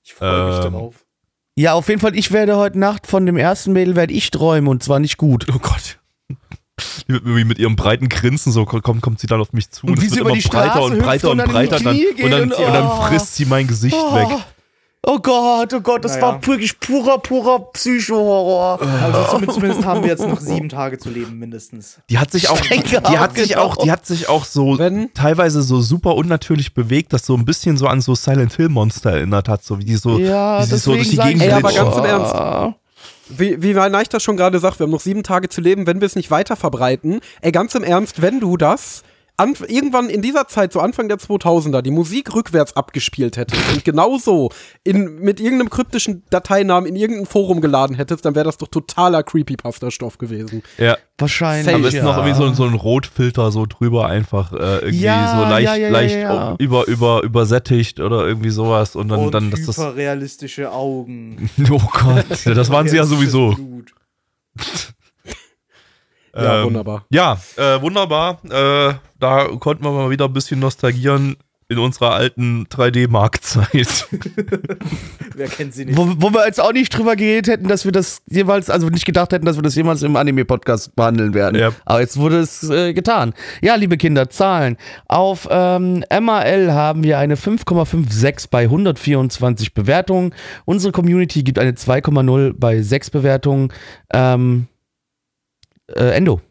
Ich 0.03 0.13
freue 0.13 0.47
mich 0.47 0.65
Ähm, 0.65 0.71
darauf. 0.73 0.95
Ja, 1.55 1.73
auf 1.73 1.87
jeden 1.89 1.99
Fall, 2.01 2.15
ich 2.15 2.31
werde 2.31 2.57
heute 2.57 2.79
Nacht 2.79 3.07
von 3.07 3.25
dem 3.25 3.37
ersten 3.37 3.73
Mädel 3.73 3.95
werde 3.95 4.13
ich 4.13 4.31
träumen 4.31 4.67
und 4.69 4.81
zwar 4.83 4.99
nicht 4.99 5.17
gut. 5.17 5.45
Oh 5.53 5.59
Gott. 5.59 5.99
Die 7.07 7.13
irgendwie 7.13 7.43
mit 7.43 7.59
ihrem 7.59 7.75
breiten 7.75 8.09
Grinsen 8.09 8.51
so 8.51 8.65
kommt, 8.65 9.01
kommt 9.01 9.19
sie 9.19 9.27
dann 9.27 9.39
auf 9.39 9.53
mich 9.53 9.69
zu 9.69 9.85
Und 9.85 10.01
wie 10.01 10.05
es 10.07 10.13
sie 10.13 10.17
wird 10.17 10.27
über 10.27 10.35
die 10.35 10.41
Straße 10.41 10.79
und 10.81 10.97
breiter 10.99 11.29
und 11.29 11.33
und 11.33 11.37
dann 11.39 11.47
die 11.47 11.53
breiter 11.53 11.79
dann, 11.79 11.95
und, 11.95 12.31
dann, 12.31 12.41
und- 12.43 12.53
und 12.53 12.73
dann 12.73 12.87
oh. 12.87 13.01
frisst 13.03 13.35
sie 13.35 13.45
mein 13.45 13.67
Gesicht 13.67 13.95
weg. 13.95 14.29
Oh 15.05 15.19
Gott, 15.19 15.73
oh 15.73 15.81
Gott, 15.81 16.05
das 16.05 16.13
Naja. 16.13 16.27
war 16.27 16.47
wirklich 16.47 16.79
purer, 16.79 17.17
purer 17.17 17.59
Psycho-Horror. 17.73 18.79
Also 18.81 19.51
zumindest, 19.51 19.83
haben 19.85 20.01
wir 20.01 20.09
jetzt 20.09 20.25
noch 20.25 20.39
sieben 20.39 20.69
Tage 20.69 20.97
zu 20.97 21.09
leben, 21.09 21.37
mindestens. 21.39 21.99
Die 22.09 22.17
hat 22.17 22.31
sich 22.31 22.47
auch, 22.49 22.57
die 22.61 22.79
hat 23.19 23.35
sich 23.35 23.49
genau. 23.49 23.63
auch, 23.63 23.75
die 23.75 23.91
hat 23.91 24.05
sich 24.05 24.29
auch 24.29 24.45
so 24.45 24.77
Wenn- 24.79 25.13
teilweise 25.13 25.61
so 25.61 25.81
super 25.81 26.15
unnatürlich 26.15 26.73
bewegt, 26.73 27.11
dass 27.11 27.25
so 27.25 27.35
ein 27.35 27.43
bisschen 27.43 27.75
so 27.75 27.87
an 27.87 27.99
so 27.99 28.15
Silent 28.15 28.53
Hill 28.53 28.69
Monster 28.69 29.11
erinnert 29.11 29.49
hat, 29.49 29.61
so 29.65 29.77
wie 29.77 29.83
die 29.83 29.97
so, 29.97 30.17
Ja, 30.17 30.61
wie 30.61 30.67
sie 30.67 30.77
so 30.77 30.93
durch 30.93 31.09
die 31.09 31.17
deswegen 31.17 31.39
Gegend 31.39 31.53
Ey, 31.53 31.59
aber 31.59 31.73
ganz 31.73 31.97
im 31.97 32.05
Ernst. 32.05 32.75
Wie, 33.27 33.61
wie 33.61 33.73
Neich 33.73 34.07
das 34.07 34.23
schon 34.23 34.37
gerade 34.37 34.59
sagt, 34.59 34.79
wir 34.79 34.85
haben 34.85 34.91
noch 34.91 35.01
sieben 35.01 35.23
Tage 35.23 35.49
zu 35.49 35.59
leben, 35.59 35.85
wenn 35.85 35.99
wir 35.99 36.05
es 36.05 36.15
nicht 36.15 36.31
weiter 36.31 36.55
verbreiten. 36.55 37.19
Ey, 37.41 37.51
ganz 37.51 37.75
im 37.75 37.83
Ernst, 37.83 38.21
wenn 38.21 38.39
du 38.39 38.55
das 38.55 39.03
an, 39.43 39.55
irgendwann 39.67 40.09
in 40.09 40.21
dieser 40.21 40.47
Zeit, 40.47 40.73
so 40.73 40.79
Anfang 40.79 41.09
der 41.09 41.17
2000er, 41.17 41.81
die 41.81 41.91
Musik 41.91 42.33
rückwärts 42.33 42.75
abgespielt 42.75 43.37
hättest 43.37 43.61
und 43.73 43.83
genauso 43.83 44.49
in, 44.83 45.19
mit 45.19 45.39
irgendeinem 45.39 45.69
kryptischen 45.69 46.23
Dateinamen 46.29 46.87
in 46.87 46.95
irgendein 46.95 47.25
Forum 47.25 47.61
geladen 47.61 47.95
hättest, 47.95 48.25
dann 48.25 48.35
wäre 48.35 48.45
das 48.45 48.57
doch 48.57 48.69
totaler 48.69 49.23
Creepypasta-Stoff 49.23 50.17
gewesen. 50.17 50.63
Ja. 50.77 50.97
Wahrscheinlich. 51.17 51.75
Am 51.75 51.81
besten 51.81 51.97
ja. 51.97 52.03
noch 52.03 52.17
irgendwie 52.17 52.37
so, 52.37 52.53
so 52.53 52.63
ein 52.63 52.73
Rotfilter 52.73 53.51
so 53.51 53.65
drüber 53.65 54.07
einfach 54.07 54.51
äh, 54.53 54.77
irgendwie 54.79 55.03
Ja, 55.03 55.35
so 55.37 55.49
leicht, 55.49 55.65
ja, 55.65 55.75
ja, 55.75 55.87
ja, 55.87 55.89
leicht 55.89 56.15
ja. 56.15 56.55
Über, 56.57 56.87
über, 56.87 57.21
übersättigt 57.23 57.99
oder 57.99 58.25
irgendwie 58.25 58.49
sowas 58.49 58.95
und 58.95 59.09
dann, 59.09 59.19
Und 59.19 59.33
dann 59.33 59.51
dass 59.51 59.65
das. 59.65 59.77
hyperrealistische 59.77 60.71
Augen. 60.71 61.49
Oh 61.69 61.79
Gott, 61.91 62.45
ja, 62.45 62.53
das 62.53 62.69
waren 62.69 62.87
sie 62.87 62.97
ja 62.97 63.05
sowieso. 63.05 63.55
Ja, 66.35 66.59
Ähm, 66.59 66.65
wunderbar. 66.65 67.05
Ja, 67.09 67.37
äh, 67.57 67.81
wunderbar. 67.81 68.39
Äh, 68.49 68.93
da 69.23 69.47
konnten 69.59 69.83
wir 69.83 69.91
mal 69.91 70.09
wieder 70.09 70.25
ein 70.25 70.33
bisschen 70.33 70.59
nostalgieren. 70.59 71.37
in 71.69 71.79
unserer 71.79 72.11
alten 72.11 72.65
3D-Mark-Zeit. 72.65 74.07
Wer 75.35 75.47
kennt 75.47 75.73
sie 75.73 75.85
nicht? 75.85 75.97
Wo, 75.97 76.13
wo 76.17 76.29
wir 76.31 76.45
jetzt 76.45 76.59
auch 76.61 76.73
nicht 76.73 76.95
drüber 76.95 77.15
geredet 77.15 77.47
hätten, 77.47 77.67
dass 77.69 77.85
wir 77.85 77.93
das 77.93 78.21
jeweils, 78.27 78.69
also 78.69 78.89
nicht 78.89 79.05
gedacht 79.05 79.31
hätten, 79.31 79.45
dass 79.45 79.55
wir 79.55 79.63
das 79.63 79.73
jemals 79.73 80.03
im 80.03 80.15
Anime-Podcast 80.17 80.95
behandeln 80.95 81.33
werden. 81.33 81.59
Ja. 81.59 81.71
Aber 81.85 82.01
jetzt 82.01 82.17
wurde 82.17 82.39
es 82.39 82.69
äh, 82.69 82.93
getan. 82.93 83.33
Ja, 83.61 83.75
liebe 83.75 83.95
Kinder, 83.97 84.29
Zahlen. 84.29 84.75
Auf 85.07 85.47
ähm, 85.49 86.03
MAL 86.11 86.73
haben 86.73 87.01
wir 87.01 87.17
eine 87.17 87.35
5,56 87.35 88.49
bei 88.51 88.63
124 88.63 89.73
Bewertungen. 89.73 90.35
Unsere 90.65 90.91
Community 90.91 91.43
gibt 91.43 91.59
eine 91.59 91.71
2,0 91.71 92.53
bei 92.57 92.81
6 92.81 93.09
Bewertungen. 93.09 93.71
Ähm, 94.13 94.67
äh, 95.87 96.15
Endo. 96.17 96.41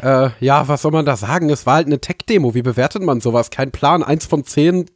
Äh, 0.00 0.30
ja, 0.40 0.68
was 0.68 0.82
soll 0.82 0.92
man 0.92 1.06
da 1.06 1.16
sagen? 1.16 1.50
Es 1.50 1.66
war 1.66 1.74
halt 1.74 1.86
eine 1.86 2.00
Tech-Demo. 2.00 2.54
Wie 2.54 2.62
bewertet 2.62 3.02
man 3.02 3.20
sowas? 3.20 3.50
Kein 3.50 3.72
Plan. 3.72 4.02
Eins 4.02 4.26
von 4.26 4.44
zehn 4.44 4.86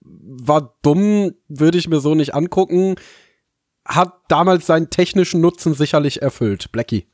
war 0.00 0.76
dumm, 0.82 1.32
würde 1.48 1.78
ich 1.78 1.88
mir 1.88 2.00
so 2.00 2.14
nicht 2.14 2.34
angucken. 2.34 2.96
Hat 3.86 4.12
damals 4.28 4.66
seinen 4.66 4.90
technischen 4.90 5.40
Nutzen 5.40 5.74
sicherlich 5.74 6.22
erfüllt. 6.22 6.70
Blackie. 6.72 7.06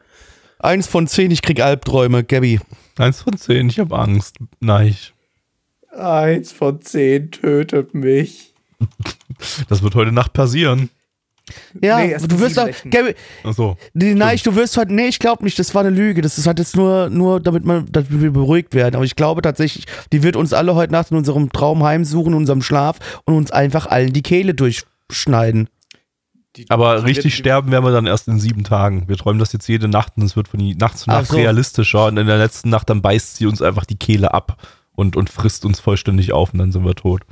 Eins 0.59 0.87
von 0.87 1.07
zehn, 1.07 1.31
ich 1.31 1.43
krieg 1.43 1.61
Albträume, 1.61 2.25
Gabby. 2.25 2.61
Eins 2.99 3.23
von 3.23 3.37
zehn, 3.37 3.69
ich 3.69 3.79
habe 3.79 3.97
Angst. 3.97 4.37
Nein, 4.61 4.97
Eins 5.99 6.53
von 6.53 6.81
zehn 6.83 7.31
tötet 7.31 7.95
mich. 7.95 8.55
das 9.69 9.83
wird 9.83 9.95
heute 9.95 10.13
Nacht 10.13 10.33
passieren. 10.33 10.91
Ja, 11.83 11.99
Nee, 11.99 12.17
du 12.27 12.39
wirst 12.41 12.57
doch, 12.57 12.67
Nächten. 12.67 12.91
Gabby, 12.91 13.15
Achso. 13.45 13.77
Nee, 13.95 14.15
nein, 14.15 14.39
du 14.43 14.55
wirst 14.55 14.77
halt, 14.77 14.91
nee, 14.91 15.07
ich 15.07 15.19
glaube 15.19 15.45
nicht, 15.45 15.59
das 15.59 15.75
war 15.75 15.81
eine 15.85 15.91
Lüge. 15.91 16.21
Das 16.23 16.39
ist 16.39 16.47
halt 16.47 16.59
jetzt 16.59 16.77
nur, 16.77 17.11
nur 17.11 17.41
damit, 17.41 17.65
man, 17.65 17.87
damit 17.91 18.09
wir 18.21 18.31
beruhigt 18.33 18.75
werden. 18.75 18.95
Aber 18.97 19.05
ich 19.05 19.17
glaube 19.17 19.43
tatsächlich, 19.43 19.87
die 20.13 20.23
wird 20.23 20.37
uns 20.37 20.53
alle 20.53 20.75
heute 20.75 20.93
Nacht 20.93 21.11
in 21.11 21.17
unserem 21.17 21.51
Traum 21.53 21.83
heimsuchen, 21.85 22.33
in 22.33 22.39
unserem 22.39 22.63
Schlaf 22.63 22.99
und 23.25 23.35
uns 23.35 23.51
einfach 23.51 23.87
allen 23.87 24.13
die 24.13 24.23
Kehle 24.23 24.55
durchschneiden. 24.55 25.69
Die- 26.57 26.69
Aber 26.71 26.97
die 27.01 27.05
richtig 27.05 27.25
wird- 27.27 27.35
sterben 27.35 27.71
werden 27.71 27.85
wir 27.85 27.93
dann 27.93 28.07
erst 28.07 28.27
in 28.29 28.41
sieben 28.41 28.65
Tagen. 28.65 29.05
Wir 29.09 29.17
träumen 29.17 29.39
das 29.39 29.53
jetzt 29.53 29.69
jede 29.69 29.87
Nacht 29.89 30.15
und 30.17 30.23
es 30.25 30.35
wird 30.35 30.49
von 30.49 30.59
die 30.61 30.75
Nacht 30.75 30.99
zu 30.99 31.09
Ach 31.09 31.19
Nacht 31.21 31.27
so. 31.29 31.37
realistischer. 31.37 32.07
Und 32.07 32.17
in 32.17 32.27
der 32.27 32.39
letzten 32.39 32.71
Nacht 32.71 32.89
dann 32.91 33.03
beißt 33.03 33.37
sie 33.37 33.47
uns 33.47 33.63
einfach 33.63 33.85
die 33.85 33.97
Kehle 33.99 34.35
ab 34.35 34.57
und, 34.95 35.15
und 35.15 35.31
frisst 35.31 35.65
uns 35.65 35.79
vollständig 35.79 36.33
auf 36.33 36.53
und 36.53 36.59
dann 36.59 36.73
sind 36.73 36.85
wir 36.85 36.95
tot. 36.95 37.23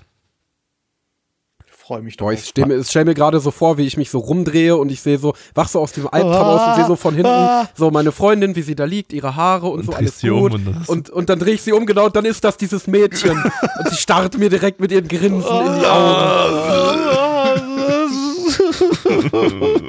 Ich 1.69 1.73
freue 1.89 2.03
mich 2.03 2.17
Boah, 2.17 2.31
drauf. 2.31 2.41
ich 2.41 2.49
stelle 2.49 2.67
mir, 2.69 2.85
stell 2.85 3.05
mir 3.05 3.15
gerade 3.15 3.39
so 3.41 3.51
vor, 3.51 3.79
wie 3.79 3.87
ich 3.87 3.97
mich 3.97 4.11
so 4.11 4.19
rumdrehe 4.19 4.77
und 4.77 4.91
ich 4.91 5.01
sehe 5.01 5.19
so, 5.19 5.35
wach 5.55 5.69
so 5.69 5.81
aus 5.81 5.93
dem 5.93 6.09
Albtraum 6.09 6.47
aus 6.59 6.69
und 6.69 6.75
sehe 6.77 6.87
so 6.87 6.97
von 6.97 7.15
hinten 7.15 7.69
so 7.77 7.91
meine 7.93 8.11
Freundin, 8.13 8.57
wie 8.57 8.63
sie 8.63 8.75
da 8.75 8.85
liegt, 8.85 9.13
ihre 9.13 9.37
Haare 9.37 9.69
und, 9.69 9.81
Und 9.81 9.87
so 9.87 9.93
alles 9.93 10.19
sie 10.21 10.31
um 10.31 10.41
gut. 10.41 10.53
und 10.55 10.89
und, 10.89 11.11
und 11.11 11.29
dann 11.29 11.39
drehe 11.39 11.55
ich 11.55 11.63
sie 11.63 11.73
um, 11.73 11.87
genau, 11.87 12.07
und 12.07 12.17
dann 12.17 12.25
ist 12.25 12.43
das 12.45 12.57
dieses 12.57 12.87
Mädchen. 12.87 13.31
und 13.79 13.89
sie 13.91 13.97
starrt 13.97 14.37
mir 14.39 14.49
direkt 14.51 14.81
mit 14.81 14.91
ihren 14.93 15.07
Grinsen 15.09 15.33
in 15.67 15.81
die 15.81 15.87
Augen. 15.87 17.07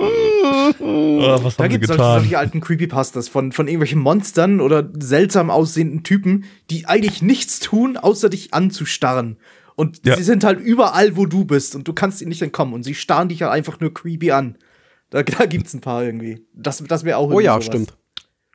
Ah, 0.10 1.40
was 1.44 1.56
Da 1.58 1.64
haben 1.64 1.72
sie 1.72 1.80
gibt 1.80 1.86
es 1.86 1.92
getan? 1.92 2.20
solche 2.22 2.38
alten 2.38 2.62
Creepypastas 2.62 3.28
von, 3.30 3.52
von 3.52 3.68
irgendwelchen 3.68 4.00
Monstern 4.00 4.62
oder 4.62 4.88
seltsam 5.00 5.50
aussehenden 5.50 6.04
Typen, 6.04 6.46
die 6.70 6.86
eigentlich 6.86 7.22
nichts 7.22 7.60
tun, 7.60 7.98
außer 7.98 8.30
dich 8.30 8.54
anzustarren. 8.54 9.38
Und 9.78 10.06
Ja. 10.06 10.18
sie 10.18 10.24
sind 10.24 10.44
halt 10.44 10.60
überall, 10.60 11.16
wo 11.16 11.26
du 11.26 11.46
bist 11.46 11.74
und 11.76 11.88
du 11.88 11.94
kannst 11.94 12.20
ihnen 12.22 12.30
nicht 12.30 12.42
entkommen. 12.42 12.74
Und 12.74 12.84
sie 12.84 12.96
starren 12.96 13.30
dich 13.30 13.44
halt 13.44 13.54
einfach 13.54 13.80
nur 13.80 13.94
creepy 13.94 14.32
an. 14.32 14.58
Da, 15.12 15.24
da 15.24 15.46
gibt's 15.46 15.74
ein 15.74 15.80
paar 15.82 16.04
irgendwie. 16.04 16.46
Das, 16.54 16.84
das 16.86 17.06
wäre 17.06 17.18
auch 17.18 17.32
Oh 17.32 17.40
ja, 17.40 17.54
sowas. 17.54 17.66
stimmt. 17.68 17.94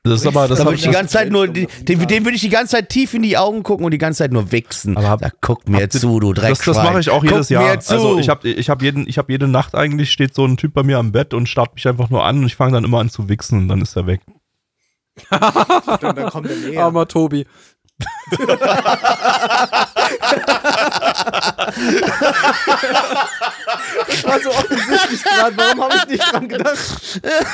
Das 0.04 0.20
ist 0.20 0.26
aber, 0.26 0.48
das 0.48 0.58
Da 0.58 0.64
hab 0.64 0.70
würde 0.70 0.74
ich 0.74 0.80
die 0.82 0.88
das- 0.88 0.96
ganze 0.96 1.12
Zeit 1.12 1.30
nur, 1.30 1.46
die, 1.46 1.68
dem, 1.82 2.04
dem 2.08 2.24
würde 2.24 2.34
ich 2.34 2.40
die 2.42 2.48
ganze 2.48 2.72
Zeit 2.72 2.88
tief 2.88 3.14
in 3.14 3.22
die 3.22 3.38
Augen 3.38 3.62
gucken 3.62 3.84
und 3.84 3.92
die 3.92 3.98
ganze 3.98 4.18
Zeit 4.18 4.32
nur 4.32 4.50
wichsen. 4.50 4.96
Aber 4.96 5.08
hab- 5.08 5.20
da 5.20 5.30
guck 5.40 5.68
mir 5.68 5.88
zu, 5.88 6.18
du 6.18 6.32
das, 6.32 6.42
Dreckschwein. 6.44 6.74
das 6.74 6.82
mache 6.84 6.98
ich 7.00 7.08
auch 7.10 7.22
jedes 7.22 7.46
guck 7.46 7.50
Jahr. 7.50 7.70
Mir 7.72 7.78
zu. 7.78 7.92
Also 7.94 8.18
ich 8.18 8.28
habe 8.28 8.48
ich 8.48 8.68
hab 8.68 8.82
jeden, 8.82 9.06
ich 9.08 9.16
hab 9.16 9.30
jede 9.30 9.46
Nacht 9.46 9.76
eigentlich, 9.76 10.10
steht 10.10 10.34
so 10.34 10.44
ein 10.44 10.56
Typ 10.56 10.74
bei 10.74 10.82
mir 10.82 10.98
am 10.98 11.12
Bett 11.12 11.32
und 11.34 11.48
starrt 11.48 11.76
mich 11.76 11.86
einfach 11.86 12.10
nur 12.10 12.24
an 12.24 12.38
und 12.40 12.46
ich 12.46 12.56
fange 12.56 12.72
dann 12.72 12.82
immer 12.82 12.98
an 12.98 13.10
zu 13.10 13.28
wichsen 13.28 13.60
und 13.60 13.68
dann 13.68 13.80
ist 13.80 13.94
er 13.94 14.08
weg. 14.08 14.22
Dann, 15.30 16.16
dann 16.16 16.30
kommt 16.30 16.50
er 16.50 16.56
näher. 16.56 16.82
Armer 16.82 17.06
Tobi. 17.06 17.46
Das 24.06 24.24
war 24.24 24.40
so 24.40 24.50
offensichtlich 24.50 25.22
gerade. 25.24 25.56
Warum 25.56 25.82
habe 25.82 25.94
ich 25.96 26.06
nicht 26.08 26.32
dran 26.32 26.48
gedacht? 26.48 27.20
Äh, 27.22 27.44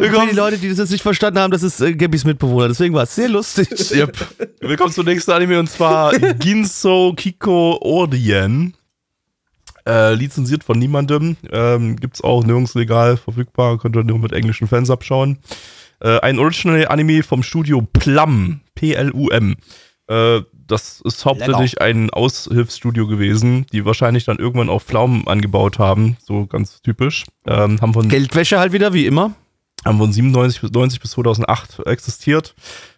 Für 0.00 0.26
die 0.28 0.34
Leute, 0.34 0.58
die 0.58 0.68
das 0.68 0.78
jetzt 0.78 0.90
nicht 0.90 1.02
verstanden 1.02 1.38
haben, 1.38 1.50
das 1.50 1.62
ist 1.62 1.80
äh, 1.80 1.94
Gabbys 1.94 2.24
Mitbewohner. 2.24 2.68
Deswegen 2.68 2.94
war 2.94 3.04
es 3.04 3.14
sehr 3.14 3.28
lustig. 3.28 3.68
Yep. 3.92 4.16
Willkommen 4.60 4.92
zum 4.92 5.06
nächsten 5.06 5.30
Anime 5.30 5.58
und 5.60 5.70
zwar 5.70 6.12
Ginso 6.38 7.14
Kiko 7.16 7.78
Orien. 7.80 8.74
Äh, 9.86 10.14
lizenziert 10.14 10.64
von 10.64 10.78
niemandem. 10.78 11.36
Ähm, 11.50 11.96
Gibt 11.96 12.16
es 12.16 12.20
auch 12.22 12.44
nirgends 12.44 12.74
legal 12.74 13.16
verfügbar. 13.16 13.78
Könnt 13.78 13.96
ihr 13.96 14.04
nur 14.04 14.18
mit 14.18 14.32
englischen 14.32 14.68
Fans 14.68 14.90
abschauen. 14.90 15.38
Äh, 16.00 16.20
ein 16.20 16.38
Original 16.38 16.86
Anime 16.88 17.22
vom 17.22 17.42
Studio 17.42 17.82
Plum. 17.92 18.60
P-L-U-M. 18.74 19.56
Äh, 20.08 20.40
das 20.66 21.00
ist 21.04 21.24
hauptsächlich 21.24 21.80
ein 21.80 22.10
Aushilfsstudio 22.10 23.06
gewesen, 23.06 23.66
die 23.72 23.84
wahrscheinlich 23.84 24.24
dann 24.24 24.38
irgendwann 24.38 24.68
auch 24.68 24.82
Pflaumen 24.82 25.26
angebaut 25.26 25.78
haben. 25.78 26.16
So 26.24 26.46
ganz 26.46 26.80
typisch. 26.82 27.24
Ähm, 27.46 27.80
haben 27.80 27.92
von 27.92 28.08
Geldwäsche 28.08 28.58
halt 28.58 28.72
wieder, 28.72 28.92
wie 28.94 29.06
immer. 29.06 29.34
haben 29.84 29.98
von 29.98 30.12
97 30.12 30.60
bis 30.60 30.70
90 30.70 31.00
bis 31.00 31.10
2008 31.12 31.86
existiert. 31.86 32.54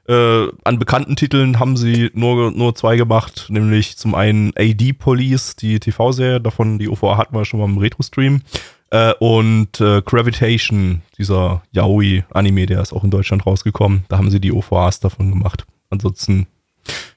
Äh, 0.06 0.48
an 0.64 0.78
bekannten 0.78 1.16
Titeln 1.16 1.58
haben 1.58 1.76
sie 1.76 2.10
nur, 2.12 2.50
nur 2.50 2.74
zwei 2.74 2.96
gemacht, 2.96 3.46
nämlich 3.48 3.96
zum 3.96 4.14
einen 4.14 4.52
AD 4.56 4.92
Police, 4.94 5.56
die 5.56 5.80
TV-Serie, 5.80 6.40
davon 6.40 6.78
die 6.78 6.88
OVA 6.88 7.16
hatten 7.16 7.34
wir 7.34 7.44
schon 7.44 7.60
mal 7.60 7.66
im 7.66 7.78
Retro-Stream, 7.78 8.42
äh, 8.90 9.12
und 9.18 9.80
äh, 9.80 10.02
Gravitation, 10.02 11.02
dieser 11.18 11.62
Yaoi-Anime, 11.72 12.66
der 12.66 12.80
ist 12.80 12.92
auch 12.92 13.02
in 13.02 13.10
Deutschland 13.10 13.44
rausgekommen. 13.44 14.04
Da 14.08 14.18
haben 14.18 14.30
sie 14.30 14.40
die 14.40 14.52
OVAs 14.52 15.00
davon 15.00 15.30
gemacht. 15.30 15.64
Ansonsten, 15.90 16.46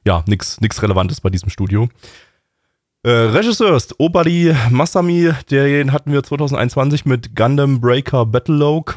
ja, 0.03 0.23
nichts 0.27 0.81
Relevantes 0.81 1.21
bei 1.21 1.29
diesem 1.29 1.49
Studio. 1.49 1.89
Äh, 3.03 3.11
Regisseur 3.11 3.75
ist 3.75 3.99
Obadi 3.99 4.55
Masami, 4.71 5.31
den 5.51 5.93
hatten 5.93 6.11
wir 6.11 6.23
2021 6.23 7.05
mit 7.05 7.35
Gundam 7.35 7.79
Breaker 7.79 8.25
Battlelogue. 8.25 8.95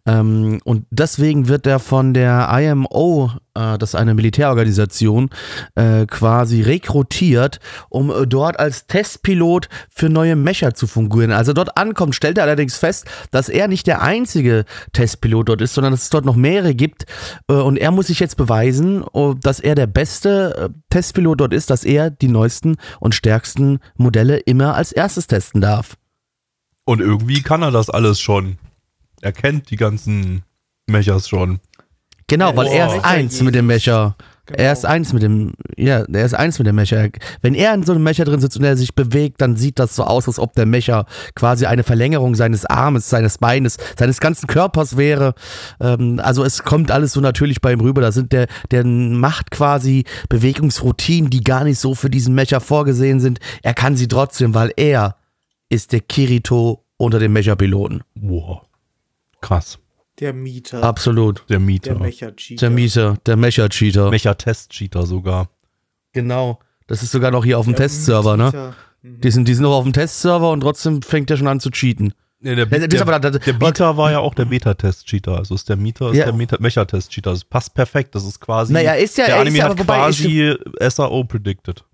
Ähm, 0.05 0.61
und 0.64 0.86
deswegen 0.91 1.49
wird 1.49 1.66
er 1.66 1.78
von 1.78 2.12
der 2.12 2.49
IMO, 2.51 3.30
äh, 3.59 3.78
das 3.78 3.90
ist 3.90 3.94
eine 3.94 4.14
Militärorganisation, 4.14 5.30
äh, 5.74 6.06
quasi 6.06 6.62
rekrutiert, 6.62 7.61
um 7.88 8.11
äh, 8.11 8.26
dort 8.26 8.59
als 8.59 8.86
Testpilot 8.86 9.68
für 9.90 10.09
neue 10.09 10.36
Mecher 10.36 10.74
zu 10.74 10.86
fungieren. 10.86 11.32
Als 11.32 11.48
er 11.48 11.54
dort 11.54 11.76
ankommt, 11.76 12.14
stellt 12.14 12.38
er 12.38 12.44
allerdings 12.44 12.76
fest, 12.76 13.06
dass 13.30 13.48
er 13.48 13.68
nicht 13.68 13.86
der 13.86 14.02
einzige 14.02 14.64
Testpilot 14.92 15.48
dort 15.48 15.61
ist, 15.61 15.74
sondern 15.74 15.92
dass 15.92 16.02
es 16.02 16.11
dort 16.11 16.24
noch 16.24 16.36
mehrere 16.36 16.74
gibt. 16.74 17.06
Äh, 17.48 17.54
und 17.54 17.76
er 17.76 17.90
muss 17.90 18.06
sich 18.06 18.20
jetzt 18.20 18.36
beweisen, 18.36 19.02
oh, 19.12 19.34
dass 19.34 19.61
er 19.61 19.74
der 19.74 19.86
beste 19.86 20.70
äh, 20.70 20.78
Testpilot 20.90 21.40
dort 21.40 21.52
ist, 21.52 21.70
dass 21.70 21.84
er 21.84 22.11
die 22.11 22.28
neuesten 22.28 22.76
und 23.00 23.14
stärksten 23.14 23.80
Modelle 23.96 24.38
immer 24.38 24.74
als 24.74 24.92
erstes 24.92 25.26
testen 25.26 25.61
darf. 25.61 25.96
Und 26.84 27.00
irgendwie 27.00 27.42
kann 27.42 27.62
er 27.62 27.70
das 27.70 27.90
alles 27.90 28.20
schon. 28.20 28.59
Er 29.20 29.32
kennt 29.32 29.70
die 29.70 29.76
ganzen 29.76 30.42
Mechers 30.86 31.28
schon. 31.28 31.61
Genau, 32.28 32.54
weil 32.56 32.68
er 32.68 32.94
ist 32.94 33.04
eins 33.04 33.42
mit 33.42 33.54
dem 33.54 33.66
Mecher. 33.66 34.16
Genau. 34.48 34.62
Er 34.62 34.72
ist 34.72 34.86
eins 34.86 35.12
mit 35.12 35.22
dem, 35.22 35.52
ja, 35.76 36.04
er 36.10 36.24
ist 36.24 36.32
eins 36.34 36.58
mit 36.58 36.66
dem 36.66 36.76
Mecher. 36.76 37.10
Wenn 37.42 37.54
er 37.54 37.74
in 37.74 37.82
so 37.82 37.92
einem 37.92 38.02
Mecher 38.02 38.24
drin 38.24 38.40
sitzt 38.40 38.56
und 38.56 38.64
er 38.64 38.78
sich 38.78 38.94
bewegt, 38.94 39.42
dann 39.42 39.56
sieht 39.56 39.78
das 39.78 39.94
so 39.94 40.04
aus, 40.04 40.26
als 40.26 40.38
ob 40.38 40.54
der 40.54 40.64
Mecher 40.64 41.04
quasi 41.34 41.66
eine 41.66 41.82
Verlängerung 41.82 42.34
seines 42.34 42.64
Armes, 42.64 43.10
seines 43.10 43.36
Beines, 43.36 43.76
seines 43.98 44.20
ganzen 44.20 44.46
Körpers 44.46 44.96
wäre. 44.96 45.34
Ähm, 45.80 46.18
also 46.22 46.44
es 46.44 46.62
kommt 46.62 46.90
alles 46.90 47.12
so 47.12 47.20
natürlich 47.20 47.60
bei 47.60 47.72
ihm 47.72 47.80
rüber. 47.80 48.00
Da 48.00 48.10
sind 48.10 48.32
der, 48.32 48.46
der 48.70 48.86
macht 48.86 49.50
quasi 49.50 50.04
Bewegungsroutinen, 50.30 51.28
die 51.28 51.42
gar 51.42 51.64
nicht 51.64 51.78
so 51.78 51.94
für 51.94 52.08
diesen 52.08 52.34
Mecher 52.34 52.60
vorgesehen 52.60 53.20
sind. 53.20 53.40
Er 53.62 53.74
kann 53.74 53.96
sie 53.96 54.08
trotzdem, 54.08 54.54
weil 54.54 54.72
er 54.76 55.16
ist 55.68 55.92
der 55.92 56.00
Kirito 56.00 56.86
unter 56.96 57.18
den 57.18 57.34
Mecherpiloten. 57.34 58.02
Wow. 58.14 58.62
Krass. 59.42 59.78
Der 60.20 60.32
Mieter. 60.32 60.82
Absolut. 60.82 61.44
Der 61.48 61.60
Mieter. 61.60 61.94
Der 61.94 62.00
Mecha-Cheater. 62.02 62.60
Der 62.60 62.70
Mieter, 62.70 63.16
der 63.26 63.36
Mecher-Cheater. 63.36 64.10
Mecher-Test-Cheater 64.10 65.06
sogar. 65.06 65.48
Genau. 66.12 66.58
Das 66.86 67.02
ist 67.02 67.12
sogar 67.12 67.30
noch 67.30 67.44
hier 67.44 67.58
auf 67.58 67.66
dem 67.66 67.74
Der 67.74 67.86
Testserver, 67.86 68.36
ne? 68.36 68.44
Mieter. 68.46 68.74
Mhm. 69.02 69.20
Die 69.20 69.30
sind, 69.30 69.46
die 69.48 69.54
sind 69.54 69.62
noch 69.62 69.74
auf 69.76 69.84
dem 69.84 69.92
Testserver 69.92 70.50
und 70.50 70.60
trotzdem 70.60 71.02
fängt 71.02 71.30
der 71.30 71.36
schon 71.36 71.46
an 71.46 71.60
zu 71.60 71.70
cheaten. 71.70 72.14
Nee, 72.40 72.54
der, 72.54 72.70
ist 72.70 72.92
der, 72.92 73.02
aber- 73.02 73.18
der 73.18 73.52
Bieter 73.52 73.96
war 73.96 74.12
ja 74.12 74.20
auch 74.20 74.32
der 74.34 74.44
Beta-Test-Cheater. 74.44 75.36
Also 75.38 75.54
ist 75.56 75.68
der 75.68 75.76
Mieter 75.76 76.10
ist 76.12 76.18
Ja. 76.18 76.30
der 76.30 76.34
Mecha-Test-Cheater. 76.60 77.30
Das 77.32 77.44
passt 77.44 77.74
perfekt. 77.74 78.14
Das 78.14 78.24
ist 78.24 78.40
quasi. 78.40 78.72
Naja, 78.72 78.92
ist 78.94 79.18
ja- 79.18 79.26
der 79.26 79.34
er 79.36 79.40
ist 79.42 79.46
Anime 79.48 79.58
ja, 79.58 79.64
hat 79.64 79.72
aber 79.72 79.84
quasi 79.84 80.56
SAO 80.80 81.24
predicted. 81.24 81.84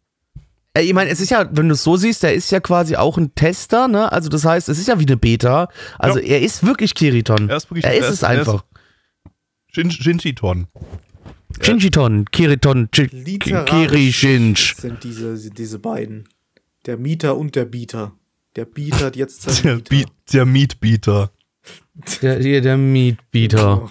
Ich 0.77 0.93
meine, 0.93 1.09
es 1.11 1.21
ist 1.21 1.31
ja, 1.31 1.49
wenn 1.53 1.69
du 1.69 1.75
es 1.75 1.85
so 1.85 1.97
siehst, 1.97 2.25
der 2.25 2.35
ist 2.35 2.51
ja 2.51 2.59
quasi 2.59 2.97
auch 2.97 3.17
ein 3.17 3.33
Tester, 3.37 3.87
ne? 3.87 4.11
Also 4.11 4.29
das 4.29 4.45
heißt, 4.45 4.69
es 4.69 4.79
ist 4.79 4.89
ja 4.89 4.99
wie 4.99 5.07
eine 5.07 5.17
Beta. 5.17 5.69
Also 5.99 6.19
Ja. 6.19 6.25
er 6.27 6.43
ist 6.43 6.67
wirklich 6.67 6.95
Kiriton. 6.97 7.49
Er 7.49 7.57
ist 7.59 7.71
wirklich- 7.71 7.85
er 7.85 7.93
er 7.93 7.99
ist 8.01 8.07
es 8.07 8.13
ist- 8.15 8.25
einfach. 8.25 8.65
Shin 9.73 9.91
Shinjiton. 9.91 10.67
Shinjiton, 11.61 12.25
Kiriton, 12.33 12.89
Kirishinj. 12.91 14.57
sind 14.77 15.05
diese, 15.05 15.51
diese 15.51 15.79
beiden. 15.79 16.29
Der 16.87 16.97
Mieter 16.97 17.37
und 17.37 17.55
der 17.55 17.65
Bieter. 17.65 18.13
Der 18.57 18.65
Bieter 18.65 19.07
hat 19.07 19.17
jetzt 19.17 19.47
Der, 19.47 19.53
sein 19.53 19.83
Mieter. 19.91 20.11
der 20.33 20.45
Meatbeater. 20.45 21.31
Der, 22.23 22.41
hier 22.41 22.61
der 22.61 22.77
Meatbeater. 22.77 23.91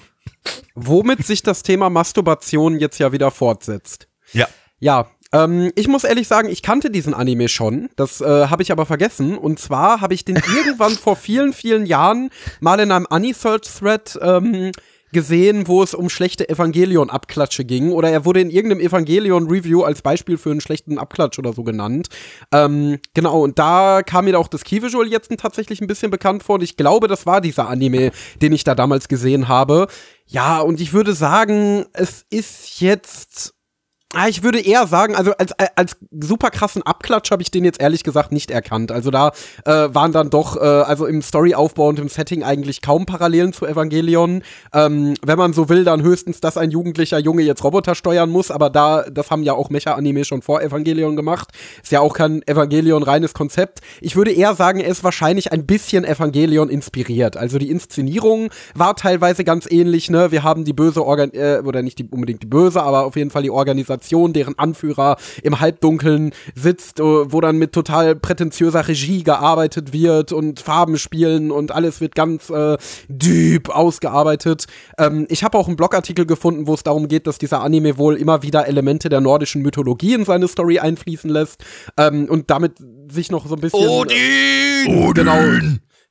Womit 0.76 1.26
sich 1.26 1.44
das 1.44 1.64
Thema 1.64 1.90
Masturbation 1.90 2.78
jetzt 2.80 2.98
ja 3.00 3.12
wieder 3.14 3.32
fortsetzt. 3.32 4.08
Ja. 4.34 4.48
Ja, 4.80 5.08
ähm, 5.34 5.72
ich 5.76 5.88
muss 5.88 6.04
ehrlich 6.04 6.28
sagen, 6.28 6.48
ich 6.48 6.62
kannte 6.62 6.92
diesen 6.92 7.14
Anime 7.14 7.50
schon. 7.50 7.90
Das 7.96 8.22
äh, 8.22 8.48
habe 8.48 8.62
ich 8.62 8.72
aber 8.72 8.86
vergessen. 8.86 9.38
Und 9.38 9.60
zwar 9.60 10.00
habe 10.00 10.14
ich 10.14 10.24
den 10.24 10.36
irgendwann 10.56 10.94
vor 10.94 11.16
vielen, 11.16 11.54
vielen 11.54 11.86
Jahren 11.86 12.30
mal 12.62 12.80
in 12.80 12.92
einem 12.92 13.08
Anisearch-Thread 13.10 14.20
ähm, 14.22 14.72
gesehen, 15.12 15.68
wo 15.68 15.82
es 15.82 15.94
um 15.94 16.10
schlechte 16.10 16.50
Evangelion-Abklatsche 16.50 17.66
ging. 17.66 17.92
Oder 17.92 18.10
er 18.10 18.26
wurde 18.26 18.42
in 18.42 18.50
irgendeinem 18.50 18.86
Evangelion-Review 18.86 19.84
als 19.84 20.02
Beispiel 20.02 20.38
für 20.38 20.52
einen 20.52 20.62
schlechten 20.62 21.00
Abklatsch 21.00 21.40
oder 21.40 21.54
so 21.54 21.64
genannt. 21.64 22.10
Ähm, 22.52 23.00
genau, 23.14 23.42
und 23.42 23.58
da 23.58 24.02
kam 24.04 24.26
mir 24.26 24.38
auch 24.38 24.48
das 24.48 24.64
Key-Visual 24.64 25.08
jetzt 25.08 25.32
tatsächlich 25.38 25.82
ein 25.82 25.88
bisschen 25.88 26.12
bekannt 26.12 26.44
vor. 26.44 26.56
Und 26.56 26.64
ich 26.64 26.78
glaube, 26.78 27.08
das 27.08 27.26
war 27.26 27.42
dieser 27.42 27.70
Anime, 27.70 28.12
den 28.42 28.52
ich 28.52 28.64
da 28.64 28.76
damals 28.76 29.08
gesehen 29.08 29.48
habe. 29.48 29.88
Ja, 30.28 30.60
und 30.60 30.82
ich 30.82 30.94
würde 30.94 31.14
sagen, 31.14 31.86
es 31.94 32.26
ist 32.30 32.82
jetzt 32.82 33.54
ich 34.28 34.44
würde 34.44 34.60
eher 34.60 34.86
sagen, 34.88 35.16
also 35.16 35.32
als, 35.34 35.54
als 35.76 35.98
super 36.12 36.50
krassen 36.52 36.84
Abklatsch 36.84 37.32
habe 37.32 37.42
ich 37.42 37.50
den 37.50 37.66
jetzt 37.66 37.82
ehrlich 37.82 38.04
gesagt 38.04 38.32
nicht 38.32 38.52
erkannt. 38.52 38.92
Also 38.92 39.10
da 39.10 39.32
äh, 39.66 39.90
waren 39.94 40.12
dann 40.12 40.30
doch, 40.30 40.56
äh, 40.56 40.60
also 40.60 41.06
im 41.06 41.22
Storyaufbau 41.22 41.88
und 41.88 42.00
im 42.00 42.10
Setting 42.10 42.44
eigentlich 42.44 42.82
kaum 42.82 43.06
Parallelen 43.06 43.54
zu 43.54 43.66
Evangelion. 43.66 44.44
Ähm, 44.72 45.16
wenn 45.26 45.38
man 45.38 45.54
so 45.54 45.68
will, 45.68 45.84
dann 45.84 46.04
höchstens, 46.04 46.42
dass 46.42 46.58
ein 46.58 46.70
jugendlicher 46.70 47.18
Junge 47.18 47.42
jetzt 47.42 47.64
Roboter 47.64 47.96
steuern 47.96 48.30
muss, 48.30 48.52
aber 48.52 48.70
da, 48.70 49.04
das 49.10 49.32
haben 49.32 49.42
ja 49.42 49.54
auch 49.54 49.70
Mecha-Anime 49.72 50.26
schon 50.26 50.44
vor 50.44 50.62
Evangelion 50.62 51.16
gemacht. 51.16 51.50
Ist 51.82 51.92
ja 51.92 52.00
auch 52.00 52.14
kein 52.14 52.46
Evangelion-reines 52.48 53.34
Konzept. 53.34 53.80
Ich 54.00 54.16
würde 54.16 54.32
eher 54.32 54.54
sagen, 54.54 54.80
er 54.80 54.90
ist 54.90 55.04
wahrscheinlich 55.04 55.52
ein 55.52 55.66
bisschen 55.66 56.06
Evangelion 56.06 56.70
inspiriert. 56.70 57.36
Also 57.36 57.58
die 57.58 57.72
Inszenierung 57.72 58.50
war 58.76 58.96
teilweise 58.96 59.44
ganz 59.44 59.70
ähnlich, 59.70 60.12
ne? 60.12 60.32
Wir 60.32 60.44
haben 60.44 60.66
die 60.66 60.74
böse 60.74 61.04
Organ 61.04 61.32
äh, 61.34 61.62
oder 61.66 61.82
nicht 61.82 61.98
die, 61.98 62.08
unbedingt 62.10 62.44
die 62.44 62.48
böse, 62.48 62.84
aber 62.84 63.06
auf 63.06 63.16
jeden 63.16 63.32
Fall 63.32 63.42
die 63.42 63.52
Organisation, 63.52 64.03
deren 64.34 64.58
Anführer 64.58 65.18
im 65.44 65.60
Halbdunkeln 65.60 66.32
sitzt, 66.56 67.00
äh, 67.00 67.04
wo 67.04 67.42
dann 67.42 67.58
mit 67.58 67.74
total 67.74 68.16
prätentiöser 68.16 68.88
Regie 68.88 69.24
gearbeitet 69.24 69.94
wird 69.94 70.32
und 70.32 70.60
Farben 70.60 70.98
spielen 70.98 71.52
und 71.52 71.72
alles 71.72 72.02
wird 72.02 72.16
ganz 72.16 72.50
äh, 72.50 72.78
deep 73.08 73.70
ausgearbeitet. 73.70 74.66
Ähm, 74.98 75.26
ich 75.30 75.44
habe 75.44 75.58
auch 75.58 75.68
einen 75.68 75.78
Blogartikel 75.78 76.26
gefunden, 76.26 76.68
wo 76.68 76.74
es 76.74 76.84
darum 76.84 77.08
geht, 77.08 77.28
dass 77.28 77.38
dieser 77.38 77.62
Anime 77.62 77.98
wohl 77.98 78.16
immer 78.16 78.44
wieder 78.44 78.68
Elemente 78.68 79.10
der 79.10 79.22
nordischen 79.22 79.62
Mythologie 79.62 80.14
in 80.14 80.26
seine 80.26 80.48
Story 80.48 80.80
einfließen 80.80 81.30
lässt 81.30 81.64
ähm, 81.98 82.28
und 82.30 82.50
damit 82.50 82.74
sich 83.10 83.32
noch 83.32 83.48
so 83.48 83.56
ein 83.56 83.62
bisschen 83.62 83.88
Odin! 83.88 85.14
Genau. 85.14 85.40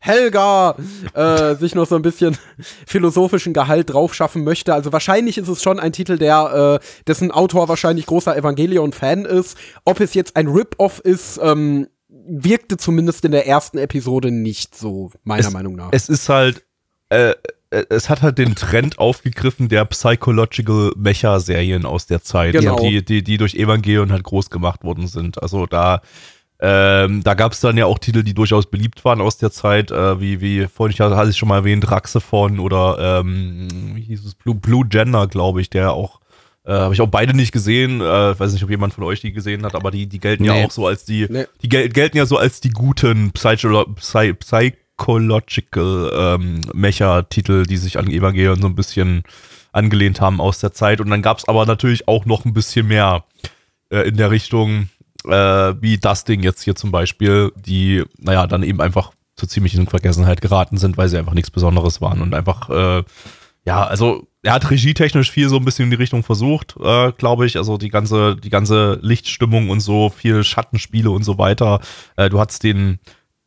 Helga 0.05 0.75
äh, 1.15 1.55
sich 1.55 1.77
noch 1.77 1.87
so 1.87 1.95
ein 1.95 2.03
bisschen 2.03 2.37
philosophischen 2.87 3.53
Gehalt 3.53 3.93
draufschaffen 3.93 4.43
möchte. 4.43 4.75
Also 4.75 4.93
wahrscheinlich 4.93 5.39
ist 5.39 5.47
es 5.49 5.63
schon 5.63 5.79
ein 5.79 5.93
Titel, 5.93 6.19
der 6.19 6.81
äh, 6.83 6.87
dessen 7.07 7.31
Autor 7.31 7.69
wahrscheinlich 7.69 8.07
großer 8.07 8.37
Evangelion-Fan 8.37 9.25
ist. 9.25 9.57
Ob 9.85 10.01
es 10.01 10.15
jetzt 10.15 10.35
ein 10.35 10.49
Rip-Off 10.49 10.99
ist, 10.99 11.39
ähm, 11.43 11.87
wirkte 12.09 12.77
zumindest 12.79 13.25
in 13.25 13.31
der 13.31 13.47
ersten 13.47 13.79
Episode 13.79 14.33
nicht 14.33 14.77
so, 14.77 15.11
meiner 15.23 15.47
Es- 15.47 15.53
Meinung 15.53 15.77
nach. 15.77 15.91
Es 15.93 16.09
ist 16.09 16.29
halt, 16.29 16.65
äh, 17.09 17.31
äh, 17.71 17.85
es 17.89 18.09
hat 18.11 18.23
halt 18.23 18.39
den 18.39 18.55
Trend 18.57 18.99
aufgegriffen 18.99 19.69
der 19.69 19.85
Psychological 19.85 20.93
Mecha-Serien 20.97 21.87
aus 21.87 22.07
der 22.07 22.23
Zeit, 22.23 22.53
Genau. 22.55 22.77
die, 22.81 23.05
die, 23.05 23.23
die 23.23 23.39
durch 23.39 23.55
Evangelion 23.55 24.11
halt 24.11 24.25
groß 24.25 24.51
gemacht 24.51 24.83
worden 24.83 25.07
sind. 25.07 25.41
Also 25.43 25.67
da, 25.67 26.01
ähm, 26.65 27.25
da 27.25 27.35
gab 27.35 27.53
es 27.53 27.61
dann 27.61 27.77
ja 27.77 27.87
auch 27.87 27.99
Titel, 27.99 28.23
die 28.23 28.35
durchaus 28.35 28.67
beliebt 28.67 29.05
waren 29.05 29.21
aus 29.21 29.37
der 29.37 29.51
Zeit, 29.51 29.91
äh, 29.91 30.21
wie, 30.21 30.41
wie 30.41 30.69
vorhin 30.69 30.95
ich 30.95 31.01
hatte 31.01 31.29
ich 31.29 31.37
schon 31.37 31.49
mal 31.49 31.57
erwähnt, 31.57 31.91
Raxephon 31.91 32.61
oder 32.61 33.21
ähm, 33.21 33.67
wie 33.97 34.03
hieß 34.03 34.25
es, 34.25 34.35
Blue, 34.37 34.55
Blue 34.55 34.87
Gender, 34.87 35.27
glaube 35.27 35.61
ich, 35.61 35.71
der 35.71 35.93
auch 35.93 36.21
äh, 36.65 36.73
Habe 36.73 36.95
ich 36.95 37.01
auch 37.01 37.09
beide 37.09 37.35
nicht 37.35 37.51
gesehen. 37.51 38.01
Äh, 38.01 38.39
weiß 38.39 38.53
nicht, 38.53 38.63
ob 38.63 38.71
jemand 38.71 38.95
von 38.95 39.03
euch 39.03 39.21
die 39.21 39.33
gesehen 39.33 39.65
hat, 39.65 39.75
aber 39.75 39.91
die, 39.91 40.07
die 40.07 40.21
gelten 40.21 40.45
Nee. 40.45 40.61
ja 40.61 40.65
auch 40.65 40.71
so 40.71 40.87
als 40.87 41.05
die, 41.05 41.27
Nee. 41.29 41.47
die 41.61 41.69
gel 41.69 41.89
gelten 41.89 42.17
ja 42.17 42.25
so 42.27 42.37
als 42.37 42.61
die 42.61 42.71
guten 42.71 43.33
Psycholo 43.33 43.85
Psy 43.97 44.33
Psychological 44.35 46.13
ähm, 46.17 46.61
Mecha-Titel, 46.73 47.65
die 47.65 47.77
sich 47.77 47.99
an 47.99 48.09
Evangelion 48.09 48.61
so 48.61 48.69
ein 48.69 48.77
bisschen 48.77 49.25
angelehnt 49.73 50.21
haben 50.21 50.41
aus 50.41 50.61
der 50.61 50.73
Zeit. 50.73 51.01
Und 51.01 51.11
dann 51.11 51.23
gab 51.23 51.39
es 51.39 51.49
aber 51.49 51.67
natürlich 51.67 52.07
auch 52.07 52.27
noch 52.27 52.45
ein 52.45 52.53
bisschen 52.53 52.87
mehr 52.87 53.25
äh, 53.91 54.07
in 54.09 54.17
der 54.17 54.31
Richtung, 54.31 54.89
äh, 55.25 55.75
wie 55.83 55.99
das 55.99 56.25
Ding 56.25 56.43
jetzt 56.43 56.63
hier 56.63 56.75
zum 56.75 56.91
Beispiel, 56.91 57.53
die, 57.57 58.05
naja, 58.19 58.47
dann 58.47 58.63
eben 58.63 58.81
einfach 58.81 59.13
so 59.39 59.47
ziemlich 59.47 59.75
in 59.75 59.87
Vergessenheit 59.87 60.41
geraten 60.41 60.77
sind, 60.77 60.97
weil 60.97 61.09
sie 61.09 61.19
einfach 61.19 61.35
nichts 61.35 61.51
Besonderes 61.51 62.01
waren 62.01 62.21
und 62.21 62.35
einfach, 62.35 62.69
äh, 62.71 63.03
ja, 63.65 63.85
also 63.85 64.27
er 64.43 64.55
hat 64.55 64.71
regietechnisch 64.71 65.31
viel 65.31 65.49
so 65.49 65.57
ein 65.57 65.65
bisschen 65.65 65.85
in 65.85 65.91
die 65.91 65.97
Richtung 65.97 66.23
versucht, 66.25 66.75
äh, 66.83 67.13
glaube 67.13 67.47
ich. 67.47 67.57
Also 67.57 67.79
die 67.79 67.91
ganze, 67.91 68.37
die 68.37 68.51
ganze 68.51 68.99
Lichtstimmung 69.01 69.71
und 69.71 69.81
so, 69.81 70.11
viel 70.11 70.43
Schattenspiele 70.43 71.11
und 71.11 71.23
so 71.23 71.39
weiter. 71.39 71.81
Äh, 72.17 72.29
du 72.29 72.41
hattest 72.41 72.65
den, 72.65 72.99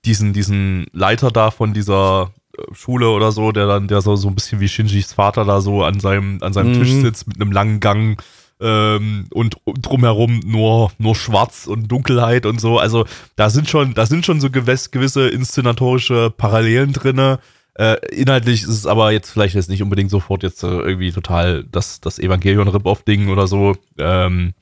diesen, 0.06 0.32
diesen 0.32 0.88
Leiter 0.94 1.32
da 1.32 1.52
von 1.52 1.74
dieser 1.74 2.32
äh, 2.58 2.74
Schule 2.74 3.10
oder 3.10 3.34
so, 3.34 3.52
der 3.52 3.68
dann, 3.68 3.90
der 3.90 4.02
so, 4.02 4.16
so 4.16 4.30
ein 4.30 4.36
bisschen 4.36 4.62
wie 4.62 4.70
Shinjis 4.70 5.12
Vater 5.12 5.44
da 5.44 5.60
so 5.60 5.84
an 5.84 6.00
seinem, 6.00 6.38
an 6.42 6.54
seinem 6.54 6.72
Mhm. 6.72 6.80
Tisch 6.80 6.92
sitzt 6.94 7.28
mit 7.28 7.42
einem 7.42 7.52
langen 7.52 7.82
Gang 7.82 8.22
ähm, 8.60 9.28
und 9.34 9.58
drumherum 9.66 10.40
nur, 10.46 10.92
nur 10.98 11.16
Schwarz 11.16 11.68
und 11.68 11.88
Dunkelheit 11.88 12.46
und 12.46 12.62
so. 12.62 12.80
Also 12.80 13.06
da 13.36 13.50
sind 13.50 13.70
schon, 13.70 13.94
da 13.94 14.06
sind 14.06 14.26
schon 14.26 14.40
so 14.40 14.50
gewisse, 14.50 14.90
gewisse 14.90 15.28
inszenatorische 15.28 16.32
Parallelen 16.36 16.94
drinne. 16.94 17.40
Äh, 17.74 17.98
inhaltlich 18.16 18.64
ist 18.64 18.70
es 18.70 18.86
aber 18.88 19.12
jetzt 19.12 19.30
vielleicht 19.30 19.56
jetzt 19.56 19.70
nicht 19.70 19.84
unbedingt 19.84 20.10
sofort 20.10 20.44
jetzt 20.44 20.64
äh, 20.64 20.68
irgendwie 20.68 21.12
total 21.12 21.66
das, 21.66 22.00
das 22.00 22.20
Evangelion-Rip-Off-Ding 22.20 23.28
oder 23.28 23.48
so. 23.48 23.76
Ähm, 23.98 24.54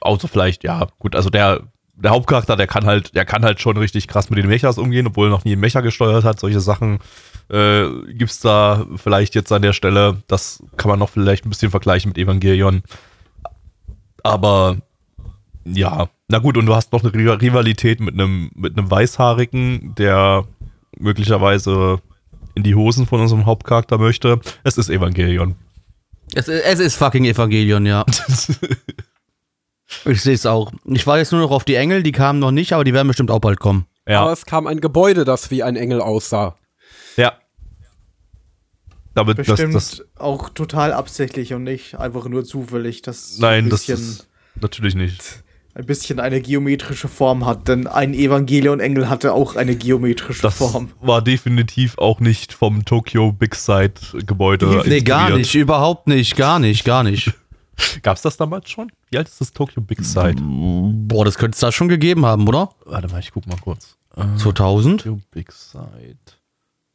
außer 0.00 0.28
vielleicht, 0.28 0.62
ja, 0.62 0.86
gut, 0.98 1.16
also 1.16 1.30
der 1.30 1.62
der 1.96 2.10
Hauptcharakter, 2.10 2.56
der 2.56 2.66
kann 2.66 2.84
halt, 2.84 3.14
der 3.16 3.24
kann 3.24 3.44
halt 3.44 3.60
schon 3.60 3.76
richtig 3.76 4.06
krass 4.06 4.28
mit 4.28 4.38
den 4.38 4.48
Mechas 4.48 4.78
umgehen, 4.78 5.06
obwohl 5.06 5.28
er 5.28 5.30
noch 5.30 5.44
nie 5.44 5.52
einen 5.52 5.62
Mecha 5.62 5.80
gesteuert 5.80 6.24
hat. 6.24 6.38
Solche 6.38 6.60
Sachen 6.60 6.98
äh, 7.50 7.88
gibt's 8.12 8.40
da 8.40 8.86
vielleicht 8.96 9.34
jetzt 9.34 9.50
an 9.50 9.62
der 9.62 9.72
Stelle. 9.72 10.22
Das 10.28 10.62
kann 10.76 10.90
man 10.90 10.98
noch 10.98 11.10
vielleicht 11.10 11.46
ein 11.46 11.48
bisschen 11.48 11.70
vergleichen 11.70 12.10
mit 12.10 12.18
Evangelion. 12.18 12.82
Aber 14.26 14.76
ja, 15.64 16.08
na 16.28 16.38
gut, 16.38 16.56
und 16.56 16.66
du 16.66 16.74
hast 16.74 16.92
noch 16.92 17.02
eine 17.02 17.12
Riva- 17.12 17.40
Rivalität 17.40 18.00
mit 18.00 18.14
einem 18.14 18.50
mit 18.54 18.76
einem 18.76 18.90
Weißhaarigen, 18.90 19.94
der 19.96 20.44
möglicherweise 20.98 22.00
in 22.54 22.62
die 22.62 22.74
Hosen 22.74 23.06
von 23.06 23.20
unserem 23.20 23.46
Hauptcharakter 23.46 23.98
möchte. 23.98 24.40
Es 24.64 24.78
ist 24.78 24.88
Evangelion. 24.90 25.54
Es, 26.34 26.48
es 26.48 26.80
ist 26.80 26.96
fucking 26.96 27.24
Evangelion, 27.24 27.86
ja. 27.86 28.04
Ich 30.04 30.20
sehe 30.20 30.34
es 30.34 30.46
auch. 30.46 30.72
Ich 30.84 31.06
war 31.06 31.18
jetzt 31.18 31.30
nur 31.32 31.40
noch 31.40 31.52
auf 31.52 31.64
die 31.64 31.76
Engel, 31.76 32.02
die 32.02 32.10
kamen 32.12 32.40
noch 32.40 32.50
nicht, 32.50 32.72
aber 32.72 32.82
die 32.82 32.92
werden 32.92 33.06
bestimmt 33.06 33.30
auch 33.30 33.38
bald 33.38 33.60
kommen. 33.60 33.86
ja. 34.08 34.22
Aber 34.22 34.32
es 34.32 34.44
kam 34.44 34.66
ein 34.66 34.80
Gebäude, 34.80 35.24
das 35.24 35.50
wie 35.52 35.62
ein 35.62 35.76
Engel 35.76 36.00
aussah. 36.00 36.56
Ja. 37.16 37.34
Das, 39.24 39.34
Bestimmt 39.34 39.74
das, 39.74 40.04
auch 40.16 40.50
total 40.50 40.92
absichtlich 40.92 41.54
und 41.54 41.64
nicht 41.64 41.98
einfach 41.98 42.28
nur 42.28 42.44
zufällig, 42.44 43.02
dass 43.02 43.38
nein, 43.38 43.64
ein 43.64 43.70
das 43.70 43.86
bisschen, 43.86 43.96
ist 44.10 44.28
natürlich 44.60 44.94
nicht. 44.94 45.42
ein 45.74 45.86
bisschen 45.86 46.20
eine 46.20 46.40
geometrische 46.42 47.08
Form 47.08 47.46
hat. 47.46 47.66
Denn 47.68 47.86
ein 47.86 48.12
Evangelion-Engel 48.12 49.08
hatte 49.08 49.32
auch 49.32 49.56
eine 49.56 49.74
geometrische 49.74 50.42
Das 50.42 50.56
Form. 50.58 50.90
war 51.00 51.22
definitiv 51.22 51.96
auch 51.98 52.20
nicht 52.20 52.52
vom 52.52 52.84
Tokyo 52.84 53.32
Big 53.32 53.54
Side 53.54 53.94
Gebäude. 54.26 54.66
Nee, 54.86 55.00
gar 55.00 55.20
inspiriert. 55.28 55.38
nicht, 55.38 55.54
überhaupt 55.54 56.06
nicht, 56.08 56.36
gar 56.36 56.58
nicht, 56.58 56.84
gar 56.84 57.02
nicht. 57.02 57.32
Gab's 58.02 58.22
das 58.22 58.36
damals 58.36 58.70
schon? 58.70 58.92
Wie 59.10 59.18
alt 59.18 59.28
ist 59.28 59.40
das 59.40 59.52
Tokyo 59.52 59.80
Big 59.82 60.02
Side? 60.02 60.36
Boah, 60.42 61.24
das 61.24 61.36
könnte 61.38 61.54
es 61.54 61.60
da 61.60 61.72
schon 61.72 61.88
gegeben 61.88 62.24
haben, 62.26 62.46
oder? 62.48 62.70
Warte 62.84 63.08
mal, 63.08 63.20
ich 63.20 63.32
guck 63.32 63.46
mal 63.46 63.58
kurz. 63.60 63.96
Äh, 64.14 64.24
2000? 64.38 65.00
Tokyo 65.02 65.18
Big 65.30 65.52
Side. 65.52 66.16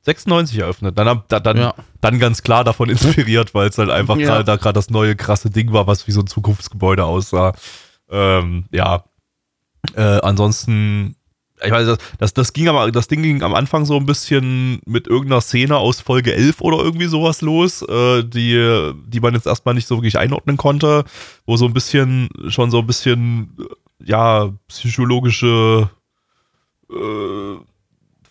96 0.04 0.58
eröffnet. 0.60 0.98
Dann, 0.98 1.08
hab- 1.08 1.28
da- 1.30 1.40
dann, 1.40 1.58
Ja. 1.58 1.74
dann 2.02 2.20
ganz 2.20 2.42
klar 2.44 2.64
davon 2.64 2.90
inspiriert, 2.90 3.54
weil 3.54 3.70
es 3.70 3.78
halt 3.78 3.90
einfach 3.90 4.18
Ja. 4.18 4.28
gerade 4.28 4.44
da 4.44 4.56
gerade 4.56 4.74
das 4.74 4.90
neue 4.90 5.16
krasse 5.16 5.50
Ding 5.50 5.72
war, 5.74 5.88
was 5.88 6.08
wie 6.08 6.12
so 6.12 6.22
ein 6.22 6.28
Zukunftsgebäude 6.28 7.04
aussah. 7.06 7.54
Ähm, 8.10 8.66
ja. 8.72 9.04
Äh, 9.96 10.02
ansonsten, 10.22 11.16
ich 11.64 11.72
weiß, 11.72 11.86
das, 11.88 11.98
das, 12.20 12.34
das 12.34 12.54
ging 12.54 12.68
aber, 12.68 12.92
das 12.92 13.08
Ding 13.08 13.22
ging 13.24 13.44
am 13.44 13.54
Anfang 13.56 13.86
so 13.86 13.96
ein 13.98 14.06
bisschen 14.06 14.80
mit 14.86 15.08
irgendeiner 15.08 15.42
Szene 15.42 15.78
aus 15.78 16.02
Folge 16.02 16.34
11 16.34 16.62
oder 16.62 16.78
irgendwie 16.80 17.06
sowas 17.08 17.42
los, 17.42 17.82
äh, 17.84 18.24
die, 18.24 18.92
die 19.08 19.20
man 19.20 19.34
jetzt 19.36 19.46
erstmal 19.48 19.76
nicht 19.76 19.88
so 19.88 19.98
wirklich 19.98 20.18
einordnen 20.18 20.58
konnte, 20.58 21.04
wo 21.46 21.58
so 21.58 21.66
ein 21.66 21.74
bisschen, 21.74 22.30
schon 22.48 22.72
so 22.72 22.80
ein 22.80 22.88
bisschen, 22.88 23.56
äh, 23.60 23.66
ja, 24.10 24.52
psychologische 24.68 25.90
äh, 26.92 27.56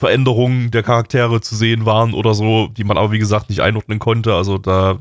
Veränderungen 0.01 0.71
der 0.71 0.83
Charaktere 0.83 1.43
zu 1.43 1.55
sehen 1.55 1.85
waren 1.85 2.15
oder 2.15 2.33
so, 2.33 2.69
die 2.69 2.85
man 2.85 2.97
aber 2.97 3.13
wie 3.13 3.19
gesagt 3.19 3.51
nicht 3.51 3.61
einordnen 3.61 3.99
konnte. 3.99 4.35
Also 4.35 4.57
da, 4.57 4.99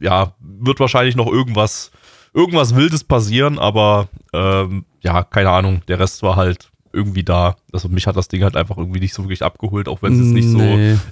ja, 0.00 0.34
wird 0.40 0.80
wahrscheinlich 0.80 1.14
noch 1.14 1.28
irgendwas, 1.28 1.92
irgendwas 2.34 2.74
Wildes 2.74 3.04
passieren, 3.04 3.60
aber 3.60 4.08
ähm, 4.32 4.86
ja, 5.02 5.22
keine 5.22 5.50
Ahnung. 5.50 5.82
Der 5.86 6.00
Rest 6.00 6.24
war 6.24 6.34
halt 6.34 6.72
irgendwie 6.92 7.22
da. 7.22 7.54
Also 7.72 7.88
mich 7.88 8.08
hat 8.08 8.16
das 8.16 8.26
Ding 8.26 8.42
halt 8.42 8.56
einfach 8.56 8.76
irgendwie 8.76 8.98
nicht 8.98 9.14
so 9.14 9.22
wirklich 9.22 9.44
abgeholt, 9.44 9.86
auch 9.86 10.02
wenn 10.02 10.14
es 10.14 10.18
jetzt 10.18 10.34
nicht 10.34 10.48
so. 10.48 10.58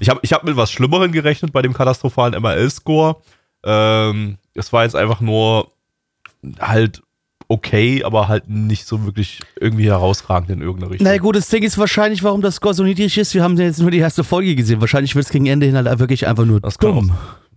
Ich 0.01 0.09
habe 0.09 0.19
ich 0.23 0.33
hab 0.33 0.43
mit 0.43 0.57
was 0.57 0.73
Schlimmerem 0.73 1.13
gerechnet 1.13 1.53
bei 1.53 1.63
dem 1.63 1.75
katastrophalen 1.75 2.41
MRL-Score. 2.43 3.19
Ähm, 3.65 4.39
es 4.55 4.73
war 4.73 4.83
jetzt 4.83 4.97
einfach 4.97 5.21
nur 5.21 5.71
halt 6.59 7.03
okay, 7.53 8.03
aber 8.03 8.29
halt 8.29 8.49
nicht 8.49 8.87
so 8.87 9.05
wirklich 9.05 9.41
irgendwie 9.61 9.85
herausragend 9.85 10.49
in 10.51 10.63
irgendeiner 10.63 10.91
Richtung. 10.91 11.07
Na 11.07 11.19
gut, 11.19 11.37
das 11.37 11.49
Ding 11.49 11.63
ist 11.63 11.77
wahrscheinlich, 11.77 12.23
warum 12.23 12.41
das 12.41 12.57
Score 12.57 12.73
so 12.73 12.83
niedrig 12.83 13.19
ist. 13.19 13.35
Wir 13.35 13.43
haben 13.43 13.59
jetzt 13.59 13.79
nur 13.79 13.91
die 13.91 13.99
erste 13.99 14.25
Folge 14.25 14.55
gesehen. 14.57 14.81
Wahrscheinlich 14.81 15.15
wird 15.15 15.27
es 15.27 15.31
gegen 15.31 15.47
Ende 15.47 15.67
hin 15.67 15.77
halt 15.77 15.99
wirklich 15.99 16.27
einfach 16.27 16.47
nur 16.47 16.61
Das 16.61 16.79
kann 16.79 16.95
dumm. 16.95 17.13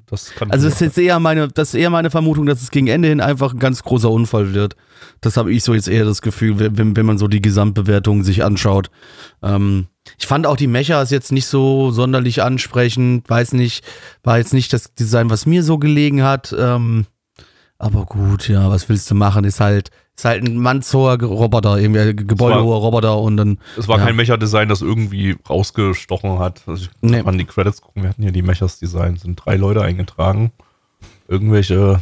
Das 0.07 0.33
Also 0.49 0.65
das 0.65 0.75
ist 0.75 0.81
jetzt 0.81 0.97
eher 0.97 1.19
meine, 1.19 1.47
das 1.47 1.73
eher 1.73 1.89
meine 1.89 2.11
Vermutung, 2.11 2.45
dass 2.45 2.61
es 2.61 2.71
gegen 2.71 2.87
Ende 2.87 3.07
hin 3.07 3.21
einfach 3.21 3.53
ein 3.53 3.59
ganz 3.59 3.81
großer 3.83 4.11
Unfall 4.11 4.53
wird. 4.53 4.75
Das 5.21 5.37
habe 5.37 5.51
ich 5.51 5.63
so 5.63 5.73
jetzt 5.73 5.87
eher 5.87 6.05
das 6.05 6.21
Gefühl, 6.21 6.59
wenn, 6.59 6.95
wenn 6.95 7.05
man 7.05 7.17
so 7.17 7.27
die 7.27 7.41
Gesamtbewertung 7.41 8.23
sich 8.23 8.43
anschaut. 8.43 8.91
Ähm, 9.41 9.87
ich 10.19 10.27
fand 10.27 10.45
auch 10.45 10.57
die 10.57 10.67
Mechas 10.67 11.09
jetzt 11.09 11.31
nicht 11.31 11.47
so 11.47 11.89
sonderlich 11.89 12.43
ansprechend. 12.43 13.27
Weiß 13.29 13.53
nicht, 13.53 13.83
war 14.23 14.37
jetzt 14.37 14.53
nicht 14.53 14.73
das 14.73 14.93
Design, 14.93 15.29
was 15.29 15.45
mir 15.45 15.63
so 15.63 15.79
gelegen 15.79 16.21
hat. 16.21 16.53
Ähm, 16.57 17.05
aber 17.77 18.05
gut, 18.05 18.47
ja, 18.47 18.69
was 18.69 18.87
willst 18.89 19.09
du 19.11 19.15
machen? 19.15 19.43
Ist 19.43 19.59
halt, 19.59 19.91
ist 20.15 20.25
halt 20.25 20.43
ein 20.43 20.57
mannshoher 20.57 21.21
Roboter, 21.21 21.77
irgendwie 21.77 21.99
ein 21.99 22.15
gebäudehoher 22.15 22.77
Roboter 22.77 23.17
und 23.19 23.37
dann. 23.37 23.59
Es 23.77 23.87
war 23.87 23.97
ja. 23.99 24.05
kein 24.05 24.15
Mecha-Design, 24.15 24.69
das 24.69 24.81
irgendwie 24.81 25.35
rausgestochen 25.49 26.39
hat. 26.39 26.63
Also 26.67 26.85
ich 26.85 26.89
Nee. 27.01 27.23
kann 27.23 27.37
die 27.37 27.45
Credits 27.45 27.81
gucken. 27.81 28.03
Wir 28.03 28.09
hatten 28.09 28.23
hier 28.23 28.31
die 28.31 28.41
Mechas-Design. 28.41 29.17
sind 29.17 29.35
drei 29.35 29.55
Leute 29.57 29.81
eingetragen. 29.81 30.51
Irgendwelche 31.27 32.01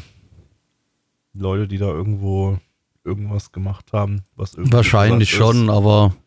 Leute, 1.33 1.67
die 1.67 1.77
da 1.77 1.87
irgendwo 1.87 2.57
irgendwas 3.03 3.51
gemacht 3.51 3.93
haben. 3.93 4.23
Was 4.35 4.53
irgendwie 4.53 4.73
Wahrscheinlich 4.73 5.29
schon, 5.31 5.69
aber 5.69 6.07
Ist. 6.07 6.13
Ich 6.15 6.22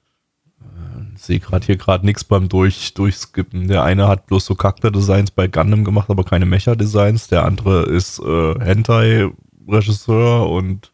sehe 1.26 1.40
gerade 1.40 1.66
hier 1.66 1.76
gerade 1.76 2.06
nichts 2.06 2.24
beim 2.24 2.48
Durch, 2.48 2.94
Durchskippen. 2.94 3.68
Der 3.68 3.82
eine 3.82 4.08
hat 4.08 4.26
bloß 4.26 4.46
so 4.46 4.54
Charakter-Designs 4.54 5.30
bei 5.32 5.48
Gundam 5.48 5.84
gemacht, 5.84 6.08
aber 6.10 6.24
keine 6.24 6.46
Mecha-Designs. 6.46 7.28
Der 7.28 7.44
andere 7.44 7.82
ist 7.84 8.18
äh, 8.20 8.54
Hentai-Regisseur 8.58 10.48
und 10.48 10.92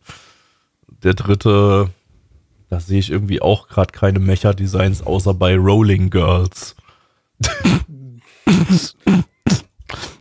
der 1.03 1.15
dritte, 1.15 1.91
da 2.69 2.81
sehe 2.81 2.99
ich 2.99 3.11
irgendwie 3.11 3.41
auch 3.43 3.69
gerade 3.69 3.93
keine 3.93 4.19
Mecha-Designs, 4.19 5.03
außer 5.03 5.35
bei 5.35 5.57
Rolling 5.57 6.11
Girls. 6.11 6.75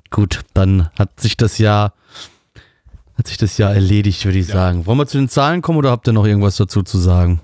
Gut, 0.09 0.41
dann 0.53 0.89
hat 0.97 1.19
sich 1.19 1.37
das 1.37 1.57
ja 1.57 1.93
hat 3.17 3.27
sich 3.27 3.37
das 3.37 3.57
ja 3.57 3.71
erledigt, 3.71 4.25
würde 4.25 4.39
ich 4.39 4.47
sagen. 4.47 4.85
Wollen 4.87 4.97
wir 4.97 5.05
zu 5.05 5.17
den 5.17 5.29
Zahlen 5.29 5.61
kommen 5.61 5.77
oder 5.77 5.91
habt 5.91 6.07
ihr 6.07 6.13
noch 6.13 6.25
irgendwas 6.25 6.55
dazu 6.55 6.81
zu 6.81 6.97
sagen? 6.97 7.39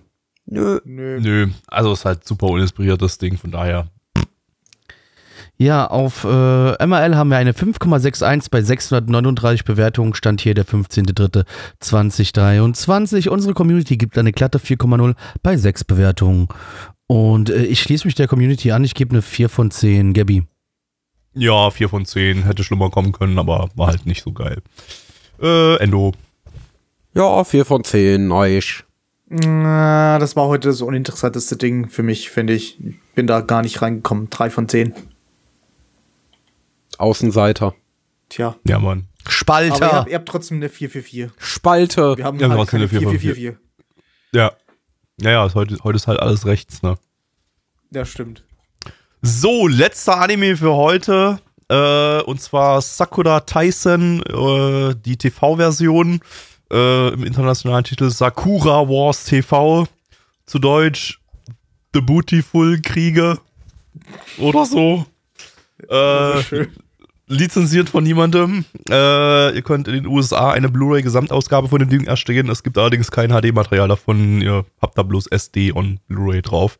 Nö. 0.48 0.80
Nö. 0.86 1.20
Nö, 1.20 1.48
also 1.68 1.94
ist 1.94 2.06
halt 2.06 2.26
super 2.26 2.48
uninspiriertes 2.48 3.18
Ding, 3.18 3.38
von 3.38 3.52
daher. 3.52 3.88
Ja, 5.60 5.88
auf 5.88 6.24
äh, 6.24 6.86
MRL 6.86 7.16
haben 7.16 7.30
wir 7.30 7.38
eine 7.38 7.54
5,61 7.54 8.52
bei 8.52 8.62
639 8.62 9.66
Bewertungen. 9.66 10.14
Stand 10.14 10.42
hier 10.42 10.54
der 10.54 10.68
15.03.2023. 10.68 13.30
Unsere 13.30 13.56
Community 13.56 13.98
gibt 13.98 14.20
eine 14.20 14.32
glatte 14.32 14.60
4,0 14.60 15.16
bei 15.42 15.58
6 15.58 15.86
Bewertungen. 15.86 16.48
Und 17.08 17.50
äh, 17.50 17.66
ich 17.66 17.82
schließe 17.82 18.08
mich 18.08 18.14
der 18.14 18.28
Community 18.28 18.72
an. 18.72 18.84
Ich 18.84 18.94
gebe 18.94 19.10
eine 19.12 19.24
4 19.24 19.50
von 19.50 19.72
10. 19.72 20.14
Gabby. 20.14 20.44
Ja, 21.34 21.72
4 21.72 21.90
von 21.90 22.06
10 22.06 22.44
hätte 22.44 22.64
schlimmer 22.64 22.92
kommen 22.92 23.12
können, 23.12 23.40
aber 23.40 23.70
war 23.76 23.88
halt 23.88 24.06
nicht 24.06 24.22
so 24.24 24.34
geil. 24.34 24.62
Äh, 25.42 25.78
Endo. 25.78 26.14
Ja, 27.16 27.44
4 27.44 27.66
von 27.66 27.84
10, 27.84 28.28
nice. 28.28 28.84
Das 29.30 30.36
war 30.38 30.48
heute 30.48 30.70
das 30.70 30.82
uninteressanteste 30.82 31.58
Ding 31.58 31.90
für 31.90 32.04
mich, 32.04 32.30
finde 32.30 32.54
ich. 32.54 32.78
Bin 33.14 33.28
da 33.28 33.42
gar 33.42 33.62
nicht 33.62 33.82
reingekommen. 33.82 34.30
Drei 34.30 34.50
von 34.50 34.70
zehn. 34.70 34.94
Außenseiter. 36.98 37.76
Tja. 38.30 38.56
Ja, 38.66 38.80
Mann. 38.80 39.08
Aber 39.24 39.28
ihr 39.28 39.32
Spalter. 39.32 39.92
habt, 39.92 40.10
ihr 40.10 40.16
habt 40.16 40.28
trotzdem 40.30 40.58
eine 40.58 40.70
444. 40.70 41.32
Spalte. 41.38 42.18
Wir 42.18 42.24
haben 42.24 42.40
Ja, 42.40 42.48
halt 42.48 42.58
trotzdem 42.60 42.72
keine 42.80 42.84
eine 42.84 42.90
4 42.90 43.02
von 43.02 43.20
4444. 43.20 43.68
Ja. 44.34 44.52
Naja, 45.20 45.46
ist 45.46 45.56
heute, 45.56 45.78
heute 45.84 45.96
ist 45.98 46.08
halt 46.08 46.20
alles 46.20 46.46
rechts, 46.46 46.82
ne? 46.82 46.98
Ja, 47.92 48.06
stimmt. 48.06 48.44
So, 49.22 49.68
letzter 49.68 50.20
Anime 50.22 50.56
für 50.56 50.74
heute. 50.74 51.40
Äh, 51.70 52.22
und 52.22 52.40
zwar 52.42 52.82
Sakura 52.82 53.42
Tyson, 53.42 54.22
äh, 54.22 54.96
die 54.96 55.18
TV-Version. 55.18 56.22
Äh, 56.72 57.14
Im 57.14 57.24
internationalen 57.24 57.84
Titel 57.84 58.10
Sakura 58.10 58.88
Wars 58.88 59.26
TV. 59.26 59.88
Zu 60.46 60.60
Deutsch 60.60 61.20
The 61.94 62.02
Bootyful 62.02 62.82
Kriege. 62.82 63.40
Oder 64.38 64.66
so. 64.66 65.06
Äh, 65.90 66.68
lizenziert 67.28 67.90
von 67.90 68.04
niemandem. 68.04 68.66
Äh, 68.90 69.56
ihr 69.56 69.62
könnt 69.62 69.88
in 69.88 69.94
den 69.94 70.08
USA 70.08 70.52
eine 70.52 70.70
Blu-ray-Gesamtausgabe 70.70 71.68
von 71.68 71.80
dem 71.80 71.90
Ding 71.90 72.06
erstellen. 72.06 72.50
Es 72.50 72.64
gibt 72.64 72.78
allerdings 72.78 73.12
kein 73.12 73.30
HD-Material 73.30 73.88
davon. 73.88 74.42
Ihr 74.42 74.66
habt 74.82 74.98
da 74.98 75.04
bloß 75.04 75.28
SD 75.28 75.72
und 75.72 76.06
Blu-ray 76.08 76.42
drauf. 76.42 76.80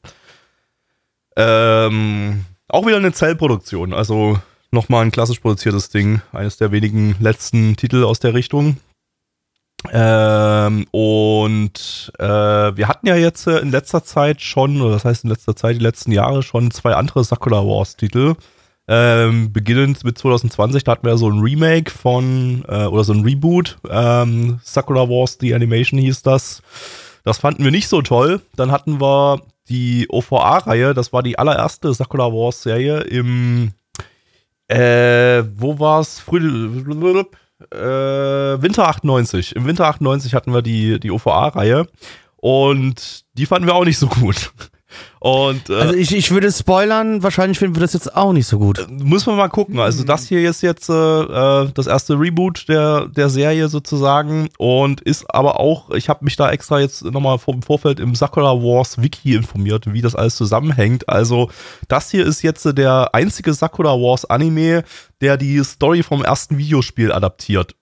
Ähm, 1.36 2.46
auch 2.68 2.86
wieder 2.86 2.98
eine 2.98 3.14
Zellproduktion. 3.14 3.94
Also 3.94 4.40
nochmal 4.72 5.06
ein 5.06 5.12
klassisch 5.12 5.40
produziertes 5.40 5.90
Ding. 5.90 6.22
Eines 6.32 6.58
der 6.58 6.72
wenigen 6.72 7.16
letzten 7.20 7.76
Titel 7.76 8.04
aus 8.04 8.20
der 8.20 8.34
Richtung. 8.34 8.78
Ähm, 9.92 10.86
und 10.92 12.12
äh, 12.20 12.26
wir 12.26 12.88
hatten 12.88 13.08
ja 13.08 13.16
jetzt 13.16 13.48
äh, 13.48 13.60
in 13.60 13.72
letzter 13.72 14.04
Zeit 14.04 14.42
schon, 14.42 14.82
oder 14.82 14.94
das 14.94 15.06
heißt 15.06 15.24
in 15.24 15.30
letzter 15.30 15.56
Zeit, 15.56 15.76
die 15.76 15.84
letzten 15.84 16.12
Jahre 16.12 16.44
schon 16.44 16.72
zwei 16.72 16.94
andere 16.94 17.24
Sakura 17.24 17.66
Wars 17.66 17.96
Titel. 17.96 18.36
Ähm, 18.90 19.52
beginnend 19.52 20.04
mit 20.06 20.18
2020, 20.18 20.86
da 20.86 20.94
hatten 20.94 21.06
wir 21.06 21.18
so 21.18 21.30
ein 21.30 21.40
Remake 21.40 21.92
von, 21.92 22.64
äh, 22.70 22.86
oder 22.86 23.04
so 23.04 23.14
ein 23.14 23.24
Reboot. 23.24 23.78
Ähm, 23.90 24.60
Sakura 24.64 25.10
Wars, 25.10 25.38
The 25.40 25.54
Animation 25.54 26.00
hieß 26.00 26.22
das. 26.22 26.62
Das 27.24 27.38
fanden 27.38 27.64
wir 27.64 27.72
nicht 27.72 27.90
so 27.90 28.02
toll. 28.02 28.42
Dann 28.56 28.72
hatten 28.72 29.02
wir 29.02 29.42
die 29.68 30.08
OVA-Reihe, 30.10 30.94
das 30.94 31.12
war 31.12 31.24
die 31.24 31.38
allererste 31.38 31.94
Sakura 31.94 32.32
Wars-Serie 32.32 33.02
im 33.02 33.74
äh, 34.68 35.44
wo 35.56 35.80
war's? 35.80 36.20
Früh, 36.20 36.84
äh, 37.72 37.78
Winter 38.62 38.88
98. 38.88 39.56
Im 39.56 39.66
Winter 39.66 39.88
98 39.88 40.34
hatten 40.34 40.54
wir 40.54 40.62
die, 40.62 41.00
die 41.00 41.12
OVA-Reihe 41.12 41.88
und 42.38 43.26
die 43.34 43.46
fanden 43.46 43.68
wir 43.68 43.76
auch 43.76 43.86
nicht 43.86 43.98
so 43.98 44.08
gut. 44.08 44.52
Und, 45.20 45.70
äh, 45.70 45.74
Also 45.74 45.94
ich, 45.96 46.16
ich 46.16 46.32
würde 46.32 46.52
spoilern, 46.52 47.24
wahrscheinlich 47.24 47.58
finden 47.60 47.76
wir 47.76 47.82
das 47.82 47.94
jetzt 47.94 48.16
auch 48.16 48.34
nicht 48.34 48.48
so 48.48 48.60
gut. 48.60 48.88
muss 48.90 49.26
man 49.26 49.36
mal 49.36 49.48
gucken. 49.50 49.80
Also 49.80 50.04
das 50.04 50.28
hier 50.28 50.48
ist 50.48 50.62
jetzt 50.62 50.90
äh, 50.90 50.94
äh, 50.94 51.70
das 51.74 51.88
erste 51.88 52.20
Reboot 52.20 52.70
der, 52.70 53.08
der 53.08 53.30
Serie 53.30 53.68
sozusagen 53.68 54.50
und 54.58 55.02
ist 55.02 55.26
aber 55.34 55.60
auch, 55.60 55.90
ich 55.92 56.10
habe 56.10 56.24
mich 56.24 56.36
da 56.36 56.52
extra 56.52 56.80
jetzt 56.80 57.04
nochmal 57.04 57.40
im 57.48 57.62
Vorfeld 57.62 58.00
im 58.00 58.16
Sakura 58.16 58.54
Wars 58.54 59.02
Wiki 59.02 59.36
informiert, 59.36 59.92
wie 59.92 60.02
das 60.02 60.16
alles 60.16 60.36
zusammenhängt. 60.36 61.10
Also 61.10 61.50
das 61.88 62.12
hier 62.12 62.26
ist 62.26 62.42
jetzt 62.44 62.78
der 62.78 63.14
einzige 63.14 63.54
Sakura 63.54 63.94
Wars 63.94 64.26
Anime, 64.26 64.84
der 65.22 65.38
die 65.38 65.64
Story 65.64 66.04
vom 66.04 66.24
ersten 66.24 66.58
Videospiel 66.58 67.12
adaptiert. 67.12 67.76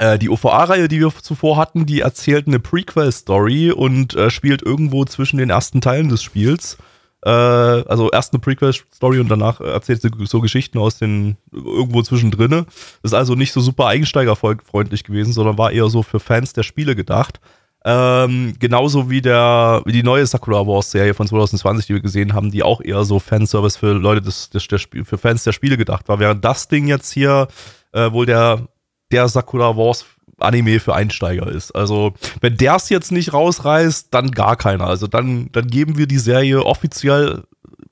Äh, 0.00 0.18
Die 0.18 0.30
OVA-Reihe, 0.30 0.88
die 0.88 0.98
wir 0.98 1.12
zuvor 1.14 1.58
hatten, 1.58 1.84
die 1.84 2.00
erzählt 2.00 2.46
eine 2.46 2.58
Prequel-Story 2.58 3.70
und 3.70 4.14
äh, 4.14 4.30
spielt 4.30 4.62
irgendwo 4.62 5.04
zwischen 5.04 5.36
den 5.36 5.50
ersten 5.50 5.82
Teilen 5.82 6.08
des 6.08 6.22
Spiels. 6.22 6.78
Äh, 7.22 7.28
also 7.28 8.10
erst 8.10 8.32
eine 8.32 8.40
Prequel-Story 8.40 9.18
und 9.20 9.28
danach 9.28 9.60
erzählt 9.60 10.00
sie 10.00 10.10
so 10.24 10.40
Geschichten 10.40 10.78
aus 10.78 10.96
den 10.96 11.36
irgendwo 11.52 12.00
zwischendrin. 12.00 12.64
Ist 13.02 13.12
also 13.12 13.34
nicht 13.34 13.52
so 13.52 13.60
super 13.60 13.88
einsteigerfreundlich 13.88 15.04
gewesen, 15.04 15.34
sondern 15.34 15.58
war 15.58 15.70
eher 15.70 15.90
so 15.90 16.02
für 16.02 16.18
Fans 16.18 16.54
der 16.54 16.62
Spiele 16.62 16.96
gedacht. 16.96 17.38
Ähm, 17.84 18.54
genauso 18.58 19.10
wie 19.10 19.20
der 19.20 19.82
wie 19.84 19.92
die 19.92 20.02
neue 20.02 20.26
Sakura 20.26 20.66
Wars 20.66 20.90
Serie 20.90 21.12
von 21.12 21.26
2020, 21.26 21.86
die 21.86 21.94
wir 21.94 22.00
gesehen 22.02 22.32
haben, 22.32 22.50
die 22.50 22.62
auch 22.62 22.80
eher 22.80 23.04
so 23.04 23.18
Fanservice 23.18 23.76
für 23.76 23.92
Leute 23.92 24.22
des, 24.22 24.48
des 24.48 24.66
der 24.66 24.78
für 24.78 25.18
Fans 25.18 25.44
der 25.44 25.52
Spiele 25.52 25.76
gedacht 25.76 26.08
war. 26.08 26.18
Während 26.18 26.42
das 26.42 26.68
Ding 26.68 26.88
jetzt 26.88 27.12
hier 27.12 27.48
äh, 27.92 28.12
wohl 28.12 28.24
der 28.24 28.68
der 29.12 29.28
Sakura 29.28 29.76
Wars 29.76 30.06
Anime 30.38 30.80
für 30.80 30.94
Einsteiger 30.94 31.46
ist. 31.48 31.72
Also, 31.72 32.14
wenn 32.40 32.56
der 32.56 32.76
es 32.76 32.88
jetzt 32.88 33.12
nicht 33.12 33.32
rausreißt, 33.32 34.08
dann 34.10 34.30
gar 34.30 34.56
keiner. 34.56 34.86
Also 34.86 35.06
dann, 35.06 35.50
dann 35.52 35.66
geben 35.66 35.98
wir 35.98 36.06
die 36.06 36.18
Serie 36.18 36.64
offiziell 36.64 37.44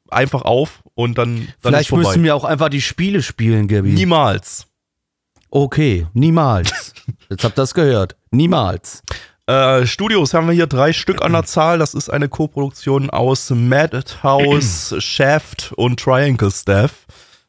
einfach 0.09 0.43
auf 0.43 0.83
und 0.95 1.19
dann, 1.19 1.49
dann 1.63 1.73
Vielleicht 1.73 1.93
müssen 1.93 2.25
wir 2.25 2.35
auch 2.35 2.45
einfach 2.45 2.71
die 2.71 2.81
Spiele 2.81 3.23
spielen, 3.23 3.69
Gabi. 3.69 3.91
Niemals. 3.91 4.67
Okay, 5.51 6.07
niemals. 6.13 6.95
Jetzt 7.31 7.45
habt 7.45 7.59
ihr 7.59 7.63
das 7.63 7.75
gehört. 7.75 8.17
Niemals. 8.31 9.03
Äh, 9.47 9.87
Studios 9.87 10.35
haben 10.35 10.47
wir 10.47 10.55
hier 10.55 10.67
drei 10.67 10.93
Stück 10.93 11.23
an 11.23 11.33
der 11.33 11.45
Zahl. 11.45 11.79
Das 11.79 11.95
ist 11.95 12.11
eine 12.11 12.29
Koproduktion 12.29 13.09
aus 13.09 13.49
Madhouse, 13.49 14.95
Shaft 14.99 15.73
und 15.77 16.01
Triangle 16.01 16.51
Staff. 16.51 17.07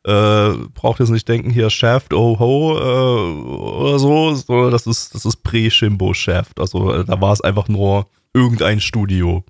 Äh, 0.09 0.67
braucht 0.73 0.99
jetzt 0.99 1.11
nicht 1.11 1.27
denken, 1.29 1.51
hier 1.51 1.69
Shaft, 1.69 2.15
oh 2.15 2.39
ho, 2.39 2.79
äh, 2.79 3.43
oder 3.43 3.99
so, 3.99 4.33
sondern 4.33 4.71
das 4.71 4.87
ist, 4.87 5.13
das 5.13 5.23
ist 5.23 5.43
Pre-Shimbo 5.43 6.15
Shaft. 6.15 6.59
Also 6.59 6.91
äh, 6.91 7.05
da 7.05 7.21
war 7.21 7.31
es 7.31 7.41
einfach 7.41 7.67
nur 7.67 8.07
irgendein 8.33 8.79
Studio, 8.79 9.43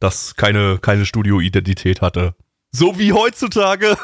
das 0.00 0.36
keine, 0.36 0.76
keine 0.76 1.06
Studio-Identität 1.06 2.02
hatte. 2.02 2.34
So 2.70 2.98
wie 2.98 3.14
heutzutage. 3.14 3.86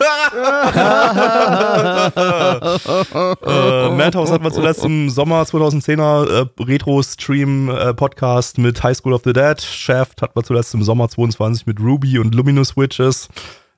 äh, 3.44 3.90
Madhouse 3.90 4.30
hat 4.30 4.42
man 4.42 4.52
zuletzt 4.52 4.82
im 4.84 5.10
Sommer 5.10 5.42
2010er 5.42 6.30
äh, 6.30 6.46
Retro-Stream-Podcast 6.62 8.56
mit 8.56 8.82
High 8.82 8.96
School 8.96 9.12
of 9.12 9.20
the 9.24 9.34
Dead. 9.34 9.60
Shaft 9.60 10.22
hat 10.22 10.34
man 10.34 10.46
zuletzt 10.46 10.72
im 10.72 10.82
Sommer 10.82 11.10
22 11.10 11.66
mit 11.66 11.78
Ruby 11.78 12.18
und 12.20 12.34
Luminous 12.34 12.74
Witches. 12.76 13.28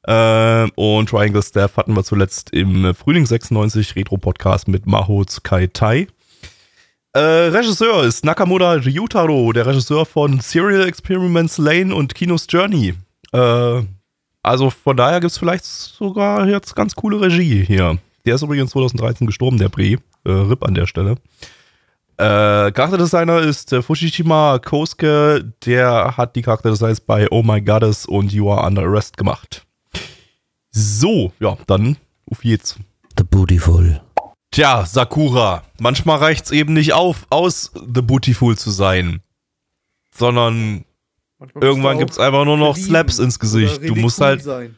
Äh, 0.04 0.68
und 0.74 1.08
Triangle 1.08 1.42
Staff 1.42 1.76
hatten 1.76 1.94
wir 1.94 2.04
zuletzt 2.04 2.50
im 2.50 2.94
Frühling 2.94 3.26
96 3.26 3.94
Retro-Podcast 3.96 4.68
mit 4.68 4.86
Maho 4.86 5.24
Tsukai 5.24 5.68
Tai. 5.68 6.08
Äh, 7.14 7.20
Regisseur 7.20 8.04
ist 8.04 8.24
Nakamura 8.24 8.72
Ryutaro, 8.72 9.52
der 9.52 9.66
Regisseur 9.66 10.06
von 10.06 10.40
Serial 10.40 10.88
Experiments 10.88 11.58
Lane 11.58 11.94
und 11.94 12.14
Kinos 12.14 12.46
Journey. 12.48 12.94
Äh, 13.32 13.82
also 14.42 14.70
von 14.70 14.96
daher 14.96 15.20
gibt 15.20 15.30
es 15.30 15.38
vielleicht 15.38 15.64
sogar 15.64 16.48
jetzt 16.48 16.74
ganz 16.74 16.94
coole 16.94 17.20
Regie 17.20 17.64
hier. 17.64 17.98
Der 18.24 18.36
ist 18.36 18.42
übrigens 18.42 18.70
2013 18.70 19.26
gestorben, 19.26 19.58
der 19.58 19.68
Bre. 19.68 19.98
Äh, 20.24 20.30
RIP 20.30 20.64
an 20.64 20.74
der 20.74 20.86
Stelle. 20.86 21.16
Äh, 22.16 22.70
Charakterdesigner 22.72 23.40
ist 23.40 23.72
äh, 23.72 23.82
Fushishima 23.82 24.58
Kosuke. 24.58 25.52
Der 25.66 26.16
hat 26.16 26.36
die 26.36 26.42
Charakterdesigns 26.42 27.00
bei 27.00 27.26
Oh 27.30 27.42
My 27.42 27.60
Goddess 27.60 28.06
und 28.06 28.32
You 28.32 28.50
Are 28.50 28.66
Under 28.66 28.82
Arrest 28.82 29.16
gemacht. 29.16 29.66
So, 30.72 31.32
ja, 31.38 31.56
dann 31.66 31.98
auf 32.30 32.40
geht's. 32.40 32.76
The 33.18 33.24
Beautiful. 33.24 34.00
Tja, 34.50 34.86
Sakura. 34.86 35.62
Manchmal 35.78 36.18
reicht's 36.18 36.50
eben 36.50 36.72
nicht 36.72 36.94
auf, 36.94 37.26
aus 37.30 37.72
The 37.74 38.02
Beautiful 38.02 38.56
zu 38.56 38.70
sein. 38.70 39.20
Sondern 40.14 40.84
Manchmal 41.38 41.64
irgendwann 41.64 41.98
gibt's 41.98 42.18
einfach 42.18 42.44
nur 42.44 42.56
noch 42.56 42.76
Slaps 42.76 43.18
ins 43.18 43.38
Gesicht. 43.38 43.82
Du 43.86 43.94
musst 43.94 44.20
halt 44.20 44.42
sein. 44.42 44.76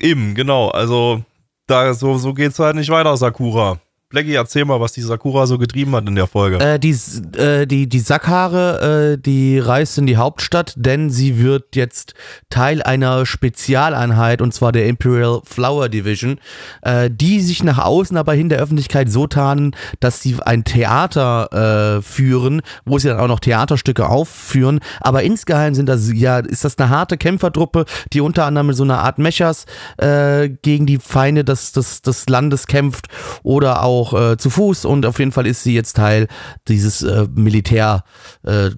Eben, 0.00 0.34
genau. 0.34 0.68
Also, 0.68 1.24
da, 1.66 1.94
so, 1.94 2.18
so 2.18 2.34
geht's 2.34 2.58
halt 2.58 2.76
nicht 2.76 2.90
weiter, 2.90 3.16
Sakura. 3.16 3.80
Blackie, 4.16 4.32
erzähl 4.32 4.64
mal, 4.64 4.80
was 4.80 4.94
die 4.94 5.02
Sakura 5.02 5.46
so 5.46 5.58
getrieben 5.58 5.94
hat 5.94 6.08
in 6.08 6.14
der 6.14 6.26
Folge. 6.26 6.58
Äh, 6.58 6.78
die, 6.78 6.96
äh, 7.36 7.66
die, 7.66 7.86
die 7.86 8.00
Sackhaare, 8.00 9.12
äh, 9.12 9.18
die 9.20 9.58
reist 9.58 9.98
in 9.98 10.06
die 10.06 10.16
Hauptstadt, 10.16 10.72
denn 10.74 11.10
sie 11.10 11.38
wird 11.38 11.76
jetzt 11.76 12.14
Teil 12.48 12.82
einer 12.82 13.26
Spezialeinheit, 13.26 14.40
und 14.40 14.54
zwar 14.54 14.72
der 14.72 14.86
Imperial 14.86 15.42
Flower 15.44 15.90
Division, 15.90 16.38
äh, 16.80 17.10
die 17.12 17.42
sich 17.42 17.62
nach 17.62 17.76
außen 17.76 18.16
aber 18.16 18.34
in 18.36 18.48
der 18.48 18.58
Öffentlichkeit 18.58 19.10
so 19.10 19.26
tarnen, 19.26 19.76
dass 20.00 20.22
sie 20.22 20.36
ein 20.42 20.64
Theater 20.64 21.98
äh, 21.98 22.00
führen, 22.00 22.62
wo 22.86 22.98
sie 22.98 23.08
dann 23.08 23.20
auch 23.20 23.28
noch 23.28 23.40
Theaterstücke 23.40 24.08
aufführen. 24.08 24.80
Aber 25.02 25.24
insgeheim 25.24 25.74
sind 25.74 25.90
das, 25.90 26.10
ja, 26.10 26.38
ist 26.38 26.64
das 26.64 26.78
eine 26.78 26.88
harte 26.88 27.18
Kämpfertruppe, 27.18 27.84
die 28.14 28.22
unter 28.22 28.46
anderem 28.46 28.68
mit 28.68 28.76
so 28.76 28.84
einer 28.84 29.00
Art 29.00 29.18
Mechas 29.18 29.66
äh, 29.98 30.48
gegen 30.48 30.86
die 30.86 30.96
Feinde 30.96 31.44
des, 31.44 31.72
des, 31.72 32.00
des 32.00 32.26
Landes 32.30 32.66
kämpft 32.66 33.08
oder 33.42 33.82
auch 33.82 34.05
äh, 34.12 34.36
zu 34.36 34.50
Fuß 34.50 34.84
und 34.84 35.06
auf 35.06 35.18
jeden 35.18 35.32
Fall 35.32 35.46
ist 35.46 35.62
sie 35.62 35.74
jetzt 35.74 35.96
Teil 35.96 36.28
dieses 36.68 37.02
äh, 37.02 37.26
Militär, 37.34 38.04
äh, 38.44 38.70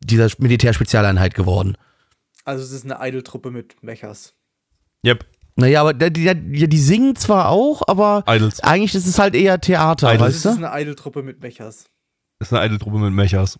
dieser 0.00 0.28
Militärspezialeinheit 0.38 1.34
geworden. 1.34 1.76
Also 2.44 2.62
es 2.64 2.72
ist 2.72 2.84
eine 2.84 2.98
Idol-Truppe 3.08 3.50
mit 3.50 3.82
Mechas. 3.82 4.34
Yep, 5.06 5.24
Naja, 5.56 5.80
aber 5.80 5.94
die, 5.94 6.10
die, 6.10 6.68
die 6.68 6.78
singen 6.78 7.16
zwar 7.16 7.48
auch, 7.48 7.82
aber 7.86 8.24
Idols. 8.26 8.60
eigentlich 8.60 8.94
ist 8.94 9.06
es 9.06 9.18
halt 9.18 9.34
eher 9.34 9.60
Theater, 9.60 10.08
Idols. 10.12 10.20
Weißt 10.34 10.36
es 10.46 10.52
ist 10.52 10.60
du? 10.60 10.66
eine 10.66 10.82
Idol-Truppe 10.82 11.22
mit 11.22 11.40
Mechas. 11.42 11.86
Das 12.38 12.48
ist 12.48 12.52
eine 12.52 12.66
Idol-Truppe 12.66 12.98
mit 12.98 13.12
Mechas. 13.12 13.58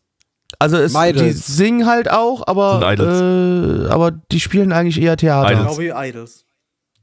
Also 0.59 0.77
es, 0.77 0.93
die 0.93 1.33
singen 1.33 1.87
halt 1.87 2.11
auch, 2.11 2.47
aber, 2.47 2.81
äh, 2.99 3.89
aber 3.91 4.11
die 4.13 4.41
spielen 4.41 4.73
eigentlich 4.73 5.01
eher 5.01 5.17
Theater. 5.17 5.51
Idols. 5.53 5.77
Genau 5.77 5.79
wie 5.79 6.09
Idols. 6.09 6.45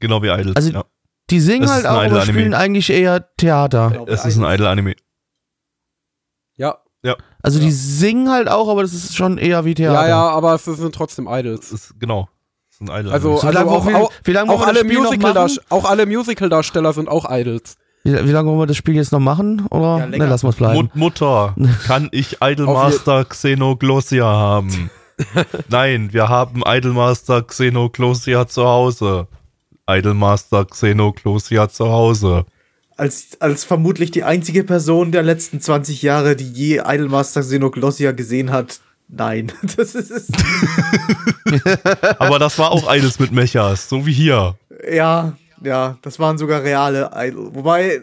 Genau 0.00 0.22
wie 0.22 0.28
Idols. 0.28 0.56
Also- 0.56 0.70
ja. 0.70 0.84
Die 1.30 1.40
singen 1.40 1.70
halt 1.70 1.86
auch, 1.86 2.02
aber 2.02 2.22
spielen 2.22 2.54
eigentlich 2.54 2.90
eher 2.90 3.34
Theater. 3.36 4.04
Es 4.06 4.24
ist 4.24 4.38
ein. 4.38 4.44
Idol-Anime. 4.54 4.94
Ja. 7.04 7.16
Also 7.42 7.58
die 7.58 7.72
singen 7.72 8.30
halt 8.30 8.48
auch, 8.48 8.68
aber 8.68 8.82
das 8.82 8.92
ist 8.94 9.16
schon 9.16 9.36
eher 9.36 9.64
wie 9.64 9.74
Theater. 9.74 10.02
Ja, 10.02 10.08
ja, 10.08 10.28
aber 10.28 10.54
es 10.54 10.64
sind 10.64 10.94
trotzdem 10.94 11.26
Idols. 11.28 11.72
Es 11.72 11.90
ist, 11.90 11.94
genau. 12.00 12.28
Es 12.70 12.76
ist 12.76 12.82
ein 12.82 12.86
Idol-Anime. 12.86 13.12
Also, 13.12 13.36
So 13.38 13.46
also 13.48 13.58
auch, 13.68 13.86
wir- 13.88 13.96
auch, 13.98 14.12
wie 14.22 14.30
lange 14.30 14.50
wollen 14.50 14.60
auch, 14.60 14.66
alle 14.68 14.84
Musical 14.84 15.48
auch 15.70 15.84
alle 15.84 16.06
Musical-Darsteller 16.06 16.92
sind 16.92 17.08
auch 17.08 17.26
Idols. 17.28 17.74
Wie, 18.04 18.12
wie 18.12 18.30
lange 18.30 18.48
wollen 18.50 18.60
wir 18.60 18.66
das 18.66 18.76
Spiel 18.76 18.94
jetzt 18.94 19.10
noch 19.10 19.18
machen? 19.18 19.66
Oder 19.70 19.98
Ja, 19.98 20.06
ne, 20.06 20.16
lassen 20.26 20.44
wir 20.46 20.50
es 20.50 20.56
bleiben. 20.56 20.76
Mut 20.76 20.94
Mutter, 20.94 21.56
kann 21.86 22.08
ich 22.12 22.36
Idolmaster 22.40 23.24
Xenoglossia 23.24 24.24
haben? 24.24 24.90
Nein, 25.68 26.12
wir 26.12 26.28
haben 26.28 26.62
Idolmaster 26.64 27.42
Xenoglossia 27.42 28.46
zu 28.46 28.64
Hause. 28.64 29.26
Idolmaster 29.96 30.64
Xenoglossia 30.64 31.68
zu 31.68 31.86
Hause. 31.88 32.44
Als, 32.96 33.40
als 33.40 33.64
vermutlich 33.64 34.10
die 34.10 34.22
einzige 34.24 34.64
Person 34.64 35.12
der 35.12 35.22
letzten 35.22 35.60
20 35.60 36.02
Jahre, 36.02 36.36
die 36.36 36.50
je 36.52 36.82
Idolmaster 36.86 37.40
Xenoglossia 37.40 38.12
gesehen 38.12 38.50
hat. 38.50 38.80
Nein. 39.08 39.50
Das 39.76 39.94
ist, 39.94 40.30
Aber 42.18 42.38
das 42.38 42.58
war 42.58 42.70
auch 42.72 42.86
eines 42.86 43.18
mit 43.18 43.32
Mechas, 43.32 43.88
so 43.88 44.06
wie 44.06 44.12
hier. 44.12 44.56
ja, 44.90 45.36
ja, 45.64 45.96
das 46.02 46.18
waren 46.18 46.38
sogar 46.38 46.62
reale 46.62 47.10
Idol. 47.14 47.54
Wobei 47.54 48.02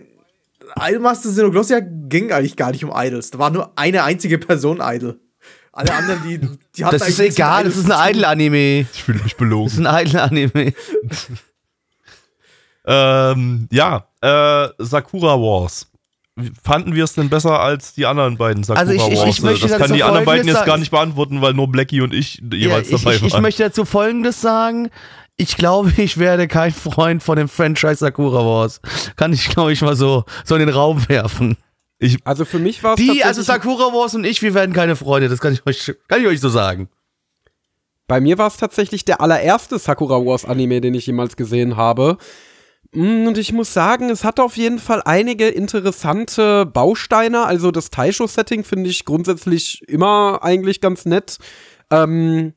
Idolmaster 0.80 1.30
Xenoglossia 1.30 1.80
ging 1.82 2.32
eigentlich 2.32 2.56
gar 2.56 2.72
nicht 2.72 2.84
um 2.84 2.92
Idols. 2.94 3.32
Da 3.32 3.40
war 3.40 3.50
nur 3.50 3.72
eine 3.78 4.04
einzige 4.04 4.38
Person 4.38 4.80
Idol. 4.82 5.20
Alle 5.72 5.94
anderen, 5.94 6.20
die, 6.28 6.40
die 6.76 6.86
hatten 6.86 6.98
Das 6.98 7.08
ist 7.08 7.20
egal, 7.20 7.62
Idols 7.62 7.76
das 7.76 7.84
ist 7.86 7.92
ein. 7.92 8.16
Idol-Anime. 8.16 8.88
Ich 8.94 9.04
fühle 9.04 9.18
mich 9.24 9.34
Das 9.34 9.34
ist 9.34 9.38
belogen. 9.38 9.88
ein 9.88 10.06
Idol-Anime. 10.08 10.74
Ähm, 12.92 13.68
ja, 13.72 14.06
äh, 14.22 14.70
Sakura 14.80 15.36
Wars. 15.40 15.86
fanden 16.64 16.96
wir 16.96 17.04
es 17.04 17.14
denn 17.14 17.28
besser 17.30 17.60
als 17.60 17.94
die 17.94 18.06
anderen 18.06 18.38
beiden 18.38 18.64
Sakura 18.64 18.80
Also 18.88 18.94
ich- 18.94 19.02
ich- 19.02 19.12
ich 19.12 19.20
Wars? 19.20 19.42
möchte 19.42 19.68
das 19.68 19.78
kann 19.78 19.92
die 19.94 20.04
anderen 20.04 20.24
beiden 20.26 20.48
jetzt 20.48 20.64
gar 20.66 20.78
nicht 20.78 20.90
beantworten, 20.90 21.42
weil 21.42 21.54
nur 21.54 21.68
Blackie 21.70 22.00
und 22.02 22.14
ich 22.14 22.42
jeweils 22.52 22.90
Ja, 22.90 22.96
ich, 22.96 23.04
dabei 23.04 23.16
ich, 23.18 23.24
ich 23.24 23.34
waren. 23.34 23.42
möchte 23.42 23.64
dazu 23.64 23.84
Folgendes 23.86 24.40
sagen. 24.42 24.90
Ich 25.36 25.58
glaube, 25.58 25.92
ich 25.98 26.18
werde 26.18 26.48
kein 26.48 26.72
Freund 26.74 27.22
von 27.24 27.36
dem 27.38 27.50
Franchise 27.50 27.98
Sakura 27.98 28.46
Wars. 28.46 28.80
Kann 29.18 29.34
ich, 29.34 29.50
glaube 29.50 29.74
ich, 29.74 29.82
mal 29.82 29.96
so, 29.98 30.24
so 30.46 30.56
in 30.56 30.62
den 30.62 30.70
Raum 30.70 31.08
werfen. 31.10 31.58
Also 32.24 32.46
für 32.46 32.60
mich 32.60 32.82
war 32.84 32.94
es 32.94 33.02
Die, 33.02 33.24
also 33.26 33.42
Sakura 33.42 33.94
Wars 33.94 34.16
und 34.16 34.26
ich, 34.26 34.42
wir 34.42 34.54
werden 34.54 34.74
keine 34.74 34.96
Freunde. 34.96 35.28
Das 35.28 35.42
kann 35.42 35.52
ich 35.54 35.66
euch, 35.66 35.94
kann 36.08 36.22
ich 36.22 36.28
euch 36.28 36.40
so 36.40 36.48
sagen. 36.48 36.88
Bei 38.08 38.22
mir 38.22 38.38
war 38.38 38.48
es 38.48 38.56
tatsächlich 38.58 39.04
der 39.06 39.20
allererste 39.22 39.78
Sakura 39.78 40.26
Wars 40.26 40.46
Anime, 40.46 40.80
den 40.82 40.94
ich 40.94 41.06
jemals 41.06 41.36
gesehen 41.36 41.76
habe. 41.78 42.18
Mm, 42.94 43.28
Und 43.28 43.38
ich 43.38 43.54
muss 43.54 43.74
sagen, 43.74 44.10
es 44.10 44.24
hat 44.24 44.40
auf 44.40 44.58
jeden 44.58 44.80
Fall 44.80 45.02
einige 45.06 45.48
interessante 45.48 46.66
Bausteine. 46.66 47.46
Also 47.46 47.72
das 47.72 47.90
Taisho-Setting 47.90 48.64
finde 48.64 48.90
ich 48.90 49.06
grundsätzlich 49.06 49.82
immer 49.88 50.40
eigentlich 50.42 50.82
ganz 50.82 51.06
nett. 51.06 51.38
Ähm, 51.92 52.54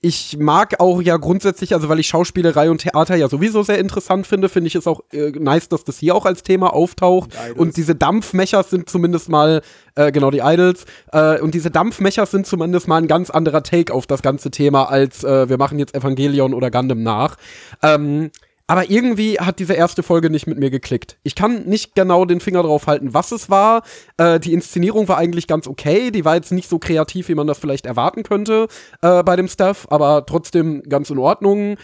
ich 0.00 0.36
mag 0.38 0.78
auch 0.78 1.02
ja 1.02 1.16
grundsätzlich, 1.16 1.74
also 1.74 1.88
weil 1.88 1.98
ich 1.98 2.06
Schauspielerei 2.06 2.70
und 2.70 2.78
Theater 2.82 3.16
ja 3.16 3.28
sowieso 3.28 3.64
sehr 3.64 3.80
interessant 3.80 4.28
finde, 4.28 4.48
finde 4.48 4.68
ich 4.68 4.76
es 4.76 4.86
auch 4.86 5.00
äh, 5.10 5.32
nice, 5.32 5.68
dass 5.68 5.82
das 5.82 5.98
hier 5.98 6.14
auch 6.14 6.24
als 6.24 6.44
Thema 6.44 6.72
auftaucht. 6.72 7.30
Idols. 7.34 7.58
Und 7.58 7.76
diese 7.76 7.96
Dampfmechers 7.96 8.70
sind 8.70 8.88
zumindest 8.88 9.28
mal, 9.28 9.60
äh, 9.96 10.12
genau 10.12 10.30
die 10.30 10.38
Idols, 10.38 10.84
äh, 11.12 11.40
und 11.40 11.52
diese 11.52 11.72
Dampfmechers 11.72 12.30
sind 12.30 12.46
zumindest 12.46 12.86
mal 12.86 12.98
ein 12.98 13.08
ganz 13.08 13.28
anderer 13.28 13.64
Take 13.64 13.92
auf 13.92 14.06
das 14.06 14.22
ganze 14.22 14.52
Thema, 14.52 14.84
als 14.84 15.24
äh, 15.24 15.48
wir 15.48 15.58
machen 15.58 15.80
jetzt 15.80 15.96
Evangelion 15.96 16.54
oder 16.54 16.70
Gundam 16.70 17.02
nach. 17.02 17.36
Ähm, 17.82 18.30
aber 18.68 18.90
irgendwie 18.90 19.38
hat 19.38 19.58
diese 19.58 19.72
erste 19.72 20.02
Folge 20.02 20.28
nicht 20.28 20.46
mit 20.46 20.58
mir 20.58 20.70
geklickt. 20.70 21.18
Ich 21.22 21.34
kann 21.34 21.64
nicht 21.64 21.94
genau 21.94 22.26
den 22.26 22.38
Finger 22.38 22.62
drauf 22.62 22.86
halten, 22.86 23.14
was 23.14 23.32
es 23.32 23.48
war. 23.48 23.82
Äh, 24.18 24.38
die 24.38 24.52
Inszenierung 24.52 25.08
war 25.08 25.16
eigentlich 25.16 25.46
ganz 25.46 25.66
okay. 25.66 26.10
Die 26.10 26.26
war 26.26 26.34
jetzt 26.34 26.52
nicht 26.52 26.68
so 26.68 26.78
kreativ, 26.78 27.28
wie 27.28 27.34
man 27.34 27.46
das 27.46 27.58
vielleicht 27.58 27.86
erwarten 27.86 28.24
könnte 28.24 28.68
äh, 29.00 29.22
bei 29.22 29.36
dem 29.36 29.48
Stuff, 29.48 29.86
aber 29.90 30.26
trotzdem 30.26 30.82
ganz 30.82 31.08
in 31.08 31.18
Ordnung. 31.18 31.76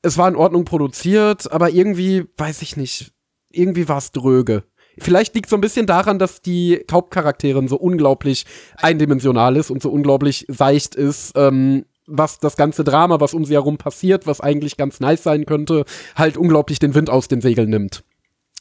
Es 0.00 0.16
war 0.16 0.28
in 0.28 0.36
Ordnung 0.36 0.64
produziert, 0.64 1.52
aber 1.52 1.68
irgendwie, 1.68 2.24
weiß 2.38 2.62
ich 2.62 2.74
nicht, 2.74 3.12
irgendwie 3.50 3.86
war 3.86 3.98
es 3.98 4.10
dröge. 4.10 4.64
Vielleicht 4.98 5.34
liegt 5.34 5.50
so 5.50 5.56
ein 5.56 5.60
bisschen 5.60 5.86
daran, 5.86 6.18
dass 6.18 6.40
die 6.40 6.84
Hauptcharakterin 6.90 7.68
so 7.68 7.76
unglaublich 7.76 8.46
eindimensional 8.76 9.56
ist 9.56 9.70
und 9.70 9.82
so 9.82 9.90
unglaublich 9.90 10.46
seicht 10.48 10.94
ist, 10.94 11.32
ähm, 11.36 11.84
was 12.10 12.38
das 12.38 12.56
ganze 12.56 12.84
Drama, 12.84 13.20
was 13.20 13.34
um 13.34 13.44
sie 13.44 13.54
herum 13.54 13.78
passiert, 13.78 14.26
was 14.26 14.40
eigentlich 14.40 14.76
ganz 14.76 15.00
nice 15.00 15.22
sein 15.22 15.46
könnte, 15.46 15.84
halt 16.16 16.36
unglaublich 16.36 16.78
den 16.78 16.94
Wind 16.94 17.10
aus 17.10 17.28
den 17.28 17.40
Segeln 17.40 17.70
nimmt. 17.70 18.04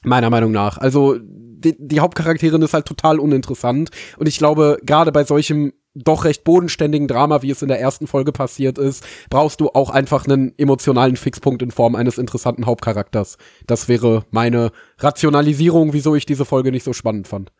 Meiner 0.03 0.30
Meinung 0.30 0.51
nach. 0.51 0.77
Also 0.77 1.17
die, 1.19 1.76
die 1.77 1.99
Hauptcharakterin 1.99 2.61
ist 2.61 2.73
halt 2.73 2.85
total 2.85 3.19
uninteressant 3.19 3.89
und 4.17 4.27
ich 4.27 4.38
glaube, 4.38 4.80
gerade 4.84 5.11
bei 5.11 5.23
solchem 5.23 5.73
doch 5.95 6.23
recht 6.23 6.43
bodenständigen 6.43 7.07
Drama, 7.07 7.41
wie 7.41 7.51
es 7.51 7.61
in 7.61 7.67
der 7.67 7.80
ersten 7.80 8.07
Folge 8.07 8.31
passiert 8.31 8.77
ist, 8.77 9.03
brauchst 9.30 9.59
du 9.59 9.69
auch 9.69 9.89
einfach 9.89 10.26
einen 10.26 10.53
emotionalen 10.57 11.17
Fixpunkt 11.17 11.61
in 11.61 11.71
Form 11.71 11.95
eines 11.95 12.17
interessanten 12.17 12.65
Hauptcharakters. 12.65 13.38
Das 13.67 13.88
wäre 13.88 14.23
meine 14.31 14.71
Rationalisierung, 14.99 15.93
wieso 15.93 16.15
ich 16.15 16.26
diese 16.26 16.45
Folge 16.45 16.71
nicht 16.71 16.84
so 16.84 16.93
spannend 16.93 17.27
fand. 17.27 17.51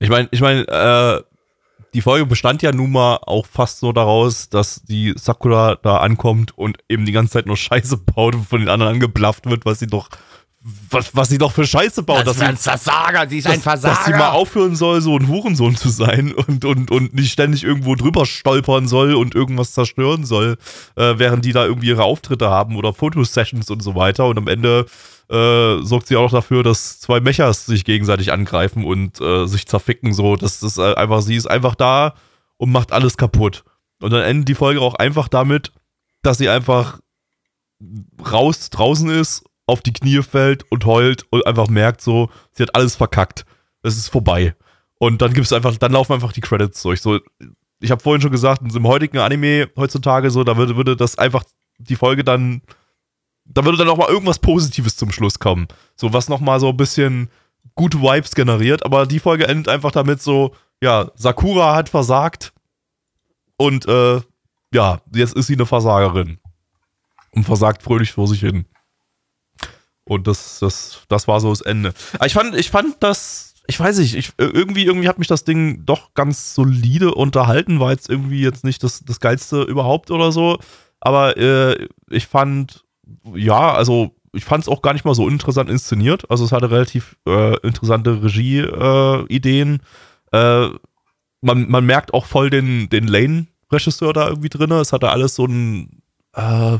Ich 0.00 0.08
meine, 0.08 0.28
ich 0.32 0.40
meine, 0.40 0.66
äh, 0.66 1.22
die 1.94 2.02
Folge 2.02 2.26
bestand 2.26 2.62
ja 2.62 2.72
nun 2.72 2.92
mal 2.92 3.16
auch 3.22 3.46
fast 3.46 3.80
so 3.80 3.92
daraus, 3.92 4.48
dass 4.48 4.82
die 4.82 5.14
Sakura 5.16 5.76
da 5.76 5.98
ankommt 5.98 6.56
und 6.56 6.78
eben 6.88 7.04
die 7.04 7.12
ganze 7.12 7.34
Zeit 7.34 7.46
nur 7.46 7.56
Scheiße 7.56 7.96
baut 7.96 8.34
und 8.34 8.48
von 8.48 8.60
den 8.60 8.68
anderen 8.68 8.94
angeblafft 8.94 9.46
wird, 9.46 9.64
was 9.64 9.80
sie 9.80 9.86
doch, 9.86 10.08
was, 10.90 11.14
was 11.16 11.28
sie 11.28 11.38
doch 11.38 11.52
für 11.52 11.66
Scheiße 11.66 12.02
baut. 12.02 12.26
dass 12.26 12.38
sie, 12.38 12.56
Versager, 12.56 13.28
sie 13.28 13.38
ist 13.38 13.48
dass, 13.48 13.80
dass 13.80 14.04
sie 14.04 14.12
mal 14.12 14.30
aufhören 14.30 14.76
soll, 14.76 15.00
so 15.00 15.16
ein 15.16 15.26
Hurensohn 15.26 15.76
zu 15.76 15.88
sein 15.88 16.32
und, 16.32 16.64
und, 16.64 16.90
und 16.90 17.14
nicht 17.14 17.32
ständig 17.32 17.64
irgendwo 17.64 17.96
drüber 17.96 18.24
stolpern 18.24 18.86
soll 18.86 19.14
und 19.14 19.34
irgendwas 19.34 19.72
zerstören 19.72 20.24
soll, 20.24 20.58
äh, 20.96 21.14
während 21.16 21.44
die 21.44 21.52
da 21.52 21.64
irgendwie 21.64 21.88
ihre 21.88 22.04
Auftritte 22.04 22.50
haben 22.50 22.76
oder 22.76 22.92
Fotosessions 22.92 23.70
und 23.70 23.82
so 23.82 23.94
weiter. 23.94 24.26
Und 24.26 24.38
am 24.38 24.48
Ende 24.48 24.86
äh, 25.30 25.82
sorgt 25.82 26.08
sie 26.08 26.16
auch 26.16 26.30
dafür, 26.30 26.62
dass 26.62 26.98
zwei 26.98 27.20
Mechas 27.20 27.66
sich 27.66 27.84
gegenseitig 27.84 28.32
angreifen 28.32 28.84
und 28.84 29.20
äh, 29.20 29.46
sich 29.46 29.66
zerficken. 29.66 30.12
So, 30.12 30.36
das 30.36 30.62
ist 30.62 30.78
äh, 30.78 30.94
einfach, 30.94 31.22
sie 31.22 31.36
ist 31.36 31.46
einfach 31.46 31.74
da 31.74 32.14
und 32.56 32.72
macht 32.72 32.92
alles 32.92 33.16
kaputt. 33.16 33.64
Und 34.00 34.12
dann 34.12 34.22
endet 34.22 34.48
die 34.48 34.54
Folge 34.54 34.80
auch 34.80 34.94
einfach 34.94 35.28
damit, 35.28 35.72
dass 36.22 36.38
sie 36.38 36.48
einfach 36.48 37.00
raus 38.30 38.70
draußen 38.70 39.08
ist, 39.08 39.44
auf 39.66 39.82
die 39.82 39.92
Knie 39.92 40.22
fällt 40.22 40.64
und 40.70 40.84
heult 40.84 41.24
und 41.30 41.46
einfach 41.46 41.68
merkt 41.68 42.00
so, 42.00 42.30
sie 42.52 42.64
hat 42.64 42.74
alles 42.74 42.96
verkackt. 42.96 43.46
Es 43.82 43.96
ist 43.96 44.08
vorbei. 44.08 44.54
Und 44.98 45.22
dann 45.22 45.32
gibt's 45.32 45.52
einfach, 45.52 45.76
dann 45.76 45.92
laufen 45.92 46.12
einfach 46.12 46.32
die 46.32 46.40
Credits 46.40 46.82
durch. 46.82 47.00
So, 47.00 47.20
ich 47.80 47.90
habe 47.90 48.02
vorhin 48.02 48.20
schon 48.20 48.32
gesagt, 48.32 48.62
diesem 48.64 48.86
heutigen 48.86 49.18
Anime 49.18 49.70
heutzutage 49.76 50.30
so, 50.30 50.44
da 50.44 50.56
würde, 50.56 50.76
würde 50.76 50.96
das 50.96 51.16
einfach 51.16 51.44
die 51.78 51.96
Folge 51.96 52.24
dann, 52.24 52.62
da 53.52 53.64
würde 53.64 53.78
dann 53.78 53.88
auch 53.88 53.96
mal 53.96 54.08
irgendwas 54.08 54.38
Positives 54.38 54.96
zum 54.96 55.10
Schluss 55.12 55.38
kommen. 55.38 55.68
So, 55.96 56.12
was 56.12 56.28
noch 56.28 56.40
mal 56.40 56.60
so 56.60 56.68
ein 56.68 56.76
bisschen 56.76 57.30
gute 57.74 58.00
Vibes 58.00 58.34
generiert. 58.34 58.84
Aber 58.84 59.06
die 59.06 59.18
Folge 59.18 59.48
endet 59.48 59.68
einfach 59.68 59.90
damit 59.90 60.22
so, 60.22 60.54
ja, 60.82 61.10
Sakura 61.14 61.74
hat 61.74 61.88
versagt 61.88 62.52
und 63.56 63.86
äh, 63.86 64.20
ja, 64.72 65.00
jetzt 65.14 65.34
ist 65.34 65.48
sie 65.48 65.54
eine 65.54 65.66
Versagerin 65.66 66.38
und 67.32 67.44
versagt 67.44 67.82
fröhlich 67.82 68.12
vor 68.12 68.28
sich 68.28 68.40
hin. 68.40 68.66
Und 70.04 70.26
das, 70.26 70.58
das, 70.60 71.02
das 71.08 71.28
war 71.28 71.40
so 71.40 71.50
das 71.50 71.60
Ende. 71.60 71.92
Aber 72.14 72.26
ich 72.26 72.32
fand, 72.32 72.56
ich 72.56 72.70
fand 72.70 72.96
das, 73.00 73.54
ich 73.66 73.78
weiß 73.78 73.98
nicht, 73.98 74.14
ich, 74.14 74.32
irgendwie, 74.38 74.84
irgendwie 74.84 75.08
hat 75.08 75.18
mich 75.18 75.28
das 75.28 75.44
Ding 75.44 75.84
doch 75.84 76.14
ganz 76.14 76.54
solide 76.54 77.14
unterhalten, 77.14 77.80
war 77.80 77.90
jetzt 77.90 78.08
irgendwie 78.08 78.40
jetzt 78.40 78.64
nicht 78.64 78.82
das, 78.82 79.04
das 79.04 79.20
geilste 79.20 79.62
überhaupt 79.62 80.10
oder 80.10 80.32
so. 80.32 80.58
Aber 81.00 81.36
äh, 81.36 81.88
ich 82.08 82.26
fand, 82.26 82.84
ja, 83.34 83.72
also 83.72 84.14
ich 84.32 84.44
fand 84.44 84.62
es 84.62 84.68
auch 84.68 84.82
gar 84.82 84.92
nicht 84.92 85.04
mal 85.04 85.14
so 85.14 85.24
uninteressant 85.24 85.70
inszeniert. 85.70 86.30
Also 86.30 86.44
es 86.44 86.52
hatte 86.52 86.70
relativ 86.70 87.16
äh, 87.26 87.56
interessante 87.66 88.22
Regie-Ideen. 88.22 89.82
Äh, 90.32 90.68
man, 91.40 91.68
man 91.68 91.86
merkt 91.86 92.14
auch 92.14 92.26
voll 92.26 92.50
den, 92.50 92.88
den 92.88 93.08
Lane-Regisseur 93.08 94.12
da 94.12 94.28
irgendwie 94.28 94.48
drin. 94.48 94.70
Es 94.72 94.92
hatte 94.92 95.10
alles 95.10 95.34
so 95.34 95.46
ein 95.46 96.02
äh, 96.34 96.78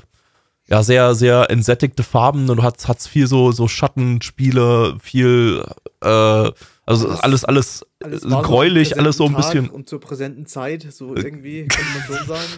ja, 0.71 0.83
sehr, 0.85 1.15
sehr 1.15 1.51
entsättigte 1.51 2.05
Farben 2.05 2.49
und 2.49 2.63
hat 2.63 2.87
hat's 2.87 3.09
viel 3.09 3.27
so, 3.27 3.51
so 3.51 3.67
Schattenspiele, 3.67 4.99
viel, 5.01 5.65
äh, 6.01 6.51
also 6.91 7.09
alles, 7.09 7.45
alles, 7.45 7.87
Alles 8.03 8.25
äh, 8.25 8.29
gräulich, 8.29 8.99
alles 8.99 9.17
so 9.17 9.27
ein 9.27 9.33
präsenten 9.33 9.53
bisschen. 9.53 9.67
Tag 9.67 9.75
Und 9.75 9.89
zur 9.89 10.01
präsenten 10.01 10.47
Zeit, 10.47 10.89
so 10.91 11.15
irgendwie, 11.15 11.69
kann 11.69 11.85
man 11.95 12.03
schon 12.03 12.27
sagen. 12.27 12.51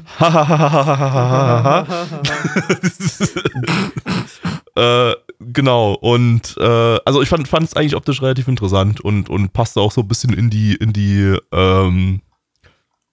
äh, 4.77 5.15
genau, 5.39 5.93
und 5.93 6.57
äh, 6.59 6.99
also 7.05 7.21
ich 7.21 7.29
fand 7.29 7.47
es 7.53 7.77
eigentlich 7.77 7.95
optisch 7.95 8.23
relativ 8.23 8.49
interessant 8.49 9.03
und, 9.03 9.29
und 9.29 9.53
passte 9.53 9.83
auch 9.83 9.93
so 9.93 10.01
ein 10.01 10.09
bisschen 10.09 10.33
in 10.33 10.49
die, 10.49 10.77
in 10.77 10.95
die, 10.95 11.37
ähm, 11.53 12.23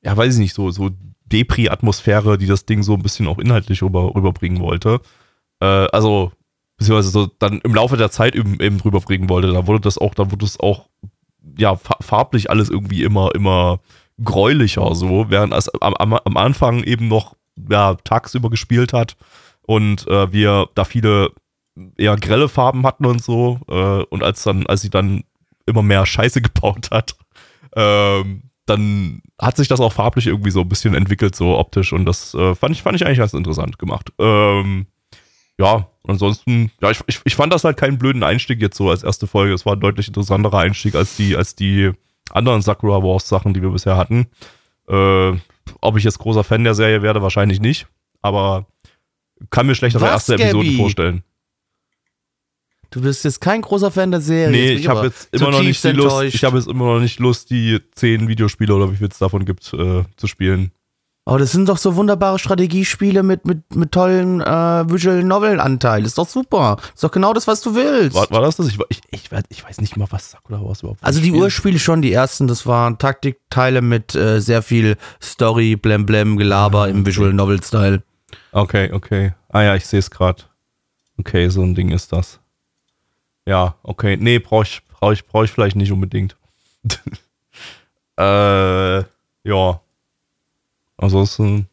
ja, 0.01 0.15
weiß 0.15 0.35
ich 0.35 0.39
nicht, 0.39 0.55
so, 0.55 0.71
so 0.71 0.89
Depri-Atmosphäre, 1.25 2.37
die 2.37 2.47
das 2.47 2.65
Ding 2.65 2.81
so 2.81 2.93
ein 2.93 3.03
bisschen 3.03 3.27
auch 3.27 3.39
inhaltlich 3.39 3.83
rüber, 3.83 4.15
rüberbringen 4.15 4.61
wollte. 4.61 5.01
Äh, 5.59 5.65
also, 5.65 6.31
beziehungsweise 6.79 7.09
so 7.11 7.27
dann 7.39 7.59
im 7.59 7.75
Laufe 7.75 7.97
der 7.97 8.09
Zeit 8.09 8.35
eben, 8.35 8.59
eben 8.59 8.79
rüberbringen 8.79 9.29
wollte. 9.29 9.51
Da 9.53 9.67
wurde 9.67 9.81
das 9.81 9.97
auch, 9.99 10.15
da 10.15 10.31
wurde 10.31 10.45
es 10.45 10.59
auch, 10.59 10.89
ja, 11.57 11.75
fa- 11.75 11.97
farblich 12.01 12.49
alles 12.49 12.69
irgendwie 12.69 13.03
immer, 13.03 13.35
immer 13.35 13.79
gräulicher, 14.23 14.95
so, 14.95 15.27
während 15.29 15.53
es 15.53 15.69
am, 15.81 15.93
am, 15.93 16.13
am 16.13 16.37
Anfang 16.37 16.83
eben 16.83 17.07
noch, 17.07 17.35
ja, 17.69 17.95
tagsüber 18.03 18.49
gespielt 18.49 18.93
hat 18.93 19.15
und 19.61 20.07
äh, 20.07 20.31
wir 20.31 20.69
da 20.75 20.85
viele 20.85 21.31
eher 21.97 22.15
grelle 22.15 22.49
Farben 22.49 22.85
hatten 22.85 23.05
und 23.05 23.21
so. 23.23 23.59
Äh, 23.69 24.03
und 24.09 24.23
als 24.23 24.43
dann, 24.43 24.65
als 24.65 24.81
sie 24.81 24.89
dann 24.89 25.23
immer 25.65 25.83
mehr 25.83 26.05
Scheiße 26.05 26.41
gebaut 26.41 26.89
hat, 26.91 27.15
ähm, 27.75 28.43
dann 28.65 29.21
hat 29.39 29.57
sich 29.57 29.67
das 29.67 29.79
auch 29.79 29.93
farblich 29.93 30.27
irgendwie 30.27 30.51
so 30.51 30.61
ein 30.61 30.69
bisschen 30.69 30.93
entwickelt, 30.93 31.35
so 31.35 31.57
optisch. 31.57 31.91
Und 31.93 32.05
das 32.05 32.33
äh, 32.33 32.55
fand, 32.55 32.75
ich, 32.75 32.81
fand 32.83 32.95
ich 32.95 33.05
eigentlich 33.05 33.17
ganz 33.19 33.33
interessant 33.33 33.79
gemacht. 33.79 34.11
Ähm, 34.19 34.87
ja, 35.57 35.88
ansonsten, 36.07 36.71
ja, 36.81 36.91
ich, 36.91 37.01
ich, 37.07 37.21
ich 37.23 37.35
fand 37.35 37.53
das 37.53 37.63
halt 37.63 37.77
keinen 37.77 37.97
blöden 37.97 38.23
Einstieg 38.23 38.61
jetzt 38.61 38.77
so 38.77 38.89
als 38.89 39.03
erste 39.03 39.27
Folge. 39.27 39.53
Es 39.53 39.65
war 39.65 39.73
ein 39.73 39.79
deutlich 39.79 40.07
interessanterer 40.07 40.59
Einstieg 40.59 40.95
als 40.95 41.15
die, 41.15 41.35
als 41.35 41.55
die 41.55 41.91
anderen 42.31 42.61
Sakura 42.61 43.03
Wars 43.03 43.27
Sachen, 43.27 43.53
die 43.53 43.61
wir 43.61 43.69
bisher 43.69 43.97
hatten. 43.97 44.27
Äh, 44.87 45.33
ob 45.81 45.97
ich 45.97 46.03
jetzt 46.03 46.19
großer 46.19 46.43
Fan 46.43 46.63
der 46.63 46.75
Serie 46.75 47.01
werde, 47.01 47.21
wahrscheinlich 47.21 47.59
nicht. 47.59 47.87
Aber 48.21 48.67
kann 49.49 49.67
mir 49.67 49.75
schlechtere 49.75 50.05
erste 50.05 50.33
Episoden 50.35 50.63
Gabby? 50.63 50.77
vorstellen. 50.77 51.23
Du 52.91 53.01
bist 53.01 53.23
jetzt 53.23 53.39
kein 53.39 53.61
großer 53.61 53.91
Fan 53.91 54.09
der 54.09 54.21
Serie. 54.21 54.49
Nee, 54.49 54.73
ich 54.73 54.87
habe 54.87 55.05
jetzt 55.05 55.31
immer 55.31 55.51
noch 55.51 55.61
nicht 55.61 55.83
die 55.83 55.91
Lust, 55.91 56.23
ich 56.23 56.43
habe 56.43 56.57
jetzt 56.57 56.67
immer 56.67 56.85
noch 56.85 56.99
nicht 56.99 57.19
Lust, 57.19 57.51
die 57.51 57.79
zehn 57.91 58.27
Videospiele 58.27 58.73
oder 58.73 58.91
wie 58.91 58.95
viel 58.95 59.07
es 59.07 59.19
davon 59.19 59.45
gibt, 59.45 59.71
äh, 59.73 60.03
zu 60.17 60.27
spielen. 60.27 60.71
Aber 61.29 61.37
das 61.39 61.51
sind 61.51 61.69
doch 61.69 61.77
so 61.77 61.95
wunderbare 61.95 62.39
Strategiespiele 62.39 63.21
mit, 63.21 63.45
mit, 63.45 63.75
mit 63.75 63.91
tollen 63.91 64.41
äh, 64.41 64.45
Visual 64.89 65.23
Novel 65.23 65.59
Anteil. 65.59 66.03
Ist 66.05 66.17
doch 66.17 66.27
super. 66.27 66.77
Ist 66.95 67.03
doch 67.03 67.11
genau 67.11 67.33
das, 67.33 67.45
was 67.45 67.61
du 67.61 67.75
willst. 67.75 68.15
War, 68.15 68.29
war 68.31 68.41
das 68.41 68.55
das? 68.55 68.67
Ich, 68.67 68.79
ich, 68.89 69.01
ich, 69.11 69.27
weiß- 69.29 69.43
ich 69.49 69.63
weiß 69.63 69.79
nicht 69.81 69.95
mal, 69.95 70.07
was 70.09 70.31
Sakura 70.31 70.59
Wars 70.63 70.81
überhaupt 70.81 71.03
Also 71.03 71.19
die 71.21 71.27
Spiel. 71.27 71.41
Urspiele 71.41 71.77
schon, 71.79 72.01
die 72.01 72.11
ersten, 72.11 72.47
das 72.47 72.65
waren 72.65 72.97
Taktikteile 72.97 73.81
mit 73.81 74.15
äh, 74.15 74.39
sehr 74.41 74.61
viel 74.63 74.97
Story, 75.21 75.75
Blem 75.75 76.05
Blem, 76.07 76.35
Gelaber 76.37 76.89
im 76.89 77.05
Visual 77.05 77.31
Novel 77.31 77.61
Style. 77.63 78.01
Okay, 78.51 78.91
okay. 78.91 79.33
Ah 79.49 79.61
ja, 79.61 79.75
ich 79.75 79.85
sehe 79.85 79.99
es 79.99 80.09
gerade. 80.09 80.43
Okay, 81.19 81.49
so 81.49 81.61
ein 81.61 81.75
Ding 81.75 81.91
ist 81.91 82.11
das. 82.11 82.39
Ja, 83.45 83.75
okay. 83.83 84.17
Nee, 84.19 84.39
brauche 84.39 84.63
ich, 84.63 84.81
brauch 84.87 85.11
ich, 85.11 85.25
brauch 85.27 85.43
ich 85.43 85.51
vielleicht 85.51 85.75
nicht 85.75 85.91
unbedingt. 85.91 86.35
äh, 88.17 88.97
ja. 89.43 89.79
Ansonsten 91.01 91.67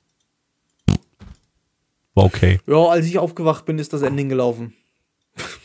war 2.14 2.24
okay. 2.24 2.60
Ja, 2.66 2.76
als 2.86 3.06
ich 3.06 3.18
aufgewacht 3.18 3.64
bin, 3.64 3.78
ist 3.78 3.92
das 3.92 4.02
Ending 4.02 4.28
gelaufen. 4.28 4.72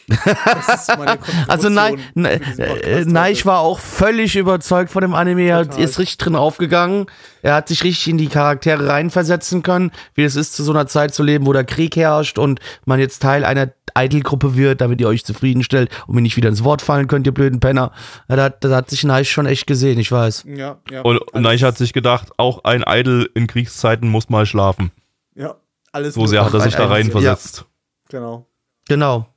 Das 0.08 0.88
ist 0.88 0.98
meine 0.98 1.18
Also 1.48 1.70
nein, 1.70 2.00
ne, 2.16 2.40
diesen 2.40 2.60
äh, 2.64 3.06
nein, 3.06 3.32
ich 3.34 3.46
war 3.46 3.60
auch 3.60 3.80
völlig 3.80 4.36
überzeugt 4.36 4.92
von 4.92 5.02
dem 5.02 5.14
Anime. 5.14 5.44
Er 5.44 5.64
Total. 5.66 5.84
ist 5.84 6.00
richtig 6.00 6.18
drin 6.18 6.36
aufgegangen. 6.36 7.06
Er 7.42 7.56
hat 7.56 7.68
sich 7.70 7.84
richtig 7.84 8.08
in 8.10 8.18
die 8.18 8.28
Charaktere 8.28 8.88
reinversetzen 8.88 9.64
können, 9.64 9.92
wie 10.14 10.24
es 10.24 10.36
ist, 10.36 10.54
zu 10.56 10.64
so 10.64 10.72
einer 10.72 10.88
Zeit 10.88 11.14
zu 11.14 11.24
leben, 11.24 11.46
wo 11.46 11.54
der 11.54 11.64
Krieg 11.64 11.96
herrscht 11.96 12.38
und 12.38 12.60
man 12.86 13.00
jetzt 13.00 13.22
Teil 13.22 13.46
einer 13.46 13.72
Idol-Gruppe 13.98 14.56
wird, 14.56 14.80
damit 14.82 15.02
ihr 15.02 15.08
euch 15.08 15.26
zufriedenstellt 15.26 15.90
und 16.08 16.16
mir 16.16 16.22
nicht 16.22 16.38
wieder 16.38 16.50
ins 16.50 16.64
Wort 16.64 16.82
fallen 16.82 17.08
könnt, 17.08 17.26
ihr 17.26 17.34
blöden 17.34 17.60
Penner. 17.60 17.92
Da, 18.28 18.44
hat- 18.44 18.64
da 18.64 18.70
hat 18.76 18.90
sich 18.90 19.04
Neich 19.04 19.30
schon 19.32 19.46
echt 19.46 19.68
gesehen, 19.68 20.00
ich 20.00 20.12
weiß. 20.12 20.46
Ja, 20.48 20.78
ja. 20.90 21.02
Und 21.02 21.20
Neich 21.34 21.64
hat 21.64 21.78
sich 21.78 21.92
gedacht, 21.94 22.30
auch 22.38 22.64
ein 22.64 22.84
Idol 22.88 23.30
in 23.34 23.48
Kriegszeiten 23.48 24.08
muss 24.10 24.30
mal 24.30 24.46
schlafen. 24.46 24.92
Ja, 25.36 25.56
alles 25.92 26.14
So 26.16 26.26
sehr 26.26 26.46
hat 26.46 26.54
er 26.54 26.62
sich 26.62 26.76
da 26.76 26.84
ein- 26.84 26.90
rein 26.92 27.06
ja. 27.08 27.12
versetzt. 27.12 27.66
Genau. 28.10 28.46
Genau. 28.88 29.28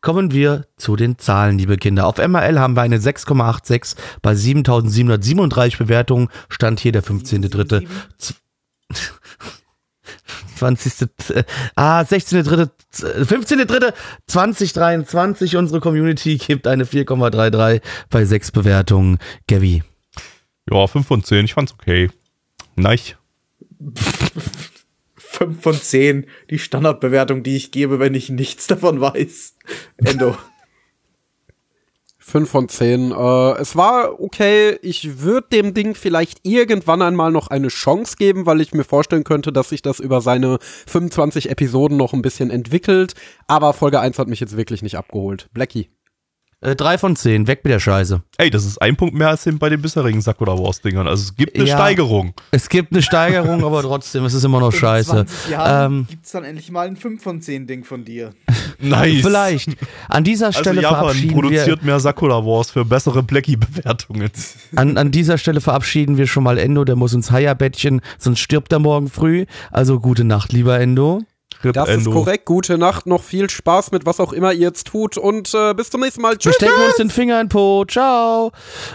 Kommen 0.00 0.32
wir 0.32 0.66
zu 0.76 0.96
den 0.96 1.18
Zahlen, 1.18 1.58
liebe 1.58 1.76
Kinder. 1.76 2.06
Auf 2.06 2.16
MRL 2.16 2.58
haben 2.58 2.74
wir 2.74 2.82
eine 2.82 2.98
6,86 2.98 3.96
bei 4.22 4.34
7737 4.34 5.78
Bewertungen. 5.78 6.28
Stand 6.48 6.80
hier 6.80 6.92
der 6.92 7.04
15.3. 7.04 7.86
20. 10.56 11.08
äh, 11.34 11.44
Ah, 11.74 12.00
16.3. 12.00 12.70
15.3. 12.92 13.92
2023. 14.26 15.56
Unsere 15.56 15.80
Community 15.80 16.38
gibt 16.38 16.66
eine 16.66 16.84
4,33 16.84 17.82
bei 18.08 18.24
6 18.24 18.52
Bewertungen. 18.52 19.18
Gavi. 19.48 19.82
Ja, 20.70 20.86
5 20.86 21.06
von 21.06 21.22
10, 21.22 21.44
ich 21.44 21.54
fand's 21.54 21.74
okay. 21.74 22.10
Neich. 22.76 23.16
5 25.30 25.62
von 25.62 25.74
10, 25.74 26.26
die 26.50 26.58
Standardbewertung, 26.58 27.44
die 27.44 27.56
ich 27.56 27.70
gebe, 27.70 28.00
wenn 28.00 28.14
ich 28.14 28.30
nichts 28.30 28.66
davon 28.66 29.00
weiß. 29.00 29.54
Endo. 29.98 30.36
5 32.18 32.50
von 32.50 32.68
10. 32.68 33.12
Äh, 33.12 33.52
es 33.60 33.76
war 33.76 34.20
okay. 34.20 34.76
Ich 34.82 35.20
würde 35.20 35.46
dem 35.52 35.72
Ding 35.72 35.94
vielleicht 35.94 36.40
irgendwann 36.42 37.00
einmal 37.00 37.30
noch 37.30 37.46
eine 37.46 37.68
Chance 37.68 38.16
geben, 38.18 38.44
weil 38.44 38.60
ich 38.60 38.74
mir 38.74 38.84
vorstellen 38.84 39.24
könnte, 39.24 39.52
dass 39.52 39.68
sich 39.68 39.82
das 39.82 40.00
über 40.00 40.20
seine 40.20 40.58
25 40.88 41.48
Episoden 41.48 41.96
noch 41.96 42.12
ein 42.12 42.22
bisschen 42.22 42.50
entwickelt. 42.50 43.14
Aber 43.46 43.72
Folge 43.72 44.00
1 44.00 44.18
hat 44.18 44.28
mich 44.28 44.40
jetzt 44.40 44.56
wirklich 44.56 44.82
nicht 44.82 44.98
abgeholt. 44.98 45.48
Blackie. 45.52 45.90
Äh, 46.62 46.76
3 46.76 46.98
von 46.98 47.16
10. 47.16 47.46
Weg 47.46 47.64
mit 47.64 47.72
der 47.72 47.80
Scheiße. 47.80 48.20
Ey, 48.36 48.50
das 48.50 48.66
ist 48.66 48.82
ein 48.82 48.94
Punkt 48.94 49.14
mehr 49.14 49.28
als 49.28 49.48
bei 49.58 49.70
den 49.70 49.80
bisherigen 49.80 50.20
Sakura 50.20 50.58
Wars 50.58 50.82
Dingern. 50.82 51.08
Also 51.08 51.22
es 51.22 51.34
gibt 51.34 51.56
eine 51.56 51.64
Ja. 51.66 51.76
Steigerung. 51.76 52.34
Es 52.50 52.68
gibt 52.68 52.92
eine 52.92 53.00
Steigerung, 53.00 53.64
aber 53.64 53.80
trotzdem, 53.82 54.26
es 54.26 54.34
ist 54.34 54.44
immer 54.44 54.60
noch 54.60 54.70
scheiße. 54.72 55.10
In 55.20 55.26
20 55.26 55.50
Jahren 55.50 55.92
Ähm, 55.92 56.06
gibt's 56.10 56.32
dann 56.32 56.44
endlich 56.44 56.70
mal 56.70 56.86
ein 56.86 56.96
5 56.96 57.22
von 57.22 57.40
10 57.40 57.66
Ding 57.66 57.84
von 57.84 58.04
dir. 58.04 58.30
Nice. 58.82 59.20
Vielleicht. 59.22 59.76
An 60.08 60.24
dieser 60.24 60.46
Also 60.46 60.60
Stelle 60.60 60.80
Japan 60.80 61.00
verabschieden 61.00 61.34
wir. 61.34 61.42
produziert 61.42 61.82
mehr 61.84 62.00
Sakura 62.00 62.46
Wars 62.46 62.70
für 62.70 62.84
bessere 62.86 63.22
Blackie-Bewertungen. 63.22 64.30
An, 64.76 64.96
an 64.96 65.10
dieser 65.10 65.36
Stelle 65.36 65.60
verabschieden 65.60 66.16
wir 66.16 66.26
schon 66.26 66.44
mal 66.44 66.56
Endo, 66.56 66.84
der 66.84 66.96
muss 66.96 67.12
ins 67.12 67.30
Heierbettchen, 67.30 68.00
sonst 68.18 68.38
stirbt 68.40 68.72
er 68.72 68.78
morgen 68.78 69.10
früh. 69.10 69.44
Also 69.70 70.00
gute 70.00 70.24
Nacht, 70.24 70.52
lieber 70.54 70.80
Endo. 70.80 71.22
Das 71.62 71.88
Endo. 71.88 72.10
ist 72.10 72.14
korrekt. 72.14 72.46
Gute 72.46 72.78
Nacht, 72.78 73.06
noch 73.06 73.22
viel 73.22 73.50
Spaß 73.50 73.92
mit 73.92 74.06
was 74.06 74.20
auch 74.20 74.32
immer 74.32 74.52
ihr 74.52 74.70
jetzt 74.70 74.86
tut 74.86 75.18
und 75.18 75.52
äh, 75.54 75.74
bis 75.74 75.90
zum 75.90 76.00
nächsten 76.00 76.22
Mal. 76.22 76.32
Wir 76.32 76.38
Tschüss. 76.38 76.54
stecken 76.54 76.72
uns 76.86 76.96
den 76.96 77.10
Finger 77.10 77.40
in 77.40 77.48
Po. 77.48 77.84
Ciao. 77.86 78.52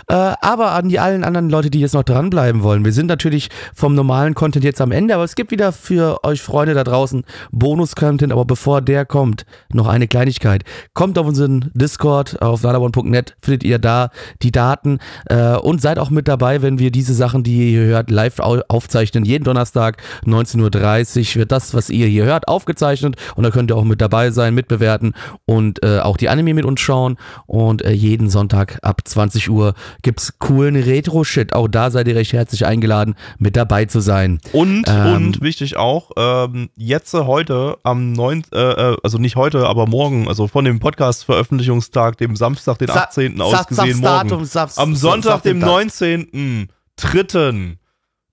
Äh, 0.08 0.14
aber 0.14 0.72
an 0.72 0.90
die 0.90 1.00
allen 1.00 1.24
anderen 1.24 1.50
Leute, 1.50 1.70
die 1.70 1.80
jetzt 1.80 1.94
noch 1.94 2.04
dranbleiben 2.04 2.64
wollen. 2.64 2.86
Wir 2.86 2.94
sind 2.94 3.08
natürlich 3.08 3.50
vom 3.74 3.94
normalen 3.94 4.36
Content 4.36 4.64
jetzt 4.64 4.80
am 4.82 4.92
Ende, 4.92 5.16
aber 5.16 5.24
es 5.24 5.36
gibt 5.36 5.52
wieder 5.52 5.72
für 5.72 6.24
euch 6.24 6.42
Freunde 6.42 6.74
da 6.74 6.84
draußen 6.84 7.24
Bonus-Content. 7.52 8.32
Aber 8.32 8.46
bevor 8.46 8.82
der 8.82 9.06
kommt, 9.06 9.46
noch 9.74 9.88
eine 9.88 10.08
Kleinigkeit. 10.08 10.64
Kommt 10.94 11.18
auf 11.18 11.28
unseren 11.28 11.72
Discord 11.74 12.42
auf 12.42 12.64
nalabon.net, 12.64 13.36
findet 13.42 13.64
ihr 13.64 13.80
da 13.80 14.10
die 14.42 14.52
Daten 14.52 15.00
äh, 15.26 15.56
und 15.58 15.82
seid 15.82 16.00
auch 16.00 16.10
mit 16.10 16.28
dabei, 16.28 16.62
wenn 16.62 16.80
wir 16.80 16.92
diese 16.92 17.14
Sachen, 17.14 17.44
die 17.44 17.58
ihr 17.58 17.80
hier 17.82 17.88
hört, 17.88 18.10
live 18.10 18.40
au 18.40 18.60
aufzeichnen. 18.68 19.26
Jeden 19.26 19.44
Donnerstag 19.44 19.98
19.30 20.26 21.32
Uhr 21.32 21.36
wird 21.42 21.52
das, 21.52 21.74
was 21.74 21.90
ihr 21.90 22.08
hier 22.08 22.26
hört, 22.26 22.48
aufgezeichnet 22.56 23.16
und 23.36 23.44
da 23.44 23.52
könnt 23.52 23.72
ihr 23.72 23.76
auch 23.78 23.84
mit 23.84 24.02
dabei 24.02 24.32
sein, 24.32 24.54
mitbewerten 24.56 25.14
und 25.46 25.84
äh, 25.84 26.00
auch 26.00 26.18
die 26.18 26.30
Anime 26.30 26.54
mit 26.54 26.66
uns 26.66 26.80
schauen. 26.82 27.18
Und 27.46 27.84
äh, 27.84 27.92
jeden 27.92 28.30
Sonntag 28.30 28.80
ab 28.82 29.02
20 29.04 29.50
Uhr 29.50 29.74
gibt's 30.02 30.40
coolen 30.40 30.76
Retro-Shit. 30.76 31.54
Auch 31.54 31.68
da 31.68 31.92
seid 31.92 32.08
ihr 32.08 32.16
recht 32.16 32.34
herzlich 32.34 32.66
eingeladen, 32.66 33.16
mit 33.38 33.56
dabei 33.56 33.86
zu 33.86 34.00
sein. 34.00 34.40
Und, 34.54 34.86
Ähm, 34.88 35.16
und 35.16 35.42
wichtig 35.42 35.78
auch, 35.78 36.12
ähm, 36.18 36.70
jetzt 36.76 37.14
äh, 37.14 37.20
heute 37.26 37.78
am 37.84 38.14
9., 38.14 38.44
äh, 38.54 38.58
äh, 38.94 38.98
also 39.04 39.18
nicht 39.18 39.36
heute, 39.36 39.68
aber 39.68 39.86
morgen, 39.88 40.28
also 40.28 40.48
von 40.48 40.66
dem 40.66 40.80
Podcast-Veröffentlichungstag, 40.80 42.18
dem 42.18 42.36
Samstag, 42.36 42.78
den 42.80 42.88
Sa- 42.88 43.04
18. 43.04 43.38
sa- 43.38 43.44
ausgesehen, 43.44 44.02
sa- 44.02 44.24
morgen. 44.24 44.30
Datum, 44.30 44.70
Am 44.84 44.96
Sonntag, 44.96 45.44
dem 45.44 45.60
Tag. 45.60 45.70
19.3. 45.70 47.78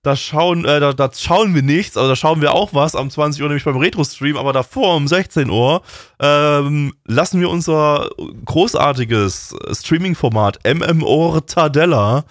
Da 0.03 0.17
schauen, 0.17 0.65
äh, 0.65 0.81
da, 0.81 0.91
da 0.91 1.09
schauen 1.13 1.55
wir 1.55 1.63
nichts, 1.63 1.95
also 1.95 2.09
da 2.09 2.15
schauen 2.17 2.41
wir 2.41 2.53
auch 2.53 2.73
was 2.73 2.93
am 2.93 3.09
20 3.09 3.41
Uhr, 3.41 3.47
nämlich 3.47 3.63
beim 3.63 3.77
Retro-Stream, 3.77 4.35
aber 4.35 4.51
davor 4.51 4.97
um 4.97 5.07
16 5.07 5.49
Uhr 5.49 5.81
ähm, 6.19 6.93
lassen 7.05 7.39
wir 7.39 7.49
unser 7.49 8.09
großartiges 8.43 9.55
Streaming-Format 9.71 10.59
MMO 10.67 11.39
Tadella 11.39 12.25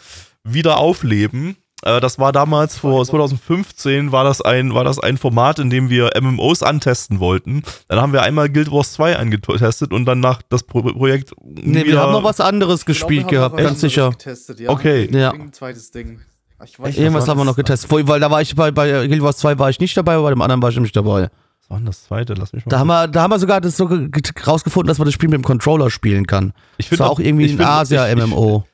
wieder 0.45 0.77
aufleben. 0.77 1.57
Äh, 1.83 2.01
das 2.01 2.19
war 2.19 2.33
damals 2.33 2.77
vor 2.77 3.05
2015 3.05 4.13
war 4.13 4.25
das 4.25 4.43
ein 4.43 4.75
war 4.75 4.85
das 4.85 4.99
ein 4.99 5.17
Format, 5.17 5.59
in 5.59 5.71
dem 5.71 5.89
wir 5.91 6.11
MMOs 6.21 6.63
antesten 6.63 7.21
wollten. 7.21 7.63
Dann 7.89 8.01
haben 8.01 8.13
wir 8.13 8.23
einmal 8.23 8.51
Guild 8.51 8.71
Wars 8.71 8.93
2 8.93 9.17
angetestet 9.17 9.93
und 9.93 10.05
dann 10.05 10.21
nach 10.21 10.43
das 10.49 10.63
Pro 10.63 10.83
Projekt 10.83 11.33
Nee, 11.43 11.85
wir 11.87 11.99
haben 11.99 12.13
noch 12.13 12.25
was 12.25 12.41
anderes 12.41 12.85
gespielt 12.85 13.23
Ich 13.23 13.29
glaube, 13.29 13.57
gehabt, 13.57 13.57
ganz 13.57 13.81
sicher. 13.81 14.11
Getestet, 14.11 14.61
ja. 14.61 14.71
Okay. 14.71 15.09
Ja. 15.11 15.29
irgendein 15.33 15.53
zweites 15.53 15.91
Ding. 15.91 16.21
Ich 16.65 16.79
weiß 16.79 16.97
Irgendwas 16.97 17.25
nicht, 17.25 17.31
haben 17.31 17.39
wir 17.39 17.45
noch 17.45 17.57
getestet. 17.57 17.89
Vor- 17.91 18.07
Weil 18.09 18.21
da 18.21 18.31
war 18.31 18.41
ich 18.43 18.55
bei, 18.55 18.71
bei 18.71 19.07
Guild 19.09 19.23
Wars 19.23 19.37
2 19.39 19.59
war 19.59 19.71
ich 19.71 19.81
nicht 19.81 19.97
dabei, 19.97 20.15
aber 20.15 20.25
bei 20.25 20.31
dem 20.31 20.43
anderen 20.43 20.63
war 20.63 20.69
ich 20.71 20.77
nämlich 20.77 20.93
dabei. 20.93 21.29
Was 21.61 21.71
war 21.71 21.77
denn 21.79 21.87
das 21.87 22.05
zweite? 22.05 22.35
Lass 22.35 22.53
mich 22.53 22.65
mal 22.67 22.71
Da 22.71 22.79
haben 22.79 22.89
wir, 22.89 23.09
da 23.09 23.23
haben 23.23 23.31
wir 23.31 23.39
sogar 23.39 23.61
das 23.61 23.77
so 23.77 23.87
ge- 23.89 24.09
ge- 24.09 24.23
rausgefunden, 24.47 24.89
dass 24.89 24.99
man 24.99 25.07
das 25.07 25.15
Spiel 25.15 25.29
mit 25.29 25.39
dem 25.39 25.45
Controller 25.45 25.91
spielen 25.91 26.27
kann. 26.27 26.53
Ich 26.79 26.89
Das 26.89 26.99
war 26.99 27.09
auch- 27.09 27.15
auch 27.15 27.19
irgendwie 27.21 27.51
ein 27.53 27.61
Asia-MMO. 27.61 28.65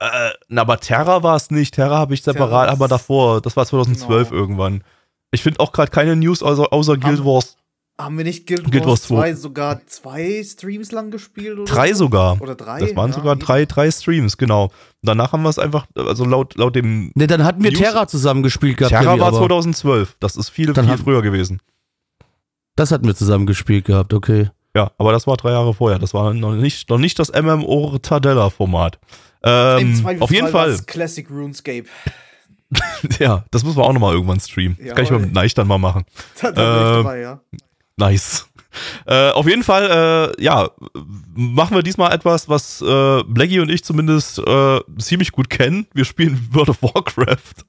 Äh, 0.00 0.30
na, 0.48 0.62
aber 0.62 0.80
Terra 0.80 1.22
war 1.22 1.36
es 1.36 1.50
nicht. 1.50 1.74
Terra 1.74 1.98
habe 1.98 2.14
ich 2.14 2.22
separat, 2.22 2.64
Terra 2.66 2.72
aber 2.72 2.88
davor. 2.88 3.40
Das 3.40 3.56
war 3.56 3.64
2012 3.64 4.28
Genau. 4.30 4.40
irgendwann. 4.40 4.82
Ich 5.30 5.42
finde 5.42 5.60
auch 5.60 5.72
gerade 5.72 5.90
keine 5.90 6.16
News 6.16 6.42
außer, 6.42 6.72
außer 6.72 6.96
Guild 6.96 7.24
Wars. 7.24 7.56
Haben 7.96 8.18
wir 8.18 8.24
nicht 8.24 8.48
Guild, 8.48 8.70
Guild 8.72 8.86
Wars 8.86 9.08
Wars 9.08 9.08
2 9.08 9.32
2 9.32 9.34
sogar 9.34 9.86
zwei 9.86 10.42
Streams 10.44 10.90
lang 10.90 11.12
gespielt? 11.12 11.58
Oder 11.60 11.72
Drei 11.72 11.92
so? 11.92 12.06
sogar. 12.06 12.40
Oder 12.42 12.56
drei? 12.56 12.80
Das 12.80 12.96
waren 12.96 13.10
ja, 13.10 13.16
sogar 13.16 13.36
drei, 13.36 13.66
drei 13.66 13.88
Streams, 13.88 14.36
genau. 14.36 14.64
Und 14.64 14.72
danach 15.02 15.32
haben 15.32 15.42
wir 15.44 15.48
es 15.48 15.60
einfach, 15.60 15.86
also 15.94 16.24
laut, 16.24 16.56
laut 16.56 16.74
dem. 16.74 17.12
Ne, 17.14 17.28
dann 17.28 17.44
hatten 17.44 17.62
wir 17.62 17.70
News- 17.70 17.80
Terra 17.80 18.08
zusammen 18.08 18.42
gespielt 18.42 18.78
gehabt. 18.78 18.90
Terra 18.90 19.16
war 19.18 19.28
aber 19.28 19.38
2012. 19.38 20.16
Das 20.18 20.34
ist 20.36 20.48
viel, 20.48 20.74
viel 20.74 20.98
früher 20.98 21.22
gewesen. 21.22 21.60
Das 22.74 22.90
hatten 22.90 23.06
wir 23.06 23.14
zusammen 23.14 23.46
gespielt 23.46 23.84
gehabt, 23.84 24.12
okay. 24.12 24.50
Ja, 24.74 24.90
aber 24.98 25.12
das 25.12 25.28
war 25.28 25.36
drei 25.36 25.52
Jahre 25.52 25.72
vorher. 25.72 26.00
Das 26.00 26.12
war 26.14 26.34
noch 26.34 26.54
nicht, 26.54 26.90
noch 26.90 26.98
nicht 26.98 27.16
das 27.20 27.30
MMO 27.30 27.98
Tadella-Format. 28.02 28.98
Im 29.44 29.50
Ähm, 30.02 30.16
auf 30.20 30.32
jeden 30.32 30.48
Fall. 30.48 30.76
Classic 30.86 31.28
RuneScape. 31.30 31.84
Ja, 33.20 33.44
das 33.52 33.62
müssen 33.62 33.76
wir 33.76 33.84
auch 33.84 33.92
nochmal 33.92 34.14
irgendwann 34.14 34.40
streamen. 34.40 34.76
Das 34.84 34.96
kann 34.96 35.04
ich 35.04 35.10
mit 35.12 35.32
Neich 35.32 35.54
dann 35.54 35.68
mal 35.68 35.78
machen. 35.78 36.04
Da, 36.40 36.50
da 36.50 36.98
Ähm, 36.98 37.04
dabei, 37.04 37.20
ja. 37.20 37.40
Nice. 37.98 38.44
Äh, 39.06 39.30
auf 39.30 39.46
jeden 39.46 39.62
Fall, 39.62 40.32
äh, 40.38 40.42
ja, 40.42 40.70
machen 41.34 41.76
wir 41.76 41.82
diesmal 41.82 42.12
etwas, 42.12 42.48
was 42.48 42.80
äh, 42.80 43.22
Blackie 43.24 43.60
und 43.60 43.68
ich 43.68 43.84
zumindest 43.84 44.38
äh, 44.38 44.80
ziemlich 44.98 45.32
gut 45.32 45.50
kennen. 45.50 45.86
Wir 45.92 46.04
spielen 46.04 46.48
World 46.52 46.70
of 46.70 46.82
Warcraft. 46.82 47.64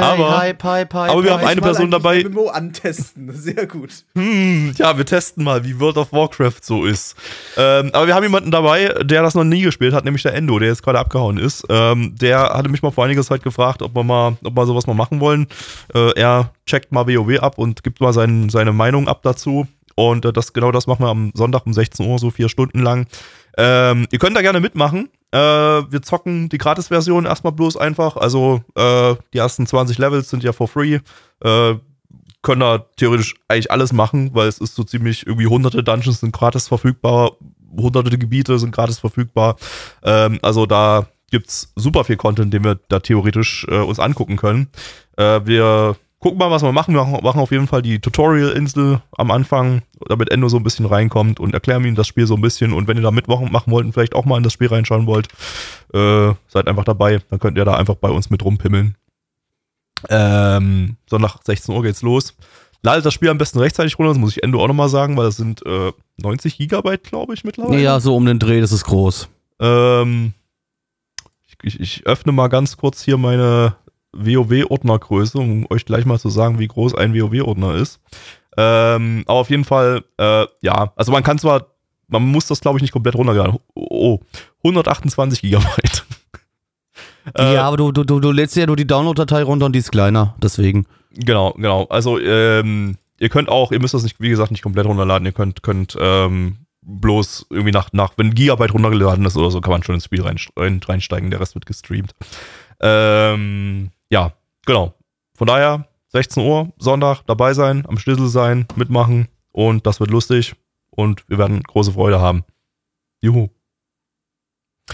aber 0.00 0.38
Hype, 0.38 0.62
hype, 0.62 0.94
hype, 0.94 1.10
aber 1.10 1.24
wir 1.24 1.32
haben 1.32 1.44
eine 1.46 1.60
Person 1.60 1.90
dabei. 1.90 2.24
MMO 2.24 2.48
antesten, 2.48 3.30
sehr 3.34 3.66
gut. 3.66 3.90
Hm, 4.14 4.72
ja, 4.78 4.96
wir 4.96 5.04
testen 5.04 5.44
mal, 5.44 5.64
wie 5.64 5.78
World 5.78 5.98
of 5.98 6.12
Warcraft 6.12 6.62
so 6.62 6.84
ist. 6.84 7.16
Ähm, 7.56 7.90
aber 7.92 8.06
wir 8.06 8.14
haben 8.14 8.22
jemanden 8.22 8.50
dabei, 8.50 8.94
der 9.02 9.22
das 9.22 9.34
noch 9.34 9.44
nie 9.44 9.62
gespielt 9.62 9.92
hat, 9.92 10.04
nämlich 10.04 10.22
der 10.22 10.34
Endo, 10.34 10.58
der 10.58 10.68
jetzt 10.68 10.82
gerade 10.82 10.98
abgehauen 10.98 11.36
ist. 11.36 11.64
Ähm, 11.68 12.14
der 12.16 12.54
hatte 12.54 12.68
mich 12.68 12.82
mal 12.82 12.90
vor 12.90 13.04
einiger 13.04 13.22
Zeit 13.22 13.42
gefragt, 13.42 13.82
ob 13.82 13.94
wir 13.94 14.04
mal, 14.04 14.36
ob 14.42 14.56
wir 14.56 14.66
sowas 14.66 14.86
mal 14.86 14.94
machen 14.94 15.20
wollen. 15.20 15.46
Äh, 15.94 16.18
er 16.18 16.52
checkt 16.66 16.92
mal 16.92 17.06
WoW 17.06 17.38
ab 17.40 17.58
und 17.58 17.82
gibt 17.82 18.00
mal 18.00 18.12
sein, 18.12 18.48
seine 18.48 18.72
Meinung 18.72 19.08
ab 19.08 19.20
dazu. 19.22 19.66
Und 19.94 20.24
äh, 20.24 20.32
das, 20.32 20.52
genau 20.52 20.72
das 20.72 20.86
machen 20.86 21.04
wir 21.04 21.08
am 21.08 21.32
Sonntag 21.34 21.66
um 21.66 21.72
16 21.72 22.06
Uhr, 22.06 22.18
so 22.18 22.30
vier 22.30 22.48
Stunden 22.48 22.80
lang. 22.80 23.06
Ähm, 23.56 24.06
ihr 24.10 24.18
könnt 24.18 24.36
da 24.36 24.42
gerne 24.42 24.60
mitmachen. 24.60 25.08
Äh, 25.30 25.38
wir 25.38 26.02
zocken 26.02 26.48
die 26.48 26.58
Gratis-Version 26.58 27.26
erstmal 27.26 27.52
bloß 27.52 27.76
einfach. 27.76 28.16
Also 28.16 28.62
äh, 28.74 29.14
die 29.32 29.38
ersten 29.38 29.66
20 29.66 29.98
Levels 29.98 30.30
sind 30.30 30.44
ja 30.44 30.52
for 30.52 30.68
free. 30.68 31.00
Äh, 31.42 31.74
können 32.42 32.60
da 32.60 32.78
theoretisch 32.96 33.34
eigentlich 33.48 33.70
alles 33.70 33.92
machen, 33.92 34.30
weil 34.34 34.48
es 34.48 34.58
ist 34.58 34.74
so 34.74 34.84
ziemlich 34.84 35.26
irgendwie 35.26 35.46
hunderte 35.46 35.82
Dungeons 35.82 36.20
sind 36.20 36.32
gratis 36.32 36.68
verfügbar, 36.68 37.32
hunderte 37.76 38.18
Gebiete 38.18 38.58
sind 38.58 38.70
gratis 38.70 38.98
verfügbar. 38.98 39.56
Ähm, 40.02 40.38
also 40.42 40.66
da 40.66 41.06
gibt's 41.30 41.72
super 41.74 42.04
viel 42.04 42.16
Content, 42.16 42.52
den 42.52 42.62
wir 42.62 42.78
da 42.88 43.00
theoretisch 43.00 43.66
äh, 43.68 43.78
uns 43.78 43.98
angucken 43.98 44.36
können. 44.36 44.68
Äh, 45.16 45.40
wir 45.44 45.96
gucken 46.24 46.38
mal, 46.38 46.50
was 46.50 46.62
wir 46.62 46.72
machen. 46.72 46.94
Wir 46.94 47.04
machen 47.04 47.38
auf 47.38 47.50
jeden 47.50 47.66
Fall 47.66 47.82
die 47.82 47.98
Tutorial-Insel 47.98 49.02
am 49.18 49.30
Anfang, 49.30 49.82
damit 50.08 50.30
Endo 50.30 50.48
so 50.48 50.56
ein 50.56 50.62
bisschen 50.62 50.86
reinkommt 50.86 51.38
und 51.38 51.52
erklären 51.52 51.84
ihm 51.84 51.96
das 51.96 52.06
Spiel 52.06 52.26
so 52.26 52.34
ein 52.34 52.40
bisschen. 52.40 52.72
Und 52.72 52.88
wenn 52.88 52.96
ihr 52.96 53.02
da 53.02 53.10
mitmachen 53.10 53.52
machen 53.52 53.70
wollt 53.70 53.84
und 53.84 53.92
vielleicht 53.92 54.14
auch 54.14 54.24
mal 54.24 54.38
in 54.38 54.42
das 54.42 54.54
Spiel 54.54 54.68
reinschauen 54.68 55.06
wollt, 55.06 55.28
äh, 55.92 56.32
seid 56.48 56.66
einfach 56.66 56.84
dabei. 56.84 57.20
Dann 57.28 57.40
könnt 57.40 57.58
ihr 57.58 57.66
da 57.66 57.74
einfach 57.74 57.96
bei 57.96 58.08
uns 58.08 58.30
mit 58.30 58.42
rumpimmeln. 58.42 58.96
Ähm, 60.08 60.96
so 61.10 61.18
nach 61.18 61.42
16 61.44 61.74
Uhr 61.74 61.82
geht's 61.82 62.00
los. 62.00 62.34
Ladet 62.82 63.04
das 63.04 63.12
Spiel 63.12 63.28
am 63.28 63.36
besten 63.36 63.58
rechtzeitig 63.58 63.98
runter, 63.98 64.12
das 64.12 64.18
muss 64.18 64.34
ich 64.34 64.42
Endo 64.42 64.62
auch 64.62 64.68
nochmal 64.68 64.88
sagen, 64.88 65.18
weil 65.18 65.26
das 65.26 65.36
sind 65.36 65.60
äh, 65.66 65.92
90 66.16 66.56
Gigabyte, 66.56 67.04
glaube 67.04 67.34
ich, 67.34 67.44
mittlerweile. 67.44 67.82
Ja, 67.82 68.00
so 68.00 68.16
um 68.16 68.24
den 68.24 68.38
Dreh, 68.38 68.62
das 68.62 68.72
ist 68.72 68.84
groß. 68.84 69.28
Ähm, 69.60 70.32
ich, 71.46 71.56
ich, 71.64 71.80
ich 71.80 72.06
öffne 72.06 72.32
mal 72.32 72.48
ganz 72.48 72.78
kurz 72.78 73.02
hier 73.02 73.18
meine 73.18 73.76
WoW-Ordnergröße, 74.16 75.38
um 75.38 75.66
euch 75.70 75.84
gleich 75.84 76.04
mal 76.04 76.18
zu 76.18 76.30
sagen, 76.30 76.58
wie 76.58 76.68
groß 76.68 76.94
ein 76.94 77.14
WoW-Ordner 77.14 77.74
ist. 77.74 78.00
Ähm, 78.56 79.24
aber 79.26 79.40
auf 79.40 79.50
jeden 79.50 79.64
Fall, 79.64 80.04
äh, 80.18 80.46
ja, 80.60 80.92
also 80.96 81.12
man 81.12 81.22
kann 81.22 81.38
zwar, 81.38 81.66
man 82.08 82.22
muss 82.22 82.46
das 82.46 82.60
glaube 82.60 82.78
ich 82.78 82.82
nicht 82.82 82.92
komplett 82.92 83.16
runterladen. 83.16 83.58
Oh, 83.74 84.20
128 84.58 85.42
Gigabyte. 85.42 86.04
Äh, 87.36 87.54
ja, 87.54 87.64
aber 87.64 87.76
du, 87.76 87.92
du, 87.92 88.04
du, 88.04 88.20
du 88.20 88.30
lädst 88.30 88.56
ja 88.56 88.66
nur 88.66 88.76
die 88.76 88.86
Download-Datei 88.86 89.42
runter 89.42 89.66
und 89.66 89.72
die 89.72 89.80
ist 89.80 89.90
kleiner, 89.90 90.34
deswegen. 90.42 90.86
Genau, 91.16 91.52
genau. 91.52 91.84
Also 91.86 92.18
ähm, 92.18 92.96
ihr 93.18 93.28
könnt 93.28 93.48
auch, 93.48 93.72
ihr 93.72 93.80
müsst 93.80 93.94
das 93.94 94.02
nicht, 94.02 94.20
wie 94.20 94.28
gesagt, 94.28 94.50
nicht 94.50 94.62
komplett 94.62 94.86
runterladen. 94.86 95.26
Ihr 95.26 95.32
könnt, 95.32 95.62
könnt 95.62 95.96
ähm, 96.00 96.58
bloß 96.82 97.46
irgendwie 97.50 97.72
nach, 97.72 97.92
nach, 97.92 98.12
wenn 98.16 98.28
ein 98.28 98.34
Gigabyte 98.34 98.74
runtergeladen 98.74 99.24
ist 99.24 99.36
oder 99.36 99.50
so, 99.50 99.60
kann 99.60 99.72
man 99.72 99.82
schon 99.82 99.94
ins 99.94 100.04
Spiel 100.04 100.22
rein, 100.22 100.38
rein, 100.56 100.80
reinsteigen. 100.84 101.30
Der 101.30 101.40
Rest 101.40 101.54
wird 101.54 101.66
gestreamt. 101.66 102.14
Ähm, 102.80 103.90
ja, 104.14 104.32
genau. 104.64 104.94
Von 105.36 105.48
daher 105.48 105.88
16 106.10 106.40
Uhr 106.44 106.72
Sonntag 106.78 107.22
dabei 107.26 107.52
sein, 107.52 107.84
am 107.88 107.98
Schlüssel 107.98 108.28
sein, 108.28 108.66
mitmachen 108.76 109.26
und 109.50 109.88
das 109.88 109.98
wird 109.98 110.10
lustig 110.10 110.54
und 110.90 111.28
wir 111.28 111.38
werden 111.38 111.64
große 111.64 111.92
Freude 111.92 112.20
haben. 112.20 112.44
Juhu. 113.20 113.48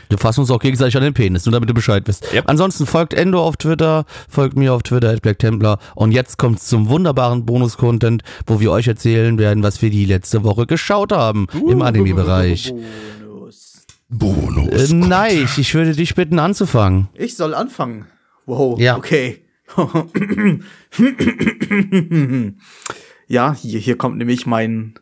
Wir 0.09 0.17
fassen 0.17 0.41
uns 0.41 0.51
auch 0.51 0.61
gegenseitig 0.61 0.97
an 0.97 1.03
den 1.03 1.13
Penis, 1.13 1.45
nur 1.45 1.53
damit 1.53 1.69
du 1.69 1.75
Bescheid 1.75 2.05
wisst. 2.07 2.33
Yep. 2.33 2.45
Ansonsten 2.49 2.87
folgt 2.87 3.13
Endo 3.13 3.45
auf 3.45 3.59
Twitter, 3.59 4.07
folgt 4.29 4.57
mir 4.57 4.73
auf 4.73 4.85
Twitter, 4.85 5.11
at 5.11 5.21
Black 5.21 5.39
Templar. 5.39 5.81
Und 5.95 6.13
jetzt 6.13 6.39
kommt's 6.39 6.67
zum 6.69 6.89
wunderbaren 6.89 7.45
Bonus-Content, 7.45 8.23
wo 8.47 8.61
wir 8.61 8.71
euch 8.71 8.87
erzählen 8.87 9.37
werden, 9.37 9.63
was 9.63 9.83
wir 9.83 9.91
die 9.91 10.07
letzte 10.07 10.45
Woche 10.45 10.67
geschaut 10.67 11.13
haben 11.13 11.47
im 11.69 11.83
Anime-Bereich. 11.83 12.73
Bonus. 12.73 13.85
Bonus. 14.09 14.91
Äh, 14.91 14.95
nein, 14.95 15.49
ich 15.57 15.75
würde 15.75 15.93
dich 15.93 16.15
bitten 16.15 16.39
anzufangen. 16.39 17.09
Ich 17.15 17.37
soll 17.37 17.53
anfangen. 17.53 18.07
Wow, 18.51 18.79
Ja. 18.81 18.97
okay. 18.97 19.45
ja, 23.29 23.55
hier, 23.55 23.79
hier 23.79 23.97
kommt 23.97 24.19
nämlich 24.19 24.45
mein, 24.47 24.95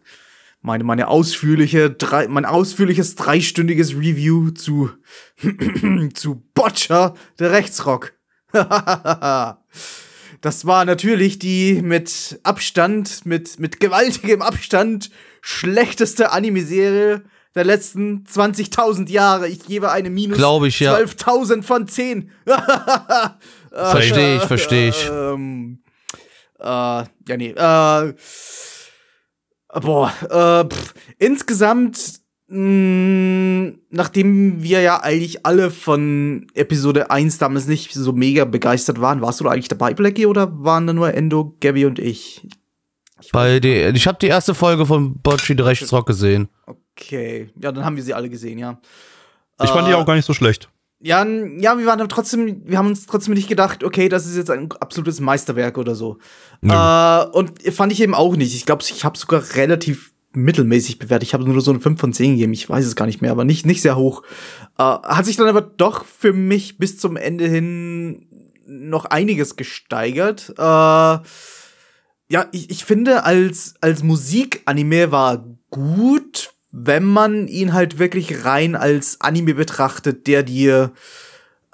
meine, 0.61 0.85
meine 0.85 1.09
ausführliche, 1.09 1.91
drei, 1.91 2.29
mein 2.29 2.45
ausführliches 2.45 3.15
dreistündiges 3.15 3.95
Review 3.95 4.51
zu, 4.51 4.91
zu 6.15 6.43
Botcher, 6.53 7.15
der 7.39 7.53
Rechtsrock. 7.53 8.13
das 8.53 9.57
war 10.67 10.85
natürlich 10.85 11.39
die 11.39 11.81
mit 11.83 12.39
Abstand, 12.43 13.25
mit, 13.25 13.59
mit 13.59 13.81
gewaltigem 13.81 14.43
Abstand 14.43 15.11
schlechteste 15.41 16.33
Anime-Serie 16.33 17.23
der 17.59 17.67
letzten 17.67 18.25
20.000 18.25 19.11
Jahre. 19.11 19.49
Ich 19.49 19.67
gebe 19.67 19.91
eine 19.91 20.11
minus 20.11 20.39
ich, 20.67 20.81
ja. 20.81 20.97
12.000 20.97 21.63
von 21.63 21.87
10. 21.87 22.31
Verstehe 23.71 24.37
ich, 24.37 24.43
verstehe 24.43 24.89
ich. 24.89 25.11
Ähm, 25.11 25.81
äh, 26.59 26.65
ja, 26.65 27.07
nee. 27.37 27.51
Äh, 27.51 28.15
boah, 29.81 30.13
äh, 30.31 30.65
pff, 30.69 30.95
insgesamt, 31.19 32.21
mh, 32.49 33.73
nachdem 33.91 34.63
wir 34.63 34.81
ja 34.81 35.03
eigentlich 35.03 35.45
alle 35.47 35.71
von 35.71 36.47
Episode 36.55 37.11
1 37.11 37.39
damals 37.39 37.67
nicht 37.67 37.93
so 37.93 38.13
mega 38.13 38.45
begeistert 38.45 39.01
waren, 39.01 39.21
warst 39.21 39.41
du 39.41 39.45
da 39.45 39.51
eigentlich 39.51 39.69
dabei, 39.69 39.95
Blackie, 39.95 40.27
oder 40.27 40.51
waren 40.65 40.87
da 40.87 40.93
nur 40.93 41.13
Endo, 41.15 41.57
Gabby 41.61 41.87
und 41.87 41.99
ich? 41.99 42.47
Bei 43.33 43.61
die, 43.61 43.75
ich 43.75 44.07
habe 44.07 44.19
die 44.21 44.29
erste 44.29 44.55
Folge 44.55 44.87
von 44.87 45.21
Bocci 45.21 45.53
Rechtsrock 45.55 46.07
gesehen. 46.07 46.49
Okay, 46.67 46.79
ja, 47.11 47.73
dann 47.73 47.85
haben 47.85 47.97
wir 47.97 48.03
sie 48.03 48.15
alle 48.15 48.29
gesehen, 48.29 48.59
ja. 48.59 48.79
Ich 49.63 49.71
fand 49.71 49.89
die 49.89 49.93
Äh, 49.93 49.95
auch 49.95 50.07
gar 50.07 50.15
nicht 50.15 50.25
so 50.27 50.35
schlecht. 50.35 50.71
Ja, 51.01 51.25
ja, 51.25 51.79
wir 51.79 51.87
waren 51.87 52.01
aber 52.01 52.09
trotzdem, 52.09 52.63
wir 52.65 52.77
haben 52.77 52.89
uns 52.89 53.07
trotzdem 53.07 53.35
nicht 53.35 53.49
gedacht, 53.49 53.85
okay, 53.85 54.09
das 54.09 54.27
ist 54.27 54.37
jetzt 54.37 54.51
ein 54.51 54.69
absolutes 54.81 55.21
Meisterwerk 55.21 55.79
oder 55.79 55.95
so. 55.95 56.19
Nö. 56.61 56.73
Äh, 56.75 57.25
und 57.33 57.63
fand 57.73 57.93
ich 57.93 58.01
eben 58.01 58.15
auch 58.15 58.35
nicht. 58.35 58.55
Ich 58.55 58.67
glaube, 58.67 58.83
ich 58.89 59.05
habe 59.05 59.17
sogar 59.17 59.43
relativ 59.55 60.13
mittelmäßig 60.33 60.99
bewertet. 60.99 61.29
Ich 61.29 61.35
habe 61.35 61.45
nur 61.49 61.61
so 61.61 61.71
eine 61.71 61.81
5 61.81 62.01
von 62.01 62.13
10 62.13 62.33
gegeben. 62.33 62.53
Ich 62.53 62.69
weiß 62.69 62.85
es 62.85 62.97
gar 62.97 63.07
nicht 63.07 63.23
mehr, 63.23 63.31
aber 63.31 63.45
nicht, 63.45 63.65
nicht 63.65 63.81
sehr 63.81 63.97
hoch. 63.97 64.23
Äh, 64.77 64.83
hat 64.83 65.25
sich 65.25 65.37
dann 65.37 65.47
aber 65.47 65.61
doch 65.61 66.05
für 66.05 66.33
mich 66.33 66.79
bis 66.79 66.99
zum 66.99 67.17
Ende 67.17 67.47
hin 67.47 68.27
noch 68.67 69.05
einiges 69.07 69.57
gesteigert. 69.57 70.53
Äh, 70.59 70.63
ja, 72.31 72.47
ich, 72.53 72.71
ich 72.71 72.85
finde, 72.85 73.25
als, 73.25 73.75
als 73.81 74.03
Musikanime 74.03 75.13
war 75.13 75.45
gut, 75.71 76.53
wenn 76.85 77.05
man 77.05 77.49
ihn 77.49 77.73
halt 77.73 77.99
wirklich 77.99 78.45
rein 78.45 78.75
als 78.75 79.21
Anime 79.21 79.55
betrachtet, 79.55 80.27
der 80.27 80.43
dir 80.43 80.93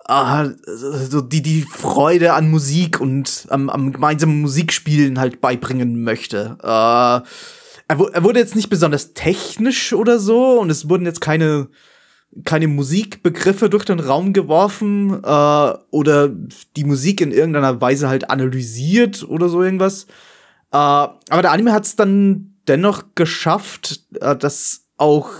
ah, 0.05 0.51
so 0.67 1.21
die, 1.21 1.43
die 1.43 1.63
Freude 1.63 2.35
an 2.35 2.51
Musik 2.51 3.01
und 3.01 3.47
am, 3.51 3.71
am 3.71 3.93
gemeinsamen 3.93 4.41
Musikspielen 4.41 5.19
halt 5.19 5.41
beibringen 5.41 6.03
möchte. 6.03 6.59
Äh, 6.63 6.67
er, 6.67 8.01
er 8.13 8.25
wurde 8.25 8.41
jetzt 8.41 8.57
nicht 8.57 8.71
besonders 8.71 9.15
technisch 9.15 9.93
oder 9.93 10.19
so 10.19 10.61
und 10.61 10.71
es 10.71 10.89
wurden 10.89 11.07
jetzt 11.07 11.21
keine 11.21 11.69
keine 12.45 12.67
Musikbegriffe 12.67 13.71
durch 13.71 13.85
den 13.85 14.01
Raum 14.01 14.33
geworfen 14.33 15.23
äh, 15.23 15.73
oder 15.91 16.29
die 16.77 16.85
Musik 16.85 17.21
in 17.21 17.31
irgendeiner 17.31 17.81
Weise 17.81 18.09
halt 18.09 18.29
analysiert 18.29 19.25
oder 19.29 19.49
so 19.49 19.63
irgendwas. 19.63 20.07
Äh, 20.73 20.77
aber 20.77 21.43
der 21.43 21.53
Anime 21.53 21.73
hat 21.73 21.85
es 21.85 21.95
dann 21.95 22.57
dennoch 22.67 23.05
geschafft, 23.15 24.01
äh, 24.21 24.35
dass 24.35 24.84
auch, 24.97 25.31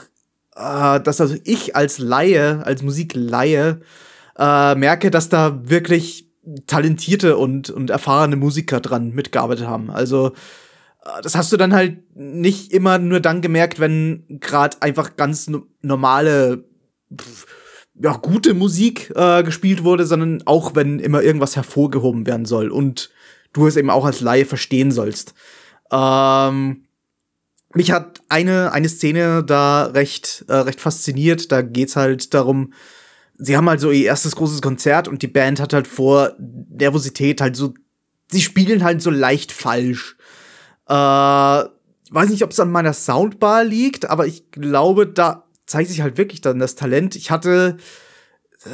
äh, 0.57 1.01
dass 1.01 1.21
also 1.21 1.37
ich 1.45 1.77
als 1.77 1.99
Laie, 1.99 2.65
als 2.65 2.83
Musikleihe, 2.83 3.81
äh, 4.39 4.75
merke, 4.75 5.11
dass 5.11 5.29
da 5.29 5.69
wirklich 5.69 6.29
talentierte 6.67 7.37
und, 7.37 7.71
und 7.71 7.91
erfahrene 7.91 8.37
Musiker 8.37 8.81
dran 8.81 9.11
mitgearbeitet 9.11 9.67
haben. 9.67 9.91
Also 9.91 10.33
äh, 11.05 11.23
das 11.23 11.35
hast 11.35 11.53
du 11.53 11.57
dann 11.57 11.73
halt 11.73 12.17
nicht 12.17 12.73
immer 12.73 12.99
nur 12.99 13.21
dann 13.21 13.41
gemerkt, 13.41 13.81
wenn 13.81 14.25
gerade 14.29 14.83
einfach 14.83 15.17
ganz 15.17 15.49
no 15.49 15.67
normale, 15.83 16.65
pf, 17.17 17.47
ja, 17.95 18.17
gute 18.17 18.55
Musik 18.55 19.13
äh, 19.15 19.43
gespielt 19.43 19.85
wurde, 19.85 20.05
sondern 20.05 20.43
auch 20.47 20.75
wenn 20.75 20.99
immer 20.99 21.23
irgendwas 21.23 21.57
hervorgehoben 21.57 22.27
werden 22.27 22.45
soll 22.45 22.71
und 22.71 23.11
du 23.53 23.67
es 23.67 23.77
eben 23.77 23.91
auch 23.91 24.05
als 24.05 24.21
Laie 24.21 24.47
verstehen 24.47 24.91
sollst. 24.91 25.35
Ähm, 25.93 26.84
mich 27.75 27.91
hat 27.91 28.21
eine, 28.29 28.73
eine 28.73 28.89
Szene 28.89 29.45
da 29.45 29.87
recht, 29.87 30.45
äh, 30.49 30.55
recht 30.55 30.81
fasziniert. 30.81 31.53
Da 31.53 31.63
geht's 31.63 31.97
halt 31.97 32.33
darum, 32.35 32.73
sie 33.37 33.57
haben 33.57 33.69
halt 33.69 33.81
so 33.81 33.91
ihr 33.91 34.07
erstes 34.07 34.37
großes 34.37 34.63
Konzert 34.63 35.09
und 35.09 35.23
die 35.23 35.29
Band 35.29 35.61
hat 35.61 35.73
halt 35.73 35.87
vor 35.87 36.35
Nervosität 36.39 37.41
halt 37.41 37.57
so, 37.57 37.75
sie 38.31 38.43
spielen 38.43 38.85
halt 38.85 39.03
so 39.03 39.11
leicht 39.11 39.53
falsch. 39.53 40.17
Äh, 40.89 40.95
weiß 40.95 42.31
nicht, 42.31 42.45
ob 42.45 42.51
es 42.51 42.61
an 42.61 42.71
meiner 42.71 42.93
Soundbar 42.93 43.65
liegt, 43.65 44.09
aber 44.09 44.27
ich 44.27 44.51
glaube, 44.51 45.07
da 45.07 45.45
zeigt 45.67 45.91
sich 45.91 46.01
halt 46.01 46.17
wirklich 46.19 46.41
dann 46.41 46.59
das 46.59 46.77
Talent. 46.77 47.17
Ich 47.17 47.31
hatte, 47.31 47.77
äh, 48.65 48.69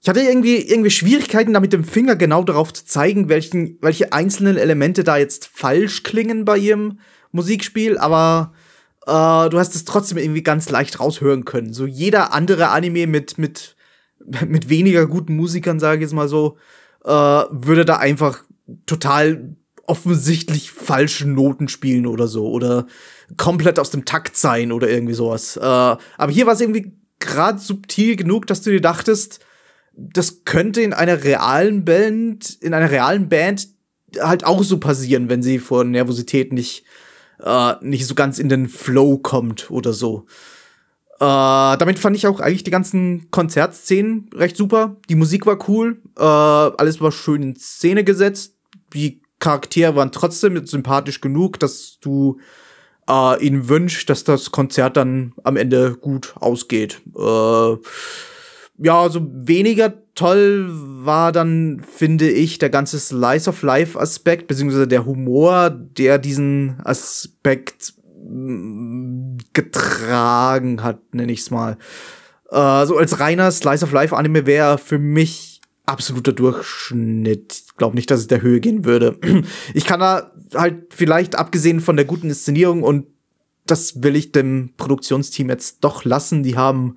ich 0.00 0.08
hatte 0.08 0.20
irgendwie, 0.20 0.58
irgendwie 0.58 0.90
Schwierigkeiten, 0.90 1.52
da 1.52 1.60
mit 1.60 1.72
dem 1.72 1.84
Finger 1.84 2.16
genau 2.16 2.42
darauf 2.42 2.72
zu 2.72 2.86
zeigen, 2.86 3.28
welchen, 3.28 3.78
welche 3.82 4.12
einzelnen 4.12 4.56
Elemente 4.56 5.04
da 5.04 5.16
jetzt 5.16 5.50
falsch 5.52 6.02
klingen 6.02 6.44
bei 6.44 6.56
ihrem 6.56 6.98
Musikspiel, 7.34 7.98
aber 7.98 8.52
äh, 9.06 9.50
du 9.50 9.58
hast 9.58 9.74
es 9.74 9.84
trotzdem 9.84 10.18
irgendwie 10.18 10.42
ganz 10.42 10.70
leicht 10.70 11.00
raushören 11.00 11.44
können. 11.44 11.72
So 11.72 11.86
jeder 11.86 12.32
andere 12.32 12.68
Anime 12.68 13.06
mit, 13.06 13.38
mit, 13.38 13.76
mit 14.46 14.68
weniger 14.68 15.06
guten 15.06 15.36
Musikern, 15.36 15.80
sage 15.80 15.96
ich 15.96 16.02
jetzt 16.02 16.14
mal 16.14 16.28
so, 16.28 16.56
äh, 17.04 17.08
würde 17.08 17.84
da 17.84 17.96
einfach 17.96 18.44
total 18.86 19.56
offensichtlich 19.86 20.70
falsche 20.70 21.28
Noten 21.28 21.68
spielen 21.68 22.06
oder 22.06 22.26
so 22.26 22.48
oder 22.50 22.86
komplett 23.36 23.78
aus 23.78 23.90
dem 23.90 24.06
Takt 24.06 24.36
sein 24.36 24.72
oder 24.72 24.88
irgendwie 24.88 25.14
sowas. 25.14 25.56
Äh, 25.56 25.60
aber 25.60 26.32
hier 26.32 26.46
war 26.46 26.54
es 26.54 26.60
irgendwie 26.60 26.92
gerade 27.20 27.58
subtil 27.58 28.16
genug, 28.16 28.46
dass 28.46 28.62
du 28.62 28.70
dir 28.70 28.80
dachtest, 28.80 29.40
das 29.96 30.44
könnte 30.44 30.80
in 30.80 30.92
einer 30.92 31.24
realen 31.24 31.84
Band, 31.84 32.58
in 32.60 32.74
einer 32.74 32.90
realen 32.90 33.28
Band 33.28 33.68
halt 34.20 34.44
auch 34.44 34.62
so 34.62 34.78
passieren, 34.78 35.28
wenn 35.28 35.42
sie 35.42 35.58
vor 35.58 35.84
Nervosität 35.84 36.52
nicht, 36.52 36.84
äh, 37.42 37.74
nicht 37.80 38.06
so 38.06 38.14
ganz 38.14 38.38
in 38.38 38.48
den 38.48 38.68
Flow 38.68 39.18
kommt 39.18 39.70
oder 39.70 39.92
so. 39.92 40.26
Äh, 41.16 41.78
damit 41.78 41.98
fand 41.98 42.16
ich 42.16 42.26
auch 42.26 42.40
eigentlich 42.40 42.64
die 42.64 42.70
ganzen 42.70 43.30
Konzertszenen 43.30 44.28
recht 44.34 44.56
super. 44.56 44.96
Die 45.08 45.14
Musik 45.14 45.46
war 45.46 45.68
cool, 45.68 46.02
äh, 46.18 46.22
alles 46.22 47.00
war 47.00 47.12
schön 47.12 47.42
in 47.42 47.56
Szene 47.56 48.04
gesetzt. 48.04 48.56
Die 48.92 49.22
Charaktere 49.38 49.96
waren 49.96 50.12
trotzdem 50.12 50.66
sympathisch 50.66 51.20
genug, 51.20 51.60
dass 51.60 51.98
du 52.00 52.38
äh, 53.08 53.44
ihnen 53.44 53.68
wünschst, 53.68 54.08
dass 54.08 54.24
das 54.24 54.50
Konzert 54.50 54.96
dann 54.96 55.34
am 55.44 55.56
Ende 55.56 55.96
gut 55.96 56.34
ausgeht. 56.40 57.00
Äh, 57.16 57.76
ja, 58.78 59.00
also 59.00 59.26
weniger 59.30 60.03
toll 60.14 60.66
war 60.70 61.32
dann, 61.32 61.80
finde 61.80 62.30
ich, 62.30 62.58
der 62.58 62.70
ganze 62.70 62.98
Slice 62.98 63.48
of 63.48 63.62
Life 63.62 63.98
Aspekt, 63.98 64.46
beziehungsweise 64.46 64.88
der 64.88 65.06
Humor, 65.06 65.70
der 65.70 66.18
diesen 66.18 66.80
Aspekt 66.84 67.94
mm, 68.22 69.38
getragen 69.52 70.82
hat, 70.82 71.14
nenne 71.14 71.32
ich's 71.32 71.50
mal. 71.50 71.76
Äh, 72.50 72.86
so 72.86 72.96
als 72.96 73.20
reiner 73.20 73.50
Slice 73.50 73.84
of 73.84 73.92
Life 73.92 74.16
Anime 74.16 74.46
wäre 74.46 74.78
für 74.78 74.98
mich 74.98 75.60
absoluter 75.86 76.32
Durchschnitt. 76.32 77.62
Ich 77.66 77.76
glaube 77.76 77.96
nicht, 77.96 78.10
dass 78.10 78.20
es 78.20 78.26
der 78.26 78.42
Höhe 78.42 78.60
gehen 78.60 78.84
würde. 78.84 79.18
Ich 79.74 79.84
kann 79.84 80.00
da 80.00 80.32
halt 80.54 80.94
vielleicht 80.94 81.34
abgesehen 81.34 81.80
von 81.80 81.96
der 81.96 82.04
guten 82.04 82.28
Inszenierung 82.28 82.82
und 82.82 83.06
das 83.66 84.02
will 84.02 84.14
ich 84.14 84.32
dem 84.32 84.70
Produktionsteam 84.76 85.48
jetzt 85.48 85.82
doch 85.82 86.04
lassen. 86.04 86.42
Die 86.42 86.56
haben 86.56 86.96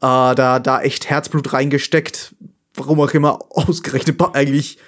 äh, 0.00 0.34
da, 0.34 0.58
da 0.58 0.82
echt 0.82 1.08
Herzblut 1.08 1.52
reingesteckt. 1.52 2.34
Warum 2.74 3.00
auch 3.00 3.12
immer, 3.12 3.38
ausgerechnet 3.50 4.20
eigentlich 4.34 4.78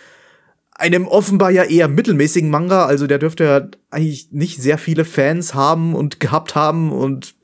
einem 0.78 1.08
offenbar 1.08 1.50
ja 1.50 1.64
eher 1.64 1.88
mittelmäßigen 1.88 2.50
Manga. 2.50 2.86
Also 2.86 3.06
der 3.06 3.18
dürfte 3.18 3.44
ja 3.44 3.68
eigentlich 3.90 4.28
nicht 4.30 4.62
sehr 4.62 4.78
viele 4.78 5.04
Fans 5.04 5.54
haben 5.54 5.94
und 5.94 6.20
gehabt 6.20 6.54
haben 6.54 6.92
und 6.92 7.34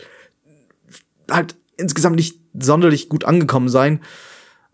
halt 1.30 1.56
insgesamt 1.76 2.16
nicht 2.16 2.38
sonderlich 2.58 3.08
gut 3.08 3.24
angekommen 3.24 3.68
sein. 3.68 4.00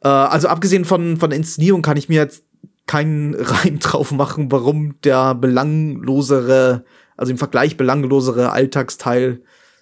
Äh, 0.02 0.08
also 0.08 0.48
abgesehen 0.48 0.84
von, 0.84 1.16
von 1.16 1.32
Inszenierung 1.32 1.82
kann 1.82 1.96
ich 1.96 2.08
mir 2.08 2.20
jetzt 2.20 2.44
keinen 2.86 3.34
Reim 3.38 3.78
drauf 3.78 4.12
machen, 4.12 4.52
warum 4.52 5.00
der 5.02 5.34
belanglosere, 5.34 6.84
also 7.16 7.32
im 7.32 7.38
Vergleich 7.38 7.78
belanglosere 7.78 8.52
Alltagsteil 8.52 9.40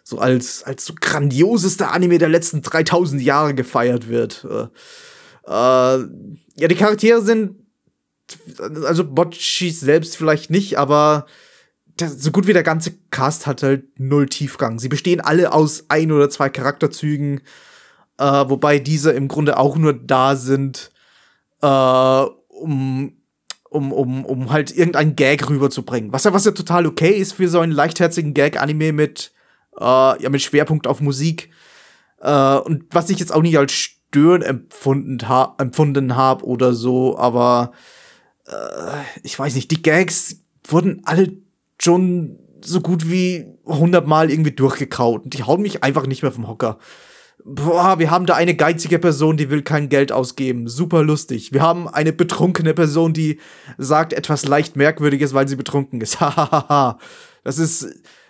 so 0.09 0.19
als, 0.19 0.63
als 0.63 0.87
so 0.87 0.95
grandiosester 0.99 1.93
Anime 1.93 2.17
der 2.17 2.31
letzten 2.31 2.63
3000 2.63 3.21
Jahre 3.21 3.55
gefeiert 3.55 4.09
wird. 4.09 4.47
Äh, 4.51 4.63
äh, 5.47 6.09
ja, 6.57 6.67
die 6.67 6.75
Charaktere 6.75 7.21
sind, 7.21 7.57
also 8.87 9.05
Bocci 9.05 9.69
selbst 9.69 10.17
vielleicht 10.17 10.49
nicht, 10.49 10.79
aber 10.79 11.27
der, 12.01 12.09
so 12.09 12.31
gut 12.31 12.47
wie 12.47 12.55
der 12.55 12.63
ganze 12.63 12.95
Cast 13.11 13.47
hat 13.47 13.63
halt 13.63 14.01
null 14.01 14.31
Tiefgang. 14.31 14.79
Sie 14.79 14.89
bestehen 14.89 15.21
alle 15.21 15.53
aus 15.53 15.85
ein 15.91 16.11
oder 16.11 16.31
zwei 16.31 16.49
Charakterzügen, 16.49 17.43
äh, 18.17 18.25
wobei 18.25 18.79
diese 18.79 19.13
im 19.13 19.29
Grunde 19.29 19.59
auch 19.59 19.77
nur 19.77 19.93
da 19.93 20.37
sind, 20.37 20.91
äh, 21.61 21.67
um 21.67 23.13
um, 23.69 23.93
um, 23.93 24.25
um 24.25 24.51
halt 24.51 24.75
irgendeinen 24.75 25.17
Gag 25.17 25.51
rüberzubringen. 25.51 26.11
Was 26.15 26.25
ja, 26.25 26.33
was 26.33 26.47
ja 26.47 26.53
total 26.53 26.87
okay 26.87 27.11
ist 27.11 27.35
für 27.35 27.51
so 27.51 27.61
einen 27.61 27.73
leichtherzigen 27.73 28.33
Gag-Anime 28.33 28.95
mit 28.95 29.33
äh, 29.79 30.23
ja, 30.23 30.29
mit 30.29 30.43
Schwerpunkt 30.43 30.87
auf 30.87 31.01
Musik. 31.01 31.51
Äh, 32.21 32.57
und 32.59 32.85
was 32.91 33.11
ich 33.11 33.19
jetzt 33.19 33.33
auch 33.33 33.43
nicht 33.43 33.59
als 33.59 33.73
störend 33.73 34.45
empfunden, 34.45 35.29
ha 35.29 35.55
empfunden 35.59 36.17
habe 36.17 36.45
oder 36.45 36.73
so, 36.73 37.19
aber 37.19 37.73
äh, 38.47 39.03
ich 39.23 39.39
weiß 39.39 39.55
nicht, 39.55 39.71
die 39.71 39.83
Gags 39.83 40.41
wurden 40.67 41.03
alle 41.05 41.33
schon 41.81 42.39
so 42.65 42.81
gut 42.81 43.11
wie 43.11 43.47
hundertmal 43.65 44.31
irgendwie 44.31 44.53
durchgekaut 44.53 45.25
und 45.25 45.35
die 45.35 45.45
hauen 45.45 45.63
mich 45.63 45.85
einfach 45.85 46.07
nicht 46.07 46.23
mehr 46.23 46.33
vom 46.33 46.49
Hocker. 46.49 46.79
Boah, 47.45 47.99
wir 47.99 48.11
haben 48.11 48.27
da 48.27 48.35
eine 48.35 48.57
geizige 48.57 48.99
Person, 48.99 49.37
die 49.37 49.49
will 49.49 49.63
kein 49.63 49.89
Geld 49.89 50.11
ausgeben. 50.11 50.67
Super 50.67 51.05
lustig. 51.05 51.53
Wir 51.53 51.63
haben 51.63 51.89
eine 51.89 52.13
betrunkene 52.13 52.75
Person, 52.75 53.13
die 53.13 53.39
sagt 53.79 54.13
etwas 54.13 54.45
leicht 54.45 54.77
Merkwürdiges, 54.77 55.35
weil 55.35 55.47
sie 55.47 55.57
betrunken 55.57 56.01
ist. 56.01 56.21
Hahaha. 56.21 56.99
das 57.45 57.59
ist, 57.59 57.87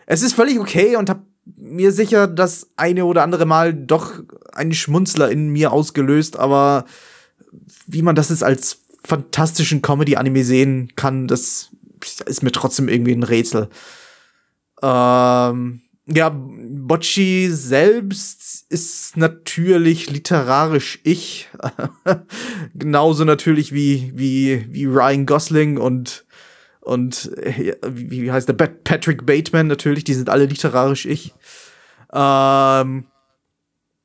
es 0.07 0.23
ist 0.23 0.35
völlig 0.35 0.61
okay 0.61 0.97
und 0.97 1.09
hab 1.09 1.23
mir 1.57 1.93
sicher 1.93 2.27
das 2.27 2.71
eine 2.77 3.05
oder 3.05 3.23
andere 3.23 3.47
Mal 3.47 3.75
doch 3.75 4.13
einen 4.53 4.75
Schmunzler 4.75 5.31
in 5.31 5.49
mir 5.49 5.73
ausgelöst, 5.73 6.37
aber 6.37 6.85
wie 7.87 8.03
man 8.03 8.15
das 8.15 8.31
jetzt 8.31 8.45
als 8.45 8.83
fantastischen 9.05 9.83
Comedy-Anime 9.83 10.45
sehen 10.45 10.93
kann, 10.97 11.27
das 11.27 11.71
ist 12.27 12.43
mir 12.43 12.53
trotzdem 12.53 12.89
irgendwie 12.89 13.13
ein 13.13 13.23
Rätsel. 13.23 13.69
Ähm, 14.83 15.81
ja, 16.07 16.31
Bocci 16.31 17.49
selbst 17.51 18.65
ist 18.71 19.17
natürlich 19.17 20.11
literarisch 20.11 21.01
ich. 21.05 21.49
Genauso 22.75 23.25
natürlich 23.25 23.73
wie, 23.73 24.13
wie, 24.15 24.67
wie 24.71 24.87
Ryan 24.87 25.27
Gosling 25.27 25.77
und 25.77 26.25
und 26.89 27.31
äh, 27.37 27.77
wie, 27.87 28.23
wie 28.23 28.33
heißt 28.33 28.49
der? 28.49 28.55
Patrick 28.55 29.27
Bateman 29.27 29.67
natürlich, 29.67 30.05
die 30.05 30.15
sind 30.15 30.31
alle 30.31 30.47
literarisch 30.47 31.05
ich. 31.05 31.35
Ähm, 32.13 33.05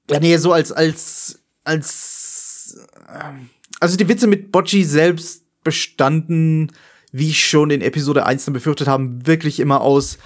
ja, 0.10 0.20
nee, 0.20 0.36
so 0.36 0.52
als, 0.52 0.74
als, 0.74 1.40
als, 1.64 2.78
ähm, 3.10 3.50
also 3.80 3.96
die 3.96 4.10
Witze 4.10 4.28
mit 4.28 4.52
Bocci 4.52 4.84
selbst 4.84 5.46
bestanden, 5.64 6.74
wie 7.14 7.30
ich 7.30 7.48
schon 7.48 7.70
in 7.70 7.82
Episode 7.82 8.26
1 8.26 8.46
dann 8.46 8.54
befürchtet 8.54 8.90
haben, 8.90 9.26
wirklich 9.26 9.62
immer 9.62 9.80
aus, 9.80 10.18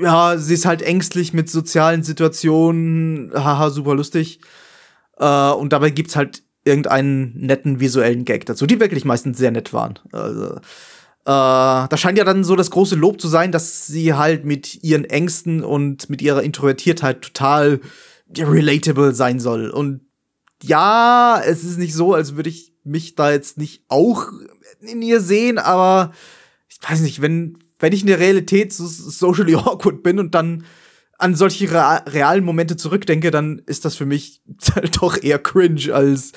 ja, 0.00 0.38
sie 0.38 0.54
ist 0.54 0.66
halt 0.66 0.82
ängstlich 0.82 1.32
mit 1.32 1.50
sozialen 1.50 2.04
Situationen, 2.04 3.32
haha, 3.34 3.70
super 3.70 3.96
lustig. 3.96 4.38
Äh, 5.18 5.50
und 5.50 5.72
dabei 5.72 5.90
gibt's 5.90 6.14
halt 6.14 6.44
irgendeinen 6.64 7.36
netten 7.40 7.80
visuellen 7.80 8.24
Gag 8.24 8.46
dazu, 8.46 8.66
die 8.66 8.78
wirklich 8.78 9.04
meistens 9.04 9.38
sehr 9.38 9.50
nett 9.50 9.72
waren. 9.72 9.98
Also, 10.12 10.60
äh, 11.24 11.88
da 11.88 11.96
scheint 11.96 12.18
ja 12.18 12.24
dann 12.24 12.42
so 12.42 12.56
das 12.56 12.70
große 12.70 12.96
Lob 12.96 13.20
zu 13.20 13.28
sein, 13.28 13.52
dass 13.52 13.86
sie 13.86 14.14
halt 14.14 14.44
mit 14.44 14.82
ihren 14.82 15.04
Ängsten 15.04 15.62
und 15.62 16.10
mit 16.10 16.20
ihrer 16.20 16.42
Introvertiertheit 16.42 17.22
total 17.22 17.80
relatable 18.36 19.14
sein 19.14 19.38
soll. 19.38 19.70
Und 19.70 20.00
ja, 20.62 21.40
es 21.44 21.62
ist 21.64 21.78
nicht 21.78 21.94
so, 21.94 22.14
als 22.14 22.34
würde 22.36 22.50
ich 22.50 22.72
mich 22.84 23.14
da 23.14 23.30
jetzt 23.30 23.56
nicht 23.56 23.84
auch 23.88 24.26
in 24.80 25.02
ihr 25.02 25.20
sehen, 25.20 25.58
aber 25.58 26.12
ich 26.68 26.78
weiß 26.88 27.00
nicht, 27.02 27.22
wenn, 27.22 27.58
wenn 27.78 27.92
ich 27.92 28.00
in 28.00 28.08
der 28.08 28.18
Realität 28.18 28.72
so 28.72 28.86
socially 28.86 29.54
awkward 29.56 30.02
bin 30.02 30.18
und 30.18 30.34
dann 30.34 30.64
an 31.18 31.36
solche 31.36 31.70
realen 31.70 32.44
Momente 32.44 32.76
zurückdenke, 32.76 33.30
dann 33.30 33.62
ist 33.66 33.84
das 33.84 33.94
für 33.94 34.06
mich 34.06 34.42
halt 34.74 35.00
doch 35.00 35.22
eher 35.22 35.38
cringe 35.38 35.94
als 35.94 36.32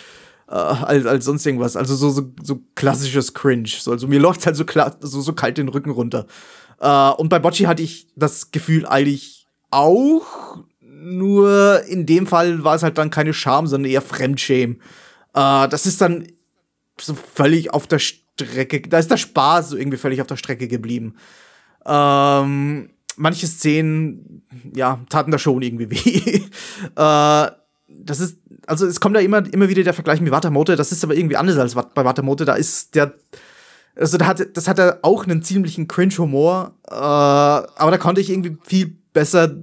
äh, 0.47 0.53
als, 0.53 1.05
als 1.05 1.25
sonst 1.25 1.45
irgendwas. 1.45 1.75
Also 1.75 1.95
so, 1.95 2.09
so, 2.09 2.33
so 2.41 2.61
klassisches 2.75 3.33
Cringe. 3.33 3.67
So, 3.67 3.91
also 3.91 4.07
mir 4.07 4.19
läuft 4.19 4.45
halt 4.45 4.55
so, 4.55 4.65
so, 4.99 5.21
so 5.21 5.33
kalt 5.33 5.57
den 5.57 5.69
Rücken 5.69 5.91
runter. 5.91 6.27
Äh, 6.79 7.09
und 7.11 7.29
bei 7.29 7.39
Bocci 7.39 7.63
hatte 7.63 7.83
ich 7.83 8.07
das 8.15 8.51
Gefühl 8.51 8.85
eigentlich 8.85 9.47
auch, 9.71 10.63
nur 10.81 11.83
in 11.87 12.05
dem 12.05 12.27
Fall 12.27 12.63
war 12.63 12.75
es 12.75 12.83
halt 12.83 12.97
dann 12.97 13.09
keine 13.09 13.33
Scham, 13.33 13.67
sondern 13.67 13.91
eher 13.91 14.01
Fremdschämen. 14.01 14.77
Äh, 15.33 15.67
das 15.67 15.85
ist 15.85 16.01
dann 16.01 16.27
so 16.99 17.13
völlig 17.13 17.73
auf 17.73 17.87
der 17.87 17.99
Strecke, 17.99 18.81
da 18.81 18.99
ist 18.99 19.11
der 19.11 19.17
Spaß 19.17 19.69
so 19.69 19.77
irgendwie 19.77 19.97
völlig 19.97 20.21
auf 20.21 20.27
der 20.27 20.37
Strecke 20.37 20.67
geblieben. 20.67 21.15
Ähm, 21.85 22.89
manche 23.17 23.47
Szenen, 23.47 24.43
ja, 24.73 24.99
taten 25.09 25.31
da 25.31 25.37
schon 25.37 25.61
irgendwie 25.61 25.91
weh. 25.91 26.41
äh, 26.95 27.51
das 27.87 28.19
ist, 28.19 28.39
also 28.67 28.85
es 28.85 28.99
kommt 28.99 29.15
da 29.15 29.19
immer, 29.19 29.43
immer 29.53 29.69
wieder 29.69 29.83
der 29.83 29.93
Vergleich 29.93 30.21
mit 30.21 30.31
Watamote, 30.31 30.75
das 30.75 30.91
ist 30.91 31.03
aber 31.03 31.15
irgendwie 31.15 31.37
anders 31.37 31.57
als 31.57 31.75
bei 31.75 32.05
Watamote. 32.05 32.45
Da 32.45 32.55
ist 32.55 32.95
der, 32.95 33.13
Also 33.95 34.17
da 34.17 34.27
hatte, 34.27 34.47
das 34.47 34.67
hatte 34.67 34.99
auch 35.03 35.25
einen 35.25 35.43
ziemlichen 35.43 35.87
Cringe-Humor, 35.87 36.73
äh, 36.87 36.93
aber 36.93 37.91
da 37.91 37.97
konnte 37.97 38.21
ich 38.21 38.29
irgendwie 38.29 38.57
viel 38.63 38.97
besser 39.13 39.55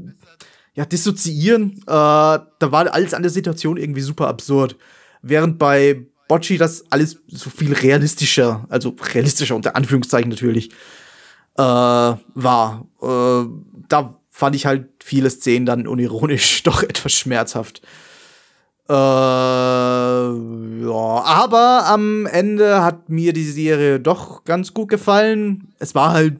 ja, 0.74 0.84
dissoziieren. 0.84 1.82
Äh, 1.82 1.84
da 1.86 2.46
war 2.60 2.92
alles 2.92 3.14
an 3.14 3.22
der 3.22 3.30
Situation 3.30 3.76
irgendwie 3.76 4.00
super 4.00 4.28
absurd. 4.28 4.76
Während 5.20 5.58
bei 5.58 6.06
Bocci 6.28 6.56
das 6.56 6.84
alles 6.90 7.20
so 7.28 7.50
viel 7.50 7.72
realistischer, 7.74 8.64
also 8.68 8.96
realistischer 9.12 9.54
unter 9.54 9.76
Anführungszeichen 9.76 10.30
natürlich, 10.30 10.70
äh, 11.58 11.62
war. 11.62 12.86
Äh, 13.02 13.44
da 13.88 14.18
fand 14.30 14.56
ich 14.56 14.64
halt 14.64 14.88
viele 15.04 15.28
Szenen 15.28 15.66
dann 15.66 15.86
unironisch 15.86 16.62
doch 16.64 16.82
etwas 16.82 17.12
schmerzhaft. 17.12 17.82
Äh, 18.88 18.92
ja, 18.92 20.32
aber 21.24 21.86
am 21.86 22.26
Ende 22.26 22.82
hat 22.82 23.08
mir 23.08 23.32
die 23.32 23.44
Serie 23.44 24.00
doch 24.00 24.44
ganz 24.44 24.74
gut 24.74 24.88
gefallen. 24.88 25.72
Es 25.78 25.94
war 25.94 26.12
halt, 26.12 26.38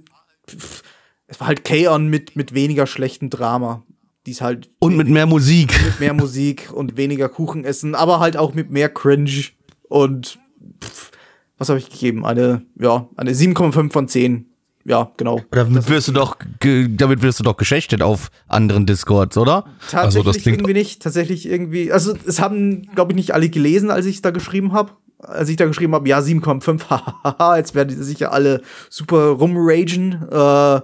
es 1.27 1.41
war 1.41 1.47
halt 1.47 1.65
K-On! 1.65 2.09
mit, 2.09 2.37
mit 2.37 2.53
weniger 2.53 2.87
schlechtem 2.87 3.31
Drama. 3.31 3.85
Die 4.27 4.33
ist 4.33 4.41
halt 4.41 4.71
Und 4.79 4.97
mit 4.97 5.09
mehr 5.09 5.27
Musik. 5.27 5.73
mit 5.85 6.01
mehr 6.01 6.15
Musik 6.15 6.71
und 6.73 6.97
weniger 6.97 7.29
Kuchen 7.29 7.65
essen, 7.65 7.95
aber 7.95 8.21
halt 8.21 8.37
auch 8.37 8.55
mit 8.55 8.71
mehr 8.71 8.89
Cringe 8.89 9.45
und 9.89 10.39
pff, 10.83 11.11
was 11.59 11.69
habe 11.69 11.79
ich 11.79 11.91
gegeben? 11.91 12.25
Eine, 12.27 12.63
ja, 12.79 13.09
eine 13.17 13.33
7,5 13.33 13.93
von 13.93 14.09
10. 14.09 14.52
Ja, 14.85 15.11
genau. 15.17 15.41
Damit 15.51 15.89
wirst 15.89 16.09
du 16.09 16.13
doch, 16.13 16.37
damit 16.61 17.23
wirst 17.23 17.39
du 17.39 17.45
doch 17.45 17.57
geschächtet 17.57 18.03
auf 18.03 18.31
anderen 18.49 18.85
Discords, 18.87 19.37
oder? 19.37 19.65
Tatsächlich 19.91 20.05
Also 20.05 20.23
das 20.25 20.39
klingt- 20.39 20.59
irgendwie 20.59 20.73
nicht. 20.75 21.03
Tatsächlich 21.03 21.49
irgendwie. 21.49 21.93
Also 21.93 22.15
es 22.27 22.41
haben, 22.41 22.83
glaube 22.95 23.13
ich, 23.13 23.17
nicht 23.17 23.33
alle 23.35 23.49
gelesen, 23.49 23.91
als 23.91 24.07
ich 24.07 24.23
da 24.23 24.31
geschrieben 24.31 24.73
habe. 24.73 24.91
Als 25.19 25.49
ich 25.49 25.57
da 25.57 25.67
geschrieben 25.67 25.95
habe, 25.95 26.09
ja, 26.09 26.19
7,5, 26.19 26.83
hahaha, 26.91 27.57
jetzt 27.57 27.77
werden 27.77 28.03
sicher 28.03 28.33
alle 28.33 28.61
super 28.91 29.27
rumragen. 29.29 30.15
Äh, 30.33 30.81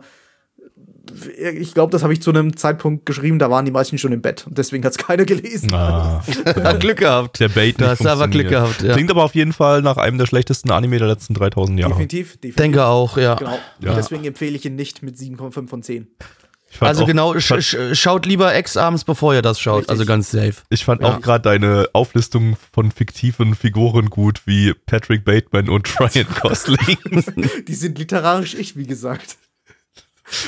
ich 1.39 1.74
glaube, 1.74 1.90
das 1.93 2.02
habe 2.02 2.12
ich 2.12 2.22
zu 2.22 2.30
einem 2.30 2.56
Zeitpunkt 2.56 3.06
geschrieben, 3.06 3.39
da 3.39 3.51
waren 3.51 3.64
die 3.64 3.70
meisten 3.70 3.98
schon 3.98 4.12
im 4.12 4.20
Bett. 4.22 4.47
Und 4.47 4.59
deswegen 4.59 4.85
hat 4.85 4.93
es 4.93 4.98
keiner 4.98 5.24
gelesen. 5.24 5.72
Ah, 5.72 6.22
Hat 6.62 6.80
Glück 6.80 6.98
gehabt. 6.98 7.40
der 7.40 7.48
Bait 7.48 7.78
nicht 7.78 7.89
hast 7.89 8.06
aber 8.06 8.28
Glück 8.28 8.48
gehabt, 8.48 8.82
ja. 8.82 8.93
Klingt 8.94 9.10
aber 9.10 9.24
auf 9.24 9.35
jeden 9.35 9.52
Fall 9.52 9.82
nach 9.82 9.97
einem 9.97 10.18
der 10.18 10.26
schlechtesten 10.26 10.70
Anime 10.70 10.98
der 10.98 11.09
letzten 11.09 11.35
3000 11.35 11.78
Jahre. 11.80 11.90
Definitiv, 11.93 12.32
definitiv. 12.36 12.56
Denke 12.56 12.85
auch, 12.85 13.16
ja. 13.16 13.35
Genau. 13.36 13.59
Ja. 13.80 13.94
Deswegen 13.94 14.24
empfehle 14.24 14.56
ich 14.56 14.64
ihn 14.64 14.76
nicht 14.76 15.02
mit 15.02 15.16
7,5 15.16 15.68
von 15.68 15.82
10. 15.82 16.06
Ich 16.70 16.76
fand 16.76 16.89
Also 16.90 17.05
auch, 17.05 17.06
genau, 17.06 17.39
sch 17.39 17.55
sch 17.62 17.76
schaut 17.94 18.26
lieber 18.26 18.55
Ex-Abends, 18.55 19.05
bevor 19.05 19.32
ihr 19.35 19.40
das 19.40 19.59
schaut. 19.59 19.78
Richtig. 19.78 19.90
Also 19.90 20.05
ganz 20.05 20.30
safe. 20.30 20.52
ich 20.68 20.85
fand 20.85 21.01
Ja. 21.01 21.09
auch 21.16 21.20
gerade 21.22 21.40
deine 21.43 21.89
Auflistung 21.94 22.56
von 22.74 22.90
fiktiven 22.93 23.55
Figuren 23.55 24.10
gut, 24.10 24.43
wie 24.44 24.74
Patrick 24.85 25.24
Bateman 25.24 25.70
und 25.70 25.89
Ryan 25.98 26.26
Gosling. 26.43 26.98
Die 27.66 27.74
sind 27.74 27.98
literarisch 27.98 28.52
ich, 28.55 28.76
wie 28.76 28.86
gesagt. 28.86 29.39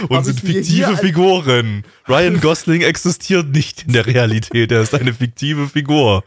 Und 0.08 0.16
Hab 0.16 0.24
sind 0.24 0.40
fiktive 0.40 0.96
Figuren. 0.96 1.84
Ryan 2.08 2.40
Gosling 2.42 2.82
existiert 2.82 3.48
nicht 3.48 3.84
in 3.84 3.92
der 3.92 4.06
Realität, 4.06 4.70
er 4.72 4.82
ist 4.82 4.94
eine 4.94 5.14
fiktive 5.14 5.68
Figur. 5.68 6.22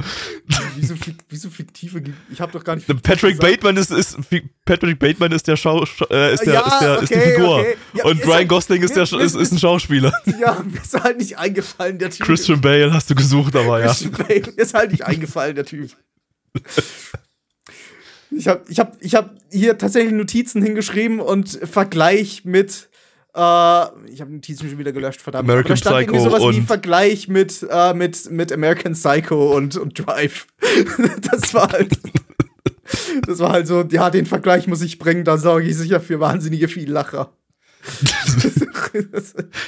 Wieso, 0.76 0.96
wieso 1.30 1.50
fiktive? 1.50 2.02
Ich 2.32 2.42
habe 2.42 2.52
doch 2.52 2.64
gar 2.64 2.76
nicht. 2.76 2.88
Patrick 2.88 3.38
gesagt. 3.38 3.40
Bateman 3.40 3.78
ist, 3.78 3.92
ist 3.92 4.18
Patrick 4.66 5.00
Bateman 5.00 5.32
ist 5.32 5.48
der 5.48 5.56
Schau 5.58 5.84
äh, 6.10 6.34
ist 6.34 6.46
der, 6.46 6.54
Ja, 6.54 6.68
ist 6.68 6.80
der 6.82 7.02
ist 7.02 7.10
die 7.10 7.16
okay, 7.16 7.32
Figur 7.34 7.60
okay. 7.60 7.76
Ja, 7.94 8.06
und 8.06 8.26
Ryan 8.26 8.34
halt- 8.34 8.50
Gosling 8.50 8.82
ist 8.84 8.96
der 8.96 9.04
ist, 9.04 9.36
ist 9.36 9.52
ein 9.52 9.60
Schauspieler. 9.60 10.12
Ja, 10.40 10.62
mir 10.64 10.82
ist 10.82 11.00
halt 11.00 11.18
nicht 11.20 11.38
eingefallen, 11.38 12.00
der 12.00 12.10
Typ. 12.10 12.26
Christian 12.26 12.60
Bale 12.60 12.92
hast 12.94 13.10
du 13.10 13.16
gesucht, 13.16 13.56
aber 13.56 13.80
ja. 13.80 13.88
Christian 13.88 14.12
Bale 14.12 14.40
ist 14.58 14.74
halt 14.74 14.92
nicht 14.92 15.06
eingefallen, 15.06 15.56
der 15.56 15.66
Typ. 15.66 15.92
Ich 18.32 18.48
habe 18.48 18.64
ich 18.68 18.80
hab, 18.80 18.98
ich 19.02 19.16
hab 19.16 19.36
hier 19.52 19.78
tatsächlich 19.78 20.14
Notizen 20.14 20.62
hingeschrieben 20.64 21.20
und 21.20 21.60
Vergleich 21.64 22.46
mit. 22.46 22.90
Äh, 23.36 24.10
ich 24.12 24.22
habe 24.22 24.32
Notizen 24.32 24.70
schon 24.70 24.78
wieder 24.78 24.92
gelöscht, 24.92 25.22
verdammt. 25.22 25.50
American 25.50 25.76
stand 25.76 26.02
irgendwie 26.02 26.20
Psycho 26.20 26.30
sowas 26.38 26.54
wie 26.54 26.60
und- 26.60 26.68
Vergleich 26.68 27.28
mit, 27.28 27.66
äh, 27.70 27.94
mit, 27.94 28.30
mit 28.32 28.52
American 28.52 28.94
Psycho 28.94 29.56
und, 29.56 29.76
und 29.78 30.06
Drive. 30.06 30.46
das 31.32 31.54
war 31.54 31.72
halt. 31.72 31.98
Das 33.26 33.40
war 33.40 33.54
halt 33.54 33.66
so, 33.68 33.84
ja, 33.90 34.10
den 34.10 34.26
Vergleich 34.26 34.68
muss 34.68 34.82
ich 34.82 35.00
bringen, 35.00 35.24
da 35.24 35.38
sorge 35.38 35.66
ich 35.68 35.76
sicher 35.76 36.00
für 36.00 36.20
wahnsinnige 36.20 36.68
viel 36.68 36.92
Lacher. 36.92 37.32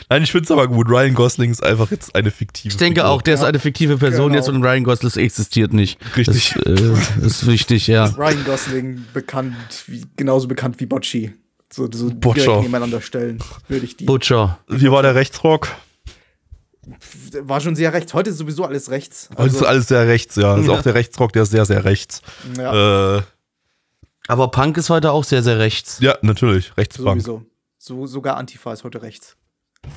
Nein, 0.10 0.24
ich 0.24 0.32
finde 0.32 0.46
es 0.46 0.52
aber 0.52 0.68
gut. 0.68 0.90
Ryan 0.90 1.14
Gosling 1.14 1.52
ist 1.52 1.64
einfach 1.64 1.92
jetzt 1.92 2.16
eine 2.16 2.32
fiktive 2.32 2.70
Ich 2.72 2.78
denke 2.78 3.02
Figur. 3.02 3.10
auch, 3.12 3.22
der 3.22 3.34
ist 3.34 3.44
eine 3.44 3.60
fiktive 3.60 3.98
Person 3.98 4.28
Genau. 4.28 4.36
jetzt 4.36 4.50
und 4.50 4.64
Ryan 4.64 4.84
Gosling 4.84 5.12
existiert 5.24 5.74
nicht. 5.74 6.00
Richtig. 6.16 6.56
Das 6.64 6.66
äh, 6.66 7.26
ist 7.26 7.48
wichtig, 7.48 7.88
ja. 7.88 8.06
Ryan 8.06 8.44
Gosling 8.46 9.06
bekannt, 9.14 9.56
wie, 9.88 10.04
genauso 10.16 10.48
bekannt 10.48 10.80
wie 10.80 10.86
Bocci. 10.86 11.34
So, 11.76 11.90
so 11.92 12.10
Butcher. 12.10 12.44
direkt 12.46 12.62
nebeneinander 12.64 13.02
stellen, 13.02 13.40
würde 13.68 13.86
ich 13.86 13.98
die. 13.98 14.06
Butcher. 14.06 14.60
Wie 14.70 14.90
war 14.90 15.02
der 15.04 15.14
Rechtsrock? 15.16 15.68
War 17.42 17.60
schon 17.60 17.76
sehr 17.76 17.92
rechts. 17.92 18.14
Heute 18.14 18.30
ist 18.30 18.38
sowieso 18.38 18.64
alles 18.64 18.92
rechts. 18.92 19.30
Also, 19.36 19.44
das 19.44 19.56
ist 19.56 19.64
alles 19.68 19.88
sehr 19.90 20.08
rechts, 20.08 20.36
ja. 20.38 20.54
Also 20.54 20.72
Ja. 20.72 20.78
auch 20.80 20.84
der 20.84 20.94
Rechtsrock, 20.94 21.34
der 21.34 21.44
ist 21.44 21.50
sehr, 21.52 21.66
sehr 21.66 21.84
rechts. 21.84 22.22
ja, 22.58 23.18
Äh, 23.18 23.22
Aber 24.28 24.50
Punk 24.52 24.78
ist 24.78 24.90
heute 24.90 25.12
auch 25.12 25.24
sehr, 25.26 25.44
sehr 25.44 25.60
rechts. 25.60 25.98
ja, 26.00 26.16
natürlich. 26.22 26.78
Rechtspunk. 26.78 27.22
sowieso. 27.22 27.46
So, 27.78 28.08
sogar 28.08 28.38
Antifa 28.38 28.72
ist 28.72 28.84
heute 28.86 29.02
rechts. 29.02 29.36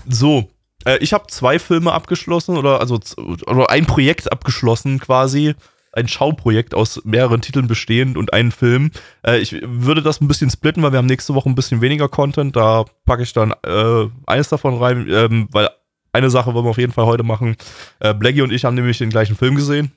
So, 0.08 0.48
äh, 0.84 0.98
ich 0.98 1.12
habe 1.12 1.26
zwei 1.28 1.58
Filme 1.60 1.92
abgeschlossen 1.92 2.56
oder 2.56 2.80
also 2.80 2.98
oder 3.46 3.70
ein 3.70 3.86
Projekt 3.86 4.32
abgeschlossen 4.32 4.98
quasi. 4.98 5.54
Ein 5.98 6.06
Schauprojekt 6.06 6.74
aus 6.74 7.00
mehreren 7.04 7.40
Titeln 7.40 7.66
bestehend 7.66 8.16
und 8.16 8.32
einen 8.32 8.52
Film. 8.52 8.92
Äh, 9.26 9.38
ich 9.38 9.56
würde 9.62 10.00
das 10.00 10.20
ein 10.20 10.28
bisschen 10.28 10.48
splitten, 10.48 10.80
weil 10.82 10.92
wir 10.92 10.98
haben 10.98 11.06
nächste 11.06 11.34
Woche 11.34 11.48
ein 11.48 11.56
bisschen 11.56 11.80
weniger 11.80 12.08
Content. 12.08 12.54
Da 12.54 12.84
packe 13.04 13.24
ich 13.24 13.32
dann 13.32 13.52
äh, 13.66 14.06
eines 14.26 14.48
davon 14.48 14.78
rein, 14.78 15.08
ähm, 15.10 15.48
weil 15.50 15.68
eine 16.12 16.30
Sache 16.30 16.54
wollen 16.54 16.64
wir 16.64 16.70
auf 16.70 16.78
jeden 16.78 16.92
Fall 16.92 17.06
heute 17.06 17.24
machen. 17.24 17.56
Äh, 17.98 18.14
Blackie 18.14 18.42
und 18.42 18.52
ich 18.52 18.64
haben 18.64 18.76
nämlich 18.76 18.98
den 18.98 19.10
gleichen 19.10 19.34
Film 19.36 19.56
gesehen. 19.56 19.90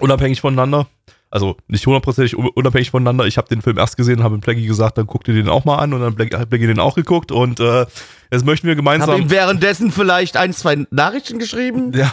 Unabhängig 0.00 0.40
voneinander. 0.40 0.88
Also 1.30 1.56
nicht 1.68 1.86
hundertprozentig 1.86 2.36
un- 2.36 2.48
unabhängig 2.48 2.90
voneinander. 2.90 3.24
Ich 3.26 3.38
habe 3.38 3.48
den 3.48 3.62
Film 3.62 3.78
erst 3.78 3.96
gesehen, 3.96 4.22
habe 4.22 4.36
Blackie 4.38 4.66
gesagt, 4.66 4.98
dann 4.98 5.06
guck 5.06 5.24
dir 5.24 5.34
den 5.34 5.48
auch 5.48 5.64
mal 5.64 5.76
an. 5.76 5.94
Und 5.94 6.00
dann 6.00 6.40
hat 6.40 6.50
Blackie 6.50 6.66
den 6.66 6.80
auch 6.80 6.96
geguckt. 6.96 7.30
Und 7.30 7.60
äh, 7.60 7.86
jetzt 8.30 8.44
möchten 8.44 8.66
wir 8.66 8.74
gemeinsam. 8.74 9.10
Habe 9.10 9.22
ihm 9.22 9.30
währenddessen 9.30 9.92
vielleicht 9.92 10.36
ein, 10.36 10.52
zwei 10.52 10.84
Nachrichten 10.90 11.38
geschrieben? 11.38 11.92
Ja. 11.94 12.12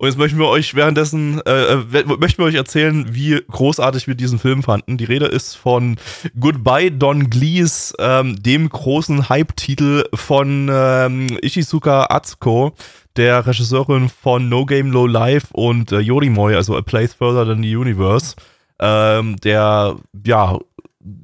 Und 0.00 0.06
jetzt 0.08 0.16
möchten 0.16 0.38
wir 0.38 0.48
euch 0.48 0.74
währenddessen, 0.74 1.42
äh, 1.42 1.74
äh, 1.74 2.04
möchten 2.18 2.38
wir 2.38 2.46
euch 2.46 2.54
erzählen, 2.54 3.04
wie 3.10 3.38
großartig 3.50 4.06
wir 4.06 4.14
diesen 4.14 4.38
Film 4.38 4.62
fanden. 4.62 4.96
Die 4.96 5.04
Rede 5.04 5.26
ist 5.26 5.56
von 5.56 5.98
Goodbye 6.40 6.90
Don 6.90 7.28
Glees, 7.28 7.92
ähm, 7.98 8.42
dem 8.42 8.70
großen 8.70 9.28
Hype-Titel 9.28 10.04
von 10.14 10.70
ähm, 10.72 11.36
Ishizuka 11.42 12.06
Atsuko, 12.08 12.72
der 13.16 13.46
Regisseurin 13.46 14.08
von 14.08 14.48
No 14.48 14.64
Game 14.64 14.90
Low 14.90 15.06
Life 15.06 15.48
und 15.52 15.92
äh, 15.92 15.98
Yorimoy, 15.98 16.54
also 16.54 16.78
A 16.78 16.80
Place 16.80 17.12
Further 17.12 17.44
Than 17.44 17.62
the 17.62 17.76
Universe, 17.76 18.36
ähm, 18.78 19.36
der 19.44 19.96
ja 20.26 20.58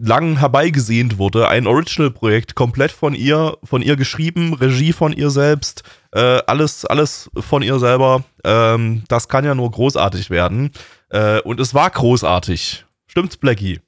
lang 0.00 0.38
herbeigesehnt 0.38 1.18
wurde. 1.18 1.48
Ein 1.48 1.66
Original-Projekt, 1.66 2.54
komplett 2.54 2.92
von 2.92 3.14
ihr, 3.14 3.56
von 3.64 3.80
ihr 3.80 3.96
geschrieben, 3.96 4.52
Regie 4.52 4.92
von 4.92 5.12
ihr 5.12 5.30
selbst, 5.30 5.82
äh, 6.16 6.42
alles, 6.46 6.86
alles 6.86 7.30
von 7.38 7.62
ihr 7.62 7.78
selber. 7.78 8.24
Ähm, 8.42 9.02
das 9.08 9.28
kann 9.28 9.44
ja 9.44 9.54
nur 9.54 9.70
großartig 9.70 10.30
werden. 10.30 10.70
Äh, 11.10 11.40
und 11.42 11.60
es 11.60 11.74
war 11.74 11.90
großartig. 11.90 12.86
Stimmt's, 13.06 13.36
Blackie? 13.36 13.80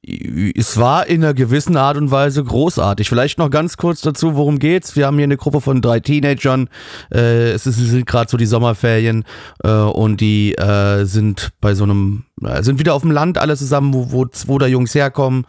Es 0.00 0.78
war 0.78 1.08
in 1.08 1.24
einer 1.24 1.34
gewissen 1.34 1.76
Art 1.76 1.96
und 1.96 2.12
Weise 2.12 2.42
großartig. 2.44 3.08
Vielleicht 3.08 3.36
noch 3.38 3.50
ganz 3.50 3.76
kurz 3.76 4.00
dazu, 4.00 4.36
worum 4.36 4.60
geht's? 4.60 4.94
Wir 4.94 5.06
haben 5.06 5.16
hier 5.16 5.24
eine 5.24 5.36
Gruppe 5.36 5.60
von 5.60 5.82
drei 5.82 5.98
Teenagern. 5.98 6.68
Äh, 7.12 7.50
es, 7.50 7.66
ist, 7.66 7.78
es 7.78 7.90
sind 7.90 8.06
gerade 8.06 8.30
so 8.30 8.36
die 8.36 8.46
Sommerferien 8.46 9.24
äh, 9.64 9.70
und 9.70 10.20
die 10.20 10.54
äh, 10.54 11.04
sind 11.04 11.50
bei 11.60 11.74
so 11.74 11.82
einem, 11.82 12.26
sind 12.60 12.78
wieder 12.78 12.94
auf 12.94 13.02
dem 13.02 13.10
Land 13.10 13.38
alle 13.38 13.56
zusammen, 13.56 13.92
wo, 13.94 14.12
wo, 14.12 14.26
wo 14.46 14.58
da 14.58 14.66
Jungs 14.66 14.94
herkommen. 14.94 15.44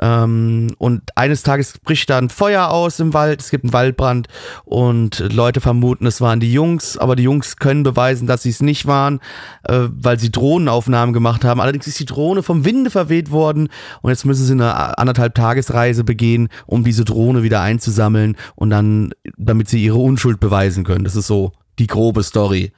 Ähm, 0.00 0.74
und 0.78 1.02
eines 1.14 1.42
Tages 1.42 1.78
bricht 1.78 2.10
da 2.10 2.18
ein 2.18 2.28
Feuer 2.28 2.70
aus 2.70 3.00
im 3.00 3.14
Wald. 3.14 3.40
Es 3.40 3.50
gibt 3.50 3.64
einen 3.64 3.72
Waldbrand 3.72 4.28
und 4.64 5.20
Leute 5.32 5.60
vermuten, 5.60 6.06
es 6.06 6.20
waren 6.20 6.40
die 6.40 6.52
Jungs, 6.52 6.96
aber 6.96 7.16
die 7.16 7.22
Jungs 7.22 7.56
können 7.56 7.82
beweisen, 7.82 8.26
dass 8.26 8.42
sie 8.42 8.50
es 8.50 8.62
nicht 8.62 8.86
waren, 8.86 9.20
äh, 9.64 9.88
weil 9.90 10.18
sie 10.18 10.30
Drohnenaufnahmen 10.30 11.12
gemacht 11.12 11.44
haben. 11.44 11.60
Allerdings 11.60 11.86
ist 11.86 12.00
die 12.00 12.06
Drohne 12.06 12.42
vom 12.42 12.64
Winde 12.64 12.90
verweht 12.90 13.30
worden 13.30 13.68
und 14.02 14.10
jetzt 14.10 14.24
müssen 14.24 14.44
sie 14.44 14.52
eine 14.52 14.98
anderthalb 14.98 15.34
Tagesreise 15.34 16.04
begehen, 16.04 16.48
um 16.66 16.84
diese 16.84 17.04
Drohne 17.04 17.42
wieder 17.42 17.60
einzusammeln 17.60 18.36
und 18.54 18.70
dann, 18.70 19.12
damit 19.36 19.68
sie 19.68 19.82
ihre 19.82 19.98
Unschuld 19.98 20.40
beweisen 20.40 20.84
können. 20.84 21.04
Das 21.04 21.16
ist 21.16 21.26
so 21.26 21.52
die 21.78 21.86
grobe 21.86 22.22
Story. 22.22 22.72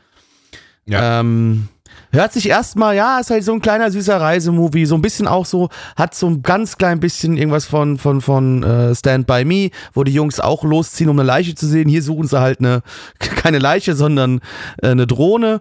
Ja. 0.86 1.20
Ähm, 1.20 1.68
hört 2.14 2.32
sich 2.32 2.48
erstmal, 2.48 2.96
ja, 2.96 3.18
ist 3.18 3.30
halt 3.30 3.44
so 3.44 3.52
ein 3.52 3.60
kleiner 3.60 3.90
süßer 3.90 4.20
Reisemovie, 4.20 4.86
so 4.86 4.94
ein 4.94 5.02
bisschen 5.02 5.28
auch 5.28 5.46
so, 5.46 5.68
hat 5.96 6.14
so 6.14 6.26
ein 6.28 6.42
ganz 6.42 6.78
klein 6.78 7.00
bisschen 7.00 7.36
irgendwas 7.36 7.66
von, 7.66 7.98
von, 7.98 8.20
von 8.20 8.62
äh, 8.62 8.94
Stand 8.94 9.26
By 9.26 9.44
Me, 9.44 9.70
wo 9.92 10.04
die 10.04 10.14
Jungs 10.14 10.40
auch 10.40 10.64
losziehen, 10.64 11.10
um 11.10 11.18
eine 11.18 11.26
Leiche 11.26 11.54
zu 11.54 11.66
sehen. 11.66 11.88
Hier 11.88 12.02
suchen 12.02 12.26
sie 12.26 12.40
halt 12.40 12.60
eine, 12.60 12.82
keine 13.18 13.58
Leiche, 13.58 13.94
sondern 13.94 14.40
äh, 14.82 14.88
eine 14.88 15.06
Drohne. 15.06 15.60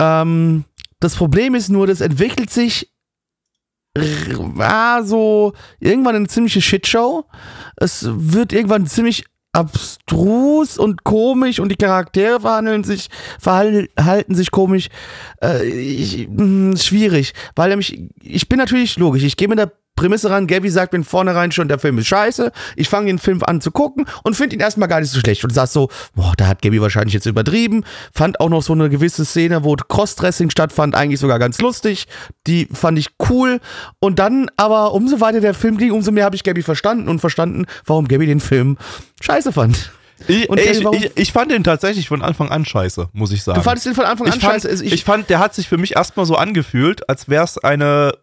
Ähm, 0.00 0.64
das 1.00 1.16
Problem 1.16 1.54
ist 1.54 1.68
nur, 1.68 1.86
das 1.86 2.00
entwickelt 2.00 2.50
sich 2.50 2.90
war 3.96 5.04
so 5.04 5.54
irgendwann 5.80 6.16
eine 6.16 6.28
ziemliche 6.28 6.60
Shitshow. 6.60 7.24
Es 7.76 8.06
wird 8.06 8.52
irgendwann 8.52 8.86
ziemlich 8.86 9.24
abstrus 9.56 10.76
und 10.76 11.02
komisch 11.04 11.58
und 11.60 11.70
die 11.70 11.76
Charaktere 11.76 12.40
verhandeln 12.40 12.84
sich, 12.84 13.08
verhalten 13.40 14.34
sich 14.34 14.50
komisch. 14.50 14.88
Äh, 15.42 15.66
ich, 15.66 16.28
mh, 16.28 16.76
schwierig, 16.76 17.32
weil 17.54 17.70
nämlich, 17.70 18.02
ich 18.22 18.48
bin 18.48 18.58
natürlich 18.58 18.98
logisch, 18.98 19.24
ich 19.24 19.36
gehe 19.36 19.48
mit 19.48 19.58
der 19.58 19.72
Prämisse 19.96 20.30
ran, 20.30 20.46
Gabby 20.46 20.70
sagt 20.70 20.92
mir 20.92 21.02
vornherein 21.02 21.52
schon, 21.52 21.68
der 21.68 21.78
Film 21.78 21.98
ist 21.98 22.06
scheiße. 22.06 22.52
Ich 22.76 22.88
fange 22.88 23.06
den 23.06 23.18
Film 23.18 23.42
an 23.42 23.60
zu 23.60 23.70
gucken 23.70 24.06
und 24.22 24.36
finde 24.36 24.54
ihn 24.54 24.60
erstmal 24.60 24.88
gar 24.88 25.00
nicht 25.00 25.10
so 25.10 25.20
schlecht 25.20 25.42
und 25.42 25.52
sag 25.52 25.68
so, 25.68 25.88
boah, 26.14 26.34
da 26.36 26.46
hat 26.46 26.62
Gabby 26.62 26.80
wahrscheinlich 26.80 27.14
jetzt 27.14 27.26
übertrieben. 27.26 27.84
Fand 28.12 28.38
auch 28.40 28.50
noch 28.50 28.62
so 28.62 28.74
eine 28.74 28.90
gewisse 28.90 29.24
Szene, 29.24 29.64
wo 29.64 29.74
Crossdressing 29.74 30.50
stattfand, 30.50 30.94
eigentlich 30.94 31.20
sogar 31.20 31.38
ganz 31.38 31.60
lustig. 31.60 32.06
Die 32.46 32.68
fand 32.72 32.98
ich 32.98 33.08
cool. 33.30 33.60
Und 33.98 34.18
dann 34.18 34.50
aber, 34.56 34.92
umso 34.92 35.20
weiter 35.20 35.40
der 35.40 35.54
Film 35.54 35.78
ging, 35.78 35.92
umso 35.92 36.12
mehr 36.12 36.24
habe 36.24 36.36
ich 36.36 36.44
Gabby 36.44 36.62
verstanden 36.62 37.08
und 37.08 37.20
verstanden, 37.20 37.66
warum 37.86 38.06
Gabby 38.06 38.26
den 38.26 38.40
Film 38.40 38.76
scheiße 39.20 39.52
fand. 39.52 39.90
Ich, 40.28 40.48
ich, 40.48 40.84
ich, 40.84 41.10
ich 41.14 41.32
fand 41.32 41.50
den 41.50 41.62
tatsächlich 41.62 42.08
von 42.08 42.22
Anfang 42.22 42.50
an 42.50 42.64
scheiße, 42.64 43.10
muss 43.12 43.32
ich 43.32 43.42
sagen. 43.42 43.58
Du 43.58 43.62
fandest 43.62 43.86
den 43.86 43.94
von 43.94 44.06
Anfang 44.06 44.26
an 44.26 44.34
ich 44.34 44.40
fand, 44.40 44.54
scheiße. 44.54 44.68
Also 44.68 44.84
ich, 44.84 45.04
fand, 45.04 45.28
der 45.28 45.38
hat 45.38 45.54
sich 45.54 45.68
für 45.68 45.76
mich 45.76 45.96
erstmal 45.96 46.24
so 46.24 46.36
angefühlt, 46.36 47.08
als 47.08 47.28
wäre 47.28 47.44
es 47.44 47.58
eine, 47.58 48.14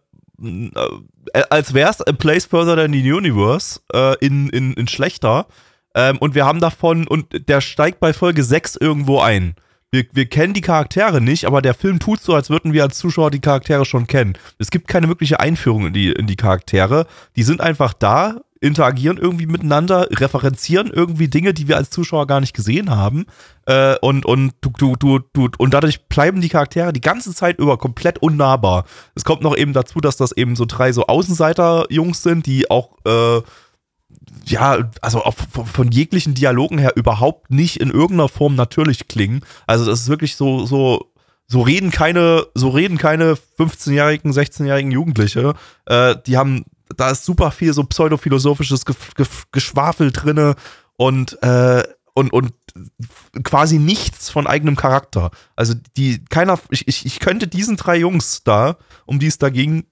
als 1.50 1.74
wäre 1.74 1.90
es 1.90 2.00
a 2.00 2.12
place 2.12 2.44
further 2.46 2.76
than 2.76 2.92
the 2.92 3.12
universe 3.12 3.80
äh, 3.92 4.16
in, 4.24 4.48
in, 4.50 4.74
in 4.74 4.88
schlechter. 4.88 5.46
Ähm, 5.94 6.18
und 6.18 6.34
wir 6.34 6.44
haben 6.44 6.60
davon, 6.60 7.06
und 7.06 7.48
der 7.48 7.60
steigt 7.60 8.00
bei 8.00 8.12
Folge 8.12 8.42
6 8.42 8.76
irgendwo 8.76 9.20
ein. 9.20 9.54
Wir, 9.90 10.04
wir 10.12 10.26
kennen 10.26 10.54
die 10.54 10.60
Charaktere 10.60 11.20
nicht, 11.20 11.44
aber 11.44 11.62
der 11.62 11.74
Film 11.74 12.00
tut 12.00 12.20
so, 12.20 12.34
als 12.34 12.50
würden 12.50 12.72
wir 12.72 12.82
als 12.82 12.98
Zuschauer 12.98 13.30
die 13.30 13.40
Charaktere 13.40 13.84
schon 13.84 14.08
kennen. 14.08 14.36
Es 14.58 14.72
gibt 14.72 14.88
keine 14.88 15.06
wirkliche 15.06 15.38
Einführung 15.38 15.86
in 15.86 15.92
die, 15.92 16.10
in 16.10 16.26
die 16.26 16.34
Charaktere. 16.34 17.06
Die 17.36 17.44
sind 17.44 17.60
einfach 17.60 17.92
da, 17.92 18.40
interagieren 18.64 19.18
irgendwie 19.18 19.46
miteinander, 19.46 20.08
referenzieren 20.10 20.90
irgendwie 20.90 21.28
Dinge, 21.28 21.52
die 21.52 21.68
wir 21.68 21.76
als 21.76 21.90
Zuschauer 21.90 22.26
gar 22.26 22.40
nicht 22.40 22.54
gesehen 22.54 22.90
haben. 22.90 23.26
Äh, 23.66 23.96
und, 24.00 24.24
und, 24.24 24.52
du, 24.62 24.96
du, 24.96 25.20
du, 25.32 25.48
und 25.58 25.74
dadurch 25.74 26.06
bleiben 26.06 26.40
die 26.40 26.48
Charaktere 26.48 26.92
die 26.92 27.02
ganze 27.02 27.34
Zeit 27.34 27.58
über 27.58 27.76
komplett 27.76 28.18
unnahbar. 28.18 28.84
Es 29.14 29.24
kommt 29.24 29.42
noch 29.42 29.56
eben 29.56 29.74
dazu, 29.74 30.00
dass 30.00 30.16
das 30.16 30.32
eben 30.32 30.56
so 30.56 30.64
drei 30.64 30.92
so 30.92 31.06
Außenseiter-Jungs 31.06 32.22
sind, 32.22 32.46
die 32.46 32.70
auch 32.70 32.96
äh, 33.04 33.42
ja, 34.46 34.90
also 35.02 35.22
von, 35.50 35.66
von 35.66 35.90
jeglichen 35.90 36.34
Dialogen 36.34 36.78
her 36.78 36.92
überhaupt 36.96 37.50
nicht 37.50 37.80
in 37.80 37.90
irgendeiner 37.90 38.28
Form 38.28 38.54
natürlich 38.54 39.08
klingen. 39.08 39.42
Also 39.66 39.84
das 39.84 40.00
ist 40.00 40.08
wirklich 40.08 40.36
so, 40.36 40.64
so, 40.64 41.12
so 41.46 41.60
reden 41.60 41.90
keine, 41.90 42.46
so 42.54 42.70
reden 42.70 42.96
keine 42.96 43.36
15-jährigen, 43.58 44.32
16-jährigen 44.32 44.90
Jugendliche. 44.90 45.54
Äh, 45.86 46.16
die 46.26 46.36
haben, 46.36 46.64
da 46.96 47.10
ist 47.10 47.24
super 47.24 47.50
viel 47.50 47.72
so 47.72 47.84
pseudophilosophisches 47.84 48.84
Ge 48.84 48.94
Ge 49.16 49.26
Geschwafel 49.52 50.12
drinne 50.12 50.54
und, 50.96 51.42
äh, 51.42 51.82
und, 52.14 52.32
und 52.32 52.52
quasi 53.42 53.78
nichts 53.78 54.30
von 54.30 54.46
eigenem 54.46 54.76
Charakter. 54.76 55.30
Also 55.56 55.74
die, 55.96 56.24
keiner, 56.24 56.58
ich, 56.70 56.86
ich, 56.88 57.06
ich 57.06 57.18
könnte 57.20 57.46
diesen 57.48 57.76
drei 57.76 57.96
Jungs 57.96 58.42
da, 58.44 58.76
um 59.06 59.18
die 59.18 59.26
es 59.26 59.38
da 59.38 59.50
ging, 59.50 59.84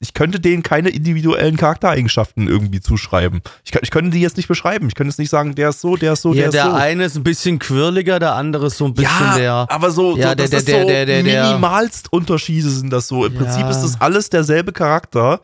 ich 0.00 0.14
könnte 0.14 0.40
denen 0.40 0.62
keine 0.62 0.88
individuellen 0.88 1.58
Charaktereigenschaften 1.58 2.48
irgendwie 2.48 2.80
zuschreiben. 2.80 3.42
Ich, 3.64 3.74
ich 3.74 3.90
könnte 3.90 4.12
die 4.12 4.20
jetzt 4.22 4.38
nicht 4.38 4.48
beschreiben. 4.48 4.88
Ich 4.88 4.94
könnte 4.94 5.10
jetzt 5.10 5.18
nicht 5.18 5.28
sagen, 5.28 5.54
der 5.54 5.68
ist 5.70 5.82
so, 5.82 5.96
der 5.96 6.14
ist 6.14 6.22
so, 6.22 6.30
ja, 6.32 6.36
der 6.36 6.46
ist 6.48 6.54
der 6.54 6.64
so. 6.64 6.72
eine 6.72 7.04
ist 7.04 7.16
ein 7.16 7.22
bisschen 7.22 7.58
quirliger, 7.58 8.18
der 8.18 8.34
andere 8.34 8.68
ist 8.68 8.78
so 8.78 8.86
ein 8.86 8.94
bisschen 8.94 9.10
ja, 9.12 9.36
der. 9.36 9.66
aber 9.68 9.90
so, 9.90 10.16
Ja, 10.16 10.30
so 10.30 10.34
der- 10.36 10.44
ist 10.46 10.52
der- 10.68 10.80
so 10.80 10.86
der- 10.88 11.04
der- 11.04 11.22
der- 11.22 11.44
minimalst 11.48 12.10
Unterschiede 12.10 12.70
sind 12.70 12.90
das 12.90 13.08
so. 13.08 13.26
Im 13.26 13.34
Ja. 13.34 13.40
Prinzip 13.42 13.68
ist 13.68 13.82
das 13.82 14.00
alles 14.00 14.30
derselbe 14.30 14.72
Charakter. 14.72 15.42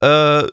Äh, 0.00 0.46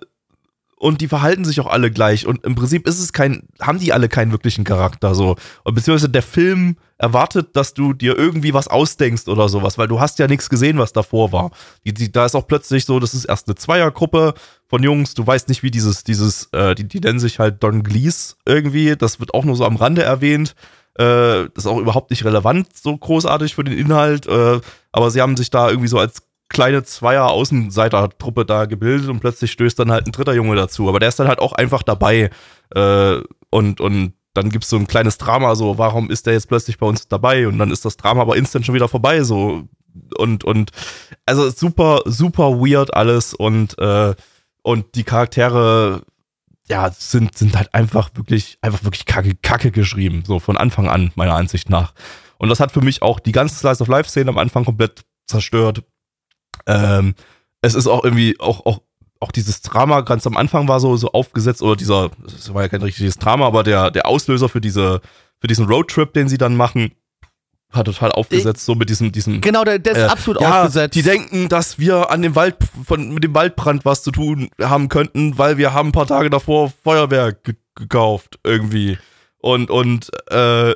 und 0.79 1.01
die 1.01 1.07
verhalten 1.07 1.43
sich 1.43 1.59
auch 1.59 1.65
alle 1.65 1.89
gleich. 1.89 2.27
Und 2.27 2.43
im 2.45 2.53
Prinzip 2.53 2.87
ist 2.87 2.99
es 2.99 3.11
kein, 3.11 3.47
haben 3.59 3.79
die 3.79 3.93
alle 3.93 4.09
keinen 4.09 4.31
wirklichen 4.31 4.63
Charakter 4.63 5.15
so. 5.15 5.35
Und 5.63 5.73
beziehungsweise 5.73 6.09
der 6.09 6.21
Film 6.21 6.77
erwartet, 6.99 7.55
dass 7.55 7.73
du 7.73 7.93
dir 7.93 8.15
irgendwie 8.15 8.53
was 8.53 8.67
ausdenkst 8.67 9.27
oder 9.27 9.49
sowas, 9.49 9.79
weil 9.79 9.87
du 9.87 9.99
hast 9.99 10.19
ja 10.19 10.27
nichts 10.27 10.49
gesehen, 10.49 10.77
was 10.77 10.93
davor 10.93 11.31
war. 11.31 11.51
Die, 11.83 11.93
die, 11.93 12.11
da 12.11 12.25
ist 12.25 12.35
auch 12.35 12.47
plötzlich 12.47 12.85
so, 12.85 12.99
das 12.99 13.15
ist 13.15 13.25
erst 13.25 13.47
eine 13.47 13.55
Zweiergruppe 13.55 14.35
von 14.67 14.83
Jungs, 14.83 15.15
du 15.15 15.25
weißt 15.25 15.49
nicht, 15.49 15.63
wie 15.63 15.71
dieses, 15.71 16.03
dieses, 16.03 16.49
äh, 16.53 16.75
die, 16.75 16.87
die 16.87 16.99
nennen 16.99 17.19
sich 17.19 17.39
halt 17.39 17.63
Don 17.63 17.81
Glees 17.81 18.37
irgendwie, 18.45 18.95
das 18.95 19.19
wird 19.19 19.33
auch 19.33 19.45
nur 19.45 19.55
so 19.55 19.65
am 19.65 19.77
Rande 19.77 20.03
erwähnt. 20.03 20.55
Äh, 20.95 21.49
das 21.53 21.65
ist 21.65 21.67
auch 21.67 21.79
überhaupt 21.79 22.11
nicht 22.11 22.25
relevant, 22.25 22.67
so 22.75 22.95
großartig 22.95 23.55
für 23.55 23.63
den 23.63 23.77
Inhalt. 23.77 24.27
Äh, 24.27 24.59
aber 24.91 25.11
sie 25.11 25.21
haben 25.21 25.37
sich 25.37 25.49
da 25.49 25.69
irgendwie 25.69 25.87
so 25.87 25.99
als 25.99 26.23
kleine 26.49 26.83
Zweier-Außenseiter-Truppe 26.83 28.45
da 28.45 28.65
gebildet 28.65 29.09
und 29.09 29.19
plötzlich 29.19 29.51
stößt 29.51 29.79
dann 29.79 29.91
halt 29.91 30.05
ein 30.05 30.11
dritter 30.11 30.33
Junge 30.33 30.55
dazu. 30.55 30.87
Aber 30.89 30.99
der 30.99 31.09
ist 31.09 31.19
dann 31.19 31.27
halt 31.27 31.39
auch 31.39 31.53
einfach 31.53 31.83
dabei. 31.83 32.29
Äh, 32.73 33.17
und, 33.49 33.81
und 33.81 34.13
dann 34.33 34.49
gibt 34.49 34.63
es 34.63 34.69
so 34.69 34.77
ein 34.77 34.87
kleines 34.87 35.17
Drama, 35.17 35.55
so, 35.55 35.77
warum 35.77 36.11
ist 36.11 36.27
der 36.27 36.33
jetzt 36.33 36.47
plötzlich 36.47 36.77
bei 36.77 36.85
uns 36.85 37.07
dabei? 37.07 37.47
Und 37.47 37.57
dann 37.57 37.71
ist 37.71 37.85
das 37.85 37.97
Drama 37.97 38.21
aber 38.21 38.37
instant 38.37 38.65
schon 38.65 38.75
wieder 38.75 38.87
vorbei, 38.87 39.23
so. 39.23 39.63
Und, 40.17 40.43
und, 40.43 40.71
also 41.25 41.49
super, 41.49 42.01
super 42.05 42.59
weird 42.59 42.93
alles 42.93 43.33
und, 43.33 43.77
äh, 43.79 44.13
und 44.61 44.93
die 44.93 45.03
Charaktere, 45.03 46.03
ja, 46.69 46.91
sind, 46.91 47.35
sind 47.35 47.55
halt 47.57 47.73
einfach 47.73 48.11
wirklich, 48.13 48.59
einfach 48.61 48.83
wirklich 48.83 49.05
kacke, 49.05 49.33
kacke 49.35 49.71
geschrieben, 49.71 50.23
so 50.25 50.39
von 50.39 50.55
Anfang 50.55 50.87
an, 50.87 51.11
meiner 51.15 51.33
Ansicht 51.33 51.69
nach. 51.69 51.93
Und 52.37 52.49
das 52.49 52.59
hat 52.59 52.71
für 52.71 52.81
mich 52.81 53.01
auch 53.01 53.19
die 53.19 53.31
ganze 53.31 53.55
Slice 53.55 53.81
of 53.81 53.87
Life-Szene 53.87 54.29
am 54.29 54.37
Anfang 54.37 54.65
komplett 54.65 55.03
zerstört. 55.25 55.83
Ähm, 56.67 57.15
es 57.61 57.73
ist 57.73 57.87
auch 57.87 58.03
irgendwie, 58.03 58.39
auch, 58.39 58.65
auch, 58.65 58.81
auch 59.19 59.31
dieses 59.31 59.61
Drama 59.61 60.01
ganz 60.01 60.27
am 60.27 60.37
Anfang 60.37 60.67
war 60.67 60.79
so, 60.79 60.95
so 60.97 61.11
aufgesetzt, 61.11 61.61
oder 61.63 61.75
dieser, 61.75 62.11
das 62.23 62.53
war 62.53 62.61
ja 62.61 62.69
kein 62.69 62.83
richtiges 62.83 63.17
Drama, 63.17 63.47
aber 63.47 63.63
der, 63.63 63.89
der 63.89 64.05
Auslöser 64.05 64.49
für 64.49 64.61
diese, 64.61 65.01
für 65.39 65.47
diesen 65.47 65.65
Roadtrip, 65.65 66.13
den 66.13 66.27
sie 66.27 66.37
dann 66.37 66.55
machen, 66.55 66.91
hat 67.71 67.85
total 67.85 68.11
aufgesetzt, 68.11 68.65
so 68.65 68.75
mit 68.75 68.89
diesem, 68.89 69.11
diesem 69.11 69.41
Genau, 69.41 69.63
der, 69.63 69.79
der 69.79 69.93
ist 69.93 69.99
äh, 69.99 70.05
absolut 70.05 70.41
ja, 70.41 70.61
aufgesetzt. 70.61 70.95
Die 70.95 71.01
denken, 71.01 71.49
dass 71.49 71.79
wir 71.79 72.11
an 72.11 72.21
dem 72.21 72.35
Wald 72.35 72.55
von 72.85 73.13
mit 73.13 73.23
dem 73.23 73.33
Waldbrand 73.33 73.83
was 73.83 74.03
zu 74.03 74.11
tun 74.11 74.49
haben 74.61 74.87
könnten, 74.87 75.37
weil 75.37 75.57
wir 75.57 75.73
haben 75.73 75.89
ein 75.89 75.93
paar 75.93 76.07
Tage 76.07 76.29
davor 76.29 76.71
Feuerwerk 76.83 77.43
ge 77.43 77.55
gekauft 77.75 78.39
irgendwie 78.43 78.97
und 79.37 79.69
und 79.69 80.09
äh, 80.31 80.73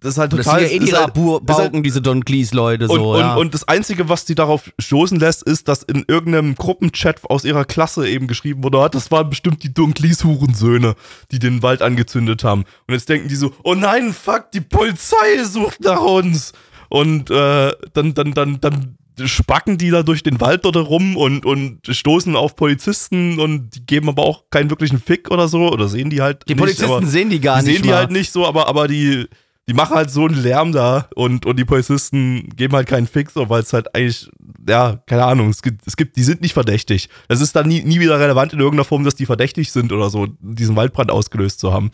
das 0.00 0.12
ist 0.12 0.18
halt 0.18 0.32
das 0.32 0.44
total 0.44 0.60
sind 0.60 0.70
ja 0.70 0.76
in 0.76 0.82
ist 0.82 0.88
ihrer 0.88 1.58
halt, 1.58 1.86
diese 1.86 2.00
Don 2.00 2.24
Cleese-Leute 2.24 2.88
und, 2.88 2.96
so. 2.96 3.12
und, 3.12 3.20
ja. 3.20 3.34
und 3.36 3.52
das 3.52 3.68
Einzige, 3.68 4.08
was 4.08 4.24
die 4.24 4.34
darauf 4.34 4.72
stoßen 4.78 5.18
lässt, 5.20 5.42
ist, 5.42 5.68
dass 5.68 5.82
in 5.82 6.04
irgendeinem 6.08 6.54
Gruppenchat 6.54 7.24
aus 7.24 7.44
ihrer 7.44 7.64
Klasse 7.64 8.08
eben 8.08 8.26
geschrieben 8.26 8.64
wurde, 8.64 8.78
"Ah, 8.78 8.88
das 8.88 9.10
waren 9.10 9.28
bestimmt 9.28 9.62
die 9.62 9.72
Dunklis-Hurensöhne, 9.74 10.94
die 11.30 11.38
den 11.38 11.62
Wald 11.62 11.82
angezündet 11.82 12.44
haben. 12.44 12.64
Und 12.86 12.94
jetzt 12.94 13.08
denken 13.08 13.28
die 13.28 13.36
so, 13.36 13.52
oh 13.62 13.74
nein, 13.74 14.12
fuck, 14.12 14.50
die 14.52 14.60
Polizei 14.60 15.44
sucht 15.44 15.80
nach 15.82 16.00
uns. 16.00 16.52
Und 16.88 17.30
äh, 17.30 17.72
dann, 17.92 18.14
dann, 18.14 18.32
dann, 18.32 18.60
dann 18.60 18.96
spacken 19.24 19.78
die 19.78 19.90
da 19.90 20.02
durch 20.02 20.22
den 20.22 20.40
Wald 20.40 20.64
dort 20.64 20.76
rum 20.76 21.16
und, 21.16 21.44
und 21.44 21.80
stoßen 21.86 22.34
auf 22.36 22.56
Polizisten 22.56 23.38
und 23.38 23.70
die 23.74 23.86
geben 23.86 24.08
aber 24.08 24.22
auch 24.22 24.44
keinen 24.50 24.70
wirklichen 24.70 24.98
Fick 24.98 25.30
oder 25.30 25.46
so. 25.46 25.70
Oder 25.70 25.88
sehen 25.88 26.10
die 26.10 26.22
halt 26.22 26.44
die 26.48 26.54
nicht, 26.54 26.60
Polizisten 26.60 27.06
sehen 27.06 27.30
die 27.30 27.40
gar 27.40 27.60
die 27.60 27.66
nicht. 27.66 27.74
sehen 27.76 27.82
die 27.82 27.88
mal. 27.90 27.96
halt 27.96 28.10
nicht 28.10 28.32
so, 28.32 28.46
aber, 28.46 28.66
aber 28.66 28.88
die, 28.88 29.26
die 29.70 29.74
machen 29.76 29.94
halt 29.94 30.10
so 30.10 30.26
einen 30.26 30.34
Lärm 30.42 30.72
da 30.72 31.06
und, 31.14 31.46
und 31.46 31.56
die 31.56 31.64
Polizisten 31.64 32.48
geben 32.56 32.74
halt 32.74 32.88
keinen 32.88 33.06
Fix, 33.06 33.34
weil 33.36 33.62
es 33.62 33.72
halt 33.72 33.94
eigentlich, 33.94 34.28
ja, 34.68 34.98
keine 35.06 35.24
Ahnung, 35.24 35.48
es 35.50 35.62
gibt, 35.62 35.86
es 35.86 35.96
gibt, 35.96 36.16
die 36.16 36.24
sind 36.24 36.40
nicht 36.42 36.54
verdächtig. 36.54 37.08
Es 37.28 37.40
ist 37.40 37.54
dann 37.54 37.68
nie, 37.68 37.80
nie 37.84 38.00
wieder 38.00 38.18
relevant 38.18 38.52
in 38.52 38.58
irgendeiner 38.58 38.84
Form, 38.84 39.04
dass 39.04 39.14
die 39.14 39.26
verdächtig 39.26 39.70
sind 39.70 39.92
oder 39.92 40.10
so, 40.10 40.26
diesen 40.40 40.74
Waldbrand 40.74 41.12
ausgelöst 41.12 41.60
zu 41.60 41.72
haben. 41.72 41.92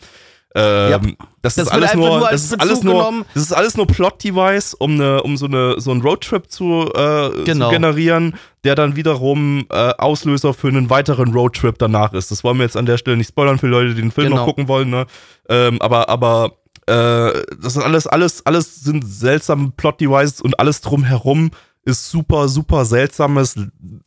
Ähm, 0.55 0.89
Ja. 0.91 0.99
das, 1.43 1.53
Das 1.55 1.67
ist 1.67 1.71
alles 1.71 1.93
nur, 1.93 2.17
nur 2.19 2.29
das 2.31 2.43
ist 2.45 2.59
alles 2.59 2.81
nur, 2.83 2.93
genommen. 2.95 3.25
das 3.35 3.43
ist 3.43 3.51
alles 3.53 3.77
nur 3.77 3.85
Plot-Device, 3.85 4.73
um 4.73 4.93
eine, 4.93 5.21
um 5.21 5.37
so 5.37 5.45
eine, 5.45 5.75
so 5.79 5.91
einen 5.91 6.01
Roadtrip 6.01 6.49
zu, 6.49 6.89
äh, 6.95 7.43
Genau. 7.45 7.67
zu 7.67 7.71
generieren, 7.75 8.35
der 8.63 8.73
dann 8.73 8.95
wiederum 8.95 9.67
äh, 9.69 9.75
Auslöser 9.99 10.55
für 10.55 10.69
einen 10.69 10.89
weiteren 10.89 11.31
Roadtrip 11.31 11.77
danach 11.77 12.13
ist. 12.13 12.31
Das 12.31 12.43
wollen 12.43 12.57
wir 12.57 12.63
jetzt 12.63 12.75
an 12.77 12.87
der 12.87 12.97
Stelle 12.97 13.17
nicht 13.17 13.27
spoilern 13.29 13.59
für 13.59 13.67
Leute, 13.67 13.93
die 13.93 14.01
den 14.01 14.09
Film 14.11 14.29
Genau. 14.29 14.37
noch 14.37 14.45
gucken 14.45 14.67
wollen, 14.67 14.89
ne? 14.89 15.05
Ähm, 15.47 15.79
aber, 15.81 16.09
aber 16.09 16.53
äh, 16.87 17.43
das 17.61 17.73
sind 17.73 17.83
alles, 17.83 18.07
alles, 18.07 18.45
alles 18.45 18.75
sind 18.83 19.05
seltsame 19.05 19.71
Plot-Devices 19.75 20.41
und 20.41 20.59
alles 20.59 20.81
drumherum 20.81 21.51
ist 21.83 22.09
super, 22.09 22.47
super 22.49 22.83
seltsames, 22.85 23.55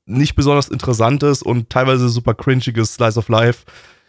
nicht 0.05 0.35
besonders 0.35 0.69
interessantes 0.69 1.43
und 1.43 1.71
teilweise 1.71 2.09
super 2.11 2.35
cringiges 2.35 2.95
Slice 2.95 3.19
of 3.19 3.29
Life. 3.29 3.65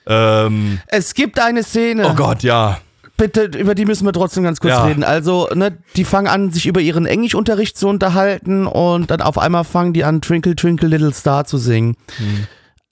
Ähm, 0.07 0.79
Es 0.87 1.13
gibt 1.13 1.39
eine 1.39 1.63
Szene. 1.63 2.05
oh 2.09 2.13
Gott, 2.15 2.43
ja. 2.43 2.79
Bitte, 3.17 3.43
über 3.57 3.75
die 3.75 3.85
müssen 3.85 4.05
wir 4.05 4.13
trotzdem 4.13 4.43
ganz 4.43 4.59
kurz 4.59 4.71
Ja. 4.73 4.85
reden. 4.85 5.03
Also, 5.03 5.47
ne, 5.53 5.77
die 5.95 6.05
fangen 6.05 6.27
an, 6.27 6.51
sich 6.51 6.65
über 6.65 6.81
ihren 6.81 7.05
Englischunterricht 7.05 7.77
zu 7.77 7.87
unterhalten 7.87 8.65
und 8.67 9.11
dann 9.11 9.21
auf 9.21 9.37
einmal 9.37 9.63
fangen 9.63 9.93
die 9.93 10.03
an, 10.03 10.21
Twinkle, 10.21 10.55
Twinkle, 10.55 10.87
Little 10.89 11.13
Star 11.13 11.45
zu 11.45 11.57
singen. 11.59 11.95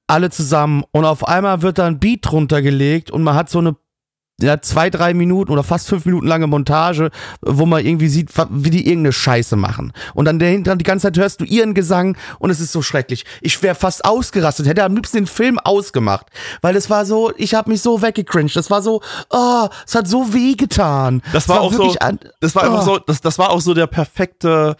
Alle 0.08 0.30
zusammen. 0.30 0.84
Und 0.92 1.06
auf 1.06 1.28
einmal 1.28 1.62
wird 1.62 1.78
da 1.80 1.88
ein 1.88 2.00
Beat 2.00 2.20
drunter 2.30 2.62
gelegt 2.62 3.12
und 3.12 3.24
man 3.24 3.36
hat 3.36 3.50
so 3.50 3.60
eine 3.60 3.76
ja, 4.42 4.62
zwei, 4.62 4.90
drei 4.90 5.14
Minuten 5.14 5.52
oder 5.52 5.64
fast 5.64 5.88
fünf 5.88 6.06
Minuten 6.06 6.28
lange 6.28 6.48
Montage, 6.48 7.10
wo 7.42 7.66
man 7.66 7.86
irgendwie 7.86 8.08
sieht, 8.08 8.30
wie 8.50 8.70
die 8.70 8.88
irgendeine 8.88 9.14
Scheiße 9.14 9.56
machen. 9.56 9.94
Und 10.14 10.26
dann 10.26 10.40
dahinter 10.40 10.76
die 10.76 10.84
ganze 10.84 11.08
Zeit 11.08 11.18
hörst 11.18 11.42
du 11.42 11.46
ihren 11.46 11.74
Gesang 11.74 12.18
und 12.40 12.50
es 12.50 12.60
ist 12.60 12.72
so 12.72 12.82
schrecklich. 12.82 13.26
Ich 13.42 13.62
wäre 13.64 13.76
fast 13.76 14.06
ausgerastet, 14.06 14.68
hätte 14.68 14.84
am 14.84 14.96
liebsten 14.96 15.18
den 15.18 15.28
Film 15.28 15.60
ausgemacht, 15.60 16.28
weil 16.62 16.76
es 16.76 16.90
war 16.90 17.06
so, 17.06 17.32
ich 17.38 17.54
habe 17.54 17.70
mich 17.70 17.82
so 17.82 18.02
weggecringed. 18.02 18.56
Das 18.56 18.70
war 18.72 18.82
so, 18.82 19.02
oh, 19.30 19.68
es 19.86 19.96
hat 19.96 20.08
so 20.08 20.34
weh 20.34 20.54
getan. 20.54 21.22
Das 21.34 21.44
Es 21.44 21.50
war 21.50 21.62
auch 21.62 21.74
so, 21.74 21.94
an- 22.00 22.20
das 22.40 22.56
war 22.56 22.64
einfach 22.64 22.82
Oh. 22.82 22.86
so, 22.86 23.00
das, 23.00 23.22
das 23.22 23.38
war 23.40 23.50
auch 23.50 23.62
so 23.62 23.74
der 23.74 23.88
perfekte, 23.88 24.76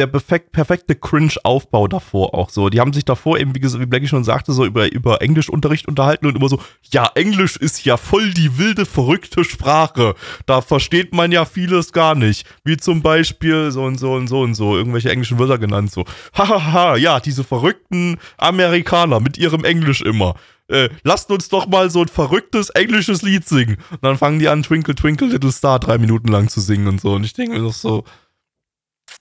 der, 0.00 0.06
perfekt, 0.06 0.52
perfekte 0.52 0.94
Cringe-Aufbau 0.96 1.86
davor 1.86 2.34
auch 2.34 2.48
so. 2.50 2.70
Die 2.70 2.80
haben 2.80 2.92
sich 2.92 3.04
davor 3.04 3.38
eben, 3.38 3.54
wie, 3.54 3.62
wie 3.62 3.86
Blackie 3.86 4.08
schon 4.08 4.24
sagte, 4.24 4.52
so 4.52 4.64
über, 4.64 4.90
über 4.90 5.20
Englischunterricht 5.20 5.86
unterhalten 5.86 6.26
und 6.26 6.36
immer 6.36 6.48
so, 6.48 6.60
ja, 6.90 7.10
Englisch 7.14 7.56
ist 7.56 7.84
ja 7.84 7.96
voll 7.96 8.30
die 8.30 8.58
wilde, 8.58 8.86
verrückte 8.86 9.44
Sprache. 9.44 10.14
Da 10.46 10.62
versteht 10.62 11.12
man 11.12 11.32
ja 11.32 11.44
vieles 11.44 11.92
gar 11.92 12.14
nicht. 12.14 12.46
Wie 12.64 12.78
zum 12.78 13.02
Beispiel 13.02 13.70
so 13.70 13.84
und 13.84 13.98
so 13.98 14.14
und 14.14 14.28
so 14.28 14.40
und 14.40 14.54
so, 14.54 14.76
irgendwelche 14.76 15.10
englischen 15.10 15.38
Wörter 15.38 15.58
genannt, 15.58 15.92
so. 15.92 16.04
Hahaha, 16.34 16.96
ja, 16.96 17.20
diese 17.20 17.44
verrückten 17.44 18.18
Amerikaner 18.38 19.20
mit 19.20 19.36
ihrem 19.36 19.64
Englisch 19.64 20.00
immer. 20.00 20.34
Äh, 20.68 20.88
lasst 21.02 21.30
uns 21.30 21.48
doch 21.48 21.66
mal 21.66 21.90
so 21.90 22.00
ein 22.00 22.08
verrücktes 22.08 22.70
englisches 22.70 23.22
Lied 23.22 23.46
singen. 23.46 23.76
Und 23.90 24.02
dann 24.02 24.16
fangen 24.16 24.38
die 24.38 24.48
an, 24.48 24.62
Twinkle, 24.62 24.94
Twinkle, 24.94 25.26
Little 25.26 25.52
Star 25.52 25.78
drei 25.78 25.98
Minuten 25.98 26.28
lang 26.28 26.48
zu 26.48 26.60
singen 26.60 26.86
und 26.86 27.00
so. 27.00 27.12
Und 27.12 27.24
ich 27.24 27.34
denke 27.34 27.56
mir 27.56 27.62
doch 27.62 27.74
so, 27.74 28.04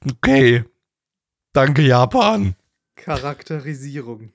okay, 0.08 0.64
danke 1.54 1.82
Japan. 1.82 2.56
Charakterisierung. 2.96 4.32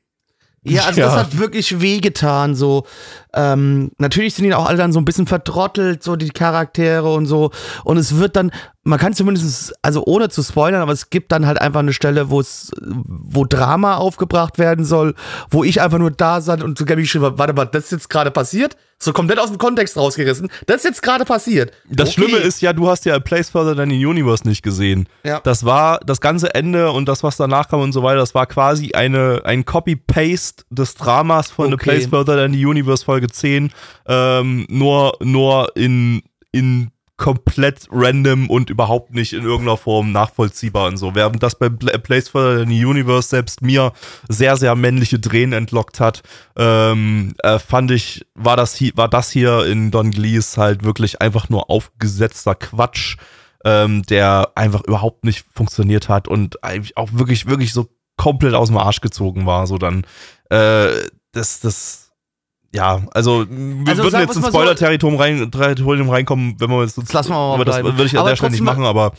Ja, 0.62 0.84
also 0.86 1.00
Ja. 1.00 1.06
das 1.06 1.16
hat 1.16 1.38
wirklich 1.38 1.80
wehgetan. 1.80 2.54
So, 2.54 2.86
ähm, 3.34 3.90
natürlich 3.98 4.34
sind 4.34 4.44
die 4.44 4.54
auch 4.54 4.66
alle 4.66 4.78
dann 4.78 4.92
so 4.92 4.98
ein 5.00 5.04
bisschen 5.04 5.26
vertrottelt, 5.26 6.02
so 6.02 6.16
die 6.16 6.30
Charaktere 6.30 7.12
und 7.12 7.26
so. 7.26 7.50
Und 7.84 7.96
es 7.96 8.16
wird 8.16 8.36
dann, 8.36 8.50
man 8.82 8.98
kann 8.98 9.14
zumindest, 9.14 9.74
also 9.82 10.04
ohne 10.06 10.28
zu 10.28 10.42
spoilern, 10.42 10.82
aber 10.82 10.92
es 10.92 11.10
gibt 11.10 11.32
dann 11.32 11.46
halt 11.46 11.60
einfach 11.60 11.80
eine 11.80 11.92
Stelle, 11.92 12.30
wo 12.30 12.40
es, 12.40 12.70
wo 12.80 13.44
Drama 13.44 13.96
aufgebracht 13.96 14.58
werden 14.58 14.84
soll, 14.84 15.14
wo 15.50 15.64
ich 15.64 15.80
einfach 15.80 15.98
nur 15.98 16.10
da 16.10 16.40
saß 16.40 16.62
und 16.62 16.78
zu 16.78 16.84
Gabby 16.84 17.02
geschrieben 17.02 17.24
habe, 17.24 17.38
warte 17.38 17.52
mal, 17.52 17.64
das 17.66 17.84
ist 17.84 17.92
jetzt 17.92 18.10
gerade 18.10 18.30
passiert? 18.30 18.76
So 18.96 19.12
komplett 19.12 19.38
aus 19.40 19.48
dem 19.48 19.58
Kontext 19.58 19.96
rausgerissen. 19.98 20.48
Das 20.66 20.76
ist 20.78 20.84
jetzt 20.84 21.02
gerade 21.02 21.24
passiert. 21.24 21.72
Das 21.90 22.10
Okay. 22.10 22.22
Schlimme 22.22 22.38
ist 22.38 22.62
ja, 22.62 22.72
du 22.72 22.88
hast 22.88 23.04
ja 23.04 23.14
A 23.16 23.18
Place 23.18 23.50
Further 23.50 23.74
Than 23.76 23.90
the 23.90 24.06
Universe 24.06 24.46
nicht 24.46 24.62
gesehen. 24.62 25.08
Ja. 25.24 25.40
Das 25.40 25.64
war 25.64 25.98
das 26.06 26.20
ganze 26.20 26.54
Ende 26.54 26.90
und 26.92 27.06
das, 27.06 27.22
was 27.22 27.36
danach 27.36 27.68
kam 27.68 27.80
und 27.80 27.92
so 27.92 28.02
weiter, 28.02 28.20
das 28.20 28.34
war 28.34 28.46
quasi 28.46 28.92
eine, 28.92 29.42
ein 29.44 29.64
Copy-Paste 29.64 30.64
des 30.70 30.94
Dramas 30.94 31.50
von 31.50 31.70
A 31.70 31.74
Okay. 31.74 31.90
Place 31.90 32.06
Further 32.06 32.36
Than 32.36 32.52
the 32.52 32.64
Universe 32.64 33.04
Folge 33.04 33.23
10, 33.28 33.70
ähm, 34.06 34.66
nur, 34.68 35.16
nur 35.20 35.76
in, 35.76 36.22
in 36.52 36.90
komplett 37.16 37.86
random 37.92 38.50
und 38.50 38.70
überhaupt 38.70 39.14
nicht 39.14 39.32
in 39.34 39.44
irgendeiner 39.44 39.76
Form 39.76 40.10
nachvollziehbar 40.10 40.88
und 40.88 40.96
so. 40.96 41.14
Während 41.14 41.42
das 41.42 41.54
bei 41.54 41.66
A 41.66 41.98
Place 41.98 42.32
Than 42.32 42.68
the 42.68 42.84
Universe 42.84 43.28
selbst 43.28 43.62
mir 43.62 43.92
sehr, 44.28 44.56
sehr 44.56 44.74
männliche 44.74 45.20
Drehen 45.20 45.52
entlockt 45.52 46.00
hat, 46.00 46.22
ähm, 46.56 47.34
äh, 47.38 47.58
fand 47.60 47.92
ich, 47.92 48.26
war 48.34 48.56
das, 48.56 48.74
hier, 48.74 48.92
war 48.96 49.08
das 49.08 49.30
hier 49.30 49.64
in 49.66 49.92
Don 49.92 50.10
Glees 50.10 50.58
halt 50.58 50.82
wirklich 50.82 51.20
einfach 51.22 51.48
nur 51.48 51.70
aufgesetzter 51.70 52.56
Quatsch, 52.56 53.16
ähm, 53.64 54.02
der 54.02 54.50
einfach 54.56 54.82
überhaupt 54.82 55.24
nicht 55.24 55.46
funktioniert 55.54 56.08
hat 56.08 56.26
und 56.26 56.64
eigentlich 56.64 56.96
auch 56.96 57.10
wirklich, 57.12 57.46
wirklich 57.46 57.72
so 57.72 57.88
komplett 58.16 58.54
aus 58.54 58.68
dem 58.68 58.76
Arsch 58.76 59.00
gezogen 59.00 59.46
war. 59.46 59.68
So 59.68 59.78
dann, 59.78 60.04
äh, 60.50 60.88
das, 61.30 61.60
das, 61.60 62.03
ja, 62.74 63.02
also 63.12 63.46
wir 63.48 63.88
Also 63.88 64.02
würden 64.02 64.20
jetzt 64.20 64.36
ins 64.36 64.48
Spoiler-Territorium 64.48 65.20
rein, 65.20 65.50
Territorium 65.50 66.10
reinkommen, 66.10 66.56
wenn 66.58 66.70
wir 66.70 66.82
jetzt 66.82 66.98
Das 66.98 67.12
lassen 67.12 67.30
wir 67.30 67.34
mal 67.34 67.54
aber 67.54 67.64
das 67.64 67.82
würde 67.82 68.04
ich 68.04 68.14
an 68.14 68.20
Aber 68.20 68.30
der 68.30 68.36
Stelle 68.36 68.52
nicht 68.52 68.62
machen, 68.62 68.84
aber 68.84 69.12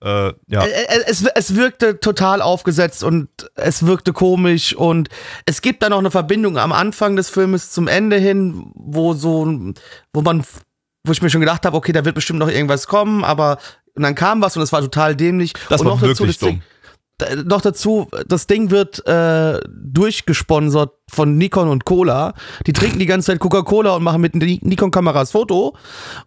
äh, 0.00 0.32
ja. 0.46 0.64
Es, 1.06 1.24
es 1.24 1.56
wirkte 1.56 1.98
total 1.98 2.40
aufgesetzt 2.40 3.02
und 3.02 3.28
es 3.56 3.84
wirkte 3.86 4.12
komisch 4.12 4.76
und 4.76 5.08
es 5.44 5.60
gibt 5.60 5.82
da 5.82 5.88
noch 5.88 5.98
eine 5.98 6.10
Verbindung 6.10 6.56
am 6.56 6.72
Anfang 6.72 7.16
des 7.16 7.30
Filmes 7.30 7.72
zum 7.72 7.88
Ende 7.88 8.16
hin, 8.16 8.70
wo 8.74 9.14
so, 9.14 9.44
wo 10.12 10.22
man, 10.22 10.44
wo 11.04 11.12
ich 11.12 11.20
mir 11.20 11.30
schon 11.30 11.40
gedacht 11.40 11.66
habe, 11.66 11.76
okay, 11.76 11.92
da 11.92 12.04
wird 12.04 12.14
bestimmt 12.14 12.38
noch 12.38 12.50
irgendwas 12.50 12.86
kommen, 12.86 13.24
aber 13.24 13.58
und 13.96 14.02
dann 14.02 14.14
kam 14.14 14.40
was 14.40 14.56
und 14.56 14.62
es 14.62 14.72
war 14.72 14.80
total 14.82 15.16
dämlich. 15.16 15.52
Das 15.68 15.80
und 15.80 15.86
war 15.86 15.94
noch 15.94 16.02
wirklich 16.02 16.38
dazu, 16.38 16.52
dumm. 16.52 16.62
Noch 17.44 17.60
dazu, 17.60 18.08
das 18.26 18.48
Ding 18.48 18.72
wird 18.72 19.06
äh, 19.06 19.60
durchgesponsert 19.68 20.90
von 21.08 21.36
Nikon 21.38 21.68
und 21.68 21.84
Cola. 21.84 22.34
Die 22.66 22.72
trinken 22.72 22.98
die 22.98 23.06
ganze 23.06 23.26
Zeit 23.30 23.38
Coca-Cola 23.38 23.94
und 23.94 24.02
machen 24.02 24.20
mit 24.20 24.34
Ni- 24.34 24.58
Nikon-Kameras 24.62 25.30
Foto. 25.30 25.76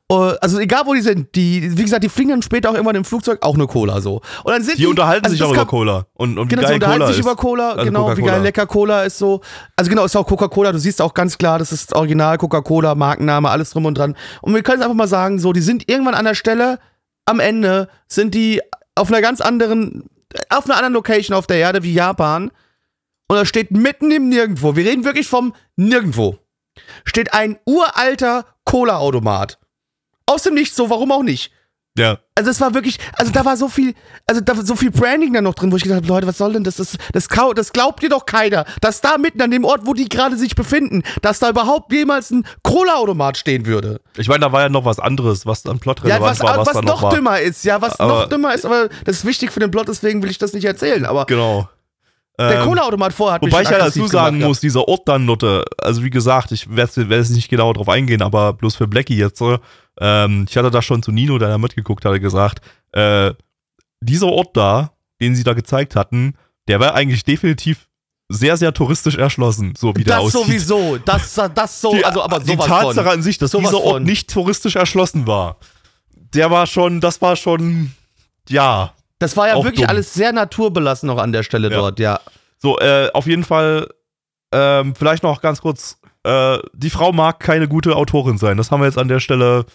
Äh, 0.09 0.14
also 0.39 0.59
egal 0.59 0.84
wo 0.85 0.93
die 0.93 1.01
sind, 1.01 1.35
die, 1.35 1.77
wie 1.77 1.84
gesagt, 1.84 2.05
die 2.05 2.09
fliegen 2.09 2.30
dann 2.30 2.41
später 2.41 2.69
auch 2.69 2.73
irgendwann 2.73 2.95
im 2.95 3.03
Flugzeug 3.03 3.39
auch 3.41 3.55
eine 3.55 3.68
Cola 3.68 3.99
so. 3.99 4.22
Und 4.45 4.53
dann 4.53 4.64
sind 4.64 4.77
Die 4.80 4.88
unterhalten 4.88 5.26
also 5.26 5.35
sich 5.35 5.43
auch 5.43 5.51
über 5.51 5.65
Cola 5.65 6.05
und, 6.14 6.38
und 6.39 6.47
Genau, 6.47 6.61
wie 6.61 6.65
sie 6.68 6.68
geil 6.68 6.76
unterhalten 6.76 6.99
Cola 7.01 7.07
sich 7.07 7.19
ist. 7.19 7.26
über 7.26 7.35
Cola, 7.35 7.72
Also 7.72 7.84
genau, 7.85 8.18
wie 8.18 8.22
geil 8.22 8.41
lecker 8.41 8.65
Cola 8.65 9.03
ist 9.03 9.18
so. 9.18 9.41
Also 9.76 9.89
genau, 9.89 10.05
ist 10.05 10.15
auch 10.15 10.26
Coca-Cola, 10.26 10.72
du 10.72 10.80
siehst 10.80 11.01
auch 11.01 11.14
ganz 11.14 11.38
klar, 11.38 11.59
das 11.59 11.73
ist 11.73 11.93
Original 11.93 12.38
Coca-Cola, 12.38 12.95
Markenname, 12.95 13.49
alles 13.49 13.72
drum 13.72 13.85
und 13.85 13.97
dran. 13.97 14.15
Und 14.41 14.53
wir 14.55 14.64
können 14.64 14.80
es 14.80 14.84
einfach 14.85 14.95
mal 14.95 15.07
sagen, 15.09 15.38
so, 15.39 15.51
die 15.51 15.59
sind 15.61 15.89
irgendwann 15.91 16.14
an 16.15 16.23
der 16.23 16.34
Stelle, 16.35 16.80
am 17.26 17.41
Ende 17.41 17.89
sind 18.07 18.34
die 18.34 18.61
auf 18.95 19.09
einer 19.11 19.22
ganz 19.22 19.41
anderen, 19.41 20.03
auf 20.49 20.65
einer 20.65 20.75
anderen 20.75 20.93
Location 20.93 21.35
auf 21.35 21.47
der 21.47 21.57
Erde 21.57 21.83
wie 21.83 21.93
Japan. 21.93 22.51
Und 23.29 23.35
da 23.35 23.45
steht 23.45 23.71
mitten 23.71 24.11
im 24.11 24.29
Nirgendwo, 24.29 24.75
wir 24.75 24.85
reden 24.85 25.03
wirklich 25.03 25.27
vom 25.27 25.53
Nirgendwo, 25.75 26.39
steht 27.03 27.33
ein 27.33 27.59
uralter 27.65 28.45
Cola-Automat. 28.63 29.59
Aus 30.25 30.43
dem 30.43 30.53
Nichts, 30.53 30.75
so, 30.75 30.89
warum 30.89 31.11
auch 31.11 31.23
nicht. 31.23 31.51
Ja. 31.98 32.19
Also 32.36 32.52
es 32.52 32.61
war 32.61 32.74
wirklich, 32.76 32.99
also 33.14 33.32
da 33.32 33.44
war 33.45 33.57
so 33.57 33.68
viel, 33.68 33.95
also 34.28 34.41
da 34.41 34.56
war 34.56 34.64
so 34.65 34.76
viel 34.76 34.91
Branding 34.91 35.34
da 35.34 35.41
noch 35.41 35.56
drin, 35.56 35.72
wo 35.72 35.76
ich 35.78 35.84
gedacht 35.84 35.98
habe, 35.98 36.07
Leute, 36.07 36.28
was 36.28 36.38
soll 36.38 36.53
denn 36.53 36.64
das? 36.64 36.76
Das, 36.76 36.95
das, 37.11 37.28
das 37.56 37.74
glaubt 37.74 38.03
ihr 38.03 38.10
doch 38.10 38.26
keiner, 38.28 38.65
dass 38.82 39.02
da 39.02 39.18
mitten 39.18 39.41
an 39.41 39.49
dem 39.49 39.65
Ort, 39.65 39.82
wo 39.86 39.94
die 39.94 40.07
gerade 40.07 40.38
sich 40.38 40.56
befinden, 40.56 41.02
dass 41.24 41.40
da 41.40 41.49
überhaupt 41.49 41.91
jemals 41.91 42.30
ein 42.32 42.45
Cola-Automat 42.64 43.38
stehen 43.38 43.65
würde. 43.65 43.99
Ich 44.18 44.28
meine, 44.28 44.41
da 44.41 44.52
war 44.52 44.61
ja 44.61 44.69
noch 44.69 44.86
was 44.86 44.99
anderes, 44.99 45.45
was 45.48 45.64
dann 45.64 45.78
Ja, 45.78 45.82
plotrelevant 45.82 46.22
was, 46.24 46.40
war, 46.41 46.57
was, 46.60 46.68
was 46.68 46.74
da 46.76 46.82
noch 46.82 46.88
noch 46.98 47.02
war. 47.03 47.14
dümmer 47.14 47.40
ist, 47.40 47.65
ja, 47.65 47.82
was 47.82 47.99
Aber- 47.99 48.22
noch 48.22 48.30
dümmer 48.30 48.53
ist, 48.53 48.65
aber 48.65 48.90
das 49.06 49.18
ist 49.18 49.26
wichtig 49.26 49.52
für 49.52 49.60
den 49.60 49.72
Plot, 49.72 49.88
deswegen 49.88 50.22
will 50.22 50.30
ich 50.30 50.38
das 50.38 50.53
nicht 50.53 50.65
erzählen. 50.65 51.06
Aber 51.06 51.26
Genau. 51.26 51.68
Der 52.39 52.59
Ähm, 52.61 52.68
Cola-Automat 52.68 53.14
vorher 53.14 53.35
hat 53.35 53.41
mich 53.41 53.51
Wobei 53.51 53.64
ich 53.64 53.69
ja 53.69 53.80
dazu 53.80 54.05
sagen 54.07 54.39
muss, 54.39 54.59
dieser 54.59 54.88
Ort 54.88 55.07
dann 55.07 55.26
Nutte, 55.26 55.65
also 55.81 56.03
wie 56.03 56.11
gesagt, 56.11 56.51
ich 56.51 56.76
werde 56.76 57.01
jetzt 57.09 57.31
nicht 57.31 57.49
genau 57.49 57.73
drauf 57.73 57.89
eingehen, 57.89 58.22
aber 58.22 58.53
bloß 58.53 58.76
für 58.76 58.88
Blackie 58.88 59.18
jetzt, 59.18 59.41
ähm, 59.99 60.45
ich 60.47 60.55
hatte 60.55 60.69
da 60.69 60.81
schon 60.81 61.01
zu 61.01 61.11
Nino, 61.11 61.39
der 61.39 61.49
da 61.49 61.57
mitgeguckt 61.57 62.05
hatte, 62.05 62.19
gesagt, 62.19 62.61
äh, 62.91 63.34
dieser 64.01 64.27
Ort 64.27 64.55
da, 64.55 64.91
den 65.19 65.35
sie 65.35 65.43
da 65.43 65.53
gezeigt 65.53 65.95
hatten, 65.95 66.35
der 66.68 66.80
war 66.80 66.93
eigentlich 66.93 67.23
definitiv 67.23 67.88
sehr, 68.30 68.57
sehr 68.57 68.73
touristisch 68.73 69.15
erschlossen, 69.15 69.73
so 69.77 69.95
wie 69.95 70.03
der 70.03 70.18
Das 70.18 70.26
aussieht. 70.26 70.45
sowieso, 70.45 70.97
das, 70.97 71.39
das 71.55 71.81
so, 71.81 71.93
die, 71.93 72.03
also 72.05 72.22
aber 72.22 72.39
die 72.39 72.51
sowas 72.51 72.68
Tatsache 72.68 73.05
von. 73.05 73.14
an 73.14 73.22
sich, 73.23 73.38
dass 73.38 73.51
Sowas 73.51 73.69
dieser 73.69 73.81
Ort 73.84 73.93
von. 73.95 74.03
nicht 74.03 74.30
touristisch 74.30 74.76
erschlossen 74.76 75.26
war, 75.26 75.57
der 76.34 76.51
war 76.51 76.68
schon, 76.68 76.99
das 76.99 77.22
war 77.22 77.35
schon, 77.35 77.93
ja, 78.49 78.93
Das 79.19 79.35
war 79.35 79.48
ja 79.48 79.56
auch 79.56 79.64
wirklich 79.64 79.81
dumm. 79.81 79.89
alles 79.89 80.14
sehr 80.14 80.31
naturbelassen 80.31 81.07
noch 81.07 81.18
an 81.18 81.31
der 81.31 81.44
Stelle 81.44 81.69
Ja. 81.69 81.77
dort, 81.77 81.99
ja. 81.99 82.19
So, 82.57 82.80
äh, 82.80 83.10
auf 83.14 83.27
jeden 83.27 83.44
Fall, 83.44 83.88
ähm, 84.52 84.95
vielleicht 84.95 85.23
noch 85.23 85.41
ganz 85.41 85.61
kurz, 85.61 85.99
äh, 86.23 86.57
die 86.73 86.89
Frau 86.89 87.11
mag 87.11 87.39
keine 87.39 87.68
gute 87.68 87.95
Autorin 87.95 88.38
sein. 88.38 88.57
Das 88.57 88.72
haben 88.72 88.81
wir 88.81 88.85
jetzt 88.88 88.98
an 88.98 89.07
der 89.07 89.19
Stelle, 89.19 89.65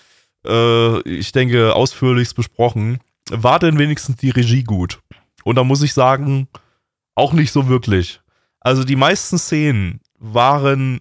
äh, 0.47 1.01
ich 1.09 1.33
denke, 1.33 1.75
ausführlichst 1.75 2.35
besprochen. 2.35 2.99
War 3.31 3.59
denn 3.59 3.79
wenigstens 3.79 4.17
die 4.17 4.31
Regie 4.31 4.65
gut? 4.65 5.01
Und 5.45 5.57
da 5.57 5.65
muss 5.65 5.83
ich 5.83 5.95
sagen, 5.95 6.49
auch 7.15 7.33
nicht 7.33 7.53
so 7.53 7.69
wirklich. 7.69 8.21
Also 8.61 8.85
die 8.85 8.97
meisten 8.97 9.39
Szenen 9.39 10.01
waren 10.19 11.01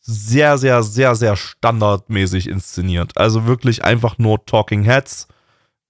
sehr, 0.00 0.58
sehr, 0.58 0.82
sehr, 0.82 1.14
sehr 1.14 1.36
standardmäßig 1.36 2.48
inszeniert. 2.48 3.16
Also 3.16 3.46
wirklich 3.46 3.84
einfach 3.84 4.18
nur 4.18 4.44
Talking 4.44 4.82
Heads 4.82 5.28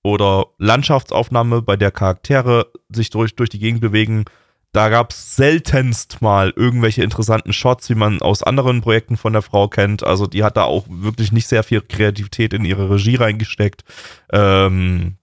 oder 0.03 0.47
Landschaftsaufnahme, 0.59 1.62
bei 1.62 1.77
der 1.77 1.91
Charaktere 1.91 2.66
sich 2.89 3.11
durch, 3.11 3.37
durch 3.37 3.51
die 3.51 3.59
Gegend 3.59 3.81
bewegen. 3.81 4.24
Da 4.73 4.89
gab 4.89 5.11
es 5.11 5.37
seltenst 5.37 6.23
mal 6.23 6.53
irgendwelche 6.57 7.03
interessanten 7.03 7.53
Shots, 7.53 7.91
wie 7.91 7.95
man 7.95 8.23
aus 8.23 8.43
anderen 8.43 8.81
Projekten 8.81 9.19
von 9.19 9.35
der 9.35 9.43
Frau 9.43 9.69
kennt. 9.69 10.03
Also 10.03 10.27
die 10.27 10.45
hat 10.45 10.57
da 10.57 10.65
auch 10.65 10.87
wirklich 10.89 11.31
nicht 11.31 11.47
sehr 11.47 11.62
viel 11.62 11.83
Kreativität 11.83 12.55
in 12.55 12.65
ihre 12.65 12.89
Regie 12.89 13.16
reingesteckt. 13.16 13.85
Ähm, 14.33 15.16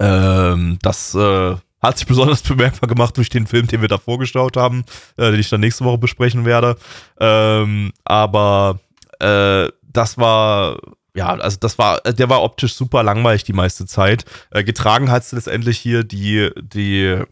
ähm, 0.00 0.78
das 0.80 1.14
äh, 1.14 1.56
hat 1.82 1.98
sich 1.98 2.06
besonders 2.06 2.42
bemerkbar 2.42 2.88
gemacht 2.88 3.16
durch 3.18 3.28
den 3.28 3.46
Film, 3.46 3.66
den 3.66 3.82
wir 3.82 3.88
da 3.88 3.98
vorgeschaut 3.98 4.56
haben, 4.56 4.84
äh, 5.18 5.30
den 5.30 5.40
ich 5.40 5.50
dann 5.50 5.60
nächste 5.60 5.84
Woche 5.84 5.98
besprechen 5.98 6.46
werde. 6.46 6.76
Ähm, 7.20 7.92
aber 8.04 8.80
äh, 9.20 9.68
das 9.82 10.16
war 10.16 10.78
ja, 11.14 11.28
also 11.34 11.58
das 11.60 11.78
war, 11.78 12.00
der 12.00 12.28
war 12.28 12.42
optisch 12.42 12.74
super 12.74 13.02
langweilig 13.02 13.44
die 13.44 13.52
meiste 13.52 13.86
Zeit. 13.86 14.24
Äh, 14.50 14.64
getragen 14.64 15.10
hat 15.10 15.22
es 15.22 15.32
letztendlich 15.32 15.78
hier 15.78 16.04
die, 16.04 16.50
die, 16.60 17.22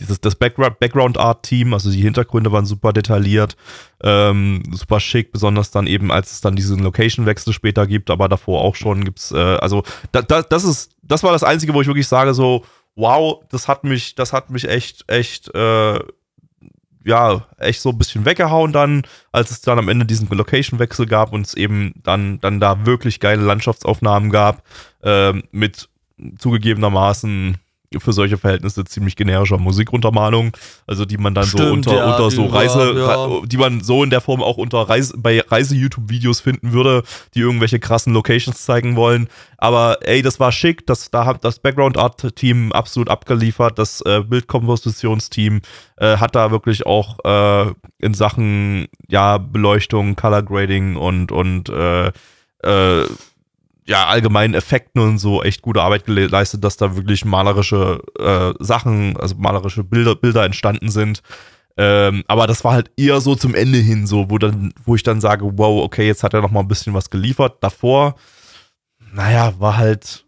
dieses, 0.00 0.20
das 0.20 0.34
Background, 0.34 0.78
Background 0.78 1.18
Art 1.18 1.42
Team, 1.42 1.72
also 1.72 1.90
die 1.90 2.02
Hintergründe 2.02 2.52
waren 2.52 2.66
super 2.66 2.92
detailliert, 2.92 3.56
ähm, 4.02 4.62
super 4.72 5.00
schick, 5.00 5.32
besonders 5.32 5.70
dann 5.70 5.86
eben, 5.86 6.10
als 6.10 6.32
es 6.32 6.40
dann 6.40 6.56
diesen 6.56 6.80
Location-Wechsel 6.80 7.52
später 7.52 7.86
gibt, 7.86 8.10
aber 8.10 8.28
davor 8.28 8.62
auch 8.62 8.74
schon 8.74 9.04
gibt's, 9.04 9.32
äh, 9.32 9.36
also 9.36 9.84
da, 10.12 10.22
da, 10.22 10.42
das 10.42 10.64
ist, 10.64 10.96
das 11.02 11.22
war 11.22 11.32
das 11.32 11.44
Einzige, 11.44 11.72
wo 11.72 11.80
ich 11.80 11.86
wirklich 11.86 12.08
sage, 12.08 12.34
so, 12.34 12.64
wow, 12.94 13.42
das 13.50 13.68
hat 13.68 13.84
mich, 13.84 14.14
das 14.14 14.32
hat 14.32 14.50
mich 14.50 14.68
echt, 14.68 15.04
echt, 15.08 15.54
äh, 15.54 16.00
ja, 17.06 17.46
echt 17.58 17.80
so 17.80 17.90
ein 17.90 17.98
bisschen 17.98 18.24
weggehauen 18.24 18.72
dann, 18.72 19.02
als 19.30 19.52
es 19.52 19.60
dann 19.60 19.78
am 19.78 19.88
Ende 19.88 20.04
diesen 20.04 20.28
Location-Wechsel 20.28 21.06
gab 21.06 21.32
und 21.32 21.46
es 21.46 21.54
eben 21.54 21.94
dann, 22.02 22.40
dann 22.40 22.58
da 22.58 22.84
wirklich 22.84 23.20
geile 23.20 23.42
Landschaftsaufnahmen 23.42 24.30
gab, 24.30 24.64
ähm, 25.04 25.44
mit 25.52 25.88
zugegebenermaßen 26.38 27.58
für 27.98 28.12
solche 28.12 28.38
Verhältnisse 28.38 28.84
ziemlich 28.84 29.16
generischer 29.16 29.58
Musikuntermalung, 29.58 30.56
also 30.86 31.04
die 31.04 31.18
man 31.18 31.34
dann 31.34 31.46
Stimmt, 31.46 31.62
so 31.62 31.72
unter, 31.72 31.96
ja, 31.96 32.12
unter 32.12 32.30
so 32.30 32.46
über- 32.46 32.54
Reise, 32.54 32.92
ja. 32.98 33.40
die 33.46 33.56
man 33.56 33.80
so 33.82 34.02
in 34.02 34.10
der 34.10 34.20
Form 34.20 34.42
auch 34.42 34.56
unter 34.56 34.78
Reise, 34.88 35.14
bei 35.16 35.40
Reise-YouTube-Videos 35.40 36.40
finden 36.40 36.72
würde, 36.72 37.02
die 37.34 37.40
irgendwelche 37.40 37.78
krassen 37.78 38.12
Locations 38.12 38.64
zeigen 38.64 38.96
wollen. 38.96 39.28
Aber 39.58 39.98
ey, 40.02 40.22
das 40.22 40.38
war 40.40 40.52
schick, 40.52 40.86
das, 40.86 41.10
da 41.10 41.24
hat 41.24 41.44
das 41.44 41.58
Background-Art-Team 41.60 42.72
absolut 42.72 43.08
abgeliefert, 43.08 43.78
das 43.78 44.00
äh, 44.02 44.22
Bildkompositionsteam 44.22 45.60
äh, 45.96 46.16
hat 46.18 46.34
da 46.34 46.50
wirklich 46.50 46.86
auch 46.86 47.18
äh, 47.24 47.72
in 47.98 48.14
Sachen 48.14 48.86
ja, 49.08 49.38
Beleuchtung, 49.38 50.16
Color 50.16 50.42
Grading 50.42 50.96
und, 50.96 51.32
und 51.32 51.68
äh, 51.68 52.08
äh, 52.62 53.06
ja, 53.88 54.06
allgemeinen 54.06 54.54
Effekten 54.54 55.00
und 55.00 55.18
so 55.18 55.42
echt 55.42 55.62
gute 55.62 55.82
Arbeit 55.82 56.04
geleistet, 56.04 56.64
dass 56.64 56.76
da 56.76 56.96
wirklich 56.96 57.24
malerische 57.24 58.02
äh, 58.18 58.52
Sachen, 58.58 59.16
also 59.16 59.36
malerische 59.36 59.84
Bilder, 59.84 60.16
Bilder 60.16 60.44
entstanden 60.44 60.90
sind. 60.90 61.22
Ähm, 61.76 62.24
aber 62.26 62.46
das 62.46 62.64
war 62.64 62.72
halt 62.72 62.90
eher 62.96 63.20
so 63.20 63.34
zum 63.34 63.54
Ende 63.54 63.78
hin, 63.78 64.06
so, 64.06 64.30
wo 64.30 64.38
dann, 64.38 64.72
wo 64.84 64.96
ich 64.96 65.02
dann 65.02 65.20
sage, 65.20 65.58
wow, 65.58 65.84
okay, 65.84 66.06
jetzt 66.06 66.22
hat 66.24 66.34
er 66.34 66.40
noch 66.40 66.50
mal 66.50 66.60
ein 66.60 66.68
bisschen 66.68 66.94
was 66.94 67.10
geliefert. 67.10 67.58
Davor, 67.62 68.16
naja, 69.12 69.54
war 69.58 69.76
halt, 69.76 70.24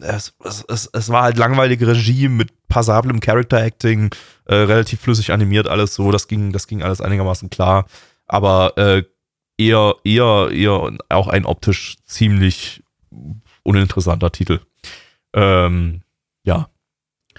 es, 0.00 0.34
es, 0.68 0.88
es, 0.92 1.08
war 1.08 1.22
halt 1.24 1.36
langweilige 1.36 1.88
Regie 1.88 2.28
mit 2.28 2.52
passablem 2.68 3.20
Character 3.20 3.62
Acting, 3.62 4.10
äh, 4.46 4.54
relativ 4.54 5.00
flüssig 5.00 5.32
animiert, 5.32 5.68
alles 5.68 5.94
so, 5.94 6.10
das 6.12 6.28
ging, 6.28 6.52
das 6.52 6.66
ging 6.66 6.82
alles 6.82 7.00
einigermaßen 7.00 7.50
klar. 7.50 7.86
Aber 8.26 8.78
äh, 8.78 9.02
eher, 9.58 9.94
eher, 10.04 10.48
eher 10.50 10.92
auch 11.08 11.28
ein 11.28 11.44
optisch 11.44 11.96
ziemlich 12.06 12.82
uninteressanter 13.64 14.32
Titel. 14.32 14.60
Ähm, 15.34 16.00
ja. 16.44 16.68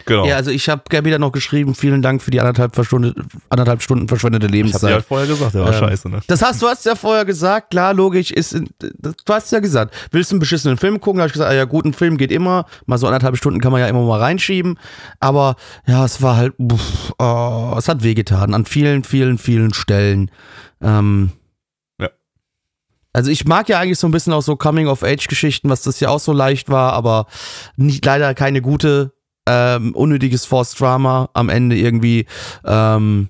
Genau. 0.06 0.26
Ja, 0.26 0.38
also 0.38 0.50
ich 0.50 0.70
habe 0.70 0.84
Gabi 0.90 1.12
dann 1.12 1.20
noch 1.20 1.34
geschrieben, 1.34 1.76
vielen 1.76 2.02
Dank 2.02 2.22
für 2.22 2.32
die 2.32 2.40
anderthalb, 2.40 2.74
Verstunde, 2.74 3.14
anderthalb 3.50 3.82
Stunden 3.82 4.08
verschwendete 4.08 4.46
ich 4.46 4.48
hab 4.48 4.52
dir 4.54 4.58
Lebenszeit. 4.58 4.94
halt 4.94 5.06
vorher 5.06 5.28
gesagt, 5.28 5.54
der 5.56 5.62
war 5.62 5.74
Ähm, 5.74 5.80
scheiße, 5.80 6.10
ne? 6.10 6.22
Das 6.28 6.42
hast 6.42 6.62
du 6.62 6.68
hast 6.68 6.86
ja 6.86 6.96
vorher 6.96 7.26
gesagt, 7.26 7.72
klar, 7.72 7.94
logisch, 7.94 8.32
ist, 8.32 8.58
das, 8.80 9.16
du 9.18 9.34
hast 9.34 9.52
ja 9.52 9.60
gesagt, 9.60 9.94
willst 10.12 10.32
du 10.32 10.36
einen 10.36 10.40
beschissenen 10.40 10.78
Film 10.78 11.02
gucken? 11.02 11.18
Da 11.18 11.24
hab 11.24 11.28
ich 11.28 11.34
gesagt, 11.34 11.52
ah 11.52 11.56
ja, 11.56 11.66
gut, 11.66 11.84
ein 11.84 11.94
Film 11.94 12.18
geht 12.18 12.32
immer, 12.32 12.66
mal 12.86 12.98
so 12.98 13.08
anderthalb 13.08 13.36
Stunden 13.36 13.60
kann 13.60 13.74
man 13.74 13.82
ja 13.82 13.88
immer 13.88 14.06
mal 14.06 14.20
reinschieben, 14.20 14.80
aber 15.20 15.58
ja, 15.86 16.06
es 16.06 16.22
war 16.22 16.38
halt, 16.38 16.54
uff, 16.58 17.14
oh, 17.20 17.76
es 17.78 17.90
hat 17.90 18.02
wehgetan 18.02 18.54
an 18.54 18.66
vielen, 18.66 19.04
vielen, 19.04 19.38
vielen 19.38 19.74
Stellen. 19.74 20.32
Ähm, 20.82 21.32
Ja. 21.34 21.39
Also 23.14 23.32
ich 23.32 23.46
mag 23.46 23.68
ja 23.70 23.80
eigentlich 23.80 23.98
so 24.00 24.08
ein 24.08 24.12
bisschen 24.12 24.34
auch 24.34 24.42
so 24.44 24.56
Coming-of-Age-Geschichten, 24.56 25.70
was 25.70 25.82
das 25.82 26.00
ja 26.00 26.10
auch 26.10 26.20
so 26.20 26.32
leicht 26.32 26.70
war, 26.70 26.94
aber 26.94 27.26
nicht, 27.76 28.06
leider 28.06 28.34
keine 28.36 28.62
gute, 28.62 29.14
ähm, 29.48 29.96
unnötiges 29.96 30.46
Forced 30.46 30.80
Drama 30.80 31.30
am 31.34 31.50
Ende 31.50 31.76
irgendwie. 31.76 32.28
Ähm, 32.66 33.30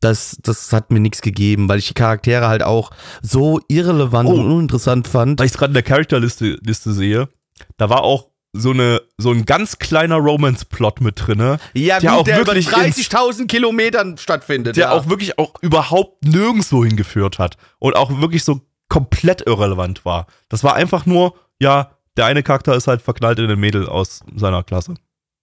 das, 0.00 0.36
das 0.42 0.72
hat 0.72 0.90
mir 0.90 0.98
nichts 0.98 1.22
gegeben, 1.22 1.68
weil 1.68 1.78
ich 1.78 1.86
die 1.86 1.94
Charaktere 1.94 2.48
halt 2.48 2.64
auch 2.64 2.90
so 3.22 3.60
irrelevant 3.68 4.28
Oh. 4.28 4.32
und 4.32 4.50
uninteressant 4.50 5.06
fand. 5.06 5.38
Weil 5.38 5.46
ich 5.46 5.52
gerade 5.52 5.70
in 5.70 5.74
der 5.74 5.84
Charakterliste 5.84 6.58
Liste 6.62 6.92
sehe, 6.92 7.28
da 7.76 7.88
war 7.88 8.02
auch 8.02 8.26
so 8.52 8.70
eine 8.70 9.00
so 9.16 9.30
ein 9.30 9.46
ganz 9.46 9.78
kleiner 9.78 10.16
Romance-Plot 10.16 11.00
mit 11.00 11.24
drinne, 11.24 11.58
Ja, 11.72 12.00
der 12.00 12.10
gut, 12.10 12.18
auch 12.20 12.24
der 12.24 12.36
wirklich 12.38 12.66
über 12.66 12.78
30.000 12.78 13.46
Kilometern 13.46 14.18
stattfindet. 14.18 14.76
der 14.76 14.86
ja. 14.86 14.90
auch 14.92 15.08
wirklich 15.08 15.38
auch 15.38 15.54
überhaupt 15.62 16.24
nirgendwo 16.24 16.84
hingeführt 16.84 17.38
hat 17.38 17.56
und 17.78 17.94
auch 17.94 18.20
wirklich 18.20 18.42
so 18.44 18.60
komplett 18.92 19.46
irrelevant 19.46 20.04
war. 20.04 20.26
Das 20.50 20.62
war 20.64 20.74
einfach 20.74 21.06
nur, 21.06 21.34
ja, 21.58 21.92
der 22.18 22.26
eine 22.26 22.42
Charakter 22.42 22.74
ist 22.76 22.88
halt 22.88 23.00
verknallt 23.00 23.38
in 23.38 23.50
ein 23.50 23.58
Mädel 23.58 23.88
aus 23.88 24.20
seiner 24.36 24.62
Klasse. 24.62 24.94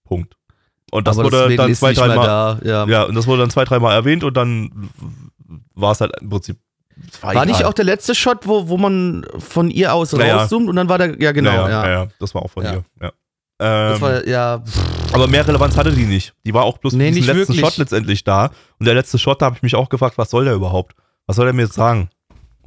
Punkt. 0.04 0.36
Und 0.92 1.08
das 1.08 1.18
Aber 1.18 1.26
wurde 1.26 1.42
Mädel 1.48 1.58
dann 1.58 1.74
zwei, 1.74 1.94
dreimal, 1.94 2.28
da. 2.28 2.60
Ja. 2.64 2.86
ja, 2.88 3.04
und 3.06 3.16
das 3.16 3.26
wurde 3.26 3.42
dann 3.42 3.50
zwei, 3.50 3.64
dreimal 3.66 3.96
erwähnt 3.96 4.24
und 4.24 4.38
dann 4.38 4.92
war 5.74 5.94
es 5.94 6.02
halt 6.02 6.12
im 6.22 6.30
Prinzip. 6.30 6.58
es 7.12 7.24
War 7.24 7.44
nicht 7.46 7.66
auch 7.66 7.74
der 7.74 7.86
letzte 7.86 8.14
Shot, 8.14 8.46
wo, 8.48 8.68
wo 8.70 8.78
man 8.78 9.26
von 9.40 9.72
ihr 9.72 9.96
aus 9.96 10.12
Ja, 10.12 10.24
ja. 10.26 10.38
rauszoomt 10.38 10.70
und 10.70 10.76
dann 10.76 10.88
war 10.88 11.00
der, 11.00 11.20
ja 11.20 11.32
genau, 11.32 11.50
ja, 11.52 11.70
ja. 11.70 11.90
ja, 11.90 12.08
das 12.20 12.36
war 12.36 12.44
auch 12.44 12.52
von 12.52 12.64
Ja. 12.64 12.74
ihr. 12.74 12.84
Ja. 13.02 13.12
Das 13.58 13.96
Ähm, 13.96 14.02
war, 14.02 14.28
ja, 14.28 14.64
aber 15.12 15.28
mehr 15.28 15.46
Relevanz 15.48 15.76
hatte 15.76 15.92
die 15.92 16.06
nicht. 16.06 16.36
Die 16.46 16.54
war 16.54 16.64
auch 16.66 16.78
bloß 16.78 16.94
Nee, 16.94 17.10
für 17.10 17.16
diesen 17.16 17.36
letzten 17.36 17.54
wirklich. 17.54 17.60
Shot 17.60 17.78
letztendlich 17.78 18.24
da. 18.24 18.52
Und 18.80 18.86
der 18.86 18.94
letzte 18.94 19.18
Shot, 19.18 19.42
da 19.42 19.48
habe 19.48 19.56
ich 19.56 19.64
mich 19.64 19.76
auch 19.76 19.90
gefragt, 19.90 20.20
was 20.20 20.30
soll 20.30 20.46
der 20.46 20.54
überhaupt? 20.54 20.94
Was 21.26 21.36
soll 21.36 21.46
der 21.46 21.54
mir 21.54 21.64
jetzt 21.64 21.74
sagen? 21.74 22.10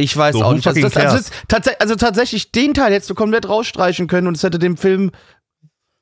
Ich 0.03 0.17
weiß 0.17 0.35
So, 0.35 0.45
auch 0.45 0.53
nicht. 0.53 0.67
Also, 0.67 0.81
das, 0.81 0.97
also, 0.97 1.31
tats 1.49 1.69
also 1.79 1.97
tatsächlich, 1.97 2.53
den 2.53 2.75
Teil 2.75 2.93
hättest 2.93 3.11
du 3.11 3.15
komplett 3.15 3.49
rausstreichen 3.49 4.07
können 4.07 4.27
und 4.27 4.37
es 4.37 4.43
hätte 4.43 4.59
dem 4.59 4.77
Film 4.77 5.11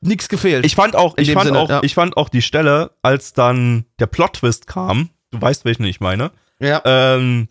nichts 0.01 0.29
gefehlt. 0.29 0.65
Ich 0.65 0.75
fand 0.75 0.97
auch, 0.97 1.17
ich 1.19 1.33
fand 1.33 1.47
Sinne, 1.47 1.59
auch, 1.59 1.69
ja. 1.69 1.81
ich 1.83 1.95
fand 1.95 2.17
auch 2.17 2.29
die 2.29 2.43
Stelle, 2.43 2.93
als 3.03 3.33
dann 3.33 3.85
der 3.99 4.07
Plot-Twist 4.07 4.67
kam, 4.67 5.11
du 5.31 5.41
weißt, 5.41 5.65
welchen 5.65 5.85
ich 5.85 6.01
meine, 6.01 6.31
ja. 6.59 6.81
ähm, 6.85 7.49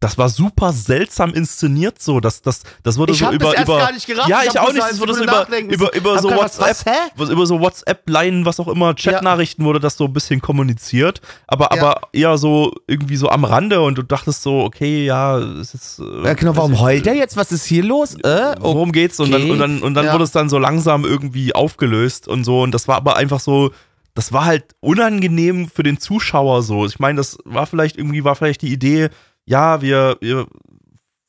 das 0.00 0.18
war 0.18 0.28
super 0.28 0.72
seltsam 0.74 1.32
inszeniert 1.32 2.02
so. 2.02 2.20
Das, 2.20 2.42
das, 2.42 2.62
das 2.82 2.98
wurde 2.98 3.12
Ich 3.14 3.18
so 3.20 3.30
über, 3.32 3.52
das 3.54 3.62
über. 3.64 3.78
gar 3.78 3.92
nicht 3.92 4.06
gerafft. 4.06 4.28
Ja, 4.28 4.40
Ich 4.42 4.50
ich, 4.50 4.60
auch 4.60 4.70
nicht. 4.70 4.84
Es 4.90 5.00
wurde 5.00 5.14
so 5.14 5.24
über, 5.24 5.46
über, 5.58 5.94
über 5.94 6.18
so 6.18 6.30
WhatsApp, 6.30 6.76
was, 7.16 7.30
über 7.30 7.46
so 7.46 7.60
WhatsApp-Line, 7.60 8.44
was 8.44 8.60
auch 8.60 8.68
immer, 8.68 8.94
Chat-Nachrichten 8.94 9.64
wurde 9.64 9.80
das 9.80 9.96
so 9.96 10.04
ein 10.04 10.12
bisschen 10.12 10.42
kommuniziert, 10.42 11.22
aber, 11.46 11.70
Ja. 11.74 11.82
aber 11.82 12.00
eher 12.12 12.36
so 12.36 12.74
irgendwie 12.86 13.16
so 13.16 13.30
am 13.30 13.44
Rande 13.44 13.80
und 13.80 13.96
du 13.96 14.02
dachtest 14.02 14.42
so, 14.42 14.60
okay, 14.64 15.06
ja, 15.06 15.38
es 15.38 15.72
ist. 15.72 15.98
äh, 16.00 16.24
ja, 16.26 16.34
genau, 16.34 16.54
warum 16.56 16.78
heult 16.78 17.06
der 17.06 17.14
jetzt? 17.14 17.38
Was 17.38 17.50
ist 17.50 17.64
hier 17.64 17.82
los? 17.82 18.16
Äh? 18.22 18.54
Worum 18.60 18.92
geht's? 18.92 19.18
Und 19.18 19.30
dann, 19.30 19.42
okay. 19.44 19.50
und 19.50 19.58
dann, 19.58 19.82
und 19.82 19.94
dann 19.94 20.04
Ja. 20.06 20.12
wurde 20.12 20.24
es 20.24 20.30
dann 20.32 20.50
so 20.50 20.58
langsam 20.58 21.04
irgendwie 21.06 21.54
aufgelöst 21.54 22.28
und 22.28 22.44
so. 22.44 22.60
Und 22.62 22.72
das 22.72 22.86
war 22.86 22.96
aber 22.96 23.16
einfach 23.16 23.40
so, 23.40 23.70
das 24.14 24.32
war 24.32 24.44
halt 24.44 24.64
unangenehm 24.80 25.68
für 25.74 25.82
den 25.82 25.98
Zuschauer 25.98 26.62
so. 26.62 26.84
Ich 26.86 26.98
meine, 26.98 27.16
das 27.16 27.38
war 27.44 27.66
vielleicht 27.66 27.96
irgendwie, 27.96 28.24
war 28.24 28.34
vielleicht 28.34 28.62
die 28.62 28.72
Idee, 28.72 29.08
ja, 29.46 29.80
wir, 29.80 30.16
wir 30.20 30.46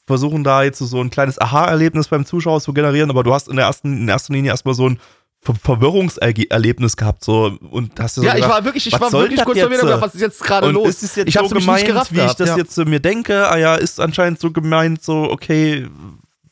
versuchen 0.05 0.43
da 0.43 0.63
jetzt 0.63 0.79
so 0.79 1.01
ein 1.01 1.09
kleines 1.09 1.39
Aha-Erlebnis 1.39 2.07
beim 2.07 2.25
Zuschauer 2.25 2.61
zu 2.61 2.73
generieren, 2.73 3.09
aber 3.09 3.23
du 3.23 3.33
hast 3.33 3.47
in 3.47 3.57
der 3.57 3.65
ersten, 3.65 4.01
in 4.01 4.07
erster 4.07 4.33
Linie 4.33 4.51
erstmal 4.51 4.73
so 4.73 4.89
ein 4.89 4.99
Ver 5.39 5.53
Verwirrungserlebnis 5.53 6.97
gehabt, 6.97 7.23
so, 7.23 7.55
und 7.69 7.99
hast 7.99 8.17
dir 8.17 8.21
so 8.21 8.27
ja, 8.27 8.33
ich 8.33 8.37
gedacht, 8.37 8.51
war 8.51 8.65
wirklich, 8.65 8.87
ich 8.87 8.93
was 8.93 8.99
war 8.99 9.11
wirklich 9.21 9.43
kurz 9.45 9.59
vor 9.59 9.69
mir 9.69 9.77
gedacht, 9.77 10.01
was 10.01 10.15
ist 10.15 10.21
jetzt 10.21 10.43
gerade 10.43 10.69
los? 10.71 10.89
ist 10.89 11.03
es 11.03 11.15
jetzt 11.15 11.27
ich 11.27 11.35
so 11.35 11.47
gemeint, 11.47 11.83
nicht 11.83 11.85
gerafft 11.85 12.13
wie 12.13 12.21
ich 12.21 12.33
das 12.33 12.49
ja. 12.49 12.57
jetzt 12.57 12.73
so 12.73 12.85
mir 12.85 12.99
denke? 12.99 13.47
Ah 13.47 13.57
ja, 13.57 13.75
ist 13.75 13.99
anscheinend 13.99 14.39
so 14.39 14.51
gemeint, 14.51 15.03
so, 15.03 15.29
okay, 15.29 15.87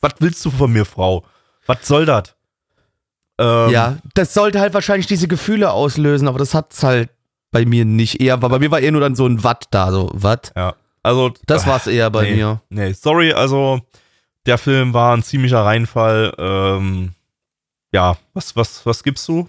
was 0.02 0.14
willst 0.20 0.46
du 0.46 0.52
von 0.52 0.72
mir, 0.72 0.86
Frau? 0.86 1.26
Was 1.66 1.80
soll 1.82 2.06
das? 2.06 2.36
Ähm, 3.40 3.72
Ja, 3.72 3.98
das 4.14 4.36
sollte 4.36 4.60
halt 4.60 4.76
wahrscheinlich 4.76 5.08
diese 5.08 5.28
Gefühle 5.28 5.72
auslösen, 5.72 6.28
aber 6.28 6.38
das 6.38 6.54
hat's 6.54 6.84
halt 6.84 7.10
bei 7.52 7.66
mir 7.66 7.86
nicht 7.86 8.22
eher, 8.22 8.40
weil 8.42 8.50
bei 8.50 8.60
mir 8.60 8.70
war 8.70 8.82
eher 8.82 8.92
nur 8.92 9.02
dann 9.02 9.16
so 9.16 9.26
ein 9.26 9.44
Watt 9.44 9.66
da, 9.72 9.92
so, 9.92 10.12
Watt. 10.14 10.54
Ja, 10.56 10.76
also. 11.06 11.34
Das 11.46 11.66
war's 11.68 11.88
eher 11.88 12.10
bei 12.10 12.24
nee, 12.24 12.36
mir. 12.36 12.62
Nee, 12.70 12.94
sorry, 12.94 13.32
also, 13.34 13.82
der 14.46 14.58
Film 14.58 14.94
war 14.94 15.16
ein 15.16 15.24
ziemlicher 15.24 15.64
Reinfall. 15.64 16.34
Ähm, 16.38 17.14
ja, 17.94 18.18
was, 18.34 18.56
was, 18.56 18.86
was 18.86 19.04
gibst 19.04 19.28
du? 19.28 19.48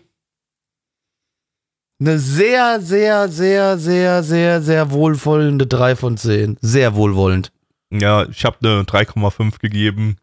Eine 1.98 2.18
sehr, 2.18 2.80
sehr, 2.80 3.28
sehr, 3.28 3.78
sehr, 3.78 4.22
sehr, 4.22 4.62
sehr 4.62 4.90
wohlwollende 4.90 5.66
3 5.66 5.96
von 5.96 6.16
10. 6.16 6.58
Sehr 6.60 6.94
wohlwollend. 6.94 7.52
Ja, 7.90 8.26
ich 8.28 8.44
habe 8.44 8.56
eine 8.62 8.82
3,5 8.82 9.58
gegeben. 9.58 10.18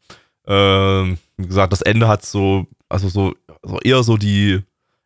Ähm, 0.46 1.18
wie 1.38 1.48
gesagt, 1.48 1.74
das 1.74 1.82
Ende 1.82 2.08
hat 2.08 2.26
so, 2.26 2.68
also 2.90 3.10
so, 3.10 3.34
so 3.64 3.80
eher 3.80 4.04
so 4.04 4.18
die. 4.18 4.62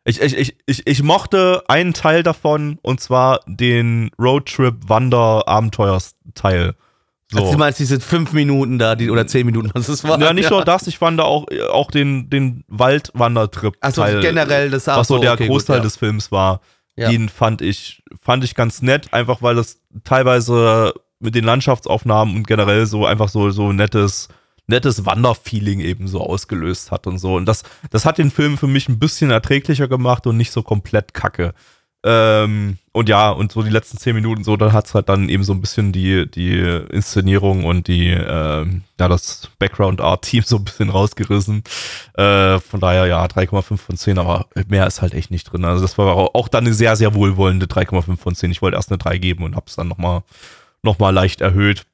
Ich, 0.08 0.20
ich, 0.22 0.38
ich, 0.38 0.56
ich, 0.64 0.86
ich 0.86 1.02
mochte 1.02 1.62
einen 1.68 1.92
Teil 1.92 2.22
davon 2.22 2.78
und 2.80 2.98
zwar 2.98 3.40
den 3.46 4.10
Roadtrip-Wander-Abenteuersteil. 4.18 6.74
So. 7.30 7.40
Also 7.40 7.52
du 7.52 7.58
meinst 7.58 7.78
diese 7.78 8.00
5 8.00 8.32
Minuten 8.32 8.78
da, 8.78 8.94
die, 8.94 9.10
oder 9.10 9.26
10 9.26 9.44
Minuten, 9.44 9.70
was 9.74 9.90
es 9.90 10.04
war. 10.04 10.18
ja, 10.18 10.32
nicht 10.32 10.48
nur 10.48 10.64
das, 10.64 10.86
ich 10.86 10.96
fand 10.96 11.20
da 11.20 11.24
auch, 11.24 11.44
auch 11.70 11.90
den, 11.90 12.30
den 12.30 12.64
Waldwandertrip. 12.68 13.76
Also 13.82 14.02
generell 14.02 14.70
das 14.70 14.86
was 14.86 15.08
so 15.08 15.16
ach 15.16 15.20
der 15.20 15.34
okay, 15.34 15.46
Großteil 15.46 15.76
gut, 15.76 15.82
ja. 15.82 15.84
des 15.84 15.98
Films 15.98 16.32
war. 16.32 16.62
Ja. 16.96 17.10
Den 17.10 17.28
fand 17.28 17.60
ich, 17.60 18.02
fand 18.18 18.44
ich 18.44 18.54
ganz 18.54 18.80
nett, 18.80 19.12
einfach 19.12 19.42
weil 19.42 19.56
das 19.56 19.78
teilweise 20.04 20.94
mit 21.20 21.34
den 21.34 21.44
Landschaftsaufnahmen 21.44 22.34
und 22.34 22.46
generell 22.46 22.86
so 22.86 23.04
einfach 23.04 23.28
so, 23.28 23.50
so 23.50 23.72
nettes, 23.72 24.28
nettes 24.68 25.04
Wanderfeeling 25.04 25.80
eben 25.80 26.06
so 26.06 26.20
ausgelöst 26.20 26.90
hat 26.92 27.06
und 27.06 27.18
so. 27.18 27.34
Und 27.34 27.46
das, 27.46 27.64
das 27.90 28.04
hat 28.04 28.18
den 28.18 28.30
Film 28.30 28.56
für 28.58 28.68
mich 28.68 28.88
ein 28.88 28.98
bisschen 28.98 29.30
erträglicher 29.30 29.88
gemacht 29.88 30.26
und 30.26 30.36
nicht 30.36 30.52
so 30.52 30.62
komplett 30.62 31.14
kacke. 31.14 31.54
Ähm, 32.04 32.78
und 32.92 33.08
ja, 33.08 33.30
und 33.30 33.50
so 33.50 33.62
die 33.62 33.70
letzten 33.70 33.98
zehn 33.98 34.14
Minuten 34.14 34.44
so, 34.44 34.56
da 34.56 34.72
hat's 34.72 34.94
halt 34.94 35.08
dann 35.08 35.28
eben 35.28 35.42
so 35.42 35.52
ein 35.52 35.60
bisschen 35.60 35.90
die, 35.90 36.30
die 36.30 36.58
Inszenierung 36.90 37.64
und 37.64 37.88
die, 37.88 38.10
ähm, 38.10 38.82
ja, 39.00 39.08
das 39.08 39.50
Background-Art-Team 39.58 40.42
so 40.44 40.56
ein 40.58 40.64
bisschen 40.64 40.90
rausgerissen. 40.90 41.64
Äh, 42.14 42.60
von 42.60 42.78
daher, 42.78 43.06
ja, 43.06 43.24
3,5 43.24 43.78
von 43.78 43.96
10, 43.96 44.18
aber 44.18 44.46
mehr 44.68 44.86
ist 44.86 45.02
halt 45.02 45.14
echt 45.14 45.32
nicht 45.32 45.44
drin. 45.44 45.64
Also 45.64 45.82
das 45.82 45.98
war 45.98 46.14
auch, 46.14 46.34
auch 46.34 46.48
dann 46.48 46.66
eine 46.66 46.74
sehr, 46.74 46.94
sehr 46.94 47.14
wohlwollende 47.14 47.66
3,5 47.66 48.16
von 48.16 48.34
10. 48.34 48.52
Ich 48.52 48.62
wollte 48.62 48.76
erst 48.76 48.90
eine 48.90 48.98
3 48.98 49.18
geben 49.18 49.42
und 49.42 49.56
hab's 49.56 49.74
dann 49.76 49.88
nochmal 49.88 50.22
noch 50.82 51.00
mal 51.00 51.10
leicht 51.10 51.40
erhöht. 51.40 51.84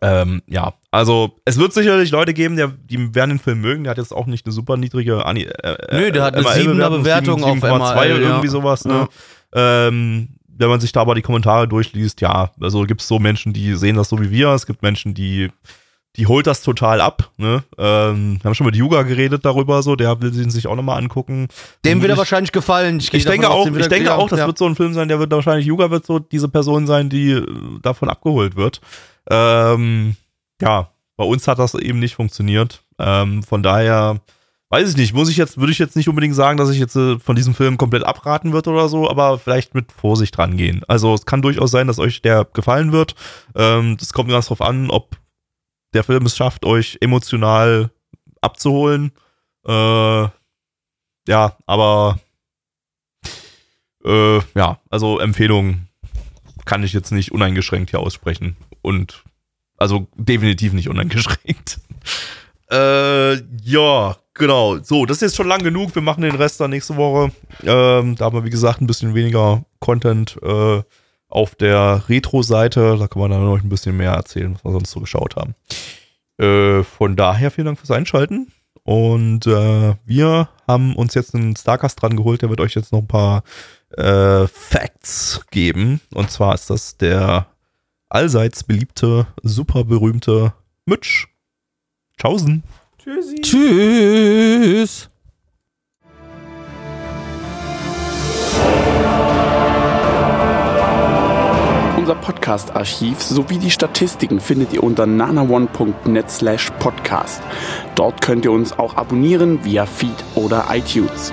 Ähm, 0.00 0.42
ja, 0.46 0.74
also 0.90 1.36
es 1.44 1.58
wird 1.58 1.72
sicherlich 1.72 2.10
Leute 2.10 2.32
geben, 2.34 2.56
die, 2.56 2.66
die 2.96 3.14
werden 3.14 3.30
den 3.30 3.38
Film 3.38 3.60
mögen. 3.60 3.84
Der 3.84 3.90
hat 3.92 3.98
jetzt 3.98 4.12
auch 4.12 4.26
nicht 4.26 4.46
eine 4.46 4.52
super 4.52 4.76
niedrige 4.76 5.26
Ani 5.26 5.42
äh, 5.42 5.76
Nö, 5.92 6.12
der 6.12 6.24
hat 6.24 6.36
eine 6.36 6.46
7er 6.46 6.90
Bewertung 6.90 7.42
auf 7.42 7.58
7,2 7.58 7.78
MRL, 7.78 8.12
oder 8.12 8.20
irgendwie 8.20 8.46
ja. 8.46 8.52
sowas. 8.52 8.84
Ne? 8.84 9.08
Ähm, 9.54 10.28
wenn 10.46 10.68
man 10.68 10.80
sich 10.80 10.92
da 10.92 11.00
aber 11.00 11.14
die 11.14 11.22
Kommentare 11.22 11.68
durchliest, 11.68 12.20
ja, 12.20 12.50
also 12.60 12.82
gibt 12.84 13.00
es 13.00 13.08
so 13.08 13.18
Menschen, 13.18 13.52
die 13.52 13.74
sehen 13.74 13.96
das 13.96 14.08
so 14.08 14.20
wie 14.20 14.30
wir. 14.30 14.48
Es 14.50 14.66
gibt 14.66 14.82
Menschen, 14.82 15.14
die 15.14 15.50
die 16.18 16.26
holt 16.26 16.48
das 16.48 16.62
total 16.62 17.00
ab. 17.00 17.30
Ne? 17.36 17.62
Ähm, 17.78 18.38
wir 18.40 18.44
haben 18.44 18.54
schon 18.54 18.66
mit 18.66 18.74
Yuga 18.74 19.02
geredet 19.02 19.44
darüber, 19.44 19.82
so 19.82 19.94
der 19.94 20.20
will 20.20 20.32
sie 20.32 20.50
sich 20.50 20.66
auch 20.66 20.74
nochmal 20.74 20.98
angucken. 20.98 21.46
Dem 21.84 22.00
wird 22.00 22.10
er 22.10 22.14
Ich- 22.14 22.18
wahrscheinlich 22.18 22.50
gefallen. 22.50 22.98
gehe 22.98 23.18
ich 23.18 23.24
denke 23.24 23.48
aus, 23.48 23.68
auch, 23.68 23.76
ich 23.76 23.86
denke 23.86 24.06
ja, 24.06 24.16
auch, 24.16 24.28
das 24.28 24.40
ja. 24.40 24.46
wird 24.46 24.58
so 24.58 24.66
ein 24.66 24.74
Film 24.74 24.94
sein, 24.94 25.06
der 25.06 25.20
wird 25.20 25.30
wahrscheinlich, 25.30 25.66
Yuga 25.66 25.90
wird 25.90 26.04
so 26.04 26.18
diese 26.18 26.48
Person 26.48 26.88
sein, 26.88 27.08
die 27.08 27.30
äh, 27.32 27.46
davon 27.82 28.08
abgeholt 28.10 28.56
wird. 28.56 28.80
Ähm, 29.30 30.16
ja, 30.60 30.90
bei 31.16 31.24
uns 31.24 31.46
hat 31.48 31.58
das 31.58 31.74
eben 31.74 31.98
nicht 31.98 32.14
funktioniert. 32.14 32.82
Ähm, 32.98 33.42
von 33.42 33.62
daher, 33.62 34.20
weiß 34.70 34.90
ich 34.90 34.96
nicht, 34.96 35.14
muss 35.14 35.28
ich 35.28 35.36
jetzt, 35.36 35.58
würde 35.58 35.72
ich 35.72 35.78
jetzt 35.78 35.96
nicht 35.96 36.08
unbedingt 36.08 36.34
sagen, 36.34 36.58
dass 36.58 36.70
ich 36.70 36.78
jetzt 36.78 36.96
äh, 36.96 37.18
von 37.18 37.36
diesem 37.36 37.54
Film 37.54 37.76
komplett 37.76 38.04
abraten 38.04 38.52
wird 38.52 38.68
oder 38.68 38.88
so, 38.88 39.08
aber 39.08 39.38
vielleicht 39.38 39.74
mit 39.74 39.92
Vorsicht 39.92 40.38
rangehen. 40.38 40.82
Also 40.88 41.14
es 41.14 41.26
kann 41.26 41.42
durchaus 41.42 41.70
sein, 41.70 41.86
dass 41.86 41.98
euch 41.98 42.22
der 42.22 42.44
gefallen 42.44 42.92
wird. 42.92 43.14
Ähm, 43.54 43.96
das 43.98 44.12
kommt 44.12 44.30
ganz 44.30 44.46
drauf 44.46 44.62
an, 44.62 44.90
ob 44.90 45.16
der 45.94 46.04
Film 46.04 46.26
es 46.26 46.36
schafft, 46.36 46.64
euch 46.64 46.98
emotional 47.00 47.90
abzuholen. 48.40 49.12
Äh, 49.66 50.28
ja, 51.28 51.56
aber 51.66 52.18
äh, 54.04 54.38
ja, 54.54 54.78
also 54.90 55.18
Empfehlung 55.18 55.88
kann 56.64 56.82
ich 56.82 56.92
jetzt 56.92 57.10
nicht 57.10 57.32
uneingeschränkt 57.32 57.90
hier 57.90 58.00
aussprechen. 58.00 58.56
Und 58.88 59.22
also 59.76 60.08
definitiv 60.16 60.72
nicht 60.72 60.88
uneingeschränkt. 60.88 61.78
äh, 62.70 63.34
ja, 63.62 64.16
genau. 64.32 64.78
So, 64.78 65.04
das 65.04 65.18
ist 65.18 65.20
jetzt 65.20 65.36
schon 65.36 65.46
lang 65.46 65.62
genug. 65.62 65.94
Wir 65.94 66.00
machen 66.00 66.22
den 66.22 66.34
Rest 66.34 66.58
dann 66.58 66.70
nächste 66.70 66.96
Woche. 66.96 67.30
Ähm, 67.64 68.16
da 68.16 68.24
haben 68.24 68.36
wir, 68.36 68.44
wie 68.46 68.50
gesagt, 68.50 68.80
ein 68.80 68.86
bisschen 68.86 69.14
weniger 69.14 69.62
Content 69.78 70.38
äh, 70.42 70.82
auf 71.28 71.54
der 71.54 72.08
Retro-Seite. 72.08 72.96
Da 72.98 73.08
kann 73.08 73.20
man 73.20 73.30
dann 73.30 73.44
noch 73.44 73.62
ein 73.62 73.68
bisschen 73.68 73.94
mehr 73.94 74.12
erzählen, 74.12 74.54
was 74.54 74.64
wir 74.64 74.72
sonst 74.72 74.90
so 74.90 75.00
geschaut 75.00 75.36
haben. 75.36 75.54
Äh, 76.38 76.82
von 76.82 77.14
daher 77.14 77.50
vielen 77.50 77.66
Dank 77.66 77.78
fürs 77.78 77.90
Einschalten. 77.90 78.50
Und 78.84 79.46
äh, 79.46 79.96
wir 80.06 80.48
haben 80.66 80.96
uns 80.96 81.12
jetzt 81.12 81.34
einen 81.34 81.54
Starcast 81.56 82.00
dran 82.00 82.16
geholt, 82.16 82.40
der 82.40 82.48
wird 82.48 82.60
euch 82.60 82.74
jetzt 82.74 82.90
noch 82.90 83.00
ein 83.00 83.06
paar 83.06 83.42
äh, 83.98 84.46
Facts 84.46 85.42
geben. 85.50 86.00
Und 86.14 86.30
zwar 86.30 86.54
ist 86.54 86.70
das 86.70 86.96
der 86.96 87.48
allseits 88.08 88.64
beliebte, 88.64 89.26
super 89.42 89.84
berühmte 89.84 90.54
Mitch. 90.86 91.28
Tschaußen. 92.18 92.62
Tschüssi. 92.98 93.40
Tschüss. 93.42 95.10
Unser 101.96 102.14
Podcast-Archiv 102.14 103.20
sowie 103.20 103.58
die 103.58 103.70
Statistiken 103.70 104.40
findet 104.40 104.72
ihr 104.72 104.82
unter 104.82 105.04
nanaone.net 105.04 106.30
slash 106.30 106.70
podcast. 106.78 107.42
Dort 107.96 108.22
könnt 108.22 108.46
ihr 108.46 108.52
uns 108.52 108.72
auch 108.72 108.96
abonnieren 108.96 109.62
via 109.62 109.84
Feed 109.84 110.24
oder 110.34 110.66
iTunes. 110.70 111.32